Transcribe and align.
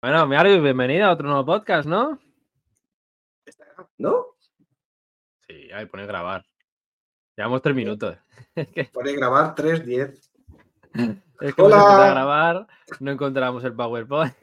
Bueno, 0.00 0.26
Mario, 0.26 0.62
bienvenida 0.62 1.06
a 1.06 1.12
otro 1.12 1.26
nuevo 1.26 1.44
podcast, 1.44 1.88
¿no? 1.88 2.20
¿No? 3.98 4.26
Sí, 5.48 5.72
ahí 5.72 5.86
pone 5.86 6.06
grabar. 6.06 6.44
Llevamos 7.36 7.62
tres 7.62 7.74
minutos. 7.74 8.16
Pone 8.92 9.12
grabar 9.14 9.54
3, 9.56 9.84
10. 9.84 10.10
es 10.10 10.20
que 10.94 11.02
hemos 11.02 11.58
Hola. 11.58 11.76
empezado 11.76 12.02
a 12.02 12.10
grabar, 12.10 12.66
no 13.00 13.10
encontramos 13.10 13.64
el 13.64 13.74
PowerPoint. 13.74 14.34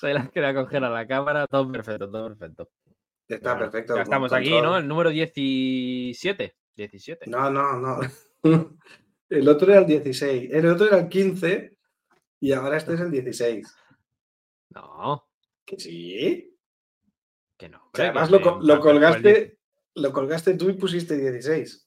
Se 0.00 0.12
las 0.14 0.30
quería 0.30 0.54
coger 0.54 0.84
a 0.84 0.90
la 0.90 1.06
cámara, 1.06 1.46
todo 1.46 1.70
perfecto, 1.70 2.10
todo 2.10 2.28
perfecto. 2.28 2.70
Está 3.28 3.54
Bueno, 3.54 3.70
perfecto. 3.70 3.96
Ya 3.96 4.02
estamos 4.02 4.32
aquí. 4.32 4.50
¿no? 4.50 4.76
El 4.76 4.86
número 4.88 5.10
17. 5.10 6.54
17. 6.76 7.30
No, 7.30 7.50
no, 7.50 7.76
no. 7.78 8.00
El 9.28 9.48
otro 9.48 9.70
era 9.72 9.80
el 9.80 9.86
16. 9.86 10.50
El 10.52 10.66
otro 10.66 10.86
era 10.88 10.98
el 10.98 11.08
15. 11.08 11.74
Y 12.40 12.52
ahora 12.52 12.76
este 12.76 12.92
es 12.94 13.00
el 13.00 13.10
16. 13.10 13.74
No, 14.70 15.26
Que 15.64 15.78
sí. 15.80 16.54
que 17.56 17.68
no. 17.70 17.78
Que 17.94 18.02
hombre, 18.02 18.20
además 18.20 18.28
que 18.28 18.44
lo, 18.44 18.60
lo 18.60 18.66
pues 18.74 18.80
colgaste. 18.80 19.58
Lo 19.94 20.12
colgaste 20.12 20.54
tú 20.54 20.68
y 20.68 20.74
pusiste 20.74 21.16
16. 21.16 21.86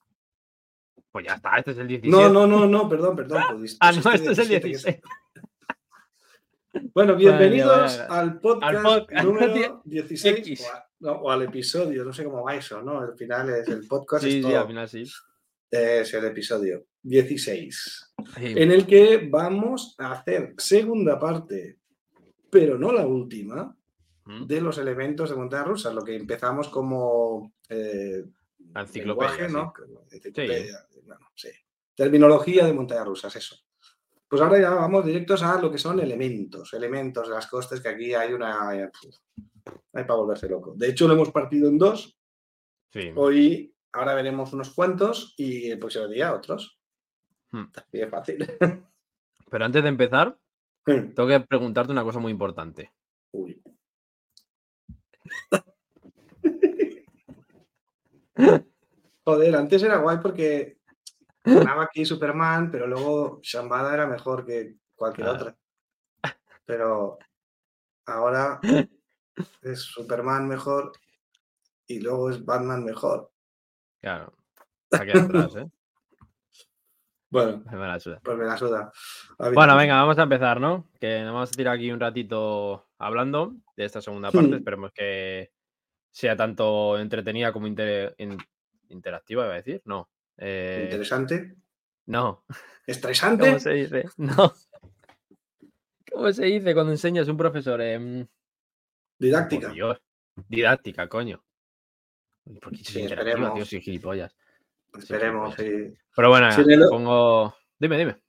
Pues 1.12 1.26
ya 1.28 1.36
está, 1.36 1.58
este 1.58 1.72
es 1.72 1.78
el 1.78 1.88
17. 1.88 2.10
No, 2.10 2.30
no, 2.34 2.48
no, 2.48 2.66
no, 2.68 2.90
perdón, 2.90 3.16
perdón. 3.16 3.44
pusiste- 3.60 3.78
Ah, 3.80 3.92
no, 3.92 3.98
este 4.00 4.32
es 4.32 4.40
el 4.40 4.48
17, 4.48 4.62
que 4.62 4.68
16. 4.70 5.02
Bueno, 6.94 7.16
bienvenidos 7.16 8.00
al 8.00 8.40
podcast 8.40 8.84
podcast 8.84 9.24
número 9.26 9.82
16 9.86 10.38
X. 10.40 10.62
o, 10.62 10.74
a- 10.74 10.90
no, 11.00 11.12
o 11.14 11.32
al 11.32 11.44
episodio, 11.44 12.04
no 12.04 12.14
sé 12.14 12.24
cómo 12.24 12.44
va 12.44 12.56
eso, 12.56 12.82
¿no? 12.82 13.00
Al 13.00 13.16
final 13.16 13.50
es 13.50 13.68
el 13.68 13.88
podcast, 13.88 14.24
Sí, 14.24 14.30
es, 14.30 14.36
sí, 14.36 14.42
todo. 14.42 14.60
al 14.60 14.68
final 14.68 14.90
sí. 14.90 15.04
es 15.72 16.14
el 16.14 16.26
episodio 16.26 16.86
16, 17.04 18.14
Sí. 18.38 18.54
en 18.58 18.72
el 18.72 18.86
que 18.86 19.28
vamos 19.30 19.96
a 19.98 20.14
hacer 20.14 20.54
segunda 20.58 21.20
parte, 21.20 21.78
pero 22.50 22.78
no 22.78 22.92
la 22.92 23.06
última, 23.06 23.76
Mm, 24.28 24.48
de 24.48 24.60
los 24.60 24.80
elementos 24.80 25.30
de 25.30 25.36
montaña 25.36 25.66
rusa, 25.66 25.94
lo 25.94 26.02
que 26.04 26.16
empezamos 26.16 26.68
como 26.70 27.54
eh, 27.70 28.26
enciclopedia. 28.76 29.06
lenguaje, 29.06 29.48
sí. 29.48 29.54
¿no? 29.54 29.74
Enciclopedia, 30.10 30.88
bueno, 31.04 31.28
sí. 31.36 31.50
Terminología 31.94 32.66
de 32.66 32.74
montaña 32.74 33.04
rusas, 33.04 33.36
eso. 33.36 33.56
Pues 34.36 34.44
ahora 34.44 34.60
ya 34.60 34.72
vamos 34.72 35.06
directos 35.06 35.42
a 35.44 35.62
lo 35.62 35.72
que 35.72 35.78
son 35.78 35.98
elementos, 36.02 36.74
elementos 36.74 37.30
de 37.30 37.36
las 37.36 37.48
costes, 37.48 37.80
que 37.80 37.88
aquí 37.88 38.14
hay 38.14 38.34
una... 38.34 38.68
Hay 38.68 38.90
para 39.94 40.16
volverse 40.16 40.50
loco. 40.50 40.74
De 40.76 40.90
hecho, 40.90 41.08
lo 41.08 41.14
hemos 41.14 41.32
partido 41.32 41.70
en 41.70 41.78
dos. 41.78 42.20
Sí. 42.92 43.14
Hoy, 43.16 43.74
ahora 43.94 44.14
veremos 44.14 44.52
unos 44.52 44.74
cuantos 44.74 45.36
y 45.38 45.72
el 45.72 45.80
próximo 45.80 46.10
día 46.10 46.34
otros. 46.34 46.78
Hmm. 47.50 47.68
Así 47.74 48.06
fácil. 48.08 48.46
Pero 49.50 49.64
antes 49.64 49.82
de 49.82 49.88
empezar, 49.88 50.38
tengo 50.84 51.28
que 51.28 51.40
preguntarte 51.40 51.94
una 51.94 52.04
cosa 52.04 52.20
muy 52.20 52.34
importante. 52.34 52.92
Uy. 53.32 53.64
Joder, 59.24 59.56
antes 59.56 59.82
era 59.82 60.00
guay 60.00 60.18
porque 60.22 60.75
ganaba 61.46 61.84
aquí 61.84 62.06
Superman, 62.06 62.72
pero 62.72 62.88
luego 62.88 63.40
Shambhala 63.44 63.94
era 63.94 64.08
mejor 64.08 64.46
que 64.46 64.76
cualquier 64.96 65.28
otra. 65.28 65.56
Pero 66.66 67.20
ahora 68.08 68.60
es 69.62 69.80
Superman 69.82 70.48
mejor 70.48 70.92
y 71.88 72.00
luego 72.00 72.30
es 72.30 72.44
Batman 72.44 72.84
mejor. 72.84 73.32
Claro. 74.02 74.34
Aquí 74.92 75.12
atrás, 75.18 75.56
¿eh? 75.56 75.68
Bueno, 77.30 77.64
Me 77.70 77.78
la 77.88 78.00
suda. 78.00 78.22
pues 78.24 78.38
me 78.38 78.46
la 78.46 78.58
suda. 78.58 78.92
Bueno, 79.54 79.76
venga, 79.76 79.96
vamos 79.96 80.18
a 80.18 80.24
empezar, 80.24 80.62
¿no? 80.62 80.88
Que 81.02 81.22
nos 81.22 81.34
vamos 81.34 81.50
a 81.50 81.56
tirar 81.56 81.76
aquí 81.76 81.92
un 81.92 82.00
ratito 82.00 82.88
hablando 82.98 83.56
de 83.76 83.84
esta 83.84 84.00
segunda 84.02 84.32
parte. 84.32 84.48
Hmm. 84.52 84.54
Esperemos 84.54 84.92
que 84.94 85.52
sea 86.12 86.38
tanto 86.38 86.98
entretenida 86.98 87.52
como 87.52 87.68
inter- 87.68 88.16
in- 88.20 88.38
interactiva, 88.88 89.44
iba 89.46 89.54
a 89.54 89.58
decir. 89.58 89.82
No. 89.84 90.10
Eh, 90.38 90.82
Interesante. 90.86 91.56
no. 92.08 92.44
Estresante. 92.88 93.46
¿Cómo 93.48 93.60
se 93.60 93.70
dice? 93.72 94.06
No. 94.18 94.54
¿Cómo 96.12 96.32
se 96.32 96.46
dice 96.46 96.74
cuando 96.74 96.92
enseñas 96.94 97.28
a 97.28 97.32
un 97.32 97.38
profesor? 97.38 97.82
Em, 97.82 98.26
Didáctica. 99.20 99.70
Dios. 99.70 100.02
Didáctica, 100.48 101.08
coño. 101.10 101.44
Uy, 102.46 102.60
¿Por 102.60 102.72
qué 102.72 102.78
soy 102.78 102.86
Sí, 102.86 103.00
tío? 103.08 103.08
esperemos. 103.16 103.68
Soy 103.70 103.82
gilipollas. 103.82 104.36
Esperemos. 104.98 105.56
gilipollas. 105.56 105.92
sí. 105.94 105.98
Pero 106.16 106.30
bueno, 106.30 106.52
Si 106.52 106.62
en 106.62 106.72
el- 106.72 106.88
pongo. 106.90 107.56
Dime, 107.80 107.98
dime. 107.98 108.22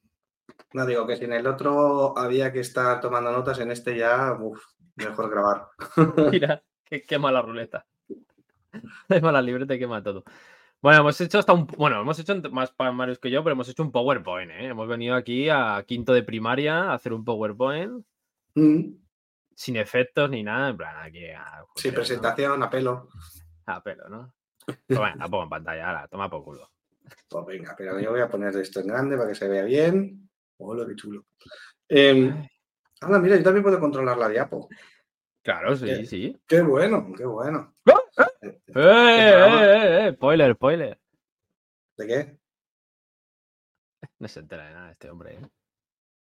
No 0.72 0.86
digo 0.86 1.06
que 1.06 1.16
si 1.16 1.24
en 1.24 1.32
el 1.34 1.46
otro 1.46 2.16
había 2.18 2.52
que 2.52 2.60
estar 2.60 3.00
tomando 3.00 3.30
notas, 3.30 3.58
en 3.60 3.70
este 3.70 3.96
ya, 3.96 4.32
uf, 4.40 4.62
mejor 4.96 5.30
grabar. 5.30 5.68
Mira, 6.32 6.62
que 6.84 7.02
quema 7.02 7.30
la 7.30 7.42
ruleta. 7.42 7.86
Quema 9.08 9.32
la 9.32 9.42
libreta 9.42 9.74
y 9.74 9.78
quema 9.78 10.02
todo. 10.02 10.24
Bueno, 10.86 11.00
hemos 11.00 11.20
hecho 11.20 11.40
hasta 11.40 11.52
un. 11.52 11.66
Bueno, 11.66 12.00
hemos 12.00 12.16
hecho 12.20 12.40
más 12.52 12.70
para 12.70 12.92
Marius 12.92 13.18
que 13.18 13.28
yo, 13.28 13.42
pero 13.42 13.54
hemos 13.54 13.68
hecho 13.68 13.82
un 13.82 13.90
PowerPoint, 13.90 14.52
¿eh? 14.52 14.66
Hemos 14.66 14.86
venido 14.86 15.16
aquí 15.16 15.48
a 15.48 15.82
quinto 15.84 16.12
de 16.12 16.22
primaria 16.22 16.84
a 16.84 16.94
hacer 16.94 17.12
un 17.12 17.24
PowerPoint 17.24 18.06
Mm, 18.54 18.94
sin 19.52 19.76
efectos 19.78 20.30
ni 20.30 20.44
nada. 20.44 20.68
En 20.68 20.76
plan, 20.76 20.94
aquí. 21.02 21.26
A, 21.30 21.64
Sin 21.74 21.90
¿no? 21.90 21.96
presentación, 21.96 22.62
a 22.62 22.70
pelo. 22.70 23.08
A 23.66 23.82
pelo, 23.82 24.08
¿no? 24.08 24.32
Pues 24.64 24.96
bueno, 24.96 25.16
la 25.18 25.28
pongo 25.28 25.42
en 25.42 25.48
pantalla, 25.50 25.88
ahora, 25.88 26.06
toma 26.06 26.30
por 26.30 26.44
culo. 26.44 26.70
Pues 27.28 27.46
venga, 27.46 27.74
pero 27.76 27.98
yo 27.98 28.12
voy 28.12 28.20
a 28.20 28.28
poner 28.28 28.54
esto 28.56 28.78
en 28.78 28.86
grande 28.86 29.16
para 29.16 29.30
que 29.30 29.34
se 29.34 29.48
vea 29.48 29.64
bien. 29.64 30.30
Hola, 30.58 30.86
qué 30.86 30.94
chulo. 30.94 31.24
Ay, 31.90 32.48
anda, 33.00 33.18
mira, 33.18 33.34
yo 33.34 33.42
también 33.42 33.64
puedo 33.64 33.80
controlar 33.80 34.16
la 34.18 34.28
diapo. 34.28 34.68
Claro, 35.42 35.74
sí, 35.74 35.90
Eh, 35.90 36.06
sí. 36.06 36.40
Qué 36.46 36.62
bueno, 36.62 37.12
qué 37.18 37.26
bueno. 37.26 37.74
Eh, 37.84 38.25
¡Eh, 38.48 38.60
eh, 38.66 38.72
eh, 38.74 40.08
eh! 40.08 40.12
Spoiler, 40.14 40.54
spoiler. 40.54 41.00
¿De 41.96 42.06
qué? 42.06 42.38
No 44.18 44.28
se 44.28 44.40
entera 44.40 44.66
de 44.68 44.74
nada 44.74 44.90
este 44.92 45.10
hombre, 45.10 45.34
¿eh? 45.34 45.48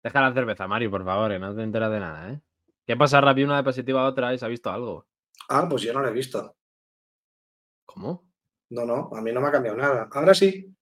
Deja 0.02 0.20
la 0.20 0.32
cerveza, 0.32 0.66
Mario, 0.66 0.90
por 0.90 1.04
favor, 1.04 1.30
que 1.30 1.38
no 1.38 1.54
te 1.54 1.62
enteras 1.62 1.90
de 1.90 2.00
nada, 2.00 2.32
¿eh? 2.32 2.40
¿Qué 2.86 2.96
pasa 2.96 3.20
rápido 3.20 3.46
una 3.46 3.56
diapositiva 3.56 4.02
a 4.02 4.08
otra 4.08 4.34
y 4.34 4.38
se 4.38 4.44
ha 4.44 4.48
visto 4.48 4.70
algo? 4.70 5.06
Ah, 5.48 5.66
pues 5.68 5.82
yo 5.82 5.92
no 5.92 6.00
lo 6.00 6.08
he 6.08 6.12
visto. 6.12 6.56
¿Cómo? 7.86 8.28
No, 8.70 8.84
no, 8.84 9.10
a 9.12 9.20
mí 9.20 9.32
no 9.32 9.40
me 9.40 9.48
ha 9.48 9.52
cambiado 9.52 9.76
nada. 9.76 10.08
Ahora 10.10 10.34
sí, 10.34 10.72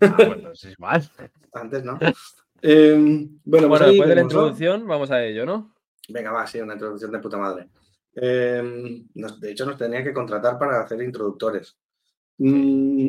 Ah, 0.00 0.16
bueno, 0.26 0.52
es 0.52 0.64
igual. 0.64 1.02
antes 1.52 1.84
no. 1.84 1.98
Em, 2.62 3.40
bueno, 3.44 3.68
pues 3.68 3.80
Bueno, 3.80 3.86
después 3.86 4.08
de 4.08 4.14
la 4.14 4.20
introducción, 4.20 4.86
vamos 4.86 5.10
a 5.10 5.24
ello, 5.24 5.46
¿no? 5.46 5.74
Venga, 6.08 6.32
va, 6.32 6.46
sí, 6.46 6.60
una 6.60 6.74
introducción 6.74 7.10
de 7.12 7.18
puta 7.18 7.38
madre. 7.38 7.68
Em, 8.14 9.06
nos- 9.14 9.40
de 9.40 9.52
hecho, 9.52 9.66
nos 9.66 9.76
tenía 9.76 10.02
que 10.02 10.12
contratar 10.12 10.58
para 10.58 10.80
hacer 10.82 11.00
introductores. 11.02 11.76
Mm, 12.38 13.08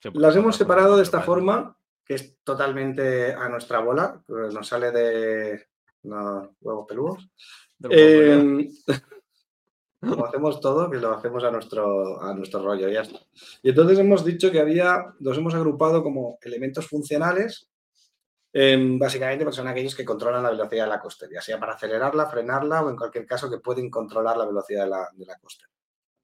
Sí, 0.00 0.10
pues 0.10 0.22
las 0.22 0.36
hemos 0.36 0.54
separado 0.56 0.96
de 0.96 1.02
esta 1.02 1.20
forma, 1.22 1.76
que 2.04 2.14
es 2.14 2.38
totalmente 2.44 3.32
a 3.34 3.48
nuestra 3.48 3.80
bola, 3.80 4.22
que 4.26 4.32
nos 4.54 4.68
sale 4.68 4.92
de 4.92 5.66
huevos 6.60 6.86
peludos. 6.88 7.28
Em, 7.90 8.68
como 10.00 10.24
hacemos 10.26 10.60
todo, 10.60 10.88
que 10.88 10.98
lo 10.98 11.12
hacemos 11.12 11.42
a 11.42 11.50
nuestro, 11.50 12.22
a 12.22 12.32
nuestro 12.32 12.62
rollo, 12.62 12.88
ya 12.88 13.00
está. 13.02 13.18
Y 13.62 13.70
entonces 13.70 13.98
hemos 13.98 14.24
dicho 14.24 14.52
que 14.52 14.60
había, 14.60 15.14
los 15.18 15.36
hemos 15.36 15.54
agrupado 15.54 16.02
como 16.04 16.38
elementos 16.42 16.86
funcionales, 16.86 17.67
em, 18.60 18.98
básicamente 18.98 19.44
porque 19.44 19.56
son 19.56 19.68
aquellos 19.68 19.94
que 19.94 20.04
controlan 20.04 20.42
la 20.42 20.50
velocidad 20.50 20.84
de 20.84 20.90
la 20.90 21.00
coaster, 21.00 21.30
ya 21.30 21.40
sea 21.40 21.60
para 21.60 21.74
acelerarla, 21.74 22.26
frenarla 22.26 22.82
o 22.82 22.90
en 22.90 22.96
cualquier 22.96 23.24
caso 23.24 23.48
que 23.48 23.58
pueden 23.58 23.88
controlar 23.88 24.36
la 24.36 24.46
velocidad 24.46 24.84
de 24.84 24.90
la, 24.90 25.08
de 25.14 25.26
la 25.26 25.38
coaster. 25.38 25.68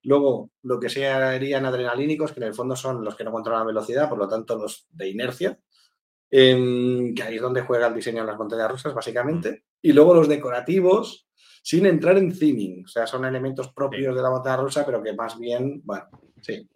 Luego, 0.03 0.50
lo 0.62 0.81
que 0.81 0.88
serían 0.88 1.64
adrenalínicos, 1.64 2.32
que 2.32 2.41
en 2.41 2.49
el 2.49 2.55
fondo 2.55 2.75
son 2.75 3.05
los 3.05 3.14
que 3.14 3.23
no 3.23 3.31
controlan 3.31 3.61
la 3.61 3.67
velocidad, 3.67 4.09
por 4.09 4.19
lo 4.19 4.29
tanto 4.29 4.56
los 4.56 4.87
de 4.91 5.09
inercia, 5.09 5.59
em, 6.29 7.14
que 7.14 7.23
ahí 7.23 7.37
es 7.37 7.43
donde 7.43 7.62
juega 7.62 7.87
el 7.87 7.94
diseño 7.94 8.23
de 8.23 8.26
las 8.26 8.38
montañas 8.38 8.70
rusas, 8.70 8.93
básicamente. 8.93 9.64
Y 9.81 9.93
luego 9.93 10.12
los 10.12 10.29
decorativos, 10.29 11.29
sin 11.62 11.87
entrar 11.87 12.19
en 12.19 12.37
theming, 12.37 12.85
o 12.85 12.88
sea, 12.88 13.06
son 13.06 13.25
elementos 13.25 13.73
propios 13.73 14.14
de 14.14 14.23
la 14.23 14.31
montaña 14.31 14.56
rusa, 14.56 14.85
pero 14.85 15.00
que 15.03 15.12
más 15.14 15.38
bien, 15.38 15.81
bueno, 15.85 16.05
sí, 16.43 16.69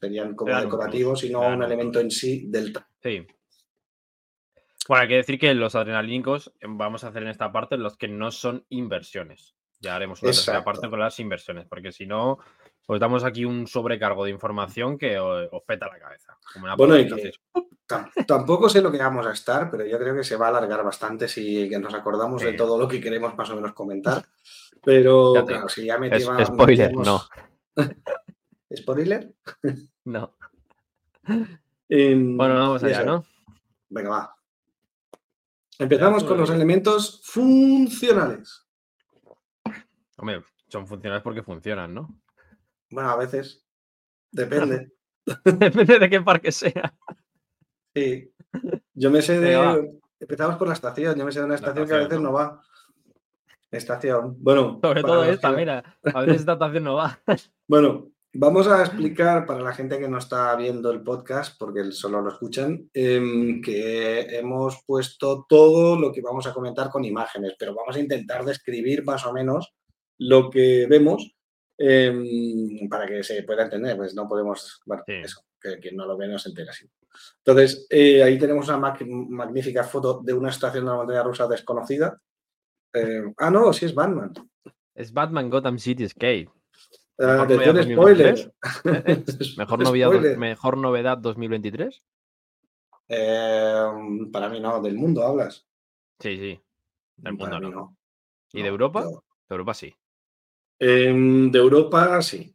serían 0.00 0.36
como 0.36 0.58
decorativos 0.58 1.24
y 1.24 1.30
no 1.30 1.40
un 1.48 1.62
elemento 1.64 1.98
en 1.98 2.10
sí 2.10 2.46
del 2.48 2.72
Sí. 3.02 3.26
Bueno, 4.88 5.02
hay 5.02 5.08
que 5.08 5.16
decir 5.16 5.38
que 5.38 5.54
los 5.54 5.74
adrenalínicos 5.74 6.52
eh, 6.60 6.66
vamos 6.68 7.04
a 7.04 7.08
hacer 7.08 7.22
en 7.22 7.28
esta 7.28 7.52
parte 7.52 7.76
los 7.76 7.96
que 7.96 8.08
no 8.08 8.30
son 8.30 8.64
inversiones. 8.70 9.54
Ya 9.78 9.96
haremos 9.96 10.22
una 10.22 10.32
tercera 10.32 10.62
parte 10.64 10.90
con 10.90 11.00
las 11.00 11.18
inversiones, 11.20 11.66
porque 11.66 11.92
si 11.92 12.06
no, 12.06 12.38
Os 12.86 12.98
damos 12.98 13.22
aquí 13.22 13.44
un 13.44 13.68
sobrecargo 13.68 14.24
de 14.24 14.32
información 14.32 14.98
que 14.98 15.16
os, 15.18 15.48
os 15.52 15.62
peta 15.64 15.86
la 15.86 15.98
cabeza. 16.00 16.36
como 16.52 16.64
una 16.64 16.74
Bueno, 16.74 16.98
y 16.98 17.06
que- 17.06 17.30
Tampoco 18.26 18.68
sé 18.68 18.82
lo 18.82 18.90
que 18.90 18.98
vamos 18.98 19.26
a 19.26 19.32
estar, 19.32 19.70
pero 19.70 19.84
yo 19.86 19.96
creo 19.98 20.14
que 20.16 20.24
se 20.24 20.34
va 20.36 20.46
a 20.46 20.48
alargar 20.50 20.82
bastante 20.82 21.28
si 21.28 21.68
nos 21.70 21.94
acordamos 21.94 22.42
de 22.42 22.52
todo 22.54 22.76
lo 22.78 22.88
que 22.88 23.00
queremos 23.00 23.36
más 23.36 23.48
o 23.50 23.54
menos 23.56 23.74
comentar. 23.74 24.24
Pero 24.82 25.32
te 25.34 25.44
claro, 25.44 25.68
si 25.68 25.84
ya 25.84 25.94
es- 25.94 26.00
metimos. 26.00 26.46
spoiler, 26.48 26.92
no. 26.96 27.20
¿Spoiler? 28.74 29.34
No. 30.04 30.34
Em, 31.88 32.36
Bueno, 32.36 32.54
vamos 32.54 32.82
allá, 32.82 33.02
eso. 33.02 33.04
¿no? 33.06 33.24
Venga, 33.90 34.10
va. 34.10 34.36
Empezamos 35.80 36.24
con 36.24 36.36
lo 36.36 36.42
los 36.42 36.50
elementos 36.50 37.22
funcionales. 37.24 38.66
Hombre, 40.18 40.42
son 40.68 40.86
funcionales 40.86 41.22
porque 41.22 41.42
funcionan, 41.42 41.94
¿no? 41.94 42.20
Bueno, 42.90 43.08
a 43.08 43.16
veces. 43.16 43.66
Depende. 44.30 44.92
Depende 45.44 45.98
de 45.98 46.10
qué 46.10 46.20
parque 46.20 46.52
sea. 46.52 46.94
Sí. 47.94 48.30
Yo 48.92 49.10
me 49.10 49.22
sé 49.22 49.40
de. 49.40 49.98
Empezamos 50.20 50.56
por 50.56 50.68
la 50.68 50.74
estación. 50.74 51.16
Yo 51.16 51.24
me 51.24 51.32
sé 51.32 51.38
de 51.38 51.46
una 51.46 51.54
estación 51.54 51.88
que 51.88 51.94
a 51.94 51.98
veces 51.98 52.20
¿no? 52.20 52.24
no 52.28 52.32
va. 52.34 52.62
Estación. 53.70 54.36
Bueno. 54.38 54.80
Sobre 54.82 55.02
todo 55.02 55.24
esta, 55.24 55.50
mira. 55.52 55.98
A 56.12 56.20
veces 56.20 56.40
esta 56.40 56.52
estación 56.52 56.84
no 56.84 56.96
va. 56.96 57.18
Bueno, 57.66 58.10
vamos 58.32 58.68
a 58.68 58.80
explicar 58.82 59.44
para 59.46 59.60
la 59.60 59.72
gente 59.74 59.98
que 59.98 60.08
no 60.08 60.18
está 60.18 60.54
viendo 60.56 60.90
el 60.90 61.02
podcast, 61.02 61.58
porque 61.58 61.90
solo 61.92 62.20
lo 62.20 62.30
escuchan, 62.30 62.88
em, 62.94 63.60
que 63.60 64.20
hemos 64.38 64.82
puesto 64.86 65.46
todo 65.48 65.98
lo 65.98 66.12
que 66.12 66.20
vamos 66.22 66.46
a 66.46 66.52
comentar 66.54 66.90
con 66.90 67.04
imágenes, 67.04 67.54
pero 67.58 67.74
vamos 67.74 67.96
a 67.96 68.00
intentar 68.00 68.44
describir 68.44 69.04
más 69.04 69.26
o 69.26 69.32
menos 69.32 69.72
lo 70.18 70.48
que 70.50 70.86
vemos 70.88 71.34
em, 71.82 72.88
para 72.90 73.06
que 73.06 73.22
se 73.22 73.42
pueda 73.42 73.62
entender. 73.64 73.96
Pues 73.96 74.14
no 74.14 74.28
podemos, 74.28 74.80
bueno, 74.84 75.02
Sí. 75.06 75.14
eso, 75.14 75.40
que 75.60 75.78
quien 75.78 75.96
no 75.96 76.04
lo 76.06 76.16
ve 76.16 76.28
no 76.28 76.38
se 76.38 76.50
entera 76.50 76.70
así. 76.72 76.86
Entonces, 77.38 77.86
eh, 77.90 78.22
ahí 78.22 78.38
tenemos 78.38 78.68
una 78.68 78.78
mag- 78.78 79.04
magnífica 79.28 79.82
foto 79.82 80.20
de 80.22 80.32
una 80.34 80.50
estación 80.50 80.84
de 80.84 80.90
la 80.90 80.96
montaña 80.96 81.22
rusa 81.22 81.48
desconocida. 81.48 82.20
Eh, 82.92 83.22
ah, 83.38 83.50
no, 83.50 83.72
sí 83.72 83.86
es 83.86 83.94
Batman. 83.94 84.32
Es 84.94 85.12
Batman 85.12 85.48
Gotham 85.48 85.78
City 85.78 86.04
Escape. 86.04 86.48
Ah, 87.20 87.44
Mejor 87.46 87.82
spoiler. 87.84 88.34
2023. 88.36 88.50
Mejor 89.58 89.78
novedad, 89.82 90.08
Spoiler. 90.08 90.38
mejor 90.38 90.76
novedad 90.78 91.18
2023. 91.18 92.02
Eh, 93.08 93.82
para 94.32 94.48
mí 94.48 94.60
no, 94.60 94.80
del 94.80 94.94
mundo 94.94 95.24
hablas. 95.24 95.66
Sí, 96.18 96.36
sí. 96.38 96.60
Del 97.16 97.34
mundo 97.34 97.60
no. 97.60 97.70
no. 97.70 97.96
¿Y 98.52 98.62
de 98.62 98.68
Europa? 98.68 99.02
yo- 99.02 99.24
De 99.48 99.54
Europa 99.54 99.74
sí. 99.74 99.94
Em, 100.78 101.50
de 101.50 101.58
Europa 101.58 102.22
sí. 102.22 102.54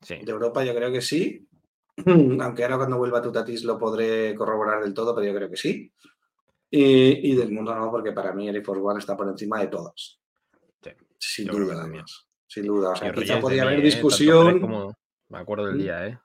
Sí. 0.00 0.16
De 0.22 0.30
Europa 0.30 0.64
yo 0.64 0.74
creo 0.74 0.92
que 0.92 1.00
sí. 1.00 1.48
Aunque 2.40 2.62
ahora 2.64 2.76
cuando 2.76 2.98
vuelva 2.98 3.18
a 3.18 3.22
Tutatis 3.22 3.64
lo 3.64 3.78
podré 3.78 4.34
corroborar 4.34 4.82
del 4.84 4.94
todo, 4.94 5.14
pero 5.14 5.26
yo 5.26 5.34
creo 5.34 5.50
que 5.50 5.56
sí. 5.56 5.92
Y, 6.70 7.32
y 7.32 7.34
del 7.34 7.52
mundo 7.52 7.74
no, 7.74 7.90
porque 7.90 8.12
para 8.12 8.32
mí 8.32 8.48
el 8.48 8.56
Air 8.56 8.64
Force 8.64 8.82
One 8.82 8.98
está 8.98 9.16
por 9.16 9.28
encima 9.28 9.60
de 9.60 9.68
todas. 9.68 10.20
Sí, 10.82 10.90
Sin 11.18 11.46
yo 11.46 11.52
creo 11.54 11.66
que 11.66 11.72
duda, 11.72 11.82
también. 11.82 12.04
además. 12.04 12.25
Sin 12.48 12.66
duda. 12.66 12.90
O 12.92 12.96
sea, 12.96 13.08
Y 13.08 13.12
quizá 13.12 13.40
podría 13.40 13.62
mí, 13.64 13.68
haber 13.68 13.82
discusión. 13.82 14.60
Como- 14.60 14.94
Me 15.28 15.38
acuerdo 15.38 15.66
del 15.66 15.76
Mm. 15.76 15.78
día, 15.78 16.06
¿eh? 16.06 16.18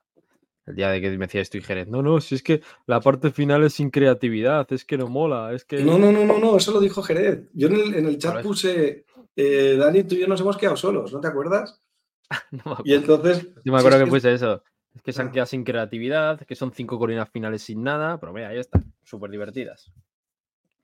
El 0.64 0.76
día 0.76 0.90
de 0.90 1.00
que 1.00 1.10
me 1.10 1.26
decía 1.26 1.40
esto 1.40 1.58
y 1.58 1.62
Jerez. 1.62 1.88
No, 1.88 2.02
no, 2.02 2.20
si 2.20 2.36
es 2.36 2.42
que 2.44 2.62
la 2.86 3.00
parte 3.00 3.32
final 3.32 3.64
es 3.64 3.74
sin 3.74 3.90
creatividad, 3.90 4.72
es 4.72 4.84
que 4.84 4.96
no 4.96 5.08
mola, 5.08 5.52
es 5.52 5.64
que. 5.64 5.82
No, 5.82 5.98
no, 5.98 6.12
no, 6.12 6.24
no, 6.24 6.38
no, 6.38 6.56
eso 6.56 6.70
lo 6.70 6.78
dijo 6.80 7.02
Jerez. 7.02 7.48
Yo 7.52 7.66
en 7.66 7.74
el, 7.74 7.94
en 7.96 8.06
el 8.06 8.18
chat 8.18 8.40
puse, 8.42 9.04
eh, 9.34 9.76
Dani, 9.76 10.04
tú 10.04 10.14
y 10.14 10.20
yo 10.20 10.28
nos 10.28 10.40
hemos 10.40 10.56
quedado 10.56 10.76
solos, 10.76 11.12
¿no 11.12 11.20
te 11.20 11.26
acuerdas? 11.26 11.82
no 12.52 12.62
me 12.64 12.70
Y 12.84 12.94
acuerdo. 12.94 13.14
entonces... 13.16 13.54
Yo 13.64 13.72
me 13.72 13.78
si 13.78 13.80
acuerdo 13.80 13.98
es 13.98 14.04
que 14.04 14.10
puse 14.10 14.32
eso. 14.32 14.62
Es 14.94 15.02
que 15.02 15.12
se 15.12 15.20
han 15.22 15.28
Ah. 15.28 15.32
quedado 15.32 15.46
sin 15.46 15.64
creatividad, 15.64 16.40
que 16.46 16.54
son 16.54 16.72
cinco 16.72 16.96
colinas 16.98 17.28
finales 17.30 17.62
sin 17.62 17.82
nada, 17.82 18.20
pero 18.20 18.32
mira, 18.32 18.48
ahí 18.50 18.58
están, 18.58 18.92
súper 19.02 19.30
divertidas. 19.32 19.90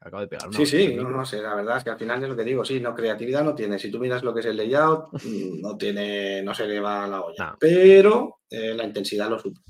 Acabo 0.01 0.21
de 0.21 0.29
pegar 0.29 0.49
una 0.49 0.57
Sí, 0.57 0.65
sí, 0.67 0.95
no, 0.95 1.11
no 1.11 1.25
sé, 1.27 1.43
la 1.43 1.55
verdad 1.57 1.79
es 1.79 1.85
que 1.85 1.91
al 1.91 1.99
final 1.99 2.23
es 2.23 2.29
lo 2.29 2.37
que 2.37 2.45
digo, 2.45 2.65
sí, 2.65 2.79
no, 2.81 2.95
creatividad 2.95 3.43
no 3.43 3.55
tiene. 3.55 3.79
Si 3.79 3.91
tú 3.91 3.99
miras 3.99 4.23
lo 4.23 4.33
que 4.33 4.41
es 4.41 4.47
el 4.47 4.57
layout, 4.57 5.09
no 5.63 5.77
tiene, 5.77 6.43
no 6.43 6.55
se 6.55 6.67
le 6.67 6.79
va 6.81 7.07
la 7.07 7.21
olla. 7.23 7.51
No. 7.51 7.57
Pero 7.59 8.39
eh, 8.49 8.75
la 8.75 8.85
intensidad 8.85 9.29
lo 9.29 9.39
supe. 9.39 9.61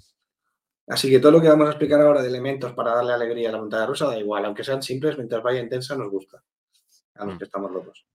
Así 0.87 1.11
que 1.11 1.19
todo 1.19 1.33
lo 1.33 1.41
que 1.41 1.49
vamos 1.49 1.67
a 1.67 1.71
explicar 1.71 2.01
ahora 2.01 2.23
de 2.23 2.29
elementos 2.29 2.73
para 2.73 2.95
darle 2.95 3.13
alegría 3.13 3.49
a 3.51 3.53
la 3.53 3.59
montaña 3.59 3.87
rusa 3.87 4.07
da 4.07 4.19
igual, 4.19 4.45
aunque 4.45 4.65
sean 4.65 4.83
simples, 4.83 5.17
mientras 5.17 5.43
vaya 5.43 5.61
intensa 5.61 5.97
nos 5.97 6.11
gusta. 6.11 6.43
A 7.15 7.25
los 7.25 7.35
Mm. 7.35 7.39
que 7.39 7.45
estamos 7.45 7.71
locos. 7.73 8.07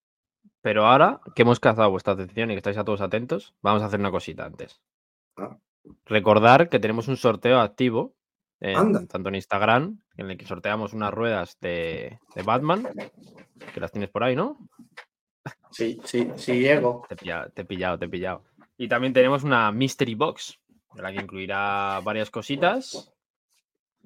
Pero 0.61 0.85
ahora 0.85 1.19
que 1.35 1.41
hemos 1.41 1.59
cazado 1.59 1.89
vuestra 1.91 2.13
atención 2.13 2.49
y 2.49 2.53
que 2.53 2.57
estáis 2.59 2.77
a 2.77 2.85
todos 2.85 3.01
atentos, 3.01 3.53
vamos 3.61 3.81
a 3.83 3.87
hacer 3.87 3.99
una 3.99 4.11
cosita 4.11 4.45
antes. 4.45 4.79
Ah. 5.35 5.57
Recordar 6.05 6.69
que 6.69 6.79
tenemos 6.79 7.07
un 7.09 7.17
sorteo 7.17 7.59
activo, 7.59 8.15
en- 8.61 9.07
tanto 9.07 9.29
en 9.29 9.35
Instagram, 9.35 9.99
en 10.17 10.31
el 10.31 10.37
que 10.37 10.45
sorteamos 10.45 10.93
unas 10.93 11.13
ruedas 11.13 11.57
de, 11.59 12.19
de 12.35 12.43
Batman, 12.43 12.87
que 13.73 13.79
las 13.79 13.91
tienes 13.91 14.09
por 14.09 14.23
ahí, 14.23 14.35
¿no? 14.35 14.57
Sí, 15.71 15.99
sí, 16.03 16.31
sí, 16.35 16.59
llego. 16.59 17.03
Te 17.07 17.15
he 17.15 17.17
pillado, 17.17 17.49
te 17.51 17.61
he 17.63 17.65
pillado, 17.65 17.99
te 17.99 18.05
he 18.05 18.09
pillado. 18.09 18.43
Y 18.77 18.87
también 18.87 19.13
tenemos 19.13 19.43
una 19.43 19.71
Mystery 19.71 20.15
Box, 20.15 20.59
de 20.93 21.01
la 21.01 21.11
que 21.11 21.21
incluirá 21.21 21.99
varias 22.03 22.29
cositas. 22.29 23.11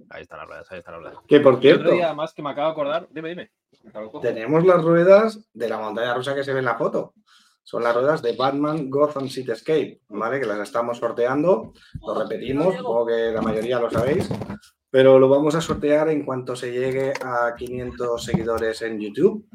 Ahí 0.09 0.21
están 0.21 0.39
las 0.39 0.47
ruedas, 0.47 0.71
ahí 0.71 0.79
están 0.79 0.93
las 0.95 1.03
ruedas. 1.03 1.19
Que 1.27 1.39
por 1.39 1.59
cierto, 1.59 1.81
otro 1.81 1.93
día 1.93 2.13
más 2.13 2.33
que 2.33 2.41
me 2.41 2.51
acabo 2.51 2.67
de 2.67 2.71
acordar, 2.71 3.07
dime, 3.11 3.29
dime. 3.29 3.51
tenemos 4.21 4.65
las 4.65 4.81
ruedas 4.83 5.49
de 5.53 5.69
la 5.69 5.79
montaña 5.79 6.13
rusa 6.13 6.35
que 6.35 6.43
se 6.43 6.53
ve 6.53 6.59
en 6.59 6.65
la 6.65 6.75
foto. 6.75 7.13
Son 7.67 7.83
las 7.83 7.93
ruedas 7.93 8.21
de 8.21 8.31
Batman 8.31 8.89
Gotham 8.89 9.27
City 9.27 9.51
Escape, 9.51 9.99
¿vale? 10.07 10.39
Que 10.39 10.45
las 10.45 10.59
estamos 10.59 10.99
sorteando. 10.99 11.73
Lo 12.01 12.17
repetimos, 12.17 12.77
supongo 12.77 13.07
que 13.07 13.33
la 13.33 13.41
mayoría 13.41 13.77
lo 13.77 13.89
sabéis. 13.89 14.29
Pero 14.89 15.19
lo 15.19 15.27
vamos 15.27 15.53
a 15.53 15.59
sortear 15.59 16.07
en 16.07 16.23
cuanto 16.23 16.55
se 16.55 16.71
llegue 16.71 17.11
a 17.21 17.53
500 17.57 18.23
seguidores 18.23 18.81
en 18.83 19.01
YouTube. 19.01 19.49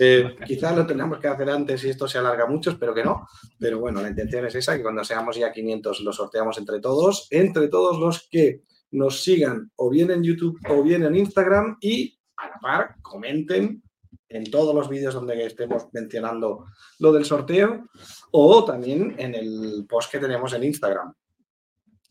Eh, 0.00 0.34
quizás 0.46 0.74
lo 0.74 0.86
tengamos 0.86 1.18
que 1.18 1.28
hacer 1.28 1.50
antes 1.50 1.84
y 1.84 1.90
esto 1.90 2.08
se 2.08 2.16
alarga 2.16 2.46
mucho, 2.46 2.70
espero 2.70 2.94
que 2.94 3.04
no. 3.04 3.28
Pero 3.58 3.80
bueno, 3.80 4.00
la 4.00 4.08
intención 4.08 4.46
es 4.46 4.54
esa, 4.54 4.74
que 4.74 4.82
cuando 4.82 5.04
seamos 5.04 5.36
ya 5.36 5.52
500 5.52 6.00
lo 6.00 6.12
sorteamos 6.14 6.56
entre 6.56 6.80
todos, 6.80 7.26
entre 7.28 7.68
todos 7.68 7.98
los 7.98 8.30
que 8.30 8.62
nos 8.92 9.22
sigan 9.22 9.70
o 9.76 9.90
bien 9.90 10.10
en 10.10 10.22
YouTube 10.22 10.58
o 10.70 10.82
bien 10.82 11.04
en 11.04 11.16
Instagram 11.16 11.76
y 11.82 12.18
a 12.34 12.48
la 12.48 12.58
par 12.62 12.94
comenten 13.02 13.82
en 14.28 14.50
todos 14.50 14.74
los 14.74 14.88
vídeos 14.88 15.14
donde 15.14 15.44
estemos 15.46 15.86
mencionando 15.92 16.66
lo 16.98 17.12
del 17.12 17.24
sorteo 17.24 17.86
o 18.32 18.64
también 18.64 19.14
en 19.18 19.34
el 19.34 19.86
post 19.88 20.10
que 20.12 20.18
tenemos 20.18 20.52
en 20.52 20.64
Instagram. 20.64 21.14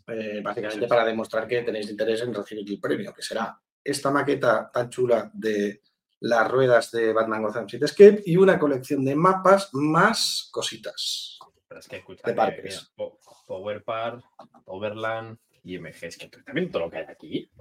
Eh, 0.08 0.42
básicamente 0.42 0.88
para 0.88 1.04
demostrar 1.06 1.48
que 1.48 1.62
tenéis 1.64 1.90
interés 1.90 2.22
en 2.22 2.34
recibir 2.34 2.70
el 2.70 2.80
premio, 2.80 3.14
que 3.14 3.22
será 3.22 3.60
esta 3.84 4.10
maqueta 4.10 4.70
tan 4.74 4.90
chula 4.90 5.30
de 5.34 5.82
las 6.22 6.50
ruedas 6.50 6.92
de 6.92 7.14
Batman 7.14 7.44
Gotham 7.44 7.68
City 7.70 7.86
Escape 7.86 8.24
y 8.26 8.38
una 8.38 8.58
colección 8.58 9.04
de 9.06 9.16
mapas 9.16 9.70
más 9.74 10.50
cositas. 10.52 11.38
Pero 11.68 11.80
es 11.80 11.88
que 11.88 11.98
escucha, 11.98 12.22
De 12.26 12.32
que, 12.32 12.36
parques. 12.38 12.64
mira, 12.64 12.92
Po- 12.96 13.20
Power 13.46 13.84
Park, 13.84 14.24
Overland 14.66 15.38
y 15.68 15.78
MG. 15.80 16.06
Es 16.06 16.18
que 16.18 16.30
también 16.30 16.72
todo 16.72 16.84
lo 16.84 16.90
que 16.90 16.98
hay 16.98 17.06
aquí. 17.10 17.52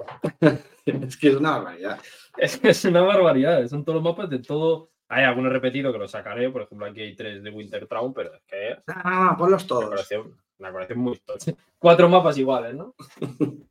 es 0.87 1.17
que 1.17 1.29
es 1.29 1.35
una 1.37 1.59
barbaridad. 1.59 2.01
Es 2.37 2.59
que 2.59 2.69
es 2.69 2.85
una 2.85 3.03
barbaridad. 3.03 3.67
Son 3.67 3.85
todos 3.85 3.97
los 3.97 4.05
mapas 4.05 4.31
de 4.31 4.39
todo. 4.39 4.91
Hay 5.09 5.25
algunos 5.25 5.53
repetidos 5.53 5.93
que 5.93 5.99
los 5.99 6.11
sacaré. 6.11 6.49
Por 6.51 6.63
ejemplo, 6.63 6.87
aquí 6.87 7.01
hay 7.01 7.17
tres 7.17 7.43
de 7.43 7.51
Winter 7.51 7.87
Traum, 7.87 8.15
pero 8.15 8.33
es 8.35 8.43
que 8.47 8.77
Ah, 8.87 9.35
ponlos 9.37 9.63
una 9.63 9.69
todos. 9.69 9.89
colección, 9.89 10.41
una 10.59 10.73
colección 10.73 10.99
muy 11.01 11.19
tocha. 11.19 11.53
Cuatro 11.79 12.09
mapas 12.09 12.39
iguales, 12.39 12.75
¿no? 12.75 12.95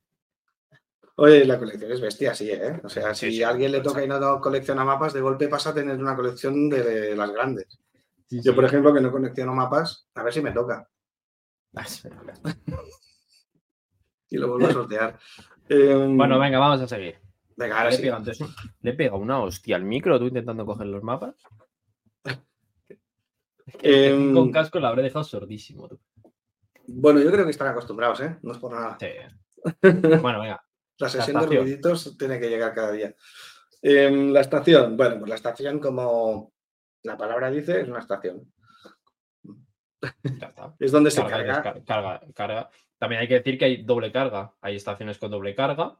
Oye, 1.18 1.46
la 1.46 1.58
colección 1.58 1.90
es 1.94 2.02
bestia, 2.02 2.36
sí, 2.36 2.52
¿eh? 2.52 2.82
O 2.84 2.90
sea, 2.90 3.16
si 3.16 3.32
sí, 3.32 3.42
a 3.42 3.48
alguien 3.48 3.72
le 3.72 3.80
toca 3.80 4.04
y 4.04 4.08
no 4.08 4.42
colecciona 4.42 4.84
mapas, 4.84 5.14
de 5.14 5.22
golpe 5.22 5.48
pasa 5.48 5.70
a 5.70 5.74
tener 5.74 5.98
una 5.98 6.14
colección 6.14 6.70
de 6.70 7.16
las 7.16 7.32
grandes. 7.32 7.80
Yo, 8.30 8.54
por 8.54 8.66
ejemplo, 8.66 8.94
que 8.94 9.00
no 9.00 9.12
colecciono 9.14 9.54
mapas, 9.54 10.10
a 10.14 10.24
ver 10.24 10.34
si 10.34 10.42
me 10.42 10.52
toca 10.52 10.90
y 14.30 14.38
lo 14.38 14.50
vuelvo 14.50 14.68
a 14.68 14.72
sortear. 14.74 15.20
Em, 15.70 16.16
Bueno, 16.16 16.38
venga, 16.38 16.60
vamos 16.60 16.80
a 16.82 16.88
seguir. 16.88 17.18
venga, 17.56 17.78
ahora 17.78 17.90
le, 17.90 17.96
sí. 17.96 18.04
pega, 18.04 18.18
un- 18.20 18.56
le 18.82 18.94
pega 18.94 19.16
una 19.16 19.40
hostia 19.42 19.76
al 19.78 19.84
micro, 19.84 20.20
tú 20.20 20.26
intentando 20.28 20.66
coger 20.66 20.88
los 20.88 21.02
mapas. 21.04 21.36
Es 23.68 23.78
que 23.78 24.10
Em, 24.10 24.34
con 24.34 24.52
casco 24.52 24.80
la 24.80 24.90
habré 24.90 25.02
dejado 25.02 25.24
sordísimo. 25.24 25.88
Tú. 25.88 26.00
Bueno, 26.88 27.20
yo 27.20 27.32
creo 27.32 27.46
que 27.46 27.52
están 27.52 27.70
acostumbrados, 27.70 28.20
¿eh? 28.22 28.38
No 28.44 28.52
es 28.52 28.60
por 28.60 28.72
nada. 28.74 28.98
Sí. 29.00 29.08
Bueno, 30.22 30.40
venga. 30.42 30.64
La 31.00 31.10
sesión 31.10 31.42
de 31.42 31.48
ruiditos 31.58 32.16
tiene 32.18 32.40
que 32.40 32.48
llegar 32.48 32.74
cada 32.76 32.92
día. 32.92 33.16
Em, 33.82 34.32
la 34.32 34.42
estación. 34.42 34.96
Bueno, 34.96 35.18
pues 35.18 35.30
la 35.30 35.36
estación, 35.36 35.80
como 35.80 36.54
la 37.02 37.18
palabra 37.18 37.50
dice, 37.50 37.82
es 37.82 37.88
una 37.88 38.00
estación. 38.00 38.54
Ya 40.02 40.48
está. 40.48 40.76
Es 40.80 40.92
donde 40.92 41.10
se 41.10 41.22
Carga, 41.26 41.64
carga, 41.84 42.22
carga. 42.36 42.70
También 42.98 43.22
hay 43.22 43.28
que 43.28 43.36
decir 43.36 43.58
que 43.58 43.66
hay 43.66 43.84
doble 43.84 44.12
carga. 44.12 44.54
Hay 44.62 44.76
estaciones 44.76 45.18
con 45.18 45.32
doble 45.32 45.56
carga. 45.56 46.00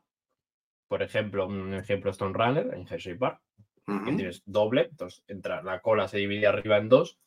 Por 0.88 1.02
ejemplo, 1.02 1.48
un 1.48 1.74
ejemplo 1.74 2.12
Stone 2.12 2.34
Runner 2.34 2.74
en 2.74 2.88
Hershey 2.88 3.18
Park, 3.18 3.42
que 3.86 4.14
tienes 4.14 4.44
doble. 4.46 4.88
Entonces, 4.92 5.24
entra, 5.28 5.62
la 5.64 5.82
cola 5.82 6.08
se 6.08 6.18
divide 6.18 6.48
arriba 6.48 6.78
en 6.78 6.90
dos 6.90 7.20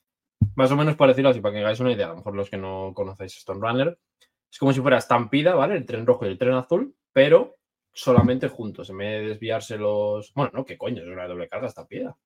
Más 0.54 0.70
o 0.70 0.76
menos 0.76 0.96
por 0.96 1.08
decirlo 1.08 1.30
así, 1.30 1.40
para 1.40 1.54
que 1.54 1.60
hagáis 1.60 1.80
una 1.80 1.92
idea, 1.92 2.06
a 2.06 2.10
lo 2.10 2.16
mejor 2.16 2.34
los 2.34 2.50
que 2.50 2.56
no 2.56 2.92
conocéis 2.94 3.37
Stone 3.37 3.60
Runner, 3.60 3.98
es 4.50 4.58
como 4.58 4.72
si 4.72 4.80
fuera 4.80 4.98
estampida, 4.98 5.54
¿vale? 5.54 5.76
El 5.76 5.87
tren 5.87 6.06
rojo 6.06 6.25
y 6.25 6.28
el 6.28 6.38
tren 6.38 6.54
azul, 6.54 6.94
pero 7.12 7.56
solamente 7.92 8.48
juntos, 8.48 8.90
en 8.90 8.98
vez 8.98 9.20
de 9.20 9.28
desviarse 9.28 9.76
los. 9.76 10.32
Bueno, 10.34 10.52
no, 10.54 10.64
¿qué 10.64 10.78
coño? 10.78 11.02
Es 11.02 11.08
una 11.08 11.26
doble 11.26 11.48
carga 11.48 11.66
estampida. 11.66 12.16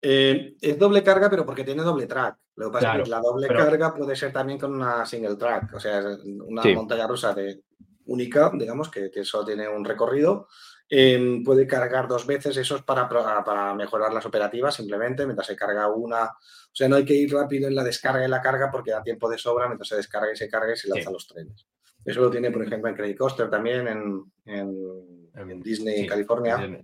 Eh, 0.00 0.54
es 0.60 0.78
doble 0.78 1.02
carga, 1.02 1.28
pero 1.28 1.44
porque 1.44 1.64
tiene 1.64 1.82
doble 1.82 2.06
track. 2.06 2.38
Lo 2.56 2.66
que 2.66 2.72
pasa 2.72 2.96
es 2.96 3.04
que 3.04 3.10
la 3.10 3.20
doble 3.20 3.48
carga 3.48 3.94
puede 3.94 4.16
ser 4.16 4.32
también 4.32 4.58
con 4.58 4.74
una 4.74 5.04
single 5.06 5.36
track, 5.36 5.74
o 5.74 5.80
sea, 5.80 6.02
una 6.24 6.62
montaña 6.74 7.06
rusa 7.06 7.32
de 7.32 7.62
única, 8.06 8.50
digamos, 8.54 8.90
que, 8.90 9.10
que 9.10 9.24
solo 9.24 9.44
tiene 9.44 9.68
un 9.68 9.84
recorrido. 9.84 10.48
Em, 10.90 11.44
puede 11.44 11.66
cargar 11.66 12.08
dos 12.08 12.26
veces, 12.26 12.56
eso 12.56 12.76
es 12.76 12.82
para, 12.82 13.06
para, 13.08 13.74
mejorar 13.74 14.12
las 14.12 14.24
operativas 14.24 14.74
simplemente, 14.74 15.26
mientras 15.26 15.46
se 15.46 15.54
carga 15.54 15.88
una. 15.88 16.24
O 16.24 16.72
sea, 16.72 16.88
no 16.88 16.96
hay 16.96 17.04
que 17.04 17.14
ir 17.14 17.30
rápido 17.32 17.68
en 17.68 17.74
la 17.74 17.84
descarga 17.84 18.24
y 18.24 18.28
la 18.28 18.40
carga 18.40 18.70
porque 18.70 18.92
da 18.92 19.02
tiempo 19.02 19.28
de 19.28 19.36
sobra 19.36 19.66
mientras 19.66 19.88
se 19.88 19.96
descarga 19.96 20.32
y 20.32 20.36
se 20.36 20.48
carga 20.48 20.72
y 20.72 20.76
se 20.76 20.88
lanzan 20.88 21.12
los 21.12 21.26
trenes. 21.28 21.66
Eso 22.04 22.22
lo 22.22 22.30
tiene, 22.30 22.50
por 22.50 22.64
ejemplo, 22.64 22.88
en 22.88 22.96
Credit 22.96 23.18
Coaster 23.18 23.50
también, 23.50 23.86
en, 23.86 24.32
en, 24.46 25.60
Disney, 25.60 26.06
California. 26.06 26.82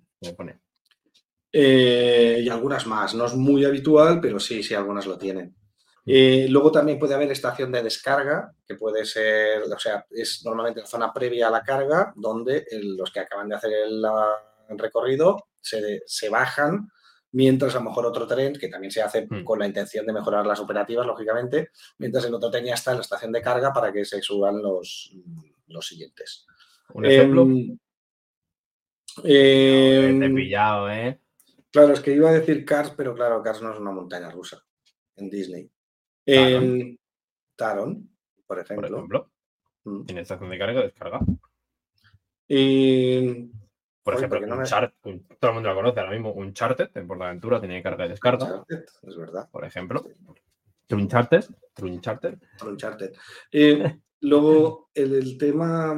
Eh, 1.57 2.41
y 2.43 2.49
algunas 2.49 2.85
más. 2.85 3.15
No 3.15 3.27
es 3.27 3.35
muy 3.35 3.65
habitual, 3.65 4.21
pero 4.21 4.41
sí, 4.41 4.61
sí, 4.61 4.75
algunas 4.75 5.07
lo 5.07 5.17
tienen. 5.17 5.55
Eh, 6.05 6.49
luego 6.51 6.73
también 6.73 6.99
puede 6.99 7.15
haber 7.15 7.31
estación 7.31 7.71
de 7.71 7.81
descarga, 7.81 8.53
que 8.67 8.75
puede 8.75 9.05
ser, 9.05 9.63
o 9.63 9.79
sea, 9.79 10.05
es 10.11 10.43
normalmente 10.45 10.81
la 10.81 10.87
zona 10.89 11.13
previa 11.13 11.47
a 11.47 11.53
la 11.53 11.63
carga, 11.63 12.13
donde 12.17 12.67
los 12.73 13.13
que 13.13 13.21
acaban 13.21 13.49
de 13.49 13.55
hacer 13.55 13.71
el, 13.73 14.05
recorrido 14.77 15.47
se, 15.61 16.03
se, 16.07 16.29
bajan, 16.29 16.91
mientras 17.31 17.77
a 17.77 17.79
lo 17.79 17.85
mejor 17.85 18.07
otro 18.07 18.27
tren, 18.27 18.55
que 18.55 18.69
también 18.69 18.91
se 18.91 19.03
hace 19.03 19.29
hmm. 19.31 19.45
con 19.45 19.61
la 19.61 19.67
intención 19.69 20.05
de 20.07 20.13
mejorar 20.13 20.45
las 20.45 20.59
operativas, 20.59 21.07
lógicamente, 21.07 21.71
mientras 21.99 22.25
el 22.25 22.35
otro 22.35 22.51
tren 22.51 22.65
ya 22.65 22.75
está 22.75 22.91
en 22.91 22.97
la 22.97 23.03
estación 23.03 23.31
de 23.31 23.41
carga 23.41 23.73
para 23.73 23.93
que 23.93 24.05
se 24.05 24.21
suban 24.21 24.61
los, 24.61 25.15
los 25.69 25.87
siguientes. 25.87 26.47
¿Un 26.93 27.07
ejemplo? 27.07 27.43
Em, 29.23 30.21
em, 30.21 30.35
pillado, 30.35 30.91
¿eh? 30.91 31.21
Claro, 31.75 31.93
es 31.93 32.01
que 32.01 32.13
iba 32.13 32.31
a 32.31 32.35
decir 32.35 32.65
Cars, 32.65 32.93
pero 32.97 33.17
claro, 33.17 33.43
Cars 33.43 33.61
no 33.61 33.73
es 33.73 33.81
una 33.81 33.91
montaña 33.91 34.31
rusa 34.31 34.65
en 35.17 35.29
Disney. 35.29 35.69
En 36.25 36.97
Taron, 37.57 38.17
por 38.47 38.61
ejemplo. 38.61 38.87
Por 38.87 38.97
ejemplo. 38.97 39.33
Mm. 39.83 40.05
En 40.07 40.19
estación 40.19 40.51
de 40.51 40.59
carga, 40.59 40.83
descarga. 40.83 41.19
Y... 42.47 43.51
Por 44.05 44.15
ejemplo, 44.15 44.39
un 44.39 45.27
todo 45.41 45.51
el 45.51 45.55
mundo 45.55 45.69
lo 45.71 45.75
conoce 45.75 45.99
ahora 45.99 46.13
mismo, 46.13 46.33
un 46.33 46.53
Charted 46.53 46.91
en 46.95 47.09
Portaventura 47.09 47.59
tiene 47.59 47.83
carga 47.83 48.07
y 48.07 48.11
descarga. 48.11 48.65
es 48.69 49.17
verdad. 49.17 49.51
Por 49.51 49.65
ejemplo. 49.65 50.05
un 50.91 51.09
Charted. 51.09 51.45
Un 51.83 52.01
Charted. 52.01 52.39
luego, 54.21 54.91
el, 54.95 55.37
tema 55.39 55.93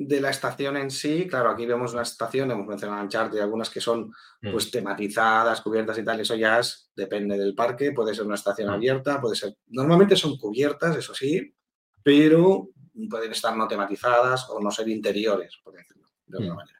de 0.00 0.20
la 0.20 0.30
estación 0.30 0.76
en 0.76 0.92
sí, 0.92 1.26
claro, 1.26 1.50
aquí 1.50 1.66
vemos 1.66 1.92
una 1.92 2.02
estación, 2.02 2.48
hemos 2.52 2.68
mencionado 2.68 3.02
Uncharted, 3.02 3.40
algunas 3.40 3.68
que 3.68 3.80
son 3.80 4.12
mm. 4.42 4.52
pues 4.52 4.70
tematizadas, 4.70 5.60
cubiertas 5.60 5.98
y 5.98 6.04
tal, 6.04 6.20
eso 6.20 6.36
ya 6.36 6.60
es, 6.60 6.92
depende 6.94 7.36
del 7.36 7.52
parque, 7.52 7.90
puede 7.90 8.14
ser 8.14 8.24
una 8.24 8.36
estación 8.36 8.68
mm. 8.68 8.74
abierta, 8.74 9.20
puede 9.20 9.34
ser, 9.34 9.56
normalmente 9.66 10.14
son 10.14 10.38
cubiertas, 10.38 10.96
eso 10.96 11.12
sí, 11.14 11.52
pero 12.00 12.68
pueden 13.10 13.32
estar 13.32 13.56
no 13.56 13.66
tematizadas 13.66 14.48
o 14.50 14.60
no 14.60 14.70
ser 14.70 14.88
interiores, 14.88 15.58
por 15.64 15.74
decirlo 15.74 16.06
de 16.26 16.38
alguna 16.38 16.54
mm. 16.54 16.56
manera. 16.56 16.78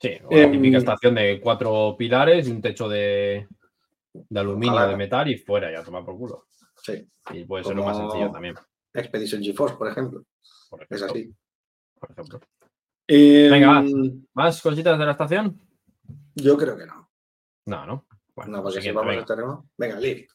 Sí, 0.00 0.18
una 0.28 0.40
em, 0.40 0.52
típica 0.52 0.78
estación 0.78 1.14
de 1.14 1.40
cuatro 1.40 1.94
pilares 1.96 2.48
y 2.48 2.50
un 2.50 2.60
techo 2.60 2.88
de, 2.88 3.46
aluminio, 4.34 4.84
de 4.84 4.96
metal 4.96 5.30
y 5.30 5.38
fuera, 5.38 5.70
ya 5.70 5.84
toma 5.84 6.04
por 6.04 6.16
culo. 6.16 6.48
Sí. 6.82 7.08
Y 7.30 7.44
puede 7.44 7.62
ser 7.62 7.76
lo 7.76 7.84
más 7.84 7.96
sencillo 7.96 8.32
también. 8.32 8.56
Expedition 8.92 9.40
GeForce, 9.44 9.76
por 9.76 9.88
ejemplo. 9.88 10.24
Es 10.90 11.02
así 11.02 11.32
por 11.98 12.10
ejemplo. 12.10 12.40
Venga, 13.08 13.80
em, 13.80 14.26
¿más 14.34 14.60
cositas 14.60 14.98
de 14.98 15.04
la 15.04 15.12
estación? 15.12 15.60
Yo 16.34 16.56
creo 16.56 16.76
que 16.76 16.86
no. 16.86 17.10
No, 17.66 17.86
no. 17.86 18.06
Bueno, 18.34 18.58
no, 18.58 18.62
porque 18.62 18.82
si 18.82 18.90
vamos 18.90 19.26
venga. 19.26 19.42
a 19.42 19.64
Venga, 19.76 20.00
Lift. 20.00 20.30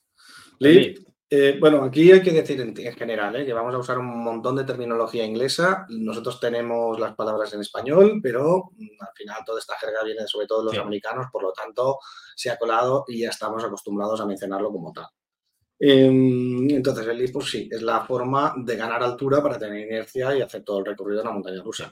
Lift. 0.60 1.12
Eh, 1.34 1.58
bueno, 1.62 1.82
aquí 1.86 2.12
hay 2.12 2.22
que 2.22 2.34
decir 2.34 2.60
en, 2.60 2.76
general 2.76 3.34
¿eh? 3.38 3.46
que 3.46 3.54
vamos 3.54 3.74
a 3.74 3.78
usar 3.78 3.98
un 3.98 4.22
montón 4.22 4.58
de 4.58 4.66
terminología 4.66 5.24
inglesa. 5.24 5.86
Nosotros 5.88 6.42
tenemos 6.42 7.00
las 7.00 7.16
palabras 7.16 7.54
en 7.54 7.62
español, 7.62 8.20
pero 8.22 8.72
mm, 8.76 9.02
al 9.02 9.14
final 9.16 9.38
toda 9.46 9.60
esta 9.60 9.78
jerga 9.78 10.04
viene 10.04 10.28
sobre 10.28 10.46
todo 10.46 10.66
de 10.66 10.76
los 10.76 10.86
americanos, 10.86 11.28
por 11.32 11.44
lo 11.44 11.54
tanto 11.54 12.00
se 12.36 12.50
ha 12.50 12.58
colado 12.58 13.06
y 13.08 13.22
ya 13.22 13.30
estamos 13.30 13.64
acostumbrados 13.64 14.20
a 14.20 14.26
mencionarlo 14.26 14.72
como 14.72 14.92
tal. 14.92 15.06
Em, 15.84 16.70
entonces, 16.70 17.08
el 17.08 17.18
lift, 17.18 17.34
pues 17.34 17.50
sí, 17.50 17.68
es 17.72 17.82
la 17.82 18.02
forma 18.02 18.54
de 18.56 18.76
ganar 18.76 19.02
altura 19.02 19.42
para 19.42 19.58
tener 19.58 19.88
inercia 19.88 20.38
y 20.38 20.42
hacer 20.42 20.64
todo 20.64 20.78
el 20.78 20.86
recorrido 20.86 21.22
de 21.22 21.24
una 21.24 21.34
montaña 21.34 21.64
rusa. 21.64 21.92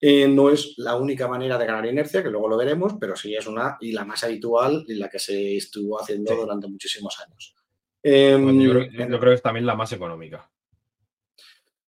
Eh, 0.00 0.26
no 0.26 0.50
es 0.50 0.74
la 0.78 0.96
única 0.96 1.28
manera 1.28 1.56
de 1.56 1.64
ganar 1.64 1.86
inercia, 1.86 2.24
que 2.24 2.28
luego 2.28 2.48
lo 2.48 2.56
veremos, 2.56 2.94
pero 2.98 3.14
sí 3.14 3.36
es 3.36 3.46
una 3.46 3.76
y 3.80 3.92
la 3.92 4.04
más 4.04 4.24
habitual 4.24 4.84
y 4.88 4.94
la 4.94 5.08
que 5.08 5.20
se 5.20 5.56
estuvo 5.56 6.00
haciendo 6.00 6.34
durante 6.34 6.66
muchísimos 6.66 7.16
años. 7.24 7.54
Em, 8.02 8.60
yo, 8.60 8.72
creo, 8.72 9.20
que 9.20 9.34
es 9.34 9.42
también 9.42 9.64
la 9.64 9.76
más 9.76 9.92
económica. 9.92 10.50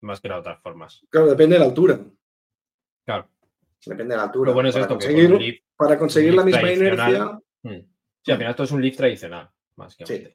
Más 0.03 0.21
que 0.21 0.29
las 0.29 0.39
otras 0.39 0.63
formas. 0.63 1.05
Claro, 1.11 1.27
depende 1.27 1.57
de 1.57 1.61
la 1.61 1.67
altura. 1.67 2.01
Claro. 3.05 3.29
Depende 3.85 4.15
de 4.15 4.19
la 4.19 4.23
altura. 4.23 4.53
bueno 4.53 4.69
es 4.69 4.75
para 4.77 4.85
esto, 4.85 4.95
conseguir, 4.95 5.63
para 5.77 5.99
conseguir 5.99 6.35
la 6.35 6.45
misma 6.45 6.73
inercia. 6.73 7.41
Hmm. 7.65 7.81
Sí, 8.23 8.31
al 8.31 8.39
final 8.39 8.51
esto 8.51 8.63
es 8.63 8.71
un 8.71 8.83
lift 8.83 8.99
tradicional, 8.99 9.51
más 9.75 9.97
que 9.97 10.07
sí 10.07 10.29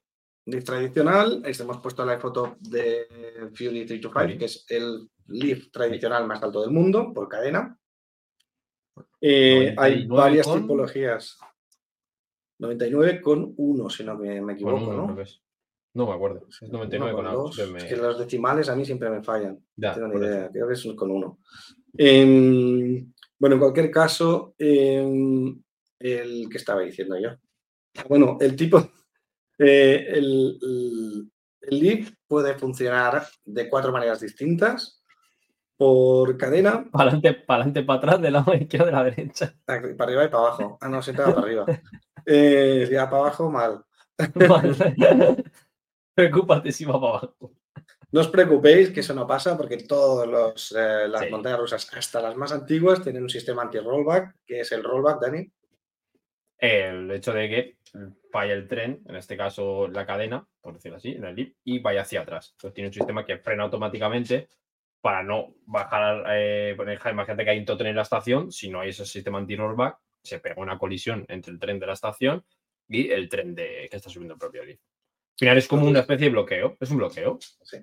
lift 0.45 0.65
tradicional. 0.65 1.41
Hemos 1.45 1.77
puesto 1.79 2.05
la 2.05 2.19
foto 2.19 2.57
de 2.59 3.07
Fury 3.53 3.85
325, 3.85 4.39
que 4.39 4.45
es 4.45 4.65
el 4.69 5.09
lift 5.27 5.71
tradicional 5.71 6.27
más 6.27 6.41
alto 6.43 6.61
del 6.61 6.71
mundo 6.71 7.11
por 7.13 7.27
cadena. 7.27 7.77
Eh, 9.19 9.73
hay 9.77 10.05
varias 10.05 10.51
tipologías. 10.51 11.37
99 12.59 13.21
con 13.21 13.53
1, 13.57 13.89
si 13.89 14.03
no 14.03 14.17
me, 14.17 14.53
equivoco, 14.53 14.93
¿no? 14.93 15.15
No 15.95 16.07
me 16.07 16.13
acuerdo. 16.13 16.47
Es 16.49 16.69
99 16.69 17.13
con 17.15 17.25
2. 17.25 17.59
Es 17.59 17.83
que 17.85 17.97
los 17.97 18.19
decimales 18.19 18.69
a 18.69 18.75
mí 18.75 18.85
siempre 18.85 19.09
me 19.09 19.21
fallan. 19.21 19.59
no 19.75 19.93
tengo 19.93 20.07
ni 20.07 20.25
idea. 20.25 20.49
Creo 20.51 20.67
que 20.67 20.73
es 20.73 20.87
con 20.95 21.11
1. 21.11 21.39
Em, 21.97 23.13
bueno, 23.37 23.55
en 23.55 23.59
cualquier 23.59 23.91
caso, 23.91 24.55
em, 24.57 25.61
el 25.99 26.49
que 26.49 26.57
estaba 26.57 26.81
diciendo 26.81 27.17
yo. 27.19 27.29
Bueno, 28.07 28.37
el 28.41 28.55
tipo, 28.55 28.89
eh, 29.59 30.05
el, 30.09 30.59
el, 31.61 31.79
lift 31.79 32.15
puede 32.27 32.55
funcionar 32.55 33.25
de 33.45 33.69
cuatro 33.69 33.91
maneras 33.91 34.19
distintas. 34.19 35.01
Por 35.75 36.37
cadena. 36.37 36.85
Para 36.91 37.09
adelante, 37.09 37.33
para 37.33 37.63
adelante, 37.63 37.83
para 37.83 37.97
atrás, 37.97 38.21
de 38.21 38.31
la 38.31 38.45
izquierda 38.59 38.85
de 38.85 38.91
la 38.91 39.03
derecha. 39.03 39.53
Para 39.65 39.79
arriba 39.79 40.25
y 40.25 40.27
para 40.27 40.43
abajo. 40.43 40.77
Ah, 40.79 40.87
no, 40.87 41.01
se 41.01 41.11
va 41.13 41.25
para 41.33 41.41
arriba. 41.41 41.65
Eh, 42.25 42.87
ya 42.91 43.09
para 43.09 43.23
abajo, 43.23 43.49
mal. 43.49 43.83
Preocúpate 46.15 46.71
si 46.71 46.85
va 46.85 46.93
para 46.93 47.17
abajo. 47.17 47.53
No 48.13 48.21
os 48.21 48.27
preocupéis 48.27 48.91
que 48.91 48.99
eso 48.99 49.15
no 49.15 49.25
pasa 49.25 49.57
porque 49.57 49.77
todas 49.77 50.71
eh, 50.77 51.07
las 51.09 51.31
montañas 51.31 51.59
rusas, 51.59 51.89
hasta 51.97 52.21
las 52.21 52.35
más 52.35 52.51
antiguas, 52.51 53.01
tienen 53.01 53.23
un 53.23 53.29
sistema 53.29 53.63
anti-rollback, 53.63 54.35
que 54.45 54.59
es 54.59 54.71
el 54.71 54.83
rollback, 54.83 55.19
Dani. 55.19 55.51
El 56.59 57.09
hecho 57.09 57.33
de 57.33 57.49
que 57.49 57.77
vaya 58.33 58.53
el 58.53 58.67
tren, 58.67 59.01
en 59.07 59.15
este 59.15 59.37
caso 59.37 59.87
la 59.87 60.05
cadena, 60.05 60.45
por 60.59 60.73
decirlo 60.73 60.97
así, 60.97 61.11
en 61.11 61.23
el 61.23 61.35
lift, 61.35 61.55
y 61.63 61.79
vaya 61.79 62.01
hacia 62.01 62.21
atrás. 62.21 62.53
Entonces 62.53 62.73
tiene 62.73 62.87
un 62.87 62.93
sistema 62.93 63.25
que 63.25 63.37
frena 63.37 63.63
automáticamente 63.63 64.49
para 64.99 65.21
no 65.21 65.55
bajar, 65.65 66.25
eh, 66.29 66.75
imagínate 66.75 67.43
que 67.43 67.49
hay 67.49 67.59
un 67.59 67.65
tren 67.65 67.87
en 67.87 67.95
la 67.95 68.01
estación, 68.01 68.51
si 68.51 68.69
no 68.69 68.81
hay 68.81 68.89
ese 68.89 69.05
sistema 69.05 69.37
anti-rollback, 69.37 69.97
se 70.23 70.39
pega 70.39 70.61
una 70.61 70.77
colisión 70.77 71.25
entre 71.27 71.51
el 71.51 71.59
tren 71.59 71.79
de 71.79 71.85
la 71.85 71.93
estación 71.93 72.43
y 72.87 73.09
el 73.11 73.29
tren 73.29 73.53
de, 73.53 73.87
que 73.89 73.97
está 73.97 74.09
subiendo 74.09 74.33
el 74.33 74.39
propio 74.39 74.63
lift. 74.63 74.81
Al 75.33 75.39
final 75.39 75.57
es 75.57 75.67
como 75.67 75.85
una 75.85 75.99
especie 75.99 76.27
de 76.27 76.31
bloqueo, 76.31 76.77
es 76.79 76.89
un 76.89 76.97
bloqueo. 76.97 77.37
Sí. 77.39 77.77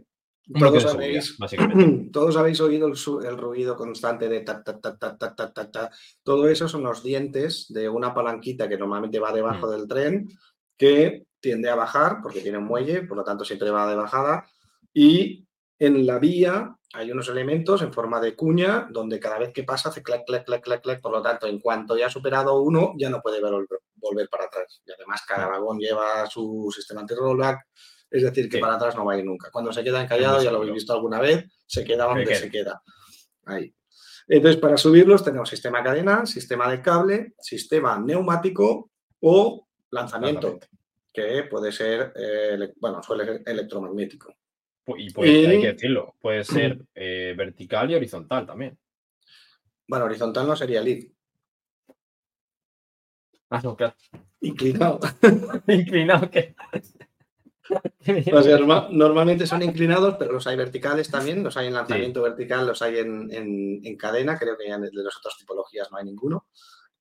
Todos, 0.59 0.87
habéis, 0.87 1.37
todos 2.13 2.37
habéis 2.37 2.61
oído 2.61 2.89
el, 2.89 3.39
ruido 3.39 3.77
constante 3.77 4.29
de 4.29 4.41
ta, 4.41 4.63
ta, 4.63 4.81
ta, 4.81 4.97
ta, 4.97 5.17
ta, 5.17 5.35
ta, 5.35 5.71
ta, 5.71 5.91
Todo 6.23 6.49
eso 6.49 6.69
son 6.69 6.83
los 6.83 7.03
dientes 7.03 7.67
de 7.69 7.89
una 7.89 8.13
palanquita 8.13 8.69
que 8.69 8.79
normalmente 8.79 9.21
va 9.21 9.33
debajo 9.33 9.69
mm. 9.69 9.71
del 9.71 9.89
tren, 9.89 10.29
que 10.77 11.27
tiende 11.41 11.71
a 11.71 11.77
bajar 11.77 12.19
porque 12.23 12.41
tiene 12.41 12.59
un 12.59 12.65
muelle, 12.65 13.03
por 13.03 13.17
lo 13.17 13.25
tanto 13.25 13.45
siempre 13.45 13.71
va 13.71 13.89
de 13.89 13.97
bajada. 13.97 14.47
Y 14.93 15.47
en 15.79 16.07
la 16.07 16.19
vía 16.19 16.77
hay 16.93 17.13
unos 17.13 17.29
elementos 17.29 17.83
en 17.83 17.93
forma 17.93 18.21
de 18.21 18.35
cuña 18.35 18.89
donde 18.91 19.21
cada 19.21 19.39
vez 19.39 19.53
que 19.53 19.63
pasa 19.63 19.91
hace 19.91 20.03
clac, 20.03 20.25
clac, 20.27 20.45
clac, 20.45 20.63
clac, 20.63 20.83
clac. 20.83 21.01
Por 21.01 21.13
lo 21.13 21.23
tanto, 21.23 21.47
en 21.47 21.61
cuanto 21.61 21.97
ya 21.97 22.07
ha 22.07 22.11
superado 22.11 22.61
uno, 22.61 22.95
ya 22.99 23.09
no 23.09 23.21
puede 23.21 23.41
volver 23.41 24.29
para 24.29 24.45
atrás. 24.45 24.83
Y 24.85 24.91
además, 24.91 25.23
cada 25.27 25.47
vagón 25.47 25.79
lleva 25.79 26.27
su 26.27 26.73
sistema 26.75 27.03
anti-rollback 27.03 27.67
es 28.11 28.23
decir, 28.23 28.49
que 28.49 28.59
para 28.59 28.75
atrás 28.75 28.97
no 28.97 29.05
va 29.05 29.15
a 29.15 29.19
ir 29.19 29.25
nunca. 29.25 29.51
Cuando 29.51 29.73
se 29.73 29.85
queda 29.85 30.03
encallado, 30.03 30.43
ya 30.43 30.51
lo 30.51 30.59
habéis 30.59 30.75
visto 30.75 30.93
alguna 30.93 31.21
vez, 31.21 31.45
se 31.67 31.85
queda 31.85 32.05
donde 32.05 32.35
se 32.35 32.51
queda. 32.51 32.83
Ahí. 33.45 33.75
Entonces, 34.27 34.61
para 34.61 34.77
subirlos 34.77 35.25
tenemos 35.25 35.49
sistema 35.49 35.83
cadena, 35.83 36.27
sistema 36.27 36.71
de 36.71 36.81
cable, 36.83 37.35
sistema 37.41 37.99
neumático 37.99 38.91
o 39.21 39.67
lanzamiento. 39.91 40.59
que 41.13 41.43
puede 41.51 41.73
ser, 41.73 42.13
eh, 42.15 42.73
bueno, 42.77 43.03
suele 43.03 43.25
ser 43.25 43.43
electromagnético. 43.45 44.33
Y 44.97 45.13
pues, 45.13 45.49
hay 45.49 45.61
que 45.61 45.73
decirlo, 45.73 46.15
puede 46.21 46.45
ser 46.45 46.79
eh, 46.95 47.35
vertical 47.37 47.91
y 47.91 47.95
horizontal 47.95 48.47
también. 48.47 48.79
Bueno, 49.89 50.05
horizontal 50.05 50.47
no 50.47 50.55
sería 50.55 50.81
lead. 50.81 51.07
Ah, 53.51 53.61
no, 53.65 53.77
claro. 53.77 53.97
Inclinado. 54.41 55.01
Inclinado, 55.67 56.31
normalmente 58.91 59.47
son 59.47 59.63
inclinados, 59.63 60.17
pero 60.19 60.33
los 60.33 60.47
hay 60.47 60.57
verticales 60.57 61.11
también, 61.11 61.43
los 61.43 61.57
hay 61.57 61.69
en 61.69 61.75
lanzamiento 61.75 62.23
vertical, 62.23 62.67
los 62.67 62.83
hay 62.83 62.99
en, 62.99 63.97
cadena, 63.97 64.39
creo 64.39 64.57
que 64.57 64.69
ya 64.69 64.79
de 64.79 64.91
las 64.93 65.17
otras 65.17 65.37
tipologías 65.39 65.91
no 65.91 65.99
hay 65.99 66.05
ninguno. 66.05 66.47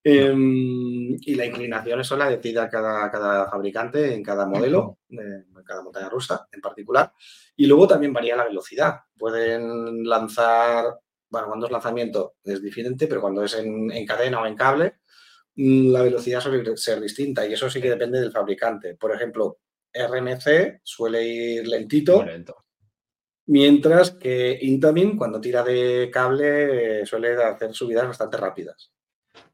Em, 0.02 1.18
y 1.20 1.34
la 1.34 1.44
inclinación 1.44 2.00
eso 2.00 2.16
la 2.16 2.30
decida 2.30 2.70
cada, 2.70 3.10
cada 3.10 3.50
fabricante 3.50 4.14
en 4.14 4.22
cada 4.22 4.46
modelo, 4.46 4.98
en 5.10 5.44
cada 5.64 5.82
montaña 5.82 6.08
rusa 6.08 6.48
en 6.50 6.60
particular. 6.60 7.12
Y 7.56 7.66
luego 7.66 7.86
también 7.86 8.12
varía 8.12 8.36
la 8.36 8.46
velocidad. 8.46 9.00
Pueden 9.18 10.04
lanzar, 10.04 10.86
bueno, 11.28 11.48
cuando 11.48 11.66
es 11.66 11.72
lanzamiento 11.72 12.36
es 12.44 12.62
diferente, 12.62 13.06
pero 13.06 13.20
cuando 13.20 13.44
es 13.44 13.54
en, 13.54 13.90
en 13.90 14.06
cadena 14.06 14.40
o 14.40 14.46
en 14.46 14.56
cable, 14.56 15.00
mm, 15.56 15.92
la 15.92 16.02
velocidad 16.02 16.40
suele 16.40 16.76
ser 16.76 17.00
distinta 17.00 17.46
y 17.46 17.52
eso 17.52 17.68
sí 17.68 17.80
que 17.82 17.90
depende 17.90 18.20
del 18.20 18.32
fabricante. 18.32 18.94
Por 18.94 19.14
ejemplo, 19.14 19.58
RMC 19.92 20.80
suele 20.82 21.24
ir 21.24 21.68
lentito. 21.68 22.24
Mientras 23.46 24.12
que 24.12 24.58
Intamin, 24.62 25.16
cuando 25.16 25.40
tira 25.40 25.64
de 25.64 26.08
cable, 26.12 27.04
suele 27.04 27.34
hacer 27.42 27.74
subidas 27.74 28.06
bastante 28.06 28.36
rápidas. 28.36 28.92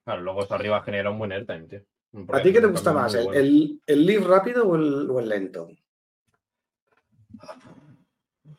Claro, 0.05 0.23
luego 0.23 0.43
esto 0.43 0.55
arriba 0.55 0.83
genera 0.83 1.11
un 1.11 1.19
buen 1.19 1.33
airtime, 1.33 1.67
tío. 1.67 1.83
¿A 2.29 2.43
ti 2.43 2.53
qué 2.53 2.61
te 2.61 2.67
gusta 2.67 2.93
más? 2.93 3.15
¿El, 3.15 3.81
el, 3.87 4.25
rápido 4.25 4.69
o 4.69 4.77
el, 5.19 5.29
lento? 5.29 5.69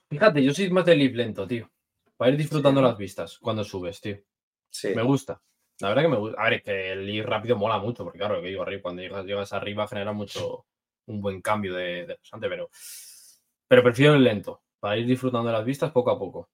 Fíjate, 0.09 0.43
yo 0.43 0.53
soy 0.53 0.69
más 0.69 0.85
de 0.85 0.95
live 0.95 1.15
lento, 1.15 1.47
tío. 1.47 1.69
Para 2.15 2.31
ir 2.31 2.37
disfrutando 2.37 2.81
las 2.81 2.97
vistas 2.97 3.37
cuando 3.39 3.63
subes, 3.63 4.01
tío. 4.01 4.17
Sí. 4.69 4.89
Me 4.95 5.03
gusta. 5.03 5.41
La 5.79 5.89
verdad 5.89 6.03
que 6.03 6.09
me 6.09 6.17
gusta. 6.17 6.41
A 6.41 6.45
ver, 6.45 6.53
es 6.53 6.63
que 6.63 6.91
el 6.91 7.05
live 7.05 7.25
rápido 7.25 7.55
mola 7.55 7.77
mucho, 7.77 8.03
porque 8.03 8.19
claro, 8.19 8.41
que 8.41 8.47
digo 8.47 8.63
arriba, 8.63 8.81
cuando 8.81 9.01
llegas, 9.01 9.25
llegas 9.25 9.53
arriba 9.53 9.87
genera 9.87 10.13
mucho 10.13 10.65
un 11.07 11.21
buen 11.21 11.41
cambio 11.41 11.73
de, 11.73 12.05
de 12.05 12.17
pero, 12.39 12.69
pero 13.67 13.83
prefiero 13.83 14.13
el 14.13 14.23
lento, 14.23 14.61
para 14.79 14.97
ir 14.97 15.05
disfrutando 15.05 15.47
de 15.47 15.53
las 15.53 15.65
vistas 15.65 15.91
poco 15.91 16.11
a 16.11 16.19
poco. 16.19 16.49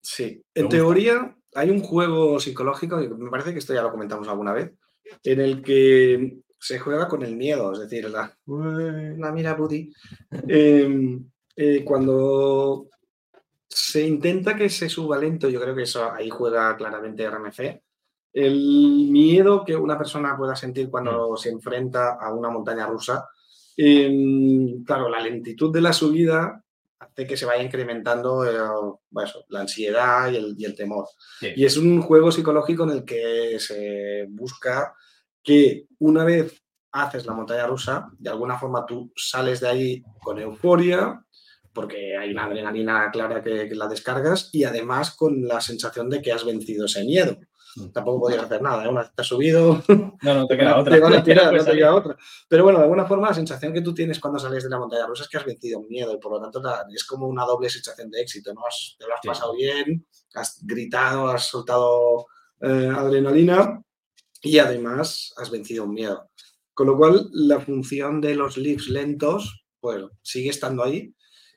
Sí, 0.00 0.42
en 0.54 0.68
teoría 0.68 1.36
hay 1.54 1.70
un 1.70 1.80
juego 1.80 2.38
psicológico, 2.38 2.98
me 2.98 3.30
parece 3.30 3.52
que 3.52 3.58
esto 3.58 3.74
ya 3.74 3.82
lo 3.82 3.90
comentamos 3.90 4.28
alguna 4.28 4.52
vez, 4.52 4.72
en 5.24 5.40
el 5.40 5.62
que 5.62 6.38
se 6.58 6.78
juega 6.78 7.08
con 7.08 7.22
el 7.22 7.36
miedo, 7.36 7.72
es 7.72 7.80
decir, 7.80 8.08
la, 8.10 8.36
la 8.46 9.32
mira 9.32 9.56
puti. 9.56 9.92
Em, 10.48 11.24
eh, 11.56 11.84
cuando 11.84 12.88
se 13.68 14.02
intenta 14.02 14.56
que 14.56 14.68
se 14.68 14.88
suba 14.88 15.18
lento, 15.18 15.48
yo 15.48 15.60
creo 15.60 15.74
que 15.74 15.82
eso 15.82 16.10
ahí 16.12 16.28
juega 16.28 16.76
claramente 16.76 17.28
RMC. 17.28 17.82
El 18.32 19.08
miedo 19.10 19.64
que 19.64 19.74
una 19.74 19.96
persona 19.96 20.36
pueda 20.36 20.54
sentir 20.54 20.90
cuando 20.90 21.32
mm. 21.32 21.36
se 21.36 21.50
enfrenta 21.50 22.14
a 22.14 22.32
una 22.32 22.50
montaña 22.50 22.86
rusa 22.86 23.28
Em, 23.76 24.84
claro, 24.84 25.08
la 25.08 25.20
lentitud 25.20 25.72
de 25.72 25.82
la 25.82 25.92
subida 25.92 26.62
hace 26.98 27.26
que 27.26 27.36
se 27.36 27.44
vaya 27.44 27.62
incrementando 27.62 28.44
eh, 28.46 28.56
la 29.48 29.60
ansiedad 29.60 30.30
y 30.30 30.64
el, 30.64 30.74
temor. 30.74 31.06
Y 31.40 31.64
es 31.64 31.76
un 31.76 32.00
juego 32.00 32.32
psicológico 32.32 32.84
en 32.84 32.90
el 32.90 33.04
que 33.04 33.58
se 33.60 34.26
busca 34.30 34.94
que 35.42 35.86
una 35.98 36.24
vez 36.24 36.62
haces 36.92 37.26
la 37.26 37.34
montaña 37.34 37.66
rusa, 37.66 38.08
de 38.18 38.30
alguna 38.30 38.58
forma 38.58 38.86
tú 38.86 39.12
sales 39.14 39.60
de 39.60 39.68
ahí 39.68 40.04
con 40.22 40.38
euforia, 40.38 41.22
porque 41.74 42.16
hay 42.16 42.30
una 42.30 42.46
adrenalina 42.46 43.10
clara 43.12 43.42
que, 43.42 43.68
que 43.68 43.74
la 43.74 43.86
descargas, 43.86 44.48
y 44.52 44.64
además 44.64 45.14
con 45.14 45.46
la 45.46 45.60
sensación 45.60 46.08
de 46.08 46.22
que 46.22 46.32
has 46.32 46.46
vencido 46.46 46.86
ese 46.86 47.04
miedo 47.04 47.38
tampoco 47.92 48.20
podías 48.20 48.44
hacer 48.44 48.62
nada. 48.62 48.84
¿eh? 48.84 48.88
Una 48.88 49.02
vez 49.02 49.10
te 49.14 49.22
has 49.22 49.28
subido, 49.28 49.82
no, 49.88 50.34
no 50.34 50.46
te 50.46 50.56
queda 50.56 50.78
otra. 50.78 50.96
no 51.10 51.22
te 51.22 51.34
queda 51.74 51.94
otra. 51.94 52.16
Pero 52.48 52.64
bueno, 52.64 52.78
de 52.78 52.84
alguna 52.84 53.06
forma 53.06 53.28
la 53.28 53.34
sensación 53.34 53.72
que 53.72 53.80
tú 53.80 53.94
tienes 53.94 54.20
cuando 54.20 54.38
sales 54.38 54.64
de 54.64 54.70
la 54.70 54.78
montaña 54.78 55.06
rusa 55.06 55.24
es 55.24 55.28
que 55.28 55.38
has 55.38 55.44
vencido 55.44 55.80
un 55.80 55.88
miedo 55.88 56.12
y 56.14 56.18
por 56.18 56.32
lo 56.32 56.40
tanto 56.40 56.62
es 56.94 57.04
como 57.04 57.26
una 57.26 57.44
doble 57.44 57.68
sensación 57.68 58.10
de 58.10 58.20
éxito. 58.20 58.52
¿no? 58.54 58.62
te 58.98 59.06
lo 59.06 59.14
has 59.14 59.20
pasado 59.24 59.54
bien, 59.54 60.06
has 60.34 60.58
gritado, 60.62 61.28
has 61.28 61.48
soltado 61.48 62.26
eh, 62.60 62.90
adrenalina 62.94 63.82
y 64.42 64.58
además 64.58 65.32
has 65.36 65.50
vencido 65.50 65.84
un 65.84 65.94
miedo. 65.94 66.30
Con 66.72 66.88
lo 66.88 66.96
cual, 66.96 67.28
la 67.32 67.60
función 67.60 68.20
de 68.20 68.34
los 68.34 68.58
lifts 68.58 68.88
lentos, 68.88 69.64
bueno, 69.80 70.10
sigue 70.22 70.50
estando 70.50 70.84
ahí. 70.84 71.14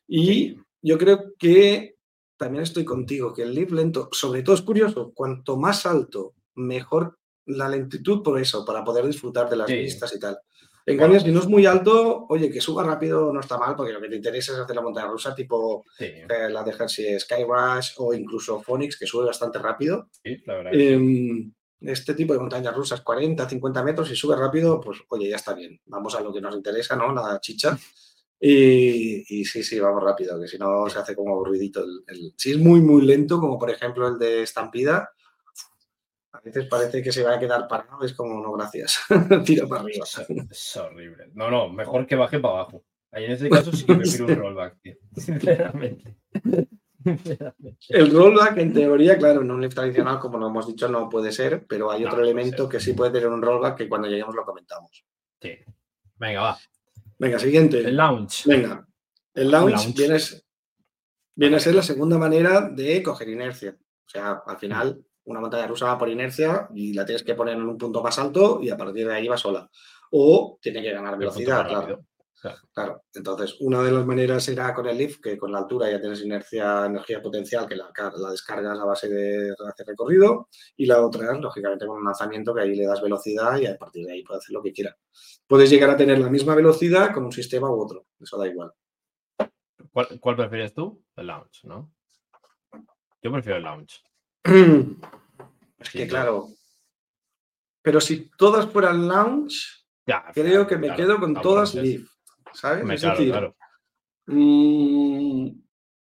Y 0.07 0.55
yo 0.81 0.97
creo 0.97 1.33
que 1.37 1.98
también 2.39 2.63
estoy 2.63 2.85
contigo, 2.85 3.33
que 3.33 3.43
el 3.43 3.53
lift 3.53 3.71
lento, 3.71 4.09
sobre 4.13 4.41
todo 4.41 4.55
es 4.55 4.61
curioso, 4.61 5.11
cuanto 5.13 5.57
más 5.57 5.85
alto, 5.85 6.33
mejor 6.55 7.19
la 7.45 7.67
lentitud 7.67 8.23
por 8.23 8.39
eso, 8.39 8.63
para 8.63 8.83
poder 8.83 9.05
disfrutar 9.05 9.49
de 9.49 9.57
las 9.57 9.67
vistas 9.67 10.15
y 10.15 10.19
tal. 10.19 10.39
En 10.85 10.97
cambio, 10.97 11.19
si 11.19 11.31
no 11.31 11.39
es 11.39 11.47
muy 11.47 11.65
alto, 11.65 12.25
oye, 12.29 12.49
que 12.49 12.61
suba 12.61 12.83
rápido 12.83 13.31
no 13.33 13.41
está 13.41 13.57
mal, 13.57 13.75
porque 13.75 13.91
lo 13.91 14.01
que 14.01 14.07
te 14.07 14.15
interesa 14.15 14.53
es 14.53 14.59
hacer 14.59 14.75
la 14.75 14.81
montaña 14.81 15.07
rusa 15.07 15.35
tipo 15.35 15.83
eh, 15.99 16.25
la 16.49 16.63
de 16.63 16.71
Hershey 16.71 17.19
Skyrush 17.19 17.91
o 17.97 18.13
incluso 18.13 18.61
Phoenix, 18.61 18.97
que 18.97 19.05
sube 19.05 19.25
bastante 19.25 19.59
rápido. 19.59 20.09
Sí, 20.23 20.41
la 20.45 20.55
verdad. 20.55 20.71
Em, 20.73 21.53
este 21.81 22.13
tipo 22.13 22.33
de 22.33 22.39
montañas 22.39 22.73
rusas, 22.73 23.01
40, 23.01 23.47
50 23.47 23.83
metros, 23.83 24.09
y 24.11 24.15
sube 24.15 24.35
rápido, 24.35 24.79
pues 24.79 24.99
oye, 25.09 25.29
ya 25.29 25.35
está 25.35 25.53
bien. 25.53 25.79
Vamos 25.85 26.15
a 26.15 26.21
lo 26.21 26.33
que 26.33 26.41
nos 26.41 26.55
interesa, 26.55 26.95
¿no? 26.95 27.13
La 27.13 27.39
chicha. 27.41 27.77
Y, 28.41 29.43
sí, 29.43 29.63
sí, 29.63 29.79
vamos 29.79 30.01
rápido, 30.01 30.39
que 30.39 30.47
si 30.47 30.57
no 30.57 30.89
se 30.89 30.99
hace 30.99 31.15
como 31.15 31.33
aburridito. 31.33 31.83
El, 32.07 32.33
si 32.37 32.51
es 32.51 32.57
muy, 32.57 32.79
muy 32.79 33.01
lento, 33.01 33.39
como 33.39 33.59
por 33.59 33.69
ejemplo 33.69 34.07
el 34.07 34.17
de 34.17 34.43
Estampida, 34.43 35.11
a 36.31 36.39
veces 36.39 36.65
parece 36.67 37.03
que 37.03 37.11
se 37.11 37.23
va 37.23 37.35
a 37.35 37.39
quedar 37.39 37.67
parado, 37.67 38.03
es 38.03 38.13
como, 38.13 38.41
no, 38.41 38.53
gracias, 38.53 39.01
tira 39.45 39.67
para 39.67 39.81
arriba. 39.81 40.05
Es, 40.49 40.77
horrible. 40.77 41.29
No, 41.33 41.51
no, 41.51 41.69
mejor 41.69 42.07
que 42.07 42.15
baje 42.15 42.39
para 42.39 42.53
abajo. 42.55 42.83
Ahí 43.11 43.25
en 43.25 43.31
este 43.31 43.49
caso 43.49 43.73
sí 43.73 43.85
que 43.85 43.95
prefiero 43.95 44.25
un 44.27 44.35
rollback, 44.35 44.79
tío. 44.81 44.95
Sinceramente. 45.17 46.15
El 47.89 48.11
rollback, 48.11 48.57
en 48.57 48.73
teoría, 48.73 49.17
claro, 49.17 49.41
en 49.41 49.51
un 49.51 49.61
lift 49.61 49.75
tradicional, 49.75 50.19
como 50.19 50.37
lo 50.37 50.47
hemos 50.47 50.67
dicho, 50.67 50.87
no 50.87 51.09
puede 51.09 51.31
ser, 51.31 51.65
pero 51.67 51.91
hay 51.91 52.05
otro 52.05 52.21
elemento 52.21 52.69
que 52.69 52.79
sí 52.79 52.93
puede 52.93 53.11
tener 53.11 53.27
un 53.27 53.41
rollback 53.41 53.77
que 53.77 53.89
cuando 53.89 54.07
lleguemos 54.07 54.35
lo 54.35 54.45
comentamos. 54.45 55.05
Sí. 55.41 55.57
Venga, 56.17 56.41
va. 56.41 56.57
Venga, 57.19 57.37
siguiente. 57.37 57.79
El 57.79 57.97
launch. 57.97 58.45
Venga. 58.45 58.87
El 59.33 59.51
launch, 59.51 59.93
Viene, 61.35 61.55
a 61.55 61.59
ser 61.59 61.75
la 61.75 61.83
segunda 61.83 62.17
manera 62.17 62.69
de 62.69 63.01
coger 63.01 63.29
inercia. 63.29 63.77
O 63.79 64.09
sea, 64.09 64.41
al 64.45 64.57
final, 64.57 65.01
una 65.23 65.39
montaña 65.39 65.67
rusa 65.67 65.85
va 65.85 65.97
por 65.97 66.09
inercia 66.09 66.67
y 66.73 66.93
la 66.93 67.05
tienes 67.05 67.23
que 67.23 67.35
poner 67.35 67.55
en 67.55 67.63
un 67.63 67.77
punto 67.77 68.03
más 68.03 68.19
alto 68.19 68.59
y 68.61 68.69
a 68.69 68.75
partir 68.75 69.07
de 69.07 69.13
ahí 69.13 69.27
va 69.27 69.37
sola. 69.37 69.69
O 70.11 70.57
tiene 70.61 70.81
que 70.81 70.91
ganar 70.91 71.17
velocidad, 71.17 71.65
claro. 71.67 72.05
Claro. 72.73 73.03
entonces 73.13 73.57
una 73.59 73.83
de 73.83 73.91
las 73.91 74.05
maneras 74.05 74.47
era 74.47 74.73
con 74.73 74.87
el 74.87 74.97
lift, 74.97 75.21
que 75.21 75.37
con 75.37 75.51
la 75.51 75.59
altura 75.59 75.91
ya 75.91 75.99
tienes 75.99 76.21
inercia, 76.21 76.85
energía 76.85 77.21
potencial, 77.21 77.67
que 77.67 77.75
la, 77.75 77.91
la 78.17 78.31
descargas 78.31 78.79
a 78.79 78.85
base 78.85 79.09
de 79.09 79.53
hacer 79.67 79.87
recorrido, 79.87 80.47
y 80.77 80.85
la 80.85 81.05
otra 81.05 81.33
es, 81.33 81.39
lógicamente, 81.39 81.85
con 81.85 81.97
un 81.97 82.05
lanzamiento 82.05 82.53
que 82.53 82.61
ahí 82.61 82.75
le 82.75 82.85
das 82.85 83.01
velocidad 83.01 83.57
y 83.57 83.65
a 83.65 83.77
partir 83.77 84.05
de 84.05 84.13
ahí 84.13 84.23
puede 84.23 84.37
hacer 84.37 84.53
lo 84.53 84.63
que 84.63 84.71
quiera. 84.71 84.95
Puedes 85.47 85.69
llegar 85.69 85.89
a 85.89 85.97
tener 85.97 86.19
la 86.19 86.29
misma 86.29 86.55
velocidad 86.55 87.13
con 87.13 87.25
un 87.25 87.31
sistema 87.31 87.69
u 87.69 87.81
otro, 87.81 88.05
eso 88.19 88.37
da 88.37 88.47
igual. 88.47 88.71
¿Cuál, 89.91 90.35
prefieres 90.35 90.73
tú? 90.73 91.03
El 91.15 91.27
launch, 91.27 91.63
¿no? 91.65 91.91
Yo 93.21 93.31
prefiero 93.31 93.57
el 93.57 93.63
launch. 93.63 94.01
es 95.79 95.89
que, 95.89 96.07
claro. 96.07 96.47
Pero 97.81 97.99
si 97.99 98.29
todas 98.37 98.65
fueran 98.67 99.07
launch, 99.07 99.85
creo 100.33 100.67
que 100.67 100.77
me 100.77 100.95
quedo 100.95 101.19
con 101.19 101.33
todas 101.41 101.75
lift. 101.75 102.18
¿Sabes? 102.53 102.83
Me 102.83 102.95
claro, 102.97 103.55
mm, 104.27 105.49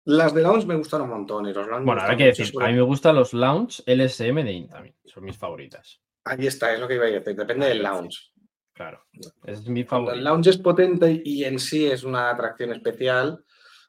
las 0.05 0.35
de 0.35 0.43
Lounge 0.43 0.67
me 0.67 0.77
gustan 0.77 1.03
un 1.03 1.11
montón. 1.11 1.47
Y 1.47 1.53
los 1.53 1.67
bueno, 1.85 2.03
hay 2.03 2.17
que 2.17 2.27
decir, 2.27 2.53
a 2.61 2.69
mí 2.69 2.75
me 2.75 2.83
gustan 2.83 3.17
los 3.17 3.33
Lounge 3.33 3.83
LSM 3.87 4.45
de 4.45 4.53
Intamin, 4.53 4.95
son 5.05 5.25
mis 5.25 5.37
favoritas. 5.37 6.01
Ahí 6.25 6.47
está, 6.47 6.73
es 6.73 6.81
lo 6.81 6.89
que 6.89 6.95
iba 6.95 7.05
a 7.05 7.11
decir, 7.11 7.37
depende 7.37 7.67
del 7.67 7.83
Lounge. 7.83 8.33
Claro, 8.73 9.05
es 9.45 9.67
mi 9.69 9.85
favorito. 9.85 10.15
El 10.15 10.25
Lounge 10.25 10.51
es 10.51 10.59
potente 10.59 11.21
y 11.25 11.45
en 11.45 11.59
sí 11.59 11.87
es 11.87 12.05
una 12.05 12.31
atracción 12.31 12.73
especial. 12.73 13.45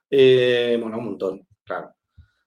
Eh, 0.09 0.77
bueno, 0.81 0.97
un 0.97 1.05
montón, 1.05 1.47
claro. 1.63 1.95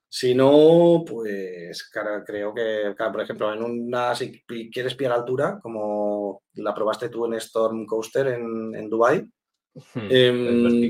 Si 0.07 0.33
no, 0.33 1.03
pues 1.05 1.89
creo 2.25 2.53
que, 2.53 2.95
por 2.97 3.21
ejemplo, 3.21 3.53
en 3.53 3.61
una, 3.61 4.15
si 4.15 4.43
quieres 4.71 4.95
pillar 4.95 5.11
altura, 5.11 5.59
como 5.61 6.43
la 6.53 6.73
probaste 6.73 7.09
tú 7.09 7.25
en 7.25 7.33
Storm 7.33 7.85
Coaster 7.85 8.27
en, 8.27 8.73
en 8.75 8.89
Dubai, 8.89 9.29
Hmm, 9.93 10.07
em, 10.09 10.89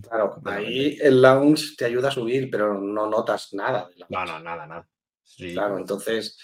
claro, 0.00 0.40
ahí 0.44 0.98
el 1.00 1.20
lounge 1.20 1.74
te 1.76 1.86
ayuda 1.86 2.08
a 2.08 2.12
subir, 2.12 2.50
pero 2.50 2.80
no 2.80 3.08
notas 3.08 3.52
nada. 3.52 3.88
No, 4.08 4.24
no, 4.24 4.38
nada, 4.40 4.66
nada. 4.66 4.88
Claro, 5.36 5.78
entonces 5.78 6.38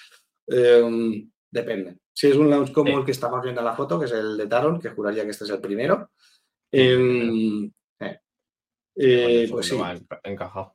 em, 0.47 1.31
depende. 1.51 1.99
Si 2.13 2.29
es 2.29 2.37
un 2.37 2.51
lounge 2.51 2.73
como 2.73 2.99
el 2.99 3.05
que 3.05 3.13
estamos 3.13 3.43
viendo 3.43 3.61
en 3.61 3.67
la 3.67 3.77
foto, 3.77 3.99
que 3.99 4.07
es 4.07 4.13
el 4.13 4.37
de 4.37 4.47
Taron, 4.47 4.81
que 4.81 4.91
juraría 4.91 5.25
que 5.25 5.31
este 5.31 5.45
es 5.45 5.51
el 5.51 5.61
primero, 5.61 6.11
Em, 6.73 7.71
eh, 8.01 8.21
eh, 8.97 9.47
pues 9.51 9.69
sí. 9.69 9.79
Encajado. 10.23 10.75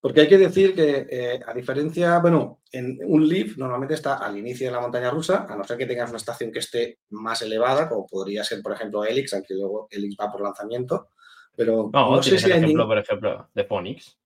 Porque 0.00 0.20
hay 0.20 0.28
que 0.28 0.38
decir 0.38 0.74
que, 0.74 1.06
eh, 1.10 1.40
a 1.44 1.52
diferencia, 1.52 2.18
bueno, 2.20 2.60
en 2.70 2.98
un 3.04 3.26
lift 3.28 3.56
normalmente 3.58 3.94
está 3.94 4.18
al 4.18 4.38
inicio 4.38 4.68
de 4.68 4.72
la 4.72 4.80
montaña 4.80 5.10
rusa, 5.10 5.46
a 5.48 5.56
no 5.56 5.64
ser 5.64 5.76
que 5.76 5.86
tengas 5.86 6.08
una 6.10 6.18
estación 6.18 6.52
que 6.52 6.60
esté 6.60 7.00
más 7.10 7.42
elevada, 7.42 7.88
como 7.88 8.06
podría 8.06 8.44
ser, 8.44 8.62
por 8.62 8.72
ejemplo, 8.72 9.04
Helix, 9.04 9.34
aunque 9.34 9.54
luego 9.54 9.88
Helix 9.90 10.16
va 10.20 10.30
por 10.30 10.40
lanzamiento. 10.42 11.08
Pero 11.56 11.90
no, 11.92 12.10
no 12.16 12.22
sé 12.22 12.38
si 12.38 12.46
el 12.46 12.52
hay. 12.52 12.58
ejemplo, 12.60 12.86
por 12.86 12.98
ejemplo, 12.98 13.48
de 13.52 13.64
Phoenix. 13.64 14.16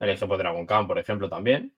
El 0.00 0.10
ejemplo 0.10 0.36
de 0.36 0.42
Dragon 0.42 0.66
Camp, 0.66 0.88
por 0.88 0.98
ejemplo, 0.98 1.28
también. 1.28 1.72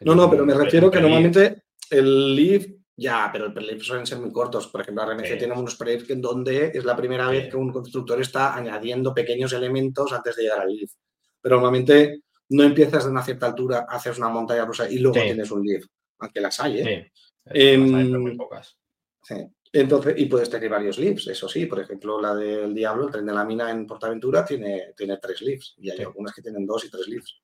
No, 0.00 0.14
no, 0.16 0.28
pero 0.28 0.44
me 0.44 0.54
refiero 0.54 0.90
que 0.90 1.00
normalmente 1.00 1.62
el 1.90 2.34
lift, 2.34 2.70
ya, 2.96 3.30
pero 3.32 3.46
el 3.46 3.52
prelift 3.52 3.82
suelen 3.82 4.06
ser 4.06 4.18
muy 4.18 4.32
cortos. 4.32 4.66
Por 4.66 4.80
ejemplo, 4.80 5.04
RMC 5.04 5.26
Sí. 5.32 5.38
tiene 5.38 5.54
unos 5.54 5.76
prelift 5.76 6.10
en 6.10 6.20
donde 6.20 6.72
es 6.74 6.84
la 6.84 6.96
primera 6.96 7.26
Sí. 7.28 7.32
vez 7.36 7.50
que 7.50 7.56
un 7.56 7.72
constructor 7.72 8.20
está 8.20 8.56
añadiendo 8.56 9.14
pequeños 9.14 9.52
elementos 9.52 10.12
antes 10.12 10.34
de 10.34 10.42
llegar 10.42 10.60
al 10.60 10.68
lift. 10.74 10.96
Pero 11.42 11.56
normalmente 11.56 12.22
no 12.50 12.62
empiezas 12.62 13.04
de 13.04 13.10
una 13.10 13.22
cierta 13.22 13.46
altura, 13.46 13.86
haces 13.88 14.16
una 14.18 14.28
montaña 14.28 14.64
rusa 14.64 14.88
y 14.90 14.98
luego 14.98 15.16
Sí. 15.18 15.24
tienes 15.24 15.50
un 15.50 15.62
lift, 15.62 15.88
aunque 16.18 16.40
las 16.40 16.58
hay, 16.60 16.80
¿eh? 16.80 17.12
Sí. 17.12 17.22
Em, 17.46 17.90
Las 17.92 18.00
hay, 18.00 18.06
pero 18.08 18.20
muy 18.20 18.36
pocas. 18.36 18.78
Sí. 19.22 19.34
Entonces, 19.74 20.14
y 20.18 20.26
puedes 20.26 20.50
tener 20.50 20.68
varios 20.68 20.98
lifts, 20.98 21.28
eso 21.28 21.48
sí. 21.48 21.64
Por 21.66 21.80
ejemplo, 21.80 22.20
la 22.20 22.34
del 22.34 22.74
Diablo, 22.74 23.06
el 23.06 23.10
tren 23.12 23.26
de 23.26 23.32
la 23.32 23.44
mina 23.44 23.70
en 23.70 23.86
Portaventura, 23.86 24.44
tiene, 24.44 24.92
tiene 24.96 25.16
tres 25.16 25.40
lifts. 25.40 25.74
Y 25.78 25.90
hay 25.90 25.96
Sí. 25.96 26.02
algunas 26.04 26.32
que 26.34 26.42
tienen 26.42 26.66
dos 26.66 26.84
y 26.84 26.90
tres 26.90 27.08
lifts. 27.08 27.40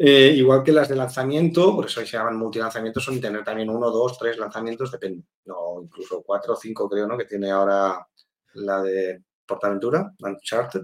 Eh, 0.00 0.32
igual 0.36 0.62
que 0.62 0.72
las 0.72 0.88
de 0.88 0.94
lanzamiento, 0.96 1.74
por 1.74 1.84
eso 1.86 2.00
se 2.00 2.06
llaman 2.06 2.36
multilanzamientos, 2.36 3.04
son 3.04 3.20
tener 3.20 3.44
también 3.44 3.68
uno, 3.68 3.90
dos, 3.90 4.16
tres 4.16 4.38
lanzamientos, 4.38 4.92
depende. 4.92 5.24
No, 5.44 5.82
incluso 5.82 6.22
cuatro 6.22 6.54
o 6.54 6.56
cinco, 6.56 6.88
creo, 6.88 7.06
¿no? 7.06 7.18
Que 7.18 7.24
tiene 7.26 7.50
ahora 7.50 8.06
la 8.54 8.80
de 8.82 9.22
Portaventura, 9.44 10.14
Uncharted. 10.20 10.82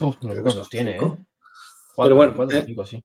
Uf, 0.00 0.16
Creo 0.18 0.44
que 0.44 0.50
son 0.50 0.68
tiene, 0.68 0.96
¿eh? 0.96 1.00
Cuatro, 1.94 2.16
bueno, 2.16 2.32
cuatro, 2.34 2.58
eh, 2.58 2.64
cinco, 2.66 2.84
sí. 2.86 3.02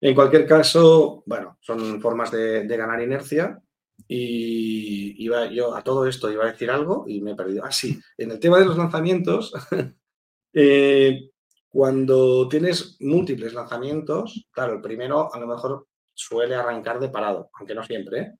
En 0.00 0.14
cualquier 0.14 0.46
caso, 0.46 1.22
bueno, 1.26 1.58
son 1.60 2.00
formas 2.00 2.30
de, 2.30 2.64
de 2.66 2.76
ganar 2.76 3.02
inercia. 3.02 3.60
Y 4.08 5.24
iba 5.24 5.46
yo 5.46 5.74
a 5.74 5.84
todo 5.84 6.06
esto 6.06 6.30
iba 6.30 6.44
a 6.44 6.52
decir 6.52 6.70
algo 6.70 7.04
y 7.06 7.20
me 7.20 7.32
he 7.32 7.36
perdido. 7.36 7.64
Ah, 7.64 7.72
sí, 7.72 8.00
en 8.16 8.30
el 8.30 8.40
tema 8.40 8.58
de 8.58 8.64
los 8.64 8.76
lanzamientos, 8.76 9.52
eh, 10.52 11.30
cuando 11.68 12.48
tienes 12.48 12.96
múltiples 13.00 13.54
lanzamientos, 13.54 14.48
claro, 14.50 14.74
el 14.74 14.80
primero 14.80 15.32
a 15.32 15.38
lo 15.38 15.46
mejor 15.46 15.86
suele 16.12 16.54
arrancar 16.54 16.98
de 16.98 17.08
parado, 17.08 17.50
aunque 17.54 17.74
no 17.74 17.84
siempre. 17.84 18.20
¿eh? 18.20 18.32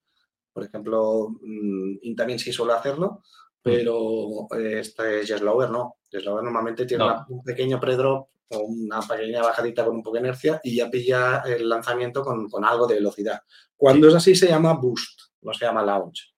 Por 0.52 0.64
ejemplo, 0.64 1.28
mm, 1.40 2.14
también 2.16 2.38
sí 2.38 2.52
suele 2.52 2.72
hacerlo, 2.72 3.22
pero 3.62 4.46
eh, 4.58 4.80
este 4.80 5.24
Jeslower 5.26 5.70
no. 5.70 5.96
Jeslower 6.10 6.42
normalmente 6.42 6.86
tiene 6.86 7.04
No. 7.04 7.10
una- 7.12 7.26
un 7.28 7.42
pequeño 7.42 7.78
predrop 7.80 8.28
o 8.52 8.58
una 8.60 9.00
pequeña 9.02 9.42
bajadita 9.42 9.84
con 9.84 9.96
un 9.96 10.02
poco 10.02 10.16
de 10.16 10.20
inercia 10.22 10.60
y 10.64 10.76
ya 10.76 10.90
pilla 10.90 11.42
el 11.46 11.68
lanzamiento 11.68 12.22
con, 12.24 12.48
con 12.48 12.64
algo 12.64 12.86
de 12.86 12.94
velocidad. 12.96 13.40
Cuando 13.76 14.08
es 14.08 14.14
así 14.14 14.34
se 14.34 14.48
llama 14.48 14.72
boost, 14.74 15.20
no 15.42 15.52
se 15.54 15.64
llama 15.66 15.82
launch. 15.84 16.34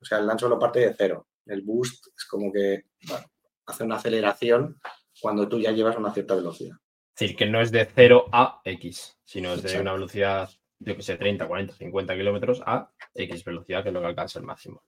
O 0.00 0.04
sea, 0.04 0.18
el 0.18 0.26
launch 0.26 0.40
solo 0.40 0.58
parte 0.58 0.80
de 0.80 0.94
cero. 0.96 1.28
El 1.46 1.62
boost 1.62 2.06
es 2.16 2.24
como 2.24 2.50
que 2.52 2.86
bueno, 3.08 3.24
hace 3.66 3.84
una 3.84 3.96
aceleración 3.96 4.78
cuando 5.20 5.48
tú 5.48 5.60
ya 5.60 5.70
llevas 5.70 5.96
una 5.96 6.12
cierta 6.12 6.34
velocidad. 6.34 6.76
Es 7.14 7.20
decir, 7.20 7.36
que 7.36 7.46
no 7.46 7.60
es 7.60 7.70
de 7.70 7.84
0 7.94 8.24
a 8.32 8.60
X, 8.64 9.16
sino 9.22 9.50
es 9.52 9.62
de 9.62 9.68
Exacto. 9.68 9.82
una 9.82 9.92
velocidad, 9.92 10.50
yo 10.80 10.96
que 10.96 11.02
sé, 11.02 11.16
30, 11.16 11.46
40, 11.46 11.72
50 11.74 12.16
kilómetros 12.16 12.60
a 12.66 12.90
X 13.14 13.44
velocidad, 13.44 13.84
que 13.84 13.90
es 13.90 13.94
lo 13.94 14.00
que 14.00 14.06
alcanza 14.06 14.40
el 14.40 14.44
máximo. 14.44 14.82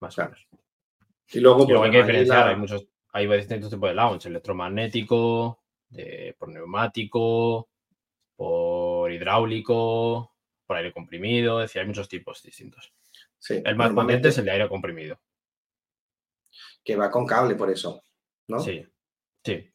Más 0.00 0.12
o 0.12 0.16
Claro. 0.16 0.32
menos. 0.32 0.46
Y 1.32 1.40
luego, 1.40 1.66
luego 1.68 1.84
hay 1.84 1.90
que 1.90 1.96
pues, 1.98 2.06
diferenciar, 2.06 2.44
la- 2.46 2.50
hay 2.52 2.56
muchos, 2.56 2.86
hay 3.12 3.26
distintos 3.26 3.70
tipos 3.70 3.88
de 3.88 3.94
launch, 3.94 4.26
electromagnético, 4.26 5.60
de- 5.88 6.34
por 6.38 6.48
neumático, 6.48 7.68
por 8.36 9.12
hidráulico, 9.12 10.32
por 10.66 10.76
aire 10.76 10.92
comprimido, 10.92 11.60
es 11.60 11.70
decir, 11.70 11.82
hay 11.82 11.88
muchos 11.88 12.08
tipos 12.08 12.42
distintos. 12.42 12.92
sí, 13.38 13.54
El 13.64 13.76
más 13.76 13.88
normalmente 13.88 14.12
potente 14.14 14.28
es 14.28 14.38
el 14.38 14.44
de 14.44 14.50
aire 14.52 14.68
comprimido. 14.68 15.20
que 16.84 16.96
va 16.96 17.10
con 17.10 17.26
cable 17.26 17.54
por 17.54 17.70
eso, 17.70 18.02
¿no? 18.48 18.58
Sí, 18.60 18.84
sí. 19.44 19.70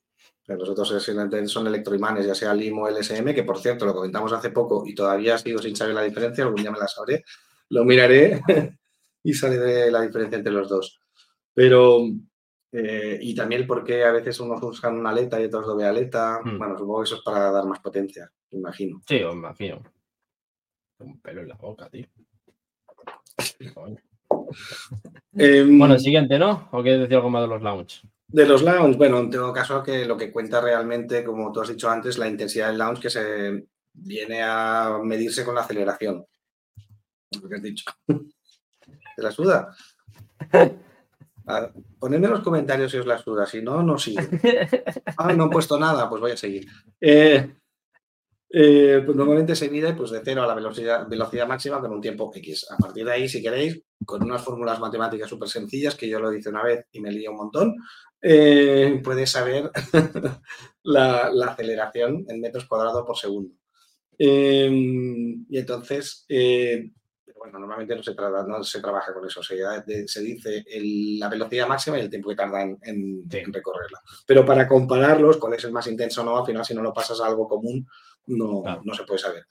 Pero 0.45 0.59
Los 0.59 0.69
otros 0.69 0.91
es- 0.91 1.51
son 1.51 1.67
electroimanes, 1.67 2.25
ya 2.25 2.35
sea 2.35 2.53
LIM 2.53 2.79
o 2.79 2.87
LSM, 2.87 3.33
que 3.33 3.43
por 3.43 3.57
cierto 3.59 3.85
lo 3.85 3.93
comentamos 3.93 4.31
hace 4.33 4.51
poco 4.51 4.83
y 4.85 4.93
todavía 4.93 5.37
sigo 5.37 5.59
sin 5.59 5.75
saber 5.75 5.95
la 5.95 6.03
diferencia, 6.03 6.43
algún 6.43 6.61
día 6.61 6.71
me 6.71 6.79
la 6.79 6.87
sabré, 6.87 7.23
lo 7.69 7.83
miraré 7.83 8.41
y 9.23 9.33
sale 9.33 9.89
la 9.91 10.01
diferencia 10.01 10.37
entre 10.37 10.53
los 10.53 10.69
dos. 10.69 10.99
Pero, 11.55 12.01
eh, 12.71 13.17
y 13.21 13.33
también 13.33 13.61
el 13.61 13.67
por 13.67 13.83
qué 13.83 14.03
a 14.03 14.11
veces 14.11 14.39
unos 14.41 14.61
usan 14.61 14.97
una 14.99 15.09
aleta 15.11 15.41
y 15.41 15.45
otros 15.45 15.65
doble 15.65 15.85
aleta, 15.85 16.41
Hmm. 16.43 16.57
bueno, 16.57 16.77
supongo 16.77 16.99
que 16.99 17.05
eso 17.05 17.15
es 17.15 17.21
para 17.21 17.49
dar 17.49 17.65
más 17.65 17.79
potencia, 17.79 18.29
me 18.51 18.59
imagino. 18.59 19.01
Sí, 19.07 19.23
os 19.23 19.33
imagino. 19.33 19.81
Un 20.99 21.19
pelo 21.21 21.41
en 21.41 21.47
la 21.49 21.55
boca, 21.55 21.89
tío. 21.89 22.05
Em, 25.33 25.77
Bueno, 25.79 25.93
el 25.95 25.99
siguiente, 25.99 26.37
¿no? 26.39 26.69
¿O 26.71 26.81
quieres 26.81 27.01
decir 27.01 27.15
algo 27.15 27.29
más 27.29 27.41
de 27.43 27.47
los 27.47 27.61
launch? 27.61 28.03
De 28.27 28.45
los 28.45 28.63
launch, 28.63 28.97
bueno, 28.97 29.19
en 29.19 29.29
todo 29.29 29.53
caso 29.53 29.83
que 29.83 30.05
lo 30.05 30.17
que 30.17 30.31
cuenta 30.31 30.59
realmente, 30.61 31.23
como 31.23 31.51
tú 31.51 31.61
has 31.61 31.69
dicho 31.69 31.89
antes, 31.89 32.17
la 32.17 32.27
intensidad 32.27 32.67
del 32.69 32.77
launch 32.77 32.99
que 32.99 33.09
se 33.09 33.67
viene 33.93 34.41
a 34.43 34.99
medirse 35.03 35.45
con 35.45 35.55
la 35.55 35.61
aceleración. 35.61 36.25
Lo 37.41 37.49
que 37.49 37.55
has 37.55 37.61
dicho. 37.61 37.85
¿Te 39.15 39.21
la 39.21 39.31
suda? 39.31 39.75
A- 41.47 41.69
Ponedme 41.99 42.25
en 42.27 42.31
los 42.33 42.41
comentarios 42.41 42.91
si 42.91 42.97
os 42.97 43.05
la 43.05 43.17
suda, 43.17 43.45
si 43.45 43.61
no, 43.61 43.81
no 43.83 43.97
sigo. 43.97 44.21
Ah, 45.17 45.33
no 45.33 45.45
he 45.45 45.49
puesto 45.49 45.79
nada, 45.79 46.09
pues 46.09 46.21
voy 46.21 46.31
a 46.31 46.37
seguir. 46.37 46.67
Eh, 46.99 47.55
eh, 48.49 49.01
pues 49.05 49.17
normalmente 49.17 49.55
se 49.55 49.69
mide 49.69 49.93
pues, 49.93 50.11
de 50.11 50.21
cero 50.23 50.43
a 50.43 50.47
la 50.47 50.53
velocidad, 50.55 51.07
velocidad 51.07 51.47
máxima 51.47 51.79
con 51.81 51.91
un 51.91 52.01
tiempo 52.01 52.31
X. 52.33 52.67
A 52.71 52.77
partir 52.77 53.05
de 53.05 53.11
ahí, 53.11 53.27
si 53.29 53.41
queréis, 53.41 53.81
con 54.05 54.23
unas 54.23 54.41
fórmulas 54.43 54.79
matemáticas 54.79 55.29
súper 55.29 55.49
sencillas, 55.49 55.95
que 55.95 56.07
yo 56.07 56.19
lo 56.19 56.31
hice 56.33 56.49
una 56.49 56.63
vez 56.63 56.85
y 56.91 56.99
me 57.01 57.11
lié 57.11 57.27
un 57.29 57.37
montón, 57.37 57.75
eh, 58.21 58.99
puedes 59.03 59.29
saber 59.31 59.71
la, 60.83 61.29
la 61.33 61.45
aceleración 61.47 62.25
en 62.27 62.39
metros 62.41 62.65
cuadrados 62.65 63.03
por 63.05 63.17
segundo. 63.17 63.53
Eh, 64.17 64.69
y 65.49 65.57
entonces, 65.57 66.25
bueno, 67.45 67.59
normalmente 67.59 67.95
no 67.95 68.03
se, 68.03 68.13
trata- 68.13 68.43
no 68.47 68.63
se 68.63 68.81
trabaja 68.81 69.13
con 69.13 69.25
eso, 69.25 69.41
se, 69.43 69.55
de- 69.85 70.07
se 70.07 70.21
dice 70.21 70.63
el- 70.67 71.19
la 71.19 71.29
velocidad 71.29 71.67
máxima 71.67 71.97
y 71.97 72.01
el 72.01 72.09
tiempo 72.09 72.29
que 72.29 72.35
tarda 72.35 72.61
en, 72.61 72.77
en- 72.81 73.23
Sí. 73.29 73.37
en 73.37 73.53
recorrerla. 73.53 74.01
Pero 74.25 74.45
para 74.45 74.67
compararlos, 74.67 75.37
cuál 75.37 75.53
es 75.53 75.63
el 75.63 75.71
más 75.71 75.87
intenso 75.87 76.21
o 76.21 76.25
no, 76.25 76.37
al 76.37 76.45
final 76.45 76.65
si 76.65 76.73
no 76.73 76.81
lo 76.81 76.93
pasas 76.93 77.21
a 77.21 77.27
algo 77.27 77.47
común, 77.47 77.87
no, 78.27 78.61
Claro. 78.63 78.81
no 78.83 78.93
se 78.93 79.03
puede 79.03 79.19
saber. 79.19 79.45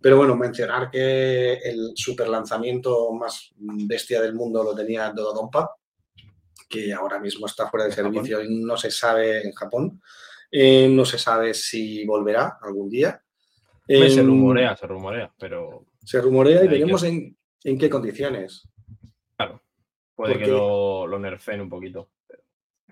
Pero 0.00 0.18
bueno, 0.18 0.36
mencionar 0.36 0.90
que 0.90 1.54
el 1.54 1.92
super 1.94 2.28
lanzamiento 2.28 3.12
más 3.12 3.50
bestia 3.56 4.20
del 4.20 4.34
mundo 4.34 4.62
lo 4.62 4.74
tenía 4.74 5.10
Dodonpa, 5.12 5.70
que 6.68 6.92
ahora 6.92 7.18
mismo 7.18 7.46
está 7.46 7.68
fuera 7.70 7.84
de 7.86 7.90
¿En 7.92 7.96
Japón? 7.96 8.12
servicio 8.14 8.42
y 8.42 8.62
no 8.62 8.76
se 8.76 8.90
sabe 8.90 9.42
en 9.46 9.52
Japón. 9.52 10.02
Eh, 10.50 10.88
no 10.90 11.04
se 11.06 11.18
sabe 11.18 11.54
si 11.54 12.04
volverá 12.04 12.58
algún 12.62 12.90
día. 12.90 13.22
Hombre, 13.88 14.10
se 14.10 14.20
Em, 14.20 14.26
rumorea, 14.26 14.76
se 14.76 14.86
rumorea, 14.86 15.32
pero 15.38 15.86
Se 16.04 16.20
rumorea 16.22 16.56
y 16.56 16.58
Hay 16.58 16.62
que- 16.64 16.68
veremos 16.68 17.02
en, 17.04 17.36
en 17.64 17.78
qué 17.78 17.88
condiciones. 17.90 18.68
puede 20.14 20.32
Porque- 20.34 20.46
que 20.46 20.50
lo, 20.50 21.06
lo 21.06 21.18
nerfeen 21.20 21.60
un 21.60 21.68
poquito. 21.68 22.10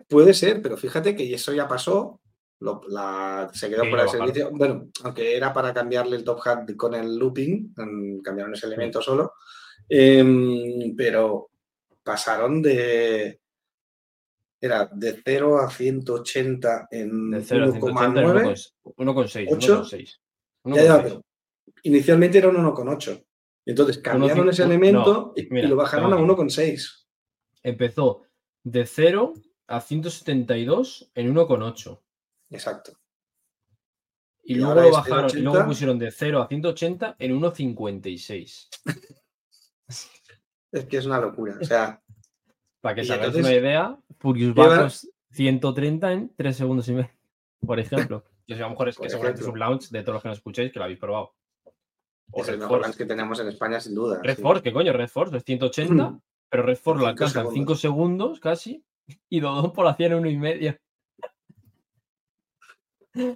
Puede 0.09 0.33
ser, 0.33 0.63
pero 0.63 0.77
fíjate 0.77 1.17
que 1.17 1.35
eso 1.35 1.53
ya 1.53 1.67
pasó. 1.67 2.21
lo- 2.61 2.81
la- 2.89 3.51
se 3.53 3.69
quedó 3.69 3.83
Sí, 3.83 3.89
de 3.89 3.93
bajaron. 3.93 4.13
servicio. 4.13 4.51
Bueno, 4.53 4.89
aunque 5.05 5.37
era 5.37 5.53
para 5.53 5.75
cambiarle 5.75 6.17
el 6.17 6.25
top 6.25 6.41
hat 6.47 6.71
con 6.75 6.95
el 6.95 7.15
looping, 7.19 7.75
cambiaron 8.23 8.55
ese 8.55 8.65
elemento 8.67 9.03
solo. 9.03 9.35
Em, 9.89 10.95
pero 10.97 11.51
pasaron 12.03 12.63
de. 12.63 13.41
Era 14.59 14.89
de 14.91 15.21
0 15.23 15.59
a 15.59 15.69
180 15.71 16.89
en 16.91 17.31
De 17.33 17.43
0 17.43 17.65
a 17.65 17.73
180 17.73 18.21
en 18.23 18.27
1,9. 18.27 18.73
1,6. 18.97 19.49
Ocho. 19.51 19.83
1,6. 19.85 20.21
Ya, 20.65 20.83
ya, 20.83 21.03
pero 21.03 21.25
inicialmente 21.83 22.39
era 22.39 22.49
un 22.49 22.57
1,8. 22.57 23.23
Entonces 23.67 23.99
cambiaron 23.99 24.39
cinco- 24.39 24.51
ese 24.51 24.63
no, 24.63 24.69
elemento 24.73 25.33
y, 25.37 25.43
y 25.43 25.49
mira, 25.51 25.69
lo 25.69 25.77
bajaron 25.77 26.13
a 26.13 26.17
tengo 26.17 26.37
1,6. 26.37 27.07
Empezó 27.63 28.23
de 28.65 28.87
0 28.87 29.35
a 29.67 29.81
172 29.81 31.11
en 31.15 31.35
1,8. 31.35 32.01
Exacto. 32.51 32.93
Y, 34.45 34.53
Y 34.53 34.57
luego 34.57 34.75
lo 34.77 34.83
es 34.87 34.93
bajaron, 34.93 35.25
y 35.31 35.33
0,80. 35.33 35.43
luego 35.43 35.67
pusieron 35.67 35.99
de 35.99 36.11
0 36.13 36.43
a 36.43 36.47
180 36.49 37.17
en 37.19 37.41
1,56. 37.41 38.69
Es 40.73 40.85
que 40.87 40.97
es 40.99 41.07
una 41.07 41.21
locura. 41.21 41.57
O 41.61 41.65
sea, 41.65 42.03
Para 42.81 42.95
que 42.97 43.03
Y 43.03 43.05
se 43.07 43.15
hagáis 43.15 43.35
una 43.35 43.53
idea, 43.53 43.99
Lleva- 44.23 44.69
Bacos 44.69 45.09
130 45.31 46.13
en 46.13 46.35
3 46.37 46.57
segundos 46.57 46.89
y 46.89 46.93
medio, 46.93 47.11
por 47.65 47.79
ejemplo. 47.81 48.25
Yo 48.47 48.55
sé, 48.57 48.63
a 48.63 48.67
lo 48.67 48.71
mejor 48.71 48.89
es 48.89 48.99
que 48.99 49.09
seguramente 49.11 49.43
es 49.43 49.49
un 49.49 49.59
launch 49.59 49.89
de 49.91 50.03
todos 50.03 50.15
los 50.15 50.23
que 50.23 50.29
nos 50.29 50.39
escuchéis 50.39 50.73
que 50.73 50.79
lo 50.79 50.85
habéis 50.85 50.99
probado. 51.01 51.35
O 52.33 52.43
es 52.43 52.49
el 52.49 52.59
mejor 52.59 52.83
Force. 52.83 52.99
que 52.99 53.07
tenemos 53.07 53.41
en 53.41 53.49
España, 53.49 53.81
sin 53.81 53.95
duda. 53.95 54.21
Red 54.23 54.37
sí. 54.37 54.43
Force, 54.43 54.63
¿qué 54.63 54.73
coño? 54.73 54.93
Red 54.93 55.09
Force 55.09 55.37
es 55.37 55.45
180, 55.45 56.19
pero 56.49 56.63
Red 56.63 56.77
Force 56.77 57.03
lo 57.03 57.09
En 57.09 57.17
cinco 57.17 57.25
alcanza 57.25 57.49
en 57.49 57.55
5 57.55 57.75
segundos 57.77 58.41
casi 58.41 58.85
y 59.29 59.41
Dodón 59.41 59.73
por 59.73 59.87
hacían 59.87 60.15
uno 60.15 60.29
y 60.29 60.37
medio. 60.37 60.77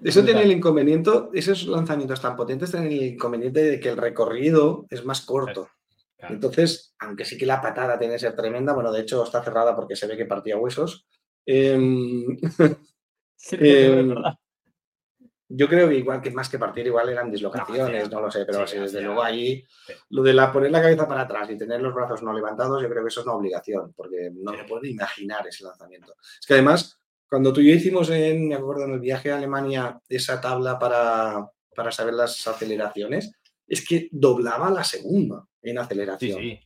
Eso 0.03 0.23
tiene 0.23 0.43
el 0.43 0.53
inconveniente, 0.53 1.11
esos 1.33 1.67
lanzamientos 1.67 2.21
tan 2.21 2.37
potentes 2.37 2.71
tienen 2.71 2.93
el 2.93 3.03
inconveniente 3.03 3.63
de 3.63 3.81
que 3.81 3.89
el 3.89 3.97
recorrido 3.97 4.87
es 4.91 5.05
más 5.05 5.23
corto. 5.23 5.69
Entonces, 6.19 6.95
aunque 6.99 7.25
sí 7.25 7.39
que 7.39 7.47
la 7.47 7.63
patada 7.63 7.99
tiene 7.99 8.15
que 8.15 8.21
ser 8.21 8.37
tremenda, 8.37 8.75
bueno, 8.75 8.93
de 8.93 9.01
hecho 9.01 9.25
está 9.25 9.43
cerrada 9.43 9.75
porque 9.75 9.97
se 9.97 10.07
ve 10.07 10.19
que 10.19 10.27
partía 10.27 10.59
huesos. 10.59 11.07
Em, 11.47 12.27
em, 13.53 14.15
yo 15.53 15.69
creo 15.69 15.89
que 15.89 15.97
igual 15.97 16.23
que 16.23 16.31
más 16.31 16.49
que 16.49 16.59
partir, 16.59 16.87
igual 16.87 17.09
eran 17.09 17.31
dislocaciones, 17.31 18.09
no, 18.11 18.21
lo 18.21 18.31
sé, 18.31 18.47
pero 18.47 18.61
desde 18.61 19.03
luego 19.03 19.23
ahí 19.23 19.67
lo 20.11 20.23
de 20.23 20.33
la, 20.33 20.53
poner 20.53 20.71
la 20.71 20.81
cabeza 20.81 21.09
para 21.09 21.23
atrás 21.23 21.51
y 21.51 21.59
tener 21.59 21.83
los 21.83 21.93
brazos 21.93 22.23
no 22.23 22.33
levantados, 22.33 22.81
yo 22.81 22.89
creo 22.89 23.03
que 23.03 23.09
eso 23.09 23.21
es 23.21 23.27
una 23.27 23.35
obligación, 23.35 23.93
porque 23.95 24.31
no 24.33 24.53
me 24.53 24.65
puedo 24.65 24.85
imaginar 24.85 25.47
ese 25.49 25.65
lanzamiento. 25.65 26.15
Es 26.41 26.47
que 26.47 26.55
además 26.55 27.01
cuando 27.29 27.53
tú 27.53 27.61
y 27.61 27.69
yo 27.69 27.75
hicimos 27.75 28.11
en, 28.11 28.49
me 28.49 28.55
acuerdo, 28.55 28.85
en 28.85 28.93
el 28.93 29.01
viaje 29.01 29.31
a 29.31 29.37
Alemania, 29.37 30.01
esa 30.09 30.41
tabla 30.41 30.79
para, 30.79 31.49
para 31.75 31.93
saber 31.93 32.15
las 32.15 32.47
aceleraciones, 32.47 33.33
es 33.67 33.87
que 33.87 34.09
doblaba 34.11 34.71
la 34.71 34.83
segunda 34.83 35.47
en 35.63 35.79
aceleración. 35.79 36.41
Sí, 36.41 36.51
sí. 36.51 36.61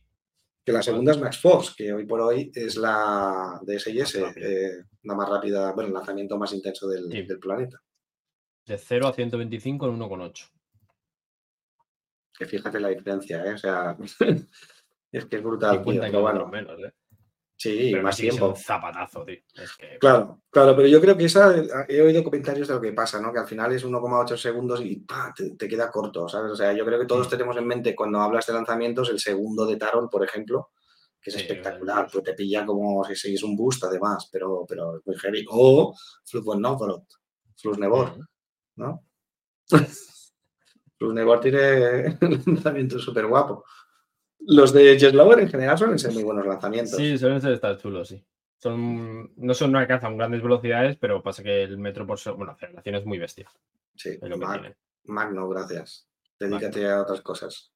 Que 0.63 0.71
la 0.71 0.81
segunda 0.81 1.11
es 1.11 1.19
Max 1.19 1.37
Force, 1.37 1.73
que 1.77 1.93
hoy 1.93 2.07
por 2.07 2.19
hoy 2.21 2.51
es 2.55 2.75
la 2.77 3.59
DSIS, 3.61 4.15
eh, 4.15 4.83
la 5.03 5.13
más 5.13 5.29
rápida, 5.29 5.71
bueno, 5.73 5.89
el 5.89 5.93
lanzamiento 5.93 6.35
más 6.39 6.51
intenso 6.53 6.87
del, 6.87 7.07
del, 7.09 7.37
planeta. 7.37 7.79
De 8.65 8.77
0 8.77 9.07
a 9.07 9.13
125 9.13 9.87
en 9.87 9.99
1,8. 9.99 10.49
Que 12.37 12.45
fíjate 12.45 12.79
la 12.79 12.89
diferencia, 12.89 13.45
¿eh? 13.45 13.53
O 13.53 13.57
sea, 13.57 13.95
es 15.11 15.25
que 15.25 15.35
es 15.35 15.43
brutal. 15.43 15.83
Tío, 15.83 16.21
bueno, 16.21 16.47
menos, 16.47 16.79
¿eh? 16.79 16.93
Sí, 17.57 17.95
más 17.95 18.17
tiempo. 18.17 18.49
Un 18.49 18.55
zapatazo, 18.55 19.23
tío. 19.23 19.37
Claro, 19.99 20.41
claro, 20.49 20.75
pero 20.75 20.87
yo 20.89 20.99
creo 20.99 21.15
que 21.15 21.25
esa, 21.25 21.55
he 21.87 22.01
oído 22.01 22.23
comentarios 22.23 22.67
de 22.67 22.73
lo 22.73 22.81
que 22.81 22.91
pasa, 22.91 23.21
¿no? 23.21 23.31
Que 23.31 23.39
al 23.39 23.47
final 23.47 23.71
es 23.71 23.85
1,8 23.85 24.35
segundos 24.35 24.81
y 24.81 25.05
te, 25.57 25.67
queda 25.67 25.89
corto, 25.89 26.27
¿sabes? 26.27 26.51
O 26.51 26.55
sea, 26.55 26.73
yo 26.73 26.85
creo 26.85 26.99
que 26.99 27.05
todos 27.05 27.27
mm. 27.27 27.29
tenemos 27.29 27.55
en 27.55 27.65
mente 27.65 27.95
cuando 27.95 28.19
hablas 28.19 28.45
de 28.45 28.53
lanzamientos 28.53 29.09
el 29.09 29.19
segundo 29.19 29.65
de 29.65 29.77
Taron, 29.77 30.09
por 30.09 30.23
ejemplo, 30.23 30.71
que 31.21 31.29
es 31.29 31.37
espectacular, 31.37 32.09
pues 32.11 32.25
te 32.25 32.33
pilla 32.33 32.65
como 32.65 33.03
si 33.05 33.15
seguís 33.15 33.41
un 33.41 33.55
boost 33.55 33.85
además, 33.85 34.29
pero, 34.31 34.65
pero 34.67 35.01
muy 35.05 35.15
heavy. 35.15 35.45
O 35.49 35.95
Flux 36.25 36.59
Novgorod, 36.59 37.03
Flux 37.55 37.77
Nebor, 37.79 38.17
¿no? 38.75 39.03
Flux 40.97 41.13
Nebor 41.13 41.39
tiene 41.39 42.17
un 42.21 42.43
lanzamiento 42.45 42.99
súper 42.99 43.27
guapo. 43.27 43.65
Los 44.39 44.73
de 44.73 44.97
Jeslover 44.99 45.39
en 45.39 45.49
general 45.49 45.77
suelen 45.77 45.99
ser 45.99 46.11
muy 46.13 46.23
buenos 46.23 46.45
lanzamientos. 46.45 46.95
Sí, 46.95 47.17
suelen 47.17 47.41
ser 47.41 47.53
estar 47.53 47.77
chulos, 47.77 48.07
sí. 48.07 48.23
Son, 48.57 49.33
no 49.35 49.53
son 49.53 49.71
no 49.71 49.79
alcanzan 49.79 50.17
grandes 50.17 50.41
velocidades, 50.41 50.97
pero 50.97 51.21
pasa 51.21 51.43
que 51.43 51.63
el 51.63 51.77
metro 51.77 52.07
por 52.07 52.17
segundo, 52.17 52.45
bueno, 52.45 52.53
aceleración 52.53 52.95
es 52.95 53.05
muy 53.05 53.19
bestia. 53.19 53.49
Sí, 53.95 54.17
Magno, 55.05 55.47
gracias. 55.49 56.07
Dedícate 56.39 56.89
a 56.89 57.01
otras 57.01 57.21
cosas. 57.21 57.71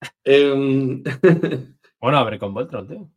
Em, 0.24 1.02
bueno, 2.00 2.18
a 2.18 2.24
ver 2.24 2.36
con 2.36 2.52
Voltron, 2.52 2.88
tío. 2.88 3.08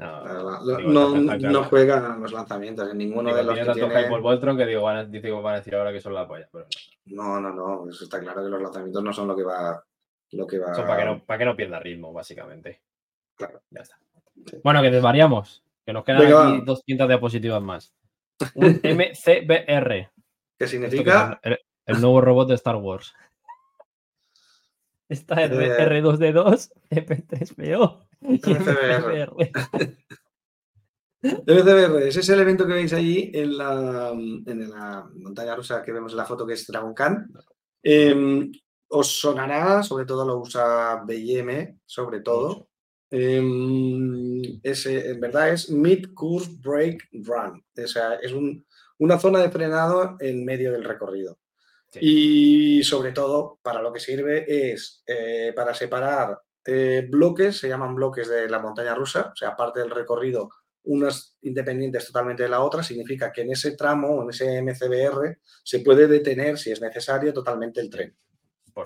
No, 0.00 1.10
no, 1.36 1.64
juega 1.64 2.16
los 2.16 2.32
lanzamientos 2.32 2.90
en 2.90 2.98
ninguno 2.98 3.34
de 3.34 3.44
los 3.44 3.58
que 3.58 3.72
tiene... 3.72 4.08
por 4.08 4.22
Voltron 4.22 4.56
que 4.56 4.64
digo, 4.64 4.82
van 4.82 4.96
a, 4.96 5.04
digo, 5.04 5.42
van 5.42 5.54
a 5.54 5.58
decir 5.58 5.74
ahora 5.74 5.92
que 5.92 6.00
son 6.00 6.14
la 6.14 6.26
polla. 6.26 6.48
Pero... 6.50 6.66
No, 7.06 7.38
no, 7.38 7.52
no. 7.52 7.88
Eso 7.88 8.04
está 8.04 8.18
claro 8.18 8.42
que 8.42 8.48
los 8.48 8.62
lanzamientos 8.62 9.02
no 9.02 9.12
son 9.12 9.28
lo 9.28 9.36
que 9.36 9.42
va 9.42 9.84
lo 10.32 10.46
que 10.46 10.58
va. 10.58 10.72
para, 10.72 10.96
que 10.96 11.04
no, 11.04 11.24
para 11.24 11.38
que 11.38 11.44
no 11.44 11.56
pierda 11.56 11.80
ritmo, 11.80 12.12
básicamente. 12.12 12.82
Claro. 13.36 13.62
Ya 13.70 13.80
está. 13.80 13.98
Bueno, 14.62 14.82
que 14.82 14.90
desvariamos. 14.90 15.64
Que 15.84 15.92
nos 15.92 16.04
quedan 16.04 16.22
aquí 16.22 16.64
200 16.64 17.08
diapositivas 17.08 17.62
más. 17.62 17.94
Un 18.54 18.80
MCBR. 18.82 20.10
¿Qué 20.58 20.66
significa? 20.66 21.40
el, 21.42 22.00
nuevo 22.00 22.20
robot 22.20 22.48
de 22.48 22.54
Star 22.54 22.76
Wars. 22.76 23.14
Está 25.10 25.42
R, 25.42 26.00
2 26.00 26.18
d 26.20 26.32
2 26.32 26.70
EP3PO 26.90 28.06
MCBR. 28.20 29.50
MCBR 31.20 32.06
es 32.06 32.16
ese 32.16 32.32
elemento 32.32 32.64
que 32.64 32.74
veis 32.74 32.92
ahí 32.92 33.28
en 33.34 33.58
la, 33.58 34.10
en 34.10 34.70
la 34.70 35.10
montaña 35.16 35.56
rusa 35.56 35.82
que 35.82 35.90
vemos 35.90 36.12
en 36.12 36.18
la 36.18 36.26
foto 36.26 36.46
que 36.46 36.52
es 36.54 36.64
Dragon 36.64 36.94
Khan. 36.94 37.28
Em, 37.82 38.52
os 38.88 39.20
sonará, 39.20 39.82
sobre 39.82 40.04
todo 40.04 40.24
lo 40.24 40.38
usa 40.38 41.02
BM, 41.04 41.80
sobre 41.84 42.20
todo. 42.20 42.68
Em, 43.10 44.60
ese, 44.62 45.10
en 45.10 45.20
verdad 45.20 45.48
es 45.50 45.70
Mid 45.70 46.14
Course 46.14 46.52
Break 46.60 47.08
Run. 47.24 47.64
O 47.76 47.86
sea, 47.88 48.14
es 48.14 48.32
una 48.98 49.18
zona 49.18 49.40
de 49.40 49.50
frenado 49.50 50.16
en 50.20 50.44
medio 50.44 50.70
del 50.70 50.84
recorrido. 50.84 51.39
Y 51.94 52.84
sobre 52.84 53.12
todo, 53.12 53.58
para 53.62 53.82
lo 53.82 53.92
que 53.92 54.00
sirve 54.00 54.72
es 54.72 55.02
eh, 55.06 55.52
para 55.56 55.74
separar 55.74 56.38
eh, 56.64 57.06
bloques, 57.10 57.58
se 57.58 57.68
llaman 57.68 57.94
bloques 57.94 58.28
de 58.28 58.48
la 58.48 58.60
montaña 58.60 58.94
rusa, 58.94 59.30
o 59.32 59.36
sea, 59.36 59.50
aparte 59.50 59.80
del 59.80 59.90
recorrido, 59.90 60.50
unas 60.84 61.36
independientes 61.42 62.06
totalmente 62.06 62.44
de 62.44 62.48
la 62.48 62.62
otra, 62.62 62.82
significa 62.82 63.32
que 63.32 63.42
en 63.42 63.52
ese 63.52 63.76
tramo, 63.76 64.22
en 64.22 64.30
ese 64.30 64.62
MCBR, 64.62 65.38
se 65.62 65.80
puede 65.80 66.06
detener, 66.06 66.58
si 66.58 66.70
es 66.70 66.80
necesario, 66.80 67.32
totalmente 67.32 67.80
el 67.80 67.90
tren. 67.90 68.16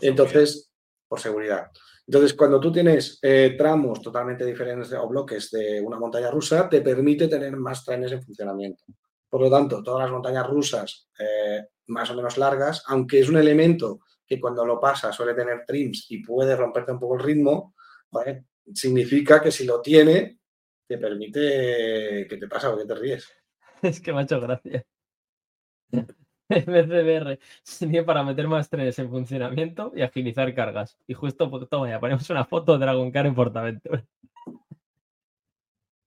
Entonces, 0.00 0.72
por 1.06 1.20
seguridad. 1.20 1.70
Entonces, 2.06 2.34
cuando 2.34 2.60
tú 2.60 2.70
tienes 2.72 3.18
eh, 3.22 3.54
tramos 3.56 4.02
totalmente 4.02 4.44
diferentes 4.44 4.92
o 4.92 5.08
bloques 5.08 5.50
de 5.50 5.80
una 5.80 5.98
montaña 5.98 6.30
rusa, 6.30 6.68
te 6.68 6.80
permite 6.80 7.28
tener 7.28 7.56
más 7.56 7.84
trenes 7.84 8.12
en 8.12 8.22
funcionamiento. 8.22 8.84
Por 9.28 9.40
lo 9.40 9.50
tanto, 9.50 9.82
todas 9.82 10.02
las 10.02 10.10
montañas 10.10 10.46
rusas 10.46 11.08
eh, 11.18 11.66
más 11.86 12.10
o 12.10 12.14
menos 12.14 12.38
largas, 12.38 12.84
aunque 12.86 13.20
es 13.20 13.28
un 13.28 13.36
elemento 13.36 14.00
que 14.26 14.40
cuando 14.40 14.64
lo 14.64 14.80
pasa 14.80 15.12
suele 15.12 15.34
tener 15.34 15.64
trims 15.66 16.06
y 16.10 16.22
puede 16.22 16.56
romperte 16.56 16.92
un 16.92 16.98
poco 16.98 17.16
el 17.16 17.22
ritmo, 17.22 17.74
significa 18.72 19.40
que 19.40 19.50
si 19.50 19.64
lo 19.64 19.80
tiene, 19.80 20.38
te 20.86 20.98
permite 20.98 22.26
que 22.28 22.36
te 22.36 22.48
pasa 22.48 22.72
o 22.72 22.78
que 22.78 22.86
te 22.86 22.94
ríes. 22.94 23.30
Es 23.82 24.00
que 24.00 24.12
me 24.12 24.20
ha 24.20 24.22
hecho 24.22 24.40
gracia. 24.40 24.84
MCBR 26.48 27.38
sería 27.62 28.04
para 28.04 28.22
meter 28.22 28.48
más 28.48 28.68
trenes 28.68 28.98
en 28.98 29.10
funcionamiento 29.10 29.92
y 29.94 30.02
agilizar 30.02 30.54
cargas. 30.54 30.98
Y 31.06 31.14
justo, 31.14 31.50
toma, 31.66 31.90
ya 31.90 32.00
ponemos 32.00 32.28
una 32.30 32.44
foto 32.44 32.72
de 32.72 32.78
Dragon 32.84 33.10
Car 33.10 33.26
en 33.26 33.34
Portaventura. 33.34 34.04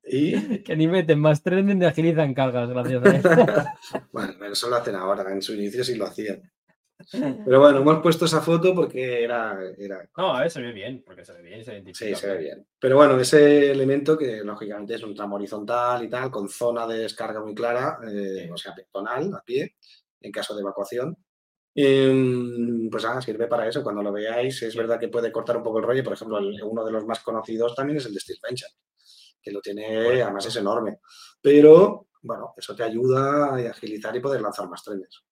¿Y? 0.09 0.33
Que 0.63 0.75
ni 0.75 0.87
meten 0.87 1.19
más 1.19 1.43
trenes 1.43 1.75
ni 1.75 1.85
agilizan 1.85 2.33
cargas, 2.33 2.69
gracias 2.69 3.05
a 3.05 3.15
eso. 3.15 3.29
bueno, 4.11 4.45
eso 4.45 4.69
lo 4.69 4.75
hacen 4.77 4.95
ahora, 4.95 5.31
en 5.31 5.41
su 5.41 5.53
inicio 5.53 5.83
sí 5.83 5.95
lo 5.95 6.05
hacían. 6.05 6.41
Pero 7.11 7.59
bueno, 7.59 7.79
hemos 7.79 8.01
puesto 8.01 8.25
esa 8.25 8.41
foto 8.41 8.73
porque 8.73 9.23
era. 9.23 9.57
era... 9.77 10.09
No, 10.17 10.35
a 10.35 10.41
ver, 10.41 10.51
se 10.51 10.61
ve 10.61 10.71
bien, 10.71 11.03
porque 11.05 11.23
se 11.23 11.33
ve 11.33 11.43
bien, 11.43 11.63
se 11.63 11.83
Sí, 11.93 12.15
se 12.15 12.27
ve 12.27 12.37
bien. 12.37 12.67
Pero 12.79 12.95
bueno, 12.95 13.19
ese 13.19 13.71
elemento 13.71 14.17
que 14.17 14.43
lógicamente 14.43 14.95
es 14.95 15.03
un 15.03 15.13
tramo 15.13 15.35
horizontal 15.35 16.03
y 16.03 16.09
tal, 16.09 16.31
con 16.31 16.49
zona 16.49 16.87
de 16.87 16.99
descarga 16.99 17.39
muy 17.39 17.53
clara, 17.53 17.99
eh, 18.11 18.49
o 18.51 18.57
sea, 18.57 18.73
pectonal, 18.73 19.33
a 19.33 19.41
pie, 19.41 19.75
en 20.21 20.31
caso 20.31 20.55
de 20.55 20.61
evacuación. 20.61 21.15
Em, 21.75 22.89
pues 22.89 23.03
nada, 23.03 23.21
sirve 23.21 23.45
para 23.45 23.67
eso. 23.67 23.83
Cuando 23.83 24.01
lo 24.01 24.11
veáis, 24.11 24.63
es 24.63 24.75
verdad 24.75 24.99
que 24.99 25.09
puede 25.09 25.31
cortar 25.31 25.57
un 25.57 25.63
poco 25.63 25.77
el 25.77 25.85
rollo. 25.85 26.03
Por 26.03 26.13
ejemplo, 26.13 26.39
uno 26.39 26.83
de 26.83 26.91
los 26.91 27.05
más 27.05 27.19
conocidos 27.19 27.75
también 27.75 27.97
es 27.97 28.07
el 28.07 28.15
de 28.15 28.19
Steel 28.19 28.39
Venture, 28.41 28.71
que 29.47 29.53
lo 29.53 29.61
tiene, 29.61 30.21
además 30.21 30.45
es 30.45 30.55
enorme. 30.57 30.99
Pero 31.41 32.07
bueno, 32.21 32.53
eso 32.57 32.75
te 32.75 32.83
ayuda 32.83 33.55
a 33.55 33.69
agilizar 33.69 34.15
y 34.15 34.19
poder 34.19 34.41
lanzar 34.41 34.67
más 34.67 34.83
trenes. 34.83 35.23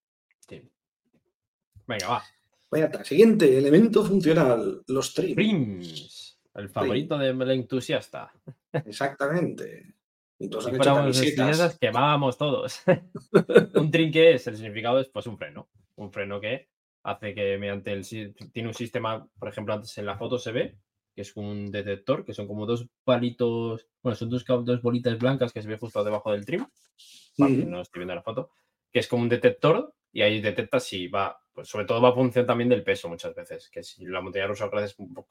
Venga, 1.87 2.07
va. 2.07 2.23
Vaya, 2.71 3.03
siguiente 3.03 3.57
elemento 3.57 4.03
funcional, 4.03 4.83
los 4.87 5.13
trims. 5.13 6.39
el 6.55 6.69
favorito 6.69 7.17
del 7.17 7.51
entusiasta. 7.51 8.31
Exactamente. 8.73 9.93
Entonces 10.39 11.17
si 11.17 11.35
quemábamos 11.79 12.37
todos. 12.37 12.81
un 13.75 13.91
trin 13.91 14.11
que 14.11 14.33
es, 14.33 14.47
el 14.47 14.55
significado 14.55 14.99
es 14.99 15.09
pues 15.09 15.27
un 15.27 15.37
freno. 15.37 15.69
Un 15.95 16.11
freno 16.11 16.41
que 16.41 16.69
hace 17.03 17.35
que 17.35 17.57
mediante 17.57 17.93
el 17.93 18.05
tiene 18.51 18.69
un 18.69 18.73
sistema, 18.73 19.25
por 19.37 19.47
ejemplo, 19.47 19.73
antes 19.73 19.95
en 19.97 20.07
la 20.07 20.17
foto 20.17 20.39
se 20.39 20.51
ve, 20.51 20.77
que 21.15 21.21
es 21.21 21.35
un 21.37 21.71
detector, 21.71 22.25
que 22.25 22.33
son 22.33 22.45
como 22.45 22.65
dos 22.65 22.87
palitos, 23.05 23.87
bueno, 24.03 24.15
son 24.15 24.29
dos, 24.29 24.43
dos 24.45 24.81
bolitas 24.81 25.17
blancas 25.17 25.53
que 25.53 25.61
se 25.61 25.67
ve 25.67 25.77
justo 25.77 26.03
debajo 26.03 26.31
del 26.33 26.45
trim. 26.45 26.67
No 27.37 27.81
estoy 27.81 27.99
viendo 27.99 28.15
la 28.15 28.21
foto, 28.21 28.51
que 28.91 28.99
es 28.99 29.07
como 29.07 29.23
un 29.23 29.29
detector 29.29 29.93
y 30.11 30.21
ahí 30.21 30.41
detecta 30.41 30.79
si 30.79 31.07
va, 31.07 31.39
pues 31.53 31.69
sobre 31.69 31.85
todo 31.85 32.01
va 32.01 32.09
a 32.09 32.13
función 32.13 32.45
también 32.45 32.69
del 32.69 32.83
peso 32.83 33.07
muchas 33.07 33.33
veces, 33.33 33.69
que 33.69 33.81
si 33.81 34.05
la 34.05 34.21
montaña 34.21 34.47
rusa 34.47 34.69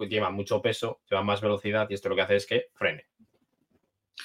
lleva 0.09 0.31
mucho 0.31 0.61
peso, 0.63 1.01
lleva 1.09 1.23
más 1.23 1.41
velocidad 1.41 1.87
y 1.91 1.95
esto 1.95 2.09
lo 2.09 2.17
que 2.17 2.23
hace 2.23 2.37
es 2.37 2.47
que 2.47 2.67
frene. 2.75 3.07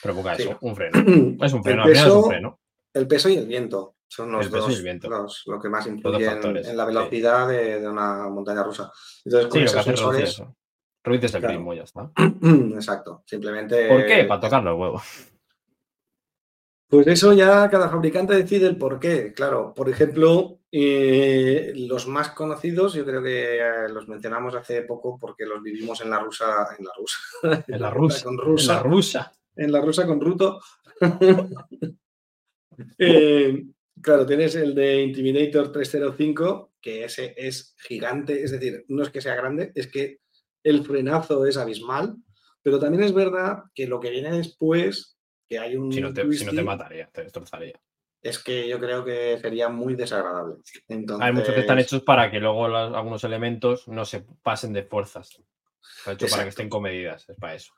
Provoca 0.01 0.35
eso, 0.35 0.57
un 0.61 0.75
freno. 0.75 0.97
Es 1.45 1.53
un 1.53 1.63
freno, 1.63 1.83
el 1.85 1.91
peso, 1.91 2.07
es 2.07 2.13
un 2.13 2.29
freno. 2.29 2.59
El 2.93 3.07
peso 3.07 3.29
y 3.29 3.35
el 3.35 3.45
viento 3.45 3.95
son 4.07 4.31
los 4.31 4.49
dos 4.49 4.81
los, 5.03 5.43
lo 5.45 5.59
que 5.59 5.69
más 5.69 5.85
influyen 5.87 6.41
en, 6.43 6.77
la 6.77 6.85
velocidad 6.85 7.47
de, 7.47 7.87
una 7.87 8.27
montaña 8.29 8.63
rusa. 8.63 8.91
Entonces, 9.23 9.49
con 9.49 9.59
sí, 9.59 9.65
esos 9.65 9.83
sensores... 9.83 10.43
Ruiz 11.03 11.23
es 11.23 11.33
el 11.33 11.41
ritmo, 11.41 11.73
ya 11.73 11.83
está. 11.83 12.11
Exacto, 12.75 13.23
simplemente. 13.25 13.87
¿Por 13.87 14.05
qué? 14.05 14.23
Para 14.25 14.41
tocar 14.41 14.63
los 14.63 14.77
huevos. 14.77 15.03
Pues 16.89 17.05
eso 17.05 17.33
ya 17.33 17.69
cada 17.69 17.87
fabricante 17.87 18.33
decide 18.33 18.65
el 18.65 18.75
por 18.75 18.99
qué. 18.99 19.31
Claro, 19.31 19.73
por 19.75 19.89
ejemplo, 19.89 20.59
eh, 20.71 21.71
los 21.75 22.07
más 22.07 22.31
conocidos, 22.31 22.95
yo 22.95 23.05
creo 23.05 23.21
que 23.21 23.57
eh, 23.57 23.89
los 23.89 24.07
mencionamos 24.07 24.55
hace 24.55 24.81
poco 24.81 25.17
porque 25.19 25.45
los 25.45 25.61
vivimos 25.61 26.01
en 26.01 26.09
la 26.09 26.19
rusa, 26.19 26.67
en 26.77 26.85
la 26.85 26.91
rusa, 26.97 27.19
en 27.67 27.81
la 27.81 27.91
rusa, 27.91 28.23
con 28.23 28.37
rusa, 28.39 28.71
en 28.71 28.77
la 28.77 28.83
rusa, 28.83 29.31
en 29.55 29.71
la 29.71 29.81
rusa 29.81 30.07
con 30.07 30.21
ruto. 30.21 30.59
Eh, 32.97 33.65
claro, 34.01 34.25
tienes 34.25 34.55
el 34.55 34.73
de 34.73 35.01
Intimidator 35.01 35.69
305, 35.69 36.71
que 36.79 37.03
ese 37.03 37.33
es 37.35 37.75
gigante, 37.77 38.41
es 38.41 38.51
decir, 38.51 38.85
no 38.87 39.03
es 39.03 39.09
que 39.09 39.19
sea 39.19 39.35
grande, 39.35 39.73
es 39.75 39.87
que 39.87 40.21
el 40.63 40.83
frenazo 40.85 41.45
es 41.45 41.57
abismal, 41.57 42.15
pero 42.61 42.79
también 42.79 43.03
es 43.03 43.13
verdad 43.13 43.63
que 43.73 43.87
lo 43.87 43.99
que 43.99 44.09
viene 44.09 44.31
después, 44.31 45.17
que 45.47 45.59
hay 45.59 45.75
un... 45.75 45.91
Si 45.91 46.01
no 46.01 46.13
te, 46.13 46.31
si 46.33 46.45
no 46.45 46.51
te 46.51 46.63
mataría, 46.63 47.09
te 47.11 47.23
destrozaría 47.23 47.79
es 48.21 48.39
que 48.39 48.67
yo 48.67 48.79
creo 48.79 49.03
que 49.03 49.37
sería 49.39 49.69
muy 49.69 49.95
desagradable. 49.95 50.57
Hay 51.21 51.31
muchos 51.31 51.53
que 51.53 51.61
están 51.61 51.79
hechos 51.79 52.03
para 52.03 52.29
que 52.29 52.39
luego 52.39 52.65
algunos 52.65 53.23
elementos 53.23 53.87
no 53.87 54.05
se 54.05 54.21
pasen 54.21 54.73
de 54.73 54.83
fuerzas. 54.83 55.41
Está 55.99 56.13
hecho 56.13 56.27
para 56.29 56.43
que 56.43 56.49
estén 56.49 56.69
comedidas, 56.69 57.29
es 57.29 57.37
para 57.37 57.55
eso. 57.55 57.73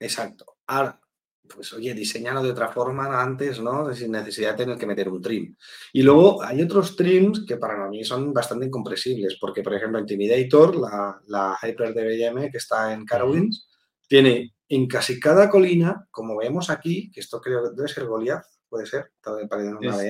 Exacto. 0.00 0.56
Ahora, 0.66 1.00
pues 1.48 1.72
oye, 1.72 1.94
diseñalo 1.94 2.42
de 2.42 2.50
otra 2.50 2.68
forma 2.68 3.20
antes, 3.20 3.60
¿no? 3.60 3.92
Sin 3.94 4.12
necesidad 4.12 4.52
de 4.52 4.64
tener 4.64 4.78
que 4.78 4.86
meter 4.86 5.08
un 5.08 5.20
trim. 5.20 5.54
Y 5.92 6.02
luego 6.02 6.42
hay 6.42 6.62
otros 6.62 6.96
trims 6.96 7.44
que 7.46 7.56
para 7.56 7.88
mí 7.88 8.04
son 8.04 8.32
bastante 8.32 8.66
incompresibles, 8.66 9.36
porque 9.40 9.62
por 9.62 9.74
ejemplo 9.74 9.98
Intimidator, 9.98 10.76
la, 10.76 11.20
la 11.26 11.58
Hyper 11.62 11.94
DBM 11.94 12.50
que 12.50 12.58
está 12.58 12.92
en 12.92 13.04
Carowinds, 13.04 13.68
tiene 14.08 14.54
en 14.68 14.86
casi 14.86 15.20
cada 15.20 15.50
colina, 15.50 16.06
como 16.10 16.36
vemos 16.36 16.70
aquí, 16.70 17.10
que 17.10 17.20
esto 17.20 17.40
creo 17.40 17.62
que 17.62 17.76
debe 17.76 17.88
ser 17.88 18.06
Goliath, 18.06 18.44
puede 18.68 18.86
ser. 18.86 19.12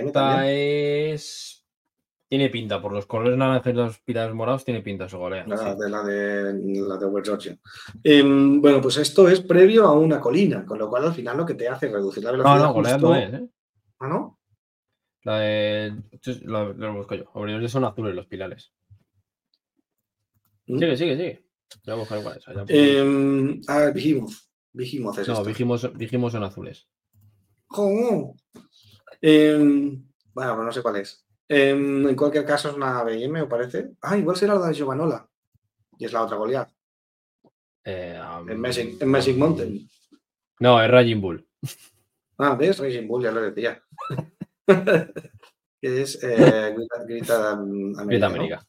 Esta 0.09 0.51
es. 0.51 1.64
Tiene 2.35 2.51
pinta, 2.51 2.83
por 2.83 2.93
los 2.93 3.07
colores 3.07 3.39
naranjas 3.39 3.73
y 3.73 3.77
los 3.77 4.01
pilares 4.01 4.35
morados, 4.35 4.65
tiene 4.65 4.83
pinta 4.83 5.09
su 5.09 5.19
golea. 5.19 5.47
La, 5.47 5.77
de, 5.77 5.89
la 5.89 6.03
de 6.03 6.53
la 6.81 6.97
de 6.97 7.23
Georgia. 7.23 7.57
Em, 8.03 8.61
bueno, 8.61 8.81
pues 8.81 8.97
esto 8.97 9.29
es 9.29 9.41
previo 9.41 9.85
a 9.85 9.93
una 9.93 10.19
colina, 10.19 10.67
con 10.67 10.81
lo 10.81 10.89
cual 10.89 11.05
al 11.05 11.15
final 11.15 11.37
lo 11.37 11.47
que 11.47 11.55
te 11.55 11.69
hace 11.69 11.87
es 11.87 11.93
reducir 11.93 12.25
la 12.25 12.33
velocidad. 12.33 12.57
No, 12.57 12.65
no, 12.65 12.73
golea 12.73 12.99
no 12.99 13.15
es, 13.15 13.35
¿eh? 13.35 13.49
¿Ah, 14.01 14.09
no? 14.09 14.41
La 15.23 15.39
de. 15.39 15.95
Lo, 16.43 16.73
lo 16.73 16.95
busco 16.95 17.15
yo. 17.15 17.31
Obviamente 17.35 17.69
son 17.69 17.85
azules 17.85 18.17
los 18.17 18.27
pilares. 18.27 18.73
¿Mm? 20.67 20.79
Sigue, 20.81 20.97
sigue, 20.97 21.17
sigue. 21.17 21.47
Ya 21.85 21.95
voy 21.95 21.95
a 21.95 21.97
buscar 21.99 22.19
igual 22.19 22.39
esa. 22.39 22.53
Ya 22.53 22.65
eh, 22.67 23.61
ah, 23.69 23.91
Vigimoth. 23.95 24.35
Vigimoth 24.73 25.19
es 25.19 25.29
No, 25.29 25.45
Vigimoth 25.45 26.33
son 26.33 26.43
azules. 26.43 26.89
Em, 29.21 30.05
bueno, 30.33 30.57
pues 30.57 30.67
no 30.67 30.73
sé 30.73 30.83
cuál 30.83 30.97
es. 30.97 31.24
Em, 31.49 32.09
en 32.09 32.17
cualquier 32.17 32.45
caso 32.45 32.71
es 32.71 32.75
una 32.75 33.03
BM, 33.03 33.41
me 33.41 33.47
parece. 33.47 33.93
Ah, 34.01 34.17
igual 34.17 34.37
será 34.37 34.55
la 34.55 34.69
de 34.69 34.75
Giovanola. 34.75 35.29
Y 35.99 36.07
es 36.07 36.13
la 36.13 36.23
otra 36.23 36.37
Goliath. 36.37 36.71
Eh, 37.85 38.19
en, 38.49 38.61
Magic, 38.61 39.37
Mountain. 39.37 39.89
No, 40.61 40.83
es 40.83 40.91
Raging 40.91 41.21
Bull. 41.21 41.47
Ah, 42.39 42.55
¿ves? 42.55 42.79
Raging 42.79 43.07
Bull, 43.07 43.23
ya 43.23 43.31
lo 43.31 43.43
decía. 43.43 43.83
que 44.67 46.03
es 46.03 46.19
eh, 46.23 46.75
Grita, 47.07 47.53
América. 47.53 48.67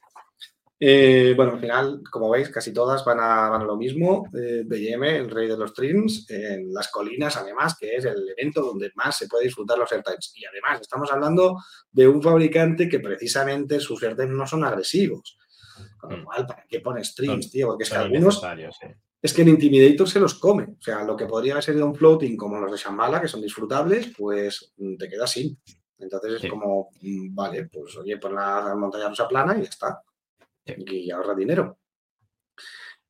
Eh, 0.78 1.34
bueno, 1.38 1.54
al 1.54 1.60
final, 1.60 2.02
como 2.12 2.30
veis, 2.30 2.50
casi 2.50 2.74
todas 2.74 3.06
van 3.06 3.20
a, 3.20 3.64
lo 3.64 3.78
mismo. 3.78 4.28
Eh, 4.34 4.64
BM, 4.66 5.18
el 5.18 5.30
rey 5.30 5.48
de 5.48 5.58
los 5.58 5.72
streams, 5.72 6.30
en 6.30 6.74
las 6.74 6.90
colinas, 6.90 7.38
además, 7.38 7.78
que 7.80 7.96
es 7.96 8.06
el 8.06 8.28
evento 8.38 8.62
donde 8.62 8.92
más 8.96 9.18
se 9.18 9.28
puede 9.28 9.46
disfrutar 9.46 9.78
los 9.78 9.92
airtimes. 9.92 10.34
Y 10.36 10.46
además, 10.46 10.82
estamos 10.82 11.12
hablando 11.12 11.58
de 11.92 12.08
un 12.08 12.22
fabricante 12.22 12.90
que 12.90 13.00
precisamente 13.00 13.80
sus 13.80 14.04
airtimes 14.04 14.36
no 14.36 14.46
son 14.46 14.66
agresivos. 14.66 15.38
Con 15.98 16.12
lo 16.12 16.18
mm. 16.18 16.24
cual, 16.26 16.46
¿para 16.46 16.66
qué 16.68 16.82
pone 16.82 17.04
streams, 17.04 17.52
tío? 17.52 17.68
Porque 17.68 17.84
es 17.84 17.90
que 17.90 17.96
algunos. 17.96 18.42
Es 19.22 19.34
que 19.34 19.42
el 19.42 19.48
Intimidator 19.48 20.08
se 20.08 20.20
los 20.20 20.36
come. 20.36 20.66
O 20.78 20.82
sea, 20.82 21.04
lo 21.04 21.16
que 21.16 21.26
podría 21.26 21.60
ser 21.60 21.82
un 21.82 21.96
floating 21.96 22.38
como 22.38 22.60
los 22.60 22.72
de 22.72 22.78
Shambhala, 22.78 23.20
que 23.20 23.28
son 23.28 23.42
disfrutables, 23.42 24.14
pues 24.16 24.74
mm, 24.78 24.98
te 24.98 25.10
queda 25.10 25.26
sin. 25.26 25.58
Entonces 25.98 26.44
es 26.44 26.50
como, 26.50 26.90
mm, 27.02 27.34
vale, 27.34 27.66
pues 27.66 27.98
oye, 27.98 28.18
pon 28.18 28.36
la 28.36 28.76
montaña 28.78 29.10
rusa 29.10 29.28
plana 29.28 29.58
y 29.58 29.64
ya 29.64 29.70
está 29.70 30.00
y 30.66 31.12
ahorra 31.12 31.36
dinero. 31.36 31.78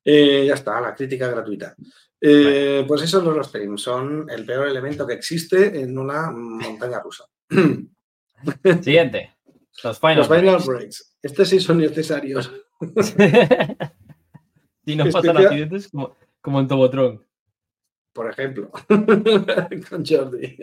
Eh, 0.04 0.44
ya 0.46 0.54
está, 0.54 0.80
la 0.80 0.94
crítica 0.94 1.28
gratuita. 1.28 1.74
Eh, 2.20 2.84
pues 2.86 3.02
esos 3.02 3.22
son 3.22 3.36
los 3.36 3.48
streams, 3.48 3.82
son 3.82 4.30
el 4.30 4.46
peor 4.46 4.68
elemento 4.68 5.06
que 5.06 5.14
existe 5.14 5.80
en 5.80 5.98
una 5.98 6.30
montaña 6.30 7.00
rusa. 7.00 7.24
Siguiente. 8.82 9.36
Los 9.82 9.98
final, 9.98 10.62
breaks. 10.64 11.16
Estos 11.20 11.48
sí 11.48 11.60
son 11.60 11.78
necesarios. 11.78 12.50
y 14.86 14.96
no 14.96 15.10
pasan 15.10 15.36
accidentes 15.36 15.88
como, 15.88 16.16
como 16.40 16.60
en 16.60 16.68
Tobotron. 16.68 17.26
Por 18.12 18.30
ejemplo, 18.30 18.70
con 19.90 20.06
Jordi. 20.06 20.56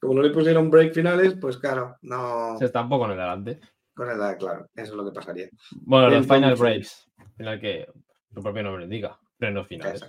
Como 0.00 0.14
no 0.14 0.22
le 0.22 0.30
pusieron 0.30 0.68
break 0.68 0.92
finales, 0.92 1.36
pues 1.40 1.58
claro, 1.58 1.96
no. 2.02 2.56
Se 2.58 2.64
está 2.64 2.80
un 2.80 2.88
poco 2.88 3.04
en 3.04 3.12
el 3.12 3.18
delante. 3.18 3.60
Con 3.94 4.08
edad, 4.08 4.38
claro, 4.38 4.68
eso 4.74 4.92
es 4.92 4.96
lo 4.96 5.04
que 5.04 5.12
pasaría. 5.12 5.48
Bueno, 5.82 6.08
los 6.10 6.26
final 6.26 6.56
breaks, 6.56 7.10
el 7.38 7.60
que 7.60 7.86
su 8.32 8.42
propio 8.42 8.62
nombre 8.62 8.84
indica, 8.84 9.18
frenos 9.38 9.68
finales. 9.68 10.02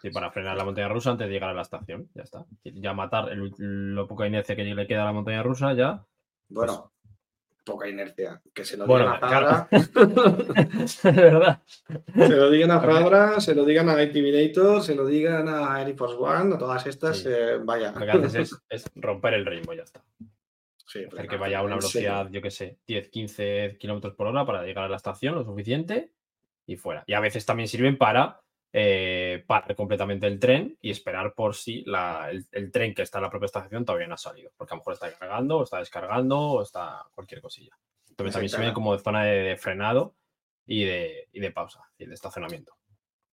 Sí, 0.00 0.10
para 0.10 0.30
frenar 0.30 0.56
la 0.56 0.64
montaña 0.64 0.88
rusa 0.88 1.10
antes 1.10 1.26
de 1.26 1.32
llegar 1.32 1.50
a 1.50 1.54
la 1.54 1.62
estación, 1.62 2.08
ya 2.14 2.22
está. 2.22 2.44
Ya 2.64 2.92
matar 2.94 3.30
el, 3.30 3.52
lo 3.58 4.06
poca 4.06 4.26
inercia 4.26 4.54
que 4.54 4.62
le 4.64 4.86
queda 4.86 5.02
a 5.02 5.06
la 5.06 5.12
montaña 5.12 5.42
rusa, 5.42 5.72
ya. 5.74 6.04
Pues 6.46 6.70
bueno, 6.70 6.92
poca 7.64 7.88
inercia. 7.88 8.40
Que 8.54 8.64
se 8.64 8.76
lo 8.76 8.86
digan 8.86 9.08
a 9.08 9.18
Fabra. 9.18 9.68
es 9.70 11.02
verdad. 11.02 11.62
Se 12.14 12.28
lo 12.28 12.50
digan 12.50 12.70
a 12.70 12.80
Fabra, 12.80 13.40
se 13.40 13.54
lo 13.54 13.64
digan 13.64 13.88
a 13.88 14.02
Intimidator, 14.02 14.82
se 14.82 14.94
lo 14.94 15.04
digan 15.06 15.48
a 15.48 15.82
Air 15.82 15.96
Force 15.96 16.16
One, 16.16 16.54
a 16.54 16.58
todas 16.58 16.86
estas, 16.86 17.26
eh, 17.26 17.58
vaya. 17.62 17.92
Lo 17.92 18.06
que 18.06 18.10
haces 18.12 18.34
es, 18.70 18.84
es 18.86 18.90
romper 18.94 19.34
el 19.34 19.44
ritmo, 19.44 19.74
ya 19.74 19.82
está. 19.82 20.02
Sí, 20.88 21.04
hacer 21.04 21.28
que 21.28 21.36
vaya 21.36 21.58
a 21.58 21.62
una 21.62 21.76
velocidad, 21.76 22.30
yo 22.30 22.40
qué 22.40 22.50
sé, 22.50 22.78
10, 22.86 23.10
15 23.10 23.76
kilómetros 23.78 24.14
por 24.14 24.26
hora 24.26 24.46
para 24.46 24.62
llegar 24.62 24.84
a 24.84 24.88
la 24.88 24.96
estación 24.96 25.34
lo 25.34 25.44
suficiente 25.44 26.14
y 26.66 26.76
fuera. 26.76 27.04
Y 27.06 27.12
a 27.12 27.20
veces 27.20 27.44
también 27.44 27.68
sirven 27.68 27.98
para 27.98 28.40
eh, 28.72 29.44
parar 29.46 29.76
completamente 29.76 30.26
el 30.26 30.40
tren 30.40 30.78
y 30.80 30.90
esperar 30.90 31.34
por 31.34 31.54
si 31.54 31.84
el, 31.86 32.72
tren 32.72 32.94
que 32.94 33.02
está 33.02 33.18
en 33.18 33.24
la 33.24 33.30
propia 33.30 33.46
estación 33.46 33.84
todavía 33.84 34.06
no 34.06 34.14
ha 34.14 34.18
salido, 34.18 34.50
porque 34.56 34.72
a 34.72 34.76
lo 34.76 34.80
mejor 34.80 34.94
está 34.94 35.12
cargando 35.12 35.58
o 35.58 35.64
está 35.64 35.78
descargando 35.78 36.38
o 36.38 36.62
está 36.62 37.04
cualquier 37.14 37.42
cosilla. 37.42 37.78
Entonces 38.08 38.32
también 38.32 38.50
sirven 38.50 38.72
como 38.72 38.96
de 38.96 39.02
zona 39.02 39.24
de, 39.24 39.58
frenado 39.58 40.16
y 40.64 40.84
de, 40.84 41.28
y 41.32 41.40
de 41.40 41.50
pausa 41.50 41.82
y 41.98 42.06
de 42.06 42.14
estacionamiento. 42.14 42.77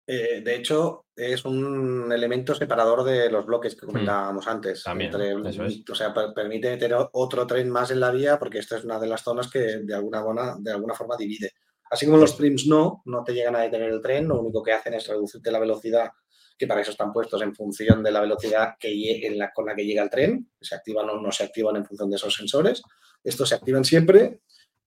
Eh, 0.06 0.42
de 0.44 0.56
hecho, 0.56 1.06
es 1.16 1.44
un 1.44 2.12
elemento 2.12 2.54
separador 2.54 3.04
de 3.04 3.30
los 3.30 3.46
bloques 3.46 3.74
que 3.74 3.86
hmm. 3.86 3.88
comentábamos 3.88 4.46
antes. 4.46 4.82
También, 4.82 5.14
O 5.14 5.94
sea, 5.94 6.12
permite 6.34 6.70
meter 6.70 6.94
otro 7.12 7.46
tren 7.46 7.70
más 7.70 7.90
en 7.90 8.00
la 8.00 8.10
vía 8.10 8.38
porque 8.38 8.58
esta 8.58 8.76
es 8.76 8.84
una 8.84 8.98
de 8.98 9.06
las 9.06 9.22
zonas 9.22 9.50
que 9.50 9.78
de 9.82 9.94
alguna, 9.94 10.56
de 10.58 10.72
alguna 10.72 10.94
forma 10.94 11.16
divide. 11.16 11.52
Así 11.90 12.06
como 12.06 12.18
los 12.18 12.36
trims 12.36 12.66
no, 12.66 13.02
no 13.04 13.22
te 13.22 13.32
llegan 13.32 13.56
a 13.56 13.60
detener 13.60 13.90
el 13.90 14.02
tren, 14.02 14.26
lo 14.26 14.40
único 14.40 14.62
que 14.62 14.72
hacen 14.72 14.94
es 14.94 15.06
reducirte 15.06 15.52
la 15.52 15.60
velocidad, 15.60 16.10
que 16.58 16.66
para 16.66 16.80
eso 16.80 16.90
están 16.90 17.12
puestos 17.12 17.40
en 17.42 17.54
función 17.54 18.02
de 18.02 18.10
la 18.10 18.20
velocidad 18.20 18.74
que 18.78 19.26
en 19.26 19.38
la, 19.38 19.52
con 19.52 19.66
la 19.66 19.74
que 19.74 19.84
llega 19.84 20.02
el 20.02 20.10
tren. 20.10 20.50
Se 20.60 20.74
activan 20.74 21.08
o 21.10 21.20
no 21.20 21.30
se 21.30 21.44
activan 21.44 21.76
en 21.76 21.84
función 21.84 22.10
de 22.10 22.16
esos 22.16 22.34
sensores. 22.34 22.82
Estos 23.22 23.48
se 23.48 23.54
activan 23.54 23.84
siempre 23.84 24.40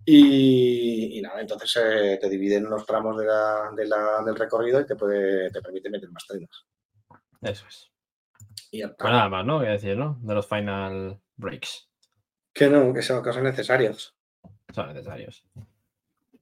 y, 0.09 1.21
nada, 1.21 1.41
entonces 1.41 1.75
eh, 1.83 2.17
te 2.21 2.29
dividen 2.29 2.63
los 2.69 2.85
tramos 2.85 3.17
de 3.17 3.25
del 3.75 4.35
recorrido 4.37 4.79
y 4.79 4.85
te, 4.85 4.95
puede, 4.95 5.51
te 5.51 5.61
permite 5.61 5.89
meter 5.89 6.09
más 6.11 6.25
trenes. 6.25 6.49
Eso 7.41 7.65
es. 7.67 7.91
Y 8.71 8.87
pues 8.87 9.11
nada 9.11 9.27
más, 9.27 9.45
¿no? 9.45 9.57
Voy 9.57 9.67
a 9.67 9.71
decir, 9.71 9.97
¿no? 9.97 10.17
De 10.21 10.33
los 10.33 10.47
final 10.47 11.19
breaks. 11.35 11.89
Que 12.53 12.69
no, 12.69 12.93
que 12.93 13.01
son, 13.01 13.21
cosas 13.21 13.43
necesarios. 13.43 14.15
Son 14.73 14.87
necesarios. 14.87 15.43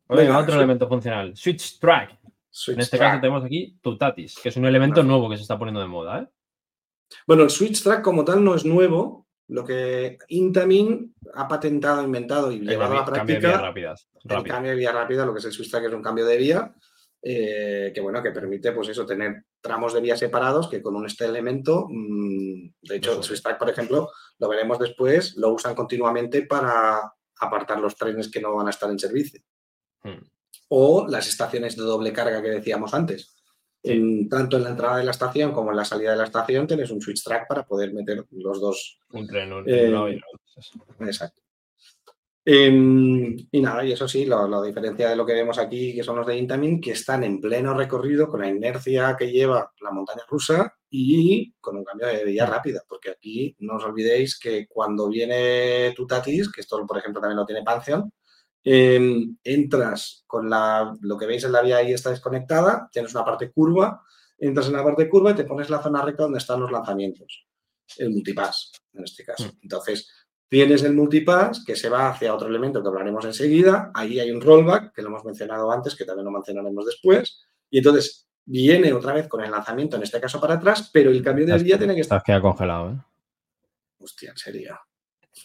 Venga, 0.09 0.37
otro 0.37 0.53
elemento 0.57 0.87
funcional. 0.87 1.35
Switch 1.35 1.79
track. 1.79 2.19
en 2.67 2.79
este 2.79 2.99
caso 2.99 3.19
tenemos 3.19 3.43
aquí 3.43 3.79
Tutatis, 3.81 4.37
que 4.43 4.49
es 4.49 4.57
un 4.57 4.65
elemento 4.67 5.01
nuevo 5.01 5.27
que 5.27 5.37
se 5.37 5.41
está 5.41 5.57
poniendo 5.57 5.81
de 5.81 5.87
moda. 5.87 6.19
¿eh? 6.19 6.27
Bueno, 7.25 7.41
el 7.41 7.49
switch 7.49 7.81
track 7.81 8.03
como 8.03 8.23
tal 8.23 8.43
no 8.43 8.53
es 8.53 8.63
nuevo, 8.63 9.24
lo 9.47 9.63
que 9.63 10.17
Intamin 10.29 11.13
ha 11.33 11.47
patentado, 11.47 12.03
inventado 12.03 12.51
y 12.51 12.59
llevado 12.59 12.93
a 12.93 12.97
la 12.97 13.05
práctica. 13.05 13.39
Cambio 13.39 13.57
de 13.57 13.57
rápidas. 13.57 14.09
El 14.23 14.43
cambio 14.43 14.71
de 14.71 14.77
vía 14.77 14.91
rápida, 14.91 15.25
lo 15.25 15.33
que 15.33 15.39
es 15.39 15.45
el 15.45 15.51
switch 15.51 15.71
que 15.71 15.85
es 15.85 15.93
un 15.93 16.01
cambio 16.01 16.25
de 16.25 16.37
vía, 16.37 16.73
eh, 17.21 17.91
que 17.93 18.01
bueno, 18.01 18.21
que 18.23 18.31
permite, 18.31 18.71
pues 18.71 18.89
eso, 18.89 19.05
tener 19.05 19.45
tramos 19.61 19.93
de 19.93 20.01
vía 20.01 20.17
separados 20.17 20.69
que 20.69 20.81
con 20.81 20.95
un 20.95 21.05
este 21.05 21.25
elemento, 21.25 21.87
mm, 21.89 22.69
de 22.81 22.95
hecho, 22.95 23.17
el 23.17 23.23
switch 23.23 23.41
por 23.57 23.69
ejemplo, 23.69 24.09
lo 24.39 24.49
veremos 24.49 24.79
después, 24.79 25.35
lo 25.37 25.53
usan 25.53 25.75
continuamente 25.75 26.43
para 26.43 27.01
apartar 27.39 27.79
los 27.79 27.95
trenes 27.95 28.29
que 28.29 28.41
no 28.41 28.55
van 28.55 28.67
a 28.67 28.71
estar 28.71 28.89
en 28.89 28.99
servicio. 28.99 29.41
Hmm. 30.03 30.23
O 30.69 31.07
las 31.07 31.27
estaciones 31.27 31.75
de 31.75 31.83
doble 31.83 32.13
carga 32.13 32.41
que 32.41 32.49
decíamos 32.49 32.93
antes. 32.93 33.34
En, 33.85 34.27
tanto 34.27 34.57
en 34.57 34.63
la 34.63 34.71
entrada 34.71 34.97
de 34.97 35.03
la 35.03 35.11
estación 35.11 35.51
como 35.51 35.71
en 35.71 35.77
la 35.77 35.85
salida 35.85 36.11
de 36.11 36.17
la 36.17 36.23
estación 36.23 36.65
tienes 36.65 36.89
un 36.91 37.01
switch 37.01 37.23
track 37.23 37.47
para 37.47 37.65
poder 37.65 37.93
meter 37.93 38.25
los 38.31 38.59
dos. 38.59 38.99
Un 39.11 39.27
tren, 39.27 39.53
un, 39.53 39.63
Eh, 39.67 39.89
y 39.89 39.93
otro. 39.93 40.17
Exacto. 41.01 41.41
Em, 42.47 43.35
y 43.51 43.59
nada, 43.59 43.83
y 43.83 43.91
eso 43.91 44.07
sí, 44.07 44.23
la, 44.25 44.47
la 44.47 44.61
diferencia 44.61 45.09
de 45.09 45.15
lo 45.15 45.25
que 45.25 45.33
vemos 45.33 45.57
aquí, 45.57 45.95
que 45.95 46.03
son 46.03 46.17
los 46.17 46.27
de 46.27 46.37
Intamin, 46.37 46.79
que 46.79 46.91
están 46.91 47.23
en 47.23 47.41
pleno 47.41 47.73
recorrido 47.73 48.27
con 48.27 48.41
la 48.41 48.49
inercia 48.49 49.15
que 49.17 49.31
lleva 49.31 49.71
la 49.81 49.89
montaña 49.89 50.21
rusa 50.29 50.71
y 50.87 51.51
con 51.59 51.77
un 51.77 51.83
cambio 51.83 52.05
de 52.05 52.23
vía 52.23 52.45
rápida, 52.45 52.83
porque 52.87 53.09
aquí 53.09 53.55
no 53.59 53.77
os 53.77 53.83
olvidéis 53.83 54.37
que 54.37 54.67
cuando 54.67 55.09
viene 55.09 55.91
Tutatis, 55.95 56.51
que 56.51 56.61
esto 56.61 56.85
por 56.85 56.99
ejemplo 56.99 57.19
también 57.19 57.37
lo 57.37 57.47
tiene 57.47 57.63
Pantheon, 57.63 58.11
em, 58.65 59.37
entras 59.43 60.23
con 60.27 60.49
la, 60.49 60.93
lo 61.01 61.17
que 61.17 61.27
veis 61.27 61.43
en 61.43 61.53
la 61.53 61.61
vía 61.61 61.77
ahí 61.77 61.93
está 61.93 62.09
desconectada, 62.09 62.89
tienes 62.91 63.13
una 63.13 63.23
parte 63.23 63.51
curva, 63.51 64.01
entras 64.37 64.67
en 64.67 64.73
la 64.73 64.83
parte 64.83 65.07
curva 65.07 65.31
y 65.31 65.35
te 65.35 65.45
pones 65.45 65.69
la 65.69 65.81
zona 65.81 66.01
recta 66.01 66.23
donde 66.23 66.39
están 66.39 66.59
los 66.59 66.71
lanzamientos, 66.71 67.45
el 67.97 68.09
multipass 68.09 68.73
en 68.93 69.03
este 69.03 69.23
caso. 69.23 69.45
Mm. 69.45 69.59
Entonces, 69.61 70.09
tienes 70.49 70.83
el 70.83 70.93
multipass 70.93 71.63
que 71.63 71.75
se 71.75 71.89
va 71.89 72.09
hacia 72.09 72.33
otro 72.33 72.47
elemento 72.47 72.81
que 72.81 72.87
hablaremos 72.87 73.23
enseguida, 73.25 73.91
ahí 73.93 74.19
hay 74.19 74.31
un 74.31 74.41
rollback, 74.41 74.93
que 74.93 75.01
lo 75.01 75.09
hemos 75.09 75.23
mencionado 75.23 75.71
antes, 75.71 75.95
que 75.95 76.05
también 76.05 76.25
lo 76.25 76.31
mencionaremos 76.31 76.85
después, 76.85 77.45
y 77.69 77.77
entonces 77.77 78.27
viene 78.45 78.93
otra 78.93 79.13
vez 79.13 79.27
con 79.27 79.43
el 79.43 79.51
lanzamiento, 79.51 79.95
en 79.95 80.03
este 80.03 80.19
caso 80.19 80.39
para 80.39 80.55
atrás, 80.55 80.89
pero 80.91 81.11
el 81.11 81.23
cambio 81.23 81.45
de 81.45 81.57
vía 81.57 81.77
tiene 81.77 81.95
que 81.95 82.01
estar... 82.01 82.21
Queda 82.23 82.41
congelado, 82.41 82.91
¿eh? 82.91 82.97
Hostia, 83.99 84.31
en 84.31 84.37
serio. 84.37 84.79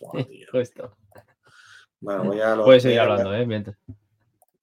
Bueno, 2.01 2.25
voy 2.25 2.41
a... 2.41 2.57
lo- 2.57 2.65
Puedes 2.65 2.83
seguir 2.83 3.01
hablando, 3.01 3.35
¿eh? 3.35 3.47
Mientras- 3.47 3.77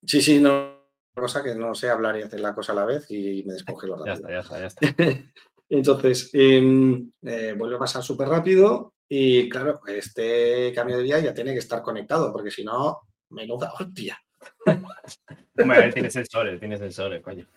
Sí, 0.06 0.22
sí, 0.22 0.40
no. 0.40 0.76
Cosa 1.14 1.44
que 1.44 1.56
no 1.56 1.74
sé 1.74 1.90
hablar 1.90 2.18
y 2.18 2.22
hacer 2.22 2.40
la 2.40 2.54
cosa 2.54 2.74
a 2.74 2.76
la 2.76 2.86
vez 2.86 3.10
y 3.10 3.44
me 3.46 3.54
descongelo 3.54 3.98
Ya 4.06 4.14
está, 4.14 4.30
ya 4.30 4.40
está, 4.40 4.60
ya 4.60 4.66
está. 4.68 4.96
Entonces, 5.70 6.30
em, 6.34 7.12
eh, 7.24 7.54
vuelve 7.58 7.76
a 7.76 7.80
pasar 7.80 8.02
súper 8.04 8.28
rápido 8.30 8.94
y 9.10 9.50
claro, 9.50 9.82
este 9.88 10.72
cambio 10.74 10.98
de 10.98 11.04
vía 11.04 11.20
ya 11.20 11.34
tiene 11.34 11.54
que 11.54 11.60
estar 11.60 11.82
conectado 11.82 12.32
porque 12.32 12.52
si 12.52 12.64
no, 12.64 13.02
menuda 13.32 13.74
hostia. 13.80 14.18
Hombre, 15.60 15.80
ver, 15.80 15.94
tiene 15.94 16.10
sensores, 16.12 16.60
tiene 16.60 16.78
sensores, 16.78 17.22
coño. 17.22 17.48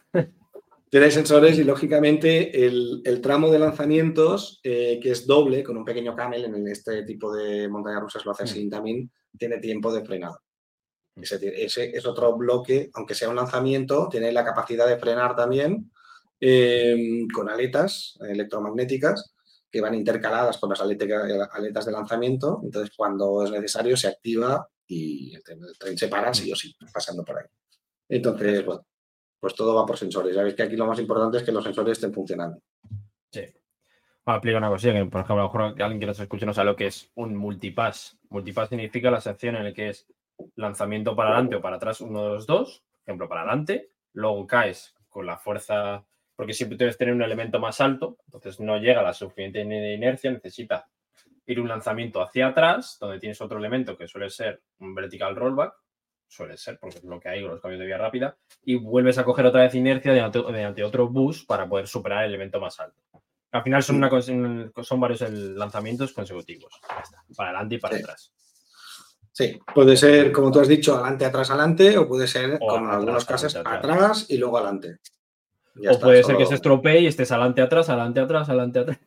Tiene 0.88 1.10
sensores 1.10 1.56
y 1.58 1.64
lógicamente 1.64 2.66
el, 2.66 3.02
el 3.04 3.20
tramo 3.20 3.48
de 3.50 3.58
lanzamientos, 3.60 4.58
eh, 4.64 4.98
que 5.00 5.10
es 5.12 5.26
doble, 5.26 5.62
con 5.62 5.76
un 5.76 5.84
pequeño 5.84 6.16
camel, 6.16 6.46
en 6.46 6.66
este 6.66 7.04
tipo 7.04 7.32
de 7.32 7.68
montañas 7.68 8.00
rusas 8.00 8.24
lo 8.24 8.32
hace 8.32 8.42
así 8.44 8.68
también, 8.68 9.08
tiene 9.38 9.58
tiempo 9.58 9.92
de 9.92 10.04
frenado. 10.04 10.40
Ese, 11.16 11.38
ti- 11.38 11.48
ese 11.52 11.96
es 11.96 12.06
otro 12.06 12.36
bloque, 12.36 12.90
aunque 12.94 13.14
sea 13.14 13.28
un 13.28 13.36
lanzamiento, 13.36 14.08
tiene 14.08 14.32
la 14.32 14.44
capacidad 14.44 14.86
de 14.86 14.98
frenar 14.98 15.34
también 15.36 15.90
eh, 16.40 17.26
con 17.34 17.48
aletas 17.50 18.18
electromagnéticas 18.20 19.34
que 19.70 19.80
van 19.80 19.94
intercaladas 19.94 20.58
con 20.58 20.70
las 20.70 20.80
aletas 20.80 21.86
de 21.86 21.92
lanzamiento. 21.92 22.60
Entonces, 22.64 22.94
cuando 22.96 23.44
es 23.44 23.50
necesario, 23.50 23.96
se 23.96 24.08
activa 24.08 24.66
y 24.86 25.34
el 25.34 25.42
tren, 25.44 25.60
el 25.62 25.78
tren 25.78 25.96
se 25.96 26.08
para, 26.08 26.34
sí 26.34 26.50
o 26.52 26.56
sí, 26.56 26.74
pasando 26.92 27.24
por 27.24 27.38
ahí. 27.38 27.46
Entonces, 28.08 28.64
bueno, 28.64 28.84
pues 29.38 29.54
todo 29.54 29.74
va 29.74 29.86
por 29.86 29.96
sensores. 29.96 30.34
Ya 30.34 30.42
veis 30.42 30.54
que 30.54 30.64
aquí 30.64 30.76
lo 30.76 30.86
más 30.86 30.98
importante 30.98 31.38
es 31.38 31.44
que 31.44 31.52
los 31.52 31.62
sensores 31.62 31.92
estén 31.92 32.12
funcionando. 32.12 32.60
Sí. 33.32 33.42
Bueno, 34.24 34.36
explico 34.38 34.58
una 34.58 34.68
cosilla, 34.70 34.94
que 34.94 35.04
por 35.06 35.20
ejemplo, 35.20 35.34
a 35.34 35.46
lo 35.46 35.52
mejor 35.52 35.82
alguien 35.82 36.00
que 36.00 36.06
nos 36.06 36.18
escuche 36.20 36.46
no 36.46 36.52
sabe 36.52 36.70
lo 36.70 36.76
que 36.76 36.86
es 36.88 37.10
un 37.14 37.36
multipass. 37.36 38.18
Multipass 38.30 38.68
significa 38.68 39.10
la 39.10 39.20
sección 39.20 39.56
en 39.56 39.64
la 39.64 39.72
que 39.72 39.90
es 39.90 40.06
lanzamiento 40.56 41.14
para 41.14 41.30
adelante 41.30 41.56
o 41.56 41.60
para 41.60 41.76
atrás, 41.76 42.00
uno 42.00 42.24
de 42.24 42.28
los 42.30 42.46
dos, 42.46 42.82
ejemplo, 43.04 43.28
para 43.28 43.42
adelante, 43.42 43.90
luego 44.12 44.46
caes 44.46 44.94
con 45.08 45.26
la 45.26 45.36
fuerza, 45.36 46.04
porque 46.36 46.54
siempre 46.54 46.78
debes 46.78 46.96
tener 46.96 47.12
un 47.12 47.22
elemento 47.22 47.58
más 47.58 47.80
alto, 47.80 48.18
entonces 48.26 48.60
no 48.60 48.78
llega 48.78 49.00
a 49.00 49.04
la 49.04 49.12
suficiente 49.12 49.62
ine- 49.62 49.94
inercia, 49.94 50.30
necesita 50.30 50.88
ir 51.46 51.60
un 51.60 51.68
lanzamiento 51.68 52.22
hacia 52.22 52.46
atrás, 52.48 52.96
donde 53.00 53.18
tienes 53.18 53.40
otro 53.40 53.58
elemento 53.58 53.96
que 53.96 54.06
suele 54.06 54.30
ser 54.30 54.62
un 54.78 54.94
vertical 54.94 55.34
rollback, 55.34 55.74
suele 56.28 56.56
ser 56.56 56.78
porque 56.78 56.98
es 56.98 57.04
lo 57.04 57.18
que 57.18 57.28
hay 57.28 57.42
con 57.42 57.50
los 57.50 57.60
cambios 57.60 57.80
de 57.80 57.86
vía 57.86 57.98
rápida, 57.98 58.36
y 58.64 58.76
vuelves 58.76 59.18
a 59.18 59.24
coger 59.24 59.46
otra 59.46 59.62
vez 59.62 59.74
inercia 59.74 60.12
mediante 60.12 60.84
otro 60.84 61.08
bus 61.08 61.44
para 61.44 61.68
poder 61.68 61.88
superar 61.88 62.24
el 62.24 62.30
elemento 62.30 62.60
más 62.60 62.78
alto. 62.78 63.02
Al 63.52 63.62
final 63.62 63.82
son, 63.82 63.96
una, 63.96 64.10
son 64.82 65.00
varios 65.00 65.22
lanzamientos 65.30 66.12
consecutivos. 66.12 66.72
Para 67.36 67.50
adelante 67.50 67.74
y 67.74 67.78
para 67.78 67.96
Sí. 67.96 68.02
atrás. 68.02 68.32
Sí, 69.32 69.58
puede 69.74 69.96
ser, 69.96 70.32
como 70.32 70.50
tú 70.50 70.60
has 70.60 70.68
dicho, 70.68 70.94
adelante, 70.94 71.24
atrás, 71.24 71.50
adelante, 71.50 71.96
o 71.98 72.06
puede 72.06 72.26
ser, 72.26 72.58
O 72.60 72.66
como 72.66 72.86
en 72.86 72.94
algunos 72.94 73.24
casos, 73.24 73.54
atrás. 73.56 73.78
atrás. 73.78 74.26
y 74.28 74.36
luego 74.38 74.58
adelante. 74.58 74.98
Ya 75.76 75.90
o 75.90 75.92
está, 75.92 76.06
puede 76.06 76.22
ser 76.24 76.36
que 76.36 76.46
se 76.46 76.54
estropee 76.56 77.00
y 77.00 77.06
estés 77.06 77.30
adelante, 77.32 77.62
atrás, 77.62 77.88
adelante, 77.88 78.20
atrás, 78.20 78.48
adelante, 78.48 78.78
atrás. 78.80 78.98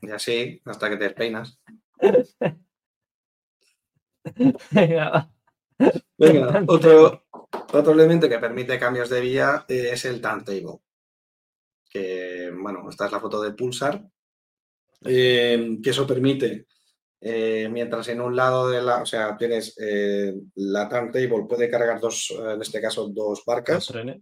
Y 0.00 0.10
así, 0.10 0.62
hasta 0.64 0.88
que 0.90 0.96
te 0.96 1.04
despeinas. 1.04 1.58
Venga, 6.18 6.64
otro, 6.66 7.24
otro 7.72 7.92
elemento 7.92 8.28
que 8.28 8.38
permite 8.38 8.78
cambios 8.78 9.10
de 9.10 9.20
vía 9.20 9.64
eh, 9.68 9.90
es 9.92 10.04
el 10.06 10.20
turntable. 10.20 10.80
Que, 12.00 12.50
bueno, 12.54 12.88
esta 12.90 13.06
es 13.06 13.12
la 13.12 13.20
foto 13.20 13.40
del 13.42 13.54
pulsar. 13.54 14.02
eh, 15.04 15.78
que 15.82 15.90
eso 15.90 16.06
permite, 16.06 16.66
eh, 17.20 17.68
mientras 17.70 18.08
en 18.08 18.20
un 18.20 18.34
lado 18.34 18.68
de 18.68 18.82
la, 18.82 19.02
o 19.02 19.06
sea, 19.06 19.36
tienes 19.36 19.74
eh, 19.78 20.34
la 20.56 20.88
turntable, 20.88 21.28
puede 21.48 21.70
cargar 21.70 22.00
dos, 22.00 22.30
eh, 22.30 22.52
en 22.54 22.62
este 22.62 22.80
caso, 22.80 23.06
dos 23.08 23.42
barcas. 23.46 23.86
trenes. 23.86 24.20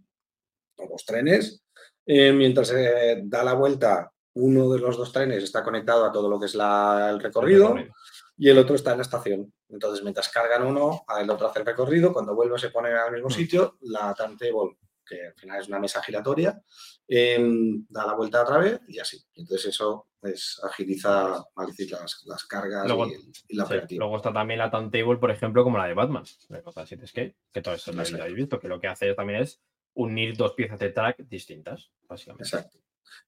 o 0.77 0.87
los 0.89 1.05
trenes. 1.05 1.63
Eh, 2.05 2.33
mientras 2.33 2.69
eh, 2.75 3.21
da 3.23 3.43
la 3.43 3.53
vuelta, 3.53 4.11
uno 4.33 4.69
de 4.69 4.79
los 4.79 4.97
dos 4.97 5.11
trenes 5.13 5.41
está 5.43 5.63
conectado 5.63 6.03
a 6.05 6.11
todo 6.11 6.29
lo 6.29 6.37
que 6.39 6.47
es 6.47 6.55
la- 6.55 7.07
el 7.09 7.19
recorrido 7.21 7.73
y 8.37 8.49
el 8.49 8.57
otro 8.57 8.75
está 8.75 8.91
en 8.91 8.97
la 8.97 9.03
estación. 9.03 9.53
Entonces, 9.69 10.03
mientras 10.03 10.27
cargan 10.29 10.63
uno, 10.63 11.05
el 11.19 11.29
otro 11.29 11.47
hace 11.47 11.59
el 11.59 11.65
recorrido. 11.65 12.11
Cuando 12.11 12.35
vuelve, 12.35 12.59
se 12.59 12.69
pone 12.69 12.89
al 12.91 13.13
mismo 13.13 13.29
Mm. 13.29 13.31
sitio. 13.31 13.77
La 13.81 14.13
turntable, 14.13 14.77
que 15.07 15.27
al 15.27 15.33
final 15.35 15.61
es 15.61 15.67
una 15.69 15.79
mesa 15.79 16.03
giratoria, 16.03 16.61
em, 17.07 17.85
da 17.89 18.05
la 18.07 18.13
vuelta 18.15 18.41
otra 18.43 18.57
vez 18.57 18.79
y 18.87 18.99
así. 18.99 19.17
Entonces, 19.35 19.67
eso 19.67 20.07
pues, 20.19 20.59
agiliza, 20.63 21.43
las, 21.55 22.23
las 22.25 22.45
cargas 22.45 22.87
Luego- 22.87 23.07
y, 23.07 23.31
y 23.49 23.55
la 23.55 23.65
Sí. 23.65 23.95
Luego 23.97 24.17
está 24.17 24.33
también 24.33 24.57
la 24.59 24.71
turntable, 24.71 25.17
por 25.17 25.29
ejemplo, 25.31 25.63
como 25.63 25.77
la 25.77 25.85
de 25.87 25.93
Batman, 25.93 26.23
de 26.49 27.03
Escape, 27.03 27.35
que 27.53 27.61
todo 27.61 27.75
eso 27.75 27.91
lo 27.93 28.01
habéis 28.01 28.35
visto, 28.35 28.59
que 28.59 28.67
lo 28.67 28.79
que 28.79 28.87
hace 28.87 29.13
también 29.13 29.41
es 29.41 29.61
unir 29.93 30.35
dos 30.35 30.53
piezas 30.53 30.79
de 30.79 30.89
track 30.89 31.19
distintas, 31.27 31.91
básicamente. 32.07 32.43
Exacto. 32.43 32.79